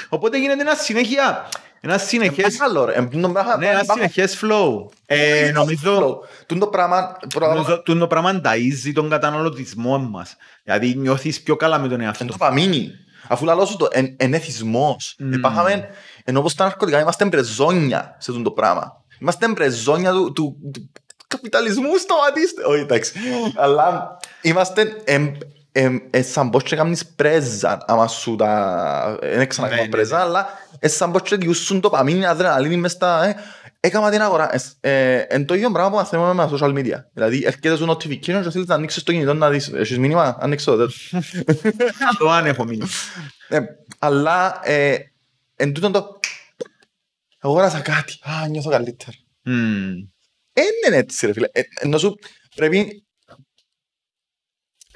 Οπότε 0.09 0.39
γίνεται 0.39 0.61
ένα 0.61 0.75
συνέχεια, 0.75 1.49
ένα 1.87 1.97
συνεχές, 1.97 2.61
Άλλο 2.61 2.85
ρε. 2.85 2.93
Εμ, 2.93 3.09
το 3.21 3.29
πράγμα- 3.29 3.57
ναι, 3.57 3.67
ένα 3.67 3.83
συνεχές 3.93 4.39
flow. 4.41 4.85
Ε, 5.05 5.51
νομίζω, 5.53 6.19
Τούν 6.45 6.59
το 6.59 6.67
πράγμα... 6.67 7.17
πρώτα 7.19 7.45
απ' 7.45 7.53
όλα, 7.53 7.53
Νομίζω 7.53 7.81
τούτο 7.81 8.07
πράγμα 8.07 8.41
ταΐζει 8.43 8.91
τον 8.93 9.09
καταναλωτισμό 9.09 9.97
μας. 9.97 10.35
Δηλαδή 10.63 10.95
νιώθεις 10.95 11.41
πιο 11.41 11.55
καλά 11.55 11.79
με 11.79 11.87
τον 11.87 12.01
εαυτό. 12.01 12.23
Εν 12.23 12.29
το 12.29 12.37
παμίνι. 12.37 12.91
Αφού 13.27 13.45
λαλώ 13.45 13.65
σου 13.65 13.77
το 13.77 13.87
εν, 13.91 14.15
εν 14.17 14.33
εθισμός. 14.33 15.15
Μμμ. 15.19 15.33
Υπάρχαμε, 15.33 15.89
ενώ 16.23 16.39
όπως 16.39 16.55
τα 16.55 16.63
ναρκωτικά, 16.63 16.99
είμαστε 16.99 17.25
μπρεζόνια 17.25 18.15
σε 18.19 18.31
αυτό 18.31 18.43
το 18.43 18.51
πράγμα. 18.51 19.03
Είμαστε 19.19 19.47
μπρεζόνια 19.47 20.11
του, 20.11 20.31
του, 20.31 20.57
του 20.73 20.89
καπιταλισμού, 21.27 21.95
σταματήστε. 21.97 22.63
Όχι, 22.65 22.79
εντάξει. 22.81 23.13
Αλλά 23.55 24.17
είμαστε 24.41 24.81
εμ, 25.03 25.23
εμ, 25.25 25.25
ε, 25.25 25.37
σαν 26.19 26.49
πως 26.49 26.63
και 26.63 26.75
κάνεις 26.75 27.05
πρέζα, 27.05 27.83
άμα 27.87 28.07
σου 28.07 28.35
τα... 28.35 29.17
Δεν 29.21 29.37
Ναι, 29.37 29.45
ξανακάνω 29.45 29.81
ναι, 29.81 29.87
πρέζα, 29.87 30.19
αλλά 30.19 30.47
ε, 30.79 30.87
σαν 30.87 31.11
πως 31.11 31.21
και 31.21 31.35
διούσουν 31.35 31.81
το 31.81 31.89
παμίνι, 31.89 32.25
αδρεναλίνη 32.25 32.77
μες 32.77 32.91
στα... 32.91 33.25
Ε, 33.25 33.35
Έκανα 33.79 34.11
την 34.11 34.21
αγορά. 34.21 34.55
Ε, 34.55 34.59
ε, 34.79 35.25
Εν 35.29 35.45
το 35.45 35.53
ίδιο 35.53 35.71
πράγμα 35.71 35.89
που 35.89 35.95
μαθαίνουμε 35.95 36.33
με 36.33 36.47
τα 36.47 36.57
social 36.57 36.77
media. 36.77 37.03
Δηλαδή, 37.13 37.43
έρχεται 37.45 37.75
σου 37.75 37.85
notification 37.89 38.19
και 38.19 38.49
θέλεις 38.49 38.67
να 38.67 38.75
ανοίξεις 38.75 39.03
το 39.03 39.11
κινητό 39.11 39.33
να 39.33 39.49
δεις. 39.49 39.67
Έχεις 39.73 39.97
μήνυμα, 39.97 40.37
ανοίξε 40.39 40.65
το 40.65 40.77
τέτοιο. 40.77 41.21
Το 42.17 42.29
αν 42.29 42.45
έχω 42.45 42.63
μείνει. 42.63 42.85
Ε, 43.47 43.59
αλλά, 43.99 44.59
ε, 44.63 44.97
εν 45.55 45.73
τούτον 45.73 45.91
το... 45.91 46.19
Αγόρασα 47.39 47.79
κάτι. 47.79 48.19
Α, 48.21 48.47
νιώθω 48.47 48.69
καλύτερα. 48.69 49.11
Μμμ. 49.41 49.93
Δεν 50.53 50.65
είναι 50.87 50.97
έτσι 50.97 51.25
ρε 51.25 51.33
φίλε. 51.33 51.47
Ε, 51.51 51.61
Ενώ 51.79 51.97
σου 51.97 52.15
πρέπει... 52.55 53.06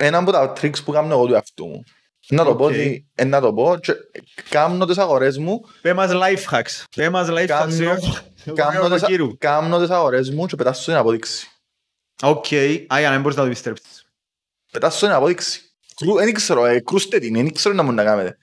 Ένα 0.03 0.17
από 0.17 0.31
τα 0.31 0.53
tricks 0.61 0.83
που 0.85 0.91
κάνω 0.91 1.13
εγώ 1.13 1.25
του 1.25 1.33
εαυτού 1.33 1.67
μου. 1.67 1.83
Να 2.29 2.43
το 2.43 2.55
πω, 2.55 2.63
Οκ. 2.63 2.69
ότι- 2.69 3.07
ε, 3.15 3.23
να 3.23 3.39
το 3.41 3.53
πω 3.53 3.77
και 3.81 3.93
κάνω 4.49 4.85
τις 4.85 4.97
αγορές 4.97 5.37
μου 5.37 5.61
Πέ 5.81 5.93
μας 5.93 6.11
life 6.13 6.53
hacks. 6.55 6.83
Πέ 6.95 7.09
μας 7.09 7.27
life 7.29 7.47
hacks. 7.47 7.47
Κάνω- 8.55 8.55
Κάνω 8.55 8.89
τις- 8.89 9.03
Κύρου. 9.03 9.37
Κάνω 9.37 9.79
τις 9.79 9.89
αγορές 9.89 10.29
μου 10.31 10.45
και 10.45 10.55
πετάσσω 10.55 10.81
την 10.81 10.93
απόδειξη. 10.93 11.47
Οκ. 12.23 12.45
Α, 12.93 12.99
για 12.99 13.07
να 13.07 13.11
μην 13.11 13.21
μπορείς 13.21 13.37
να 13.37 13.43
το 13.43 13.49
επιστρέψεις. 13.49 14.05
Πετάσσω 14.71 14.97
την 14.97 15.09
απόδειξη. 15.09 15.61
Κρου- 15.95 16.17
Δεν 16.17 16.33
ξέρω, 16.33 16.65
ε, 16.65 16.79
κρούστε 16.79 17.19
την, 17.19 17.33
δεν 17.33 17.53
ξέρω 17.53 17.75
να 17.75 17.83
μου 17.83 17.91
να 17.91 18.03
κάνετε. 18.03 18.37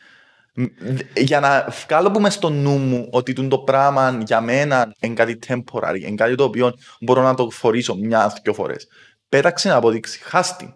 Μ, 0.55 0.65
δ- 0.81 1.19
Για 1.19 1.41
να 1.41 1.69
βγάλω 1.87 2.11
που 2.11 2.21
μες 2.21 2.35
στο 2.35 2.51
νου 2.51 2.77
μου 2.79 3.09
ότι 3.13 3.33
τούτο 3.33 3.49
το 3.49 3.59
πράγμα 3.59 4.19
για 4.27 4.41
μένα 4.41 4.95
είναι 5.01 5.15
κάτι 5.15 5.39
temporary, 5.49 6.01
είναι 6.01 6.15
κάτι 6.15 6.35
το 6.35 6.45
οποίο 6.45 6.73
μπορώ 7.01 7.23
να 7.23 7.35
το 7.35 7.51
φορήσω 7.51 7.95
μια-δυο 7.97 8.55
φορές. 8.55 8.87
Πέταξε 9.29 9.69
να 9.69 9.75
αποδείξει, 9.75 10.19
χάστη. 10.23 10.73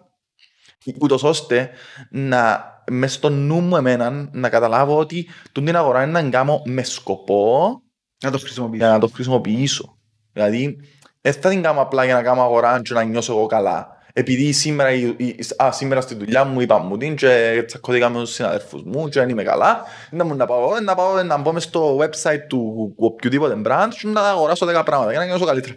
Ούτως 0.99 1.23
ώστε 1.23 1.69
να 2.09 2.71
μες 2.91 3.13
στο 3.13 3.29
νου 3.29 3.59
μου 3.59 3.75
εμένα 3.75 4.29
να 4.31 4.49
καταλάβω 4.49 4.97
ότι 4.97 5.27
τούτη 5.51 5.65
την 5.65 5.75
αγορά 5.75 6.03
είναι 6.03 6.11
να 6.11 6.21
την 6.21 6.31
κάνω 6.31 6.61
με 6.65 6.83
σκοπό 6.83 7.81
Να 8.23 8.31
το 8.31 8.37
για 8.37 8.45
χρησιμοποιήσεις. 8.45 8.87
να 8.87 8.99
το 8.99 9.07
χρησιμοποιήσω. 9.07 9.97
Δηλαδή, 10.33 10.77
δεν 11.21 11.33
θα 11.33 11.49
την 11.49 11.61
κάνω 11.61 11.81
απλά 11.81 12.05
για 12.05 12.13
να 12.13 12.21
κάνω 12.21 12.41
αγορά 12.41 12.81
και 12.81 12.93
να 12.93 13.03
νιώσω 13.03 13.33
εγώ 13.33 13.45
καλά. 13.45 13.92
Επειδή 14.15 14.51
σήμερα, 14.51 14.91
η- 14.91 15.13
η- 15.17 15.35
α, 15.63 15.71
σήμερα 15.71 16.01
στη 16.01 16.15
δουλειά 16.15 16.43
μου 16.43 16.61
είπα 16.61 16.77
μου 16.77 16.97
την 16.97 17.15
και 17.15 17.63
τσακώθηκα 17.67 18.09
με 18.09 18.19
τους 18.19 18.33
συναδελφούς 18.33 18.81
μου 18.85 19.09
και 19.09 19.19
δεν 19.19 19.29
είμαι 19.29 19.43
καλά, 19.43 19.81
να 20.11 20.23
μου 20.23 20.35
να 20.35 20.45
πάω, 20.45 20.79
να 20.83 20.95
πάω 20.95 21.23
να 21.23 21.37
μπω 21.37 21.51
μες 21.53 21.63
στο 21.63 21.97
website 21.97 22.39
του 22.49 22.93
οποιοδήποτε 22.97 23.61
brand 23.67 23.87
και 24.01 24.07
να 24.07 24.21
αγοράσω 24.21 24.65
10 24.65 24.81
πράγματα 24.85 25.11
για 25.11 25.19
να 25.19 25.25
νιώσω 25.25 25.45
καλύτερα. 25.45 25.73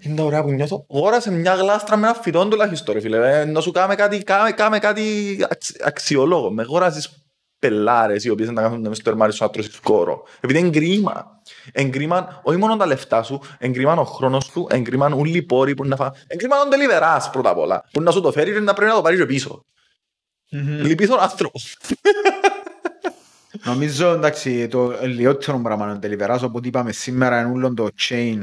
Είναι 0.00 0.14
τα 0.16 0.22
ωραία 0.22 0.42
που 0.42 0.50
νιώθω. 0.50 0.86
Αγόρασε 0.94 1.30
μια 1.32 1.54
γλάστρα 1.54 1.96
με 1.96 2.06
ένα 2.06 2.16
φυτό 2.22 2.48
τουλάχιστον 2.48 2.94
ρε 2.94 3.00
φίλε. 3.00 3.40
Ε, 3.40 3.44
Να 3.44 3.60
σου 3.60 3.70
κάμε 3.70 3.94
κάτι, 3.94 4.18
κάμε, 4.18 4.50
κάμε 4.50 4.78
κάτι 4.78 5.02
αξι- 5.50 5.86
αξιολόγο. 5.86 6.50
Με 6.50 6.62
αγοράσεις 6.62 7.08
πελάρες 7.60 8.24
οι 8.24 8.30
οποίες 8.30 8.50
να 8.50 8.62
κάνουν 8.62 8.88
μες 8.88 8.96
στο 8.96 9.10
ερμάρι 9.10 9.32
σου 9.32 9.44
να 9.44 9.50
τρώσεις 9.50 9.80
κόρο. 9.80 10.22
Επειδή 10.40 10.58
είναι 10.58 10.70
κρίμα. 10.70 11.40
Εγκρίμαν 11.72 12.40
όχι 12.42 12.58
μόνο 12.58 12.76
τα 12.76 12.86
λεφτά 12.86 13.22
σου, 13.22 13.40
εγκρίμαν 13.58 13.98
ο 13.98 14.04
χρόνος 14.04 14.44
σου, 14.44 14.66
εγκρίμαν 14.70 15.12
όλοι 15.12 15.36
οι 15.36 15.42
πόροι 15.42 15.74
που 15.74 15.84
να 15.84 15.96
φά... 15.96 16.12
Εγκρίμαν 16.26 16.58
τον 16.60 16.70
τελιβεράς 16.70 17.30
πρώτα 17.30 17.50
απ' 17.50 17.58
όλα. 17.58 17.84
Που 17.92 18.02
να 18.02 18.10
σου 18.10 18.20
το 18.20 18.32
φέρει 18.32 18.52
και 18.52 18.60
να 18.60 18.72
πρέπει 18.72 18.90
να 18.90 18.96
το 18.96 19.02
πάρεις 19.02 19.18
και 19.18 19.26
πίσω. 19.26 19.64
Μμμ. 20.50 20.80
Λυπείς 20.80 21.08
τον 21.08 21.20
άνθρωπος. 21.20 21.76
Νομίζω 23.64 24.08
εντάξει 24.08 24.68
το 24.68 24.92
λιότερο 25.02 25.58
πράγμα 25.58 25.84
είναι 25.84 25.94
ο 25.94 25.98
Deliverás 26.02 26.40
οπότε 26.42 26.68
είπαμε 26.68 26.92
σήμερα 26.92 27.40
είναι 27.40 27.50
όλο 27.50 27.74
το 27.74 27.88
chain 28.08 28.38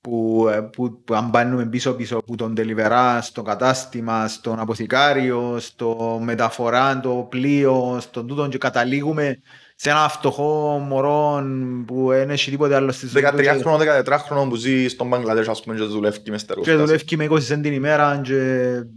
που, 0.00 0.46
ε, 0.52 0.60
που, 0.60 1.02
που 1.04 1.14
αν 1.14 1.30
πάνουμε 1.30 1.66
πίσω 1.66 1.92
πίσω 1.92 2.16
από 2.16 2.36
τον 2.36 2.54
Deliverás 2.56 3.18
στο 3.22 3.42
κατάστημα, 3.42 4.28
στον 4.28 4.58
αποθηκάριο, 4.58 5.56
στο 5.58 6.18
μεταφορά, 6.22 7.00
το 7.00 7.26
πλοίο, 7.30 7.98
στον 8.00 8.26
τούτον 8.26 8.50
και 8.50 8.58
καταλήγουμε 8.58 9.38
σε 9.74 9.90
ένα 9.90 10.08
φτωχό 10.08 10.78
μωρό 10.88 11.42
που 11.86 12.06
δεν 12.08 12.30
έχει 12.30 12.50
τίποτε 12.50 12.74
άλλο 12.74 12.92
στη 12.92 13.06
ζωή 13.06 13.22
του 13.22 13.28
13 13.36 13.42
και- 13.42 13.48
χρόνο, 13.62 13.78
14 13.78 14.18
χρόνο 14.18 14.48
που 14.50 14.54
ζει 14.56 14.88
στον 14.88 15.08
Μπαγκλαντές 15.08 15.48
ας 15.48 15.62
πούμε 15.62 15.76
και 15.76 15.82
δουλεύει 15.82 16.30
μες 16.30 16.40
στα 16.40 16.54
και 16.54 16.70
εργοστάσια. 16.70 16.84
δουλεύει 17.06 17.16
με 17.16 17.24
20 17.24 17.54
cent 17.58 17.62
την 17.62 17.72
ημέρα 17.72 18.20
και 18.24 18.34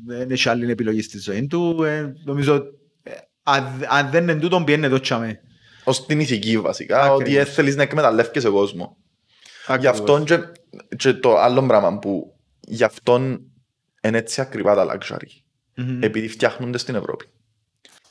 δεν 0.08 0.32
έχει 0.32 0.50
άλλη 0.50 0.72
επιλογή 0.72 1.02
στη 1.02 1.20
ζωή 1.20 1.48
του. 1.48 1.84
Ε, 1.84 2.14
νομίζω 2.26 2.56
ε, 3.04 3.12
αν, 3.44 3.64
αν 3.90 4.10
δεν 4.12 4.24
είναι 4.24 4.36
τούτον 4.36 4.64
πιένε 4.64 4.88
το 4.90 5.00
τσάμε. 5.00 5.40
Ως 5.84 6.06
την 6.06 6.20
ηθική 6.20 6.60
βασικά, 6.60 6.98
Ακριβώς. 6.98 7.20
ότι 7.20 7.34
δεν 7.34 7.46
θέλεις 7.46 7.76
να 7.76 7.82
εκμεταλλεύκεσαι 7.84 8.50
κόσμο. 8.50 8.98
Γι' 9.68 9.74
Ακριβώς. 9.74 10.00
αυτόν 10.00 10.24
και, 10.24 10.40
και 10.98 11.14
το 11.14 11.38
άλλο 11.38 11.66
πράγμα 11.66 12.00
που 12.00 12.36
γι' 12.60 12.84
αυτόν 12.84 13.42
είναι 14.04 14.18
έτσι 14.18 14.42
ακριβά 14.42 14.76
τα 14.76 14.98
luxury. 14.98 15.28
Μμμ. 15.76 16.04
Επειδή 16.04 16.28
φτιάχνονται 16.28 16.78
στην 16.78 16.96
Ευρώπη. 16.96 17.26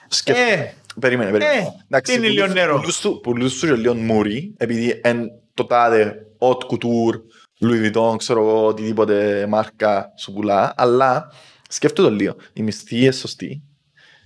Σκέφτε- 0.08 0.58
Ε, 0.58 0.74
Περίμενε, 1.00 1.30
περίμενε. 1.30 1.58
Ε, 1.60 1.66
Εντάξει, 1.88 2.14
είναι 2.14 2.26
λίγο 2.28 2.40
πουλούς- 2.42 2.54
νερό. 2.60 2.78
πουλούς 2.80 2.94
σου- 2.96 3.20
Πουλούς 3.22 3.52
σου 3.52 3.66
και 3.66 3.72
λίγο 3.74 3.94
μούρι, 3.94 4.54
επειδή 4.56 5.00
εν 5.02 5.28
το 5.54 5.64
τάδε 5.64 6.26
haute 6.38 6.66
couture, 6.70 7.20
Louis 7.60 7.92
Vuitton, 7.92 8.16
ξέρω 8.18 8.40
εγώ, 8.40 8.66
οτιδήποτε 8.66 9.46
μάρκα 9.48 10.12
σου 10.18 10.32
πουλά, 10.32 10.72
αλλά 10.76 11.32
σκέφτομαι 11.68 12.08
το 12.08 12.14
λίγο. 12.14 12.36
Η 12.52 12.62
μισθή 12.62 13.00
είναι 13.02 13.10
σωστή, 13.10 13.62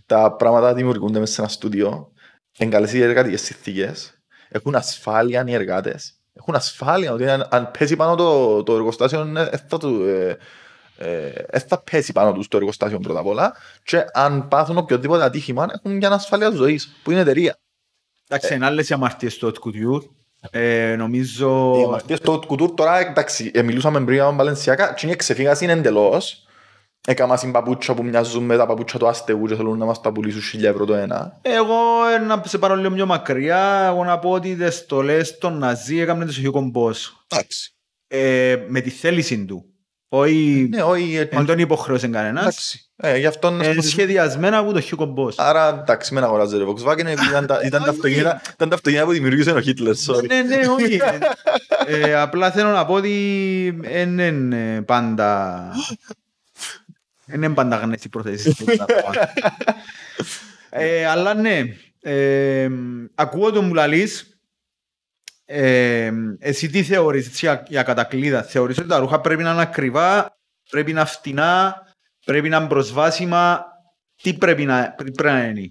τα 0.07 0.37
πράγματα 0.37 0.75
δημιουργούνται 0.75 1.19
μέσα 1.19 1.33
σε 1.33 1.41
ένα 1.41 1.51
στούντιο, 1.51 2.13
εν 2.59 2.71
καλές 2.71 2.93
οι 2.93 3.03
εργατικές 3.03 3.41
συνθήκες, 3.43 4.21
έχουν 4.49 4.75
ασφάλεια 4.75 5.45
οι 5.47 5.53
εργάτες, 5.55 6.16
έχουν 6.47 6.55
ασφάλεια, 6.55 7.13
ότι 7.13 7.29
αν, 7.29 7.47
αν 7.51 7.71
πέσει 7.79 7.97
πάνω 7.97 8.15
το, 8.15 8.63
το 8.63 8.75
εργοστάσιο, 8.75 9.33
ε, 9.37 9.49
ε, 9.53 9.57
θα 9.69 9.79
του, 9.79 10.03
ε, 10.05 10.37
ε, 10.99 11.27
ε, 11.51 11.59
θα 11.59 11.83
πέσει 11.91 12.13
πάνω 12.13 12.33
τους 12.33 12.49
το 12.49 12.57
εργοστάσιο 12.57 12.99
πρώτα 12.99 13.19
απ' 13.19 13.27
όλα 13.27 13.55
και 13.85 14.05
αν 14.13 14.49
πάθουν 14.49 14.77
οποιοδήποτε 14.77 15.25
ατύχημα 15.25 15.67
έχουν 15.73 15.99
για 15.99 16.11
ασφάλεια 16.11 16.49
της 16.49 16.59
ζωής, 16.59 16.97
που 17.03 17.11
είναι 17.11 17.21
εταιρεία. 17.21 17.57
Εντάξει, 18.29 18.55
είναι 18.55 18.67
άλλες 18.67 18.89
οι 18.89 18.93
αμαρτίες 18.93 19.33
στο 19.33 19.49
Haute 19.49 19.69
Couture. 19.69 20.03
Ε, 20.51 20.95
νομίζω... 20.99 21.77
Οι 21.79 21.83
αμαρτίες 21.83 22.21
του 22.21 22.33
Haute 22.33 22.53
Couture 22.53 22.77
τώρα, 22.77 22.99
εντάξει, 22.99 23.51
ε, 23.55 23.63
μιλούσαμε 23.63 24.01
πριν 24.01 24.15
για 24.15 24.25
τον 24.25 24.39
Balenciaga 24.41 24.95
και 24.97 25.07
είναι 25.07 25.17
ξεφύγαση 25.17 25.65
είναι 25.65 25.73
εντελώς. 25.73 26.46
Έκαμα 27.09 27.37
συμπαπούτσια 27.37 27.95
που 27.95 28.05
μοιάζουν 28.05 28.45
με 28.45 28.57
τα 28.57 28.67
παπούτσια 28.67 28.99
του 28.99 29.09
αστεγού 29.09 29.47
και 29.47 29.55
θέλουν 29.55 29.79
να 29.79 29.85
μας 29.85 30.01
τα 30.01 30.13
πουλήσουν 30.13 30.61
1000 30.61 30.65
ευρώ 30.65 30.85
το 30.85 30.95
ένα. 30.95 31.39
Εγώ 31.43 31.75
ε, 32.15 32.19
να 32.19 32.43
σε 32.47 32.59
πάρω 32.59 32.75
λίγο 32.77 32.91
πιο 32.95 33.07
μακριά, 33.07 33.87
εγώ 33.93 34.05
να 34.05 34.19
πω 34.19 34.31
ότι 34.31 34.55
τις 34.55 34.75
στολές 34.75 35.39
των 35.39 35.59
Ναζί 35.59 35.99
έκαμε 36.01 36.25
το 36.25 36.33
Hugo 36.43 36.61
Boss. 36.81 36.95
Εντάξει. 37.29 37.75
Ε, 38.09 38.57
με 38.69 38.81
τη 38.81 38.91
θέληση 38.91 39.45
του. 39.45 39.65
Όχι, 40.09 40.69
Ναι, 40.71 40.83
όχι, 40.83 41.17
ε, 41.17 41.25
δεν 41.25 41.45
τον 41.47 41.59
υποχρέωσε 41.59 42.09
κανένας. 42.09 42.43
εντάξει. 42.43 42.81
Ε, 42.97 43.19
γι' 43.19 43.27
αυτό 43.27 43.59
Ε, 43.63 43.81
σχεδιασμένα 43.81 44.59
από 44.59 44.73
το 44.73 44.81
Hugo 44.91 45.05
Boss. 45.15 45.35
Άρα, 45.37 45.69
εντάξει, 45.83 46.15
μην 46.15 46.23
αγοράζετε 46.25 46.65
Volkswagen, 46.69 46.99
επειδή 47.07 47.29
ήταν 47.29 47.47
τα- 47.47 47.61
ήταν 47.67 47.83
τα 47.83 47.91
αυτοκίνητα- 47.91 48.41
ήταν 48.55 48.69
τα 48.69 48.75
αυτοκίνητα 48.75 49.07
που 49.07 49.13
δημιουργήσε 49.13 49.51
ο 49.51 49.61
Χίτλερ, 49.61 49.95
sorry. 50.07 50.27
Ναι, 50.29 50.43
ναι, 50.43 50.67
όχι. 50.69 51.01
Ε, 51.89 52.15
απλά 52.21 52.51
θέλω 52.51 52.69
να 52.71 52.85
πω 52.87 52.95
ότι 52.95 53.79
δεν 53.81 54.19
είναι 54.19 54.83
πάντα... 54.83 55.61
Δεν 57.27 57.43
είναι 57.43 57.55
πάντα 57.55 57.77
γνές 57.77 58.05
οι 58.05 58.09
προθέσεις. 58.09 58.57
του 58.57 58.65
τα 58.65 58.85
πράγματα. 58.85 59.33
Ε, 60.71 61.07
Αλλά 61.07 61.35
ναι, 61.35 61.63
ε, 62.01 62.69
ακούω 63.15 63.53
το 63.53 63.63
μου 63.63 63.75
λαλείς, 63.75 64.41
ε, 65.45 66.13
εσύ 66.39 66.69
τι 66.69 66.83
θεωρείς 66.83 67.27
έτσι, 67.27 67.47
για, 67.47 67.65
για 67.69 67.83
κατακλείδα, 67.83 68.43
θεωρείς 68.43 68.79
ότι 68.79 68.89
τα 68.89 68.99
ρούχα 68.99 69.21
πρέπει 69.21 69.43
να 69.43 69.53
είναι 69.53 69.63
ακριβά, 69.63 70.39
πρέπει 70.71 70.93
να 70.93 71.05
φτηνά, 71.05 71.83
πρέπει 72.25 72.49
να 72.49 72.57
είναι 72.57 72.67
προσβάσιμα, 72.69 73.65
τι 74.23 74.35
πρέπει 74.35 74.65
να, 74.65 74.95
τι 74.95 75.13
πρέπει 75.13 75.23
να 75.23 75.45
είναι; 75.45 75.71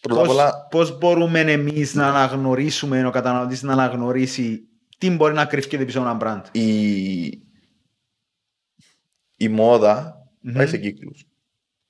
Πρώτα 0.00 0.20
απ' 0.20 0.26
Πώς, 0.26 0.34
όλα, 0.34 0.66
πώς 0.70 0.98
μπορούμε 0.98 1.40
εμείς 1.40 1.94
να 1.94 2.08
αναγνωρίσουμε, 2.08 3.06
ο 3.06 3.10
καταναλωτής 3.10 3.62
να 3.62 3.72
αναγνωρίσει 3.72 4.68
τι 4.98 5.10
μπορεί 5.10 5.34
να 5.34 5.44
κρύφκεται 5.44 5.84
πίσω 5.84 5.98
από 5.98 6.08
ένα 6.08 6.16
μπραντ. 6.16 6.46
η, 6.52 7.24
η 9.36 9.48
μόδα 9.48 10.23
Μμμ. 10.46 10.52
πάει 10.54 10.66
σε 10.66 10.76
κύκλους. 10.78 11.24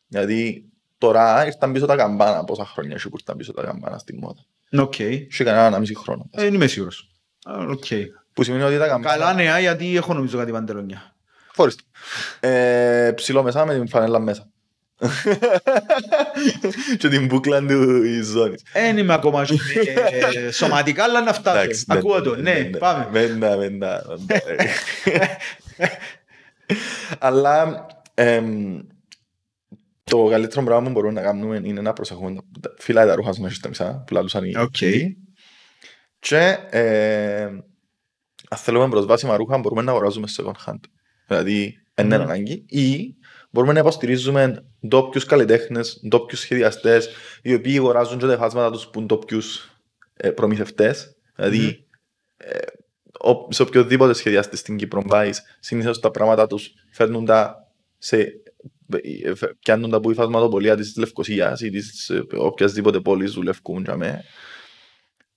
Δηλαδή, 0.09 0.65
τώρα 0.99 1.47
ήρθαν 1.47 1.73
πίσω 1.73 1.87
τα 1.87 1.97
καμπάνα, 1.97 2.45
πόσα 2.45 2.67
χρόνια 2.67 2.95
έχει 2.95 3.09
που 3.09 3.17
ήρθαν 3.19 3.37
πίσω 3.37 3.53
τα 3.53 3.63
καμπάνα 3.63 3.99
στη 3.99 4.15
μόδα; 4.17 4.45
Οκ. 4.83 4.99
Έχει 5.01 5.45
κανένα 5.45 5.67
ένα 5.67 5.79
μισι 5.79 5.95
χρόνο. 5.97 6.29
Ε, 6.33 6.43
Δεν 6.43 6.55
είμαι 6.55 6.67
σίγουρος. 6.67 7.11
Α, 7.45 7.55
Οκ. 7.69 7.85
Που 8.33 8.43
σημαίνει 8.43 8.63
ότι 8.63 8.79
τα 8.79 8.87
καμπάνα... 8.87 9.17
Καλά 9.17 9.35
νέα 9.35 9.59
γιατί 9.61 9.97
έχω 9.97 10.15
νομίζω 10.15 10.39
κάτι 10.39 10.53
παντελονιά. 10.53 11.15
Χωρίς. 11.57 11.77
Ε, 12.41 13.13
ψηλό 13.15 13.43
μέσα 13.43 13.65
με 13.67 13.75
την 13.75 13.89
φανέλα 13.89 14.19
μέσα. 14.19 14.49
και 16.99 17.09
την 17.09 17.27
μπούκλα 17.27 17.61
του 17.61 18.01
της 18.03 18.27
ζώνης. 18.27 18.63
Δεν 18.73 18.99
είμαι 18.99 19.13
ακόμα 19.13 19.47
ε, 20.35 20.51
σωματικά, 20.59 21.05
αλλά 21.05 21.21
να 21.23 21.33
φτάσω. 21.33 21.59
Εντάξει, 21.59 21.85
δεν- 21.87 21.97
Ακούω 21.99 22.23
το. 22.23 22.37
Ναι, 22.37 22.53
δεν- 22.53 22.71
πάμε. 22.79 23.09
Μέντα, 23.11 23.57
μέντα. 23.57 24.05
Αλλά 27.19 27.63
εμ, 27.63 27.75
το 30.05 30.27
καλύτερο 30.31 30.65
πράγμα 30.65 30.87
που 30.87 30.93
μπορούμε 30.93 31.13
να 31.13 31.23
κάνουμε 31.23 31.61
είναι 31.65 31.81
να 31.81 31.93
προσεχούμε 31.93 32.35
τα 32.61 32.75
φύλλα 32.79 33.07
τα 33.07 33.15
ρούχα 33.15 33.29
μας 33.29 33.39
μέσα 33.39 33.55
στα 33.55 33.69
μισά 33.69 34.03
που 34.07 34.15
λαλούσαν 34.15 34.45
οι 34.45 34.57
Οκ. 34.57 34.81
οι. 34.81 35.17
Και 36.19 36.59
ε, 36.71 37.43
αν 38.49 38.59
θέλουμε 38.59 38.89
προσβάσιμα 38.89 39.37
ρούχα 39.37 39.59
μπορούμε 39.59 39.83
να 39.83 39.91
αγοράζουμε 39.91 40.27
σε 40.27 40.43
second 40.47 40.71
hand. 40.71 40.81
Δηλαδή, 41.27 41.79
δεν 41.95 42.05
είναι 42.07 42.17
Μμμ. 42.19 42.23
ανάγκη. 42.25 42.65
Ή 42.69 43.15
μπορούμε 43.51 43.73
να 43.73 43.79
υποστηρίζουμε 43.79 44.65
ντόπιους 44.89 45.25
καλλιτέχνες, 45.25 46.03
ντόπιους 46.09 46.41
σχεδιαστές, 46.41 47.09
οι 47.43 47.55
οποίοι 47.55 47.77
αγοράζουν 47.79 48.19
και 48.19 48.27
τα 48.27 48.37
φάσματα 48.37 48.71
τους 48.71 48.89
που 48.89 48.99
είναι 48.99 49.07
ντόπιους 49.07 49.71
προμηθευτές. 50.35 51.17
Δηλαδή, 51.35 51.59
Μμμ. 51.59 51.69
ε, 52.37 52.59
ο- 53.19 53.53
σε 53.53 53.63
οποιοδήποτε 53.63 54.13
σχεδιαστή 54.15 54.57
στην 54.57 54.77
Κύπρο 54.77 55.03
πάεις, 55.03 55.43
συνήθως 55.61 56.01
τα 56.01 56.11
πράγματα 56.11 56.47
τους 56.47 56.73
φέρνουν 56.93 57.25
τα 57.25 57.64
σε 58.05 58.17
ε, 59.03 59.33
πιάνουν 59.59 59.91
τα 59.91 60.01
που 60.01 60.11
η 60.11 60.15
φασματοπολία 60.15 60.77
της 60.77 60.97
Λευκοσίας 60.97 61.61
ή 61.61 61.71
της 61.71 62.09
ε, 62.09 62.27
οποιασδήποτε 62.37 63.01
πόλης 63.01 63.33
δουλεύκουν 63.33 63.83
για 63.83 63.97
με. 63.97 64.25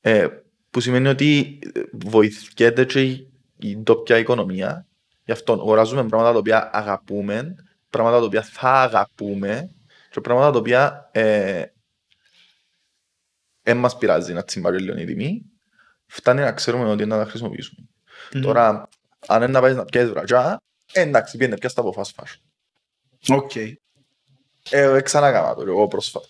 Ε, 0.02 0.28
που 0.70 0.80
σημαίνει 0.80 1.08
ότι 1.08 1.60
ε, 1.74 1.82
βοηθιέται 1.92 2.86
και 2.86 3.04
η, 3.04 3.32
η 3.58 3.78
ντόπια 3.78 4.18
οικονομία. 4.18 4.88
Γι' 5.26 5.32
αυτό 5.32 5.54
αγοράζουμε 5.54 6.06
πράγματα 6.06 6.32
τα 6.32 6.38
οποία 6.38 6.70
αγαπούμε, 6.74 7.56
πράγματα 7.90 8.20
τα 8.20 8.26
οποία 8.26 8.42
θα 8.42 8.72
αγαπούμε 8.72 9.70
και 10.10 10.22
πράγματα 10.22 10.52
τα 10.52 10.58
οποία 10.58 11.10
ε, 11.12 11.64
δεν 13.62 13.78
μας 13.78 13.98
πειράζει 13.98 14.34
να 14.34 14.44
τσιμπάρει 14.44 14.80
λίγο 14.80 14.98
η 14.98 15.06
τιμή. 15.06 15.46
Φτάνει 16.06 16.42
να 16.42 16.52
ξέρουμε 16.52 16.90
ότι 16.90 17.06
να 17.06 17.18
τα 17.18 17.26
χρησιμοποιήσουμε. 17.26 17.88
Τώρα, 18.42 18.90
αν 19.28 19.42
είναι 19.42 19.52
να 19.52 19.62
πάει 19.62 19.74
να 19.74 19.86
πιέσεις 19.86 20.10
βραγιά, 20.10 20.62
ε, 20.92 21.02
εντάξει, 21.02 21.38
πιένε 21.38 21.58
πια 21.58 21.70
στα 21.70 21.82
από 21.82 21.94
fast 21.98 22.24
fashion. 22.24 22.47
Οκ. 23.30 23.52
Ε, 24.70 25.02
ξανακάμα 25.04 25.56
το 25.56 25.64
εγώ 25.68 25.88
πρόσφατα. 25.88 26.26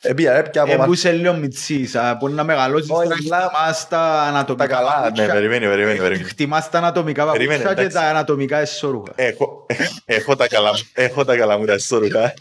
Ε, 0.00 0.12
πήγα, 0.12 0.34
ε, 0.34 0.42
πια 0.42 0.62
από 0.62 0.72
Ε, 0.72 0.76
μα- 0.76 0.84
που 0.84 0.92
είσαι 0.92 1.12
λίγο 1.12 1.34
μητσής, 1.34 1.94
α, 1.94 2.14
μπορεί 2.20 2.32
να 2.32 2.44
μεγαλώσεις 2.44 2.90
Όχι, 2.90 3.08
να 3.08 3.14
αλλά- 3.14 3.46
χτιμάς 3.46 3.88
τα 3.88 4.22
ανατομικά 4.22 4.66
Τα 4.66 4.74
καλά, 4.74 4.96
ναι, 4.96 5.02
παπούτσια. 5.02 5.32
περιμένει, 5.32 5.66
περιμένει, 5.66 5.98
περιμένει. 5.98 6.28
Χτιμάς 6.28 6.70
τα 6.70 6.78
ανατομικά 6.78 7.30
Περίμενε, 7.30 7.62
παπούτσια 7.62 7.74
και 7.74 7.80
εντάξει. 7.80 7.96
τα 8.06 8.10
ανατομικά 8.10 8.58
εσώρουχα. 8.58 9.12
Έχω, 9.16 9.66
έχω 10.04 10.36
τα 10.36 10.48
καλά, 10.48 10.70
μου- 10.72 10.88
έχω 10.92 11.24
τα 11.24 11.36
καλά 11.36 11.58
μου 11.58 11.64
τα 11.64 11.74
ιστορικά. 11.74 12.34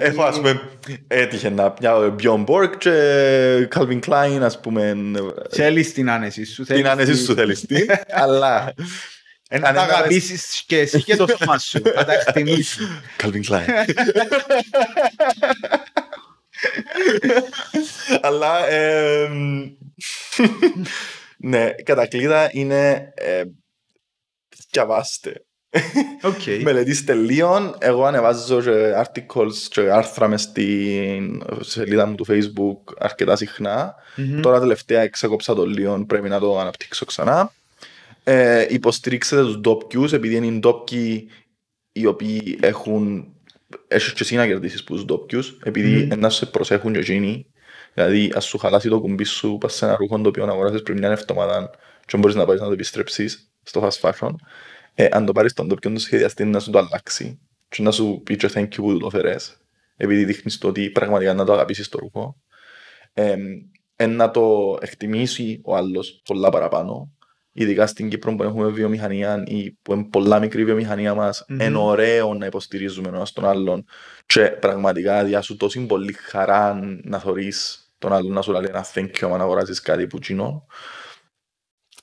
Έχω, 0.00 0.22
ας 0.22 0.36
πούμε, 0.36 0.60
έτυχε 1.08 1.50
να 1.50 1.70
πιάω 1.70 2.14
Bjorn 2.22 2.44
Borg 2.46 2.70
και 2.78 3.68
Calvin 3.74 3.98
Klein, 4.06 4.38
ας 4.42 4.60
πούμε, 4.60 4.94
Θέλεις 5.50 5.92
την 5.92 6.10
άνεση 6.10 6.44
σου. 6.44 6.64
την 6.64 6.74
θέλεις 6.74 6.90
άνεση 6.90 7.10
τη- 7.12 7.18
σου 7.18 7.34
θέλεις 7.34 7.60
τι, 7.66 7.84
αλλά... 8.22 8.74
Ε, 9.48 9.58
Να 9.58 9.68
αν 9.68 9.74
τα 9.74 9.82
είναι 9.82 9.92
να 9.92 9.98
αγαπήσεις 9.98 10.62
και 10.66 10.78
εσύ 10.78 11.02
και 11.02 11.16
το 11.16 11.26
σώμα 11.38 11.58
σου. 11.58 11.80
Να 11.94 12.04
τα 12.04 12.12
εκτιμήσεις. 12.12 12.88
Calvin 13.22 13.44
Klein. 13.48 13.66
Αλλά 18.20 18.68
εμ, 18.68 19.70
ναι, 21.36 21.70
κατακλείδα 21.70 22.48
είναι 22.52 23.12
ε, 23.14 23.42
διαβάστε. 24.70 25.44
Οκ. 26.22 26.62
Μελετήστε 26.62 27.14
λίγο. 27.14 27.76
Εγώ 27.78 28.04
ανεβάζω 28.04 28.62
και 28.62 28.92
articles 29.04 29.54
και 29.68 29.80
άρθρα 29.80 30.28
μες 30.28 30.42
στην 30.42 31.42
σελίδα 31.60 32.06
μου 32.06 32.14
του 32.14 32.26
Facebook 32.28 32.94
αρκετά 32.98 33.36
συχνά. 33.36 33.94
Μμμ. 34.16 34.40
Τώρα 34.40 34.60
τελευταία 34.60 35.00
εξέκοψα 35.00 35.54
το 35.54 35.66
λίγο, 35.66 36.04
πρέπει 36.04 36.28
να 36.28 36.40
το 36.40 36.58
αναπτύξω 36.58 37.04
ξανά. 37.04 37.52
Ε, 38.24 38.66
υποστηρίξτε 38.68 39.36
τους 39.36 39.58
ντόπιους, 39.58 40.12
επειδή 40.12 40.36
είναι 40.36 40.46
οι 40.46 40.58
ντόπιοι 40.58 41.28
οι 41.92 42.06
οποίοι 42.06 42.58
έχουν 42.60 43.28
έχεις 43.88 44.12
και 44.12 44.22
εσύ 44.22 44.36
να 44.36 44.46
κερδίσεις 44.46 44.84
που 44.84 44.94
τους 44.94 45.04
ντόπιους, 45.04 45.58
επειδή 45.64 46.08
Μμμ. 46.10 46.18
να 46.20 46.30
σε 46.30 46.46
προσέχουν 46.46 46.92
και 46.92 46.98
εκείνοι. 46.98 47.46
Δηλαδή, 47.94 48.32
ας 48.34 48.44
σου 48.44 48.58
χαλάσει 48.58 48.88
το 48.88 49.00
κουμπί 49.00 49.24
σου, 49.24 49.58
πας 49.60 49.74
σε 49.74 49.84
ένα 49.84 49.96
ρούχο 49.96 50.20
το 50.20 50.28
οποίο 50.28 50.44
αγοράσεις 50.44 50.82
πριν 50.82 50.98
μια 50.98 51.10
εβδομάδα 51.10 51.70
και 52.06 52.16
μπορείς 52.16 52.34
να 52.36 52.44
πάεις 52.44 52.60
να 52.60 52.66
το 52.66 52.72
επιστρέψεις 52.72 53.52
στο 53.62 53.88
fast 53.88 54.10
fashion. 54.10 54.30
Ε, 54.94 55.08
αν 55.10 55.24
το 55.26 55.32
πάρεις 55.32 55.52
τον 55.52 55.66
ντόπιο 55.66 55.92
του 55.92 55.98
σχεδιαστή 56.00 56.44
να 56.44 56.60
σου 56.60 56.70
το 56.70 56.78
αλλάξει 56.78 57.40
και 57.68 57.82
να 57.82 57.90
σου 57.90 58.20
πει 58.24 58.36
και 58.36 58.50
thank 58.54 58.62
you 58.62 58.76
που 58.76 58.92
του 58.92 58.98
το 58.98 59.10
φέρες, 59.10 59.56
επειδή 59.96 60.24
δείχνεις 60.24 60.58
το 60.58 60.68
ότι 60.68 60.90
πραγματικά 60.90 61.34
να 61.34 61.44
το 61.44 61.52
αγαπήσεις 61.52 61.88
το 61.88 61.98
ρούχο. 61.98 62.36
Ε, 63.12 63.36
ε, 63.96 64.06
να 64.06 64.30
το 64.30 64.76
εκτιμήσει 64.80 65.60
ο 65.64 65.76
άλλος 65.76 66.22
πολλά 66.24 66.50
παραπάνω. 66.50 67.13
Ειδικά 67.56 67.86
στην 67.86 68.08
Κύπρο 68.08 68.34
που 68.34 68.42
έχουμε 68.42 68.68
βιομηχανία 68.68 69.42
ή 69.46 69.72
που 69.82 69.92
είναι 69.92 70.04
πολλά 70.04 70.38
μικρή 70.38 70.60
η 70.60 70.64
βιομηχανία 70.64 71.14
μας, 71.14 71.44
Μμμ. 71.48 71.60
είναι 71.60 71.78
ωραίο 71.78 72.34
να 72.34 72.46
υποστηρίζουμε 72.46 73.08
ο 73.08 73.14
ένας 73.14 73.32
τον 73.32 73.44
άλλον 73.44 73.84
και 74.26 74.40
πραγματικά 74.40 75.24
διάσου 75.24 75.56
τόση 75.56 75.86
πολύ 75.86 76.12
χαρά 76.12 76.80
να 77.02 77.18
θωρείς 77.18 77.88
τον 77.98 78.12
άλλον 78.12 78.32
να 78.32 78.42
σου 78.42 78.52
λέει 78.52 78.64
ένα 78.68 78.86
thank 78.94 79.10
you 79.10 79.30
αν 79.32 79.40
αγοράζεις 79.40 79.80
κάτι 79.80 80.06
που 80.06 80.18
τσίνο 80.18 80.66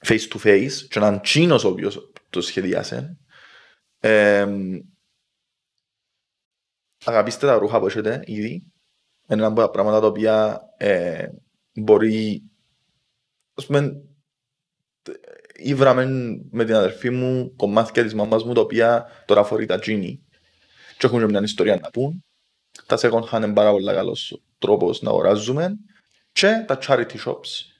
face 0.05 0.27
to 0.33 0.37
face 0.43 0.71
και 0.89 0.99
να 0.99 1.07
είναι 1.07 1.19
τσίνος 1.19 1.63
ο 1.63 1.67
οποίος 1.67 2.11
το 2.29 2.41
σχεδίασε. 2.41 3.17
Ε, 3.99 4.47
αγαπήστε 7.05 7.47
τα 7.47 7.57
ρούχα 7.57 7.79
που 7.79 7.87
έχετε 7.87 8.21
ήδη. 8.25 8.51
Είναι 9.27 9.41
ένα 9.41 9.45
από 9.45 9.61
τα 9.61 9.69
πράγματα 9.69 9.99
τα 9.99 10.07
οποία 10.07 10.61
ε, 10.77 11.27
μπορεί 11.73 12.43
ας 13.53 13.65
πούμε 13.65 14.01
ήβραμε 15.63 16.05
με 16.51 16.65
την 16.65 16.75
αδερφή 16.75 17.09
μου 17.09 17.53
κομμάτια 17.55 18.03
της 18.03 18.13
μαμάς 18.13 18.43
μου 18.43 18.53
τα 18.53 18.61
οποία 18.61 19.05
τώρα 19.25 19.43
φορεί 19.43 19.65
τα 19.65 19.79
τζίνι. 19.79 20.21
Και 20.97 21.05
έχουν 21.05 21.19
και 21.19 21.25
μια 21.25 21.41
ιστορία 21.43 21.79
να 21.81 21.89
πούν. 21.89 22.23
Τα 22.85 22.97
second 22.97 23.23
hand 23.31 23.43
είναι 23.43 23.53
πάρα 23.53 23.71
πολύ 23.71 23.93
καλός 23.93 24.41
τρόπος 24.59 25.01
να 25.01 25.09
αγοράζουμε. 25.09 25.75
Και 26.31 26.63
τα 26.67 26.77
charity 26.87 27.15
shops 27.25 27.71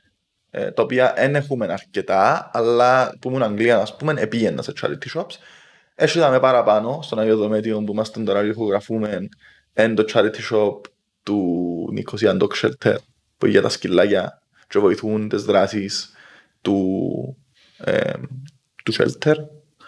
ε, 0.49 0.71
τα 0.71 0.83
οποία 0.83 1.13
δεν 1.15 1.35
έχουμε 1.35 1.65
αρκετά 1.65 2.49
αλλά 2.53 3.17
που 3.19 3.29
ήμουν 3.29 3.43
Αγγλία 3.43 3.77
ας 3.77 3.95
πούμε 3.95 4.13
επήγαινα 4.17 4.61
σε 4.61 4.73
charity 4.81 5.19
shops. 5.19 5.35
Έτσι 5.95 6.17
είδαμε 6.17 6.39
παραπάνω 6.39 6.99
στον 7.01 7.19
Αγίο 7.19 7.37
Δομέτιο 7.37 7.83
που 7.83 7.91
είμαστε 7.91 8.23
τώρα 8.23 8.45
ηχογραφούμε 8.45 9.29
είναι 9.77 9.93
το 9.93 10.05
charity 10.13 10.51
shop 10.51 10.79
του 11.23 11.93
Nicosia 11.97 12.37
Dog 12.39 12.49
Shelter 12.61 12.95
που 13.37 13.45
είναι 13.45 13.51
για 13.51 13.61
τα 13.61 13.69
σκυλάκια 13.69 14.41
και 14.67 14.79
βοηθούν 14.79 15.29
τις 15.29 15.43
δράσεις 15.43 16.13
του, 16.61 17.37
ε, 17.83 18.13
του 18.83 18.93
shelter. 18.93 19.35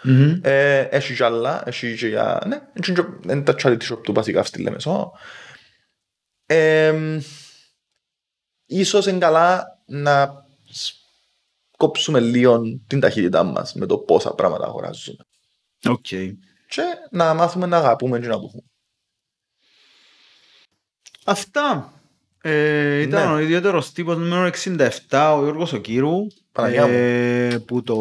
Μμμ. 0.02 0.40
Ε, 0.42 0.78
έχει 0.80 1.14
και 1.14 1.24
άλλα, 1.24 1.62
έχει 1.68 1.96
και 1.96 2.06
για... 2.08 2.42
Ναι, 2.46 2.56
είναι 2.56 3.00
και- 3.00 3.32
είναι 3.32 3.42
τα 3.42 3.54
charity 3.62 3.82
shop 3.92 4.02
του 4.02 4.12
βασικά 4.12 4.42
στη 4.42 4.62
Λεμεσό. 4.62 5.12
Ε, 6.46 7.18
ίσως 8.66 9.06
είναι 9.06 9.18
καλά 9.18 9.64
να 9.86 10.44
σ- 10.70 10.94
κόψουμε 11.76 12.20
λίγο 12.20 12.60
την 12.86 13.00
ταχύτητά 13.00 13.42
μας 13.44 13.74
με 13.74 13.86
το 13.86 13.98
πόσα 13.98 14.34
πράγματα 14.34 14.64
αγοράζουμε. 14.66 15.24
Οκ. 15.84 16.06
Και 16.68 16.82
να 17.10 17.34
μάθουμε 17.34 17.66
να 17.66 17.76
αγαπούμε 17.76 18.20
και 18.20 18.26
να 18.26 18.38
πούμε. 18.38 18.62
Αυτά. 21.24 21.92
Ε, 22.42 22.98
ήταν 23.00 23.26
Ναι. 23.28 23.34
ο 23.34 23.38
ιδιαίτερος 23.38 23.92
τύπος 23.92 24.16
νούμερο 24.16 24.46
67, 24.46 25.34
ο 25.36 25.42
Γιώργος 25.42 25.72
ο 25.72 25.78
Κύρου, 25.78 26.10
Παναγιά 26.16 26.30
μου. 26.30 26.43
Ε, 26.62 27.58
που 27.66 27.82
το... 27.82 27.96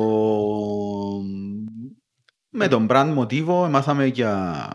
με 2.50 2.68
τον 2.68 2.88
brand 2.90 3.12
μοτίβο 3.14 3.70
μάθαμε 3.70 4.06
για 4.06 4.68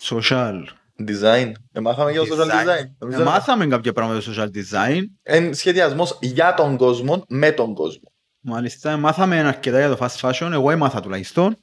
social 0.00 0.62
Design. 1.08 1.52
Ε, 1.72 1.80
μάθαμε 1.80 2.10
για 2.10 2.20
το 2.20 2.26
social 2.36 2.46
design. 2.46 2.90
Νομίζω 2.98 3.20
Ε, 3.20 3.24
μάθαμε 3.24 3.66
κάποια 3.66 3.92
πράγματα 3.92 4.18
για 4.18 4.32
social 4.32 4.48
design. 4.48 5.02
Είναι 5.36 5.52
σχεδιασμός 5.52 6.18
για 6.20 6.54
τον 6.54 6.76
κόσμο, 6.76 7.24
με 7.28 7.52
τον 7.52 7.74
κόσμο. 7.74 8.12
Μάλιστα, 8.40 8.96
μάθαμε 8.96 9.38
αρκετά 9.38 9.78
για 9.78 9.96
το 9.96 9.96
fast 10.00 10.30
fashion. 10.30 10.50
Εγώ 10.52 10.70
έμαθα 10.70 11.00
τουλάχιστον. 11.00 11.56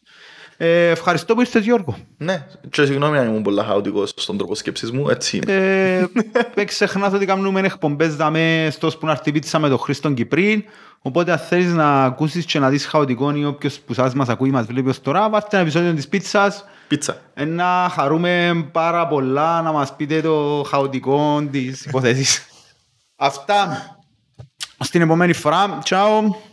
Ε, 0.61 0.89
ευχαριστώ 0.89 1.33
που 1.33 1.39
ήρθες 1.39 1.63
Γιώργο. 1.63 1.97
Ναι, 2.17 2.45
και 2.69 2.85
συγγνώμη 2.85 3.17
αν 3.17 3.27
ήμουν 3.27 3.41
πολλά 3.41 3.63
χαοτικός 3.63 4.13
στον 4.15 4.37
τρόπο 4.37 4.55
σκέψης 4.55 4.91
μου, 4.91 5.09
έτσι 5.09 5.37
είναι. 5.37 5.53
Ε, 5.53 6.07
μην 6.55 6.67
ξεχνάς 6.67 7.13
ότι 7.13 7.25
κάνουμε 7.25 7.59
εκπομπές 7.59 8.15
δαμε 8.15 8.67
στο 8.71 8.89
Σπουνάρτη 8.89 9.31
Πίτσα 9.31 9.59
με 9.59 9.69
τον 9.69 9.77
Χρήστον 9.77 10.13
Κυπρίν. 10.13 10.63
Οπότε 11.01 11.31
αν 11.31 11.37
θέλεις 11.37 11.73
να 11.73 12.03
ακούσεις 12.03 12.45
και 12.45 12.59
να 12.59 12.69
δεις 12.69 12.85
χαοτικό 12.85 13.35
ή 13.35 13.45
όποιος 13.45 13.79
που 13.79 13.93
σας 13.93 14.13
μας 14.13 14.29
ακούει 14.29 14.49
μας 14.49 14.65
βλέπει 14.65 14.89
ως 14.89 15.01
τώρα, 15.01 15.29
βάστε 15.29 15.49
ένα 15.51 15.61
επεισόδιο 15.61 15.93
της 15.93 16.07
πίτσας. 16.07 16.65
Πίτσα. 16.87 17.21
Ε, 17.33 17.45
να 17.45 17.91
χαρούμε 17.91 18.65
πάρα 18.71 19.07
πολλά 19.07 19.61
να 19.61 19.71
μας 19.71 19.95
πείτε 19.95 20.21
το 20.21 20.65
χαοτικό 20.69 21.47
της 21.51 21.85
υποθέσης. 21.85 22.45
Αυτά. 23.15 23.83
Στην 24.79 25.01
επόμενη 25.01 25.33
φορά. 25.33 25.79
Ciao. 25.89 26.48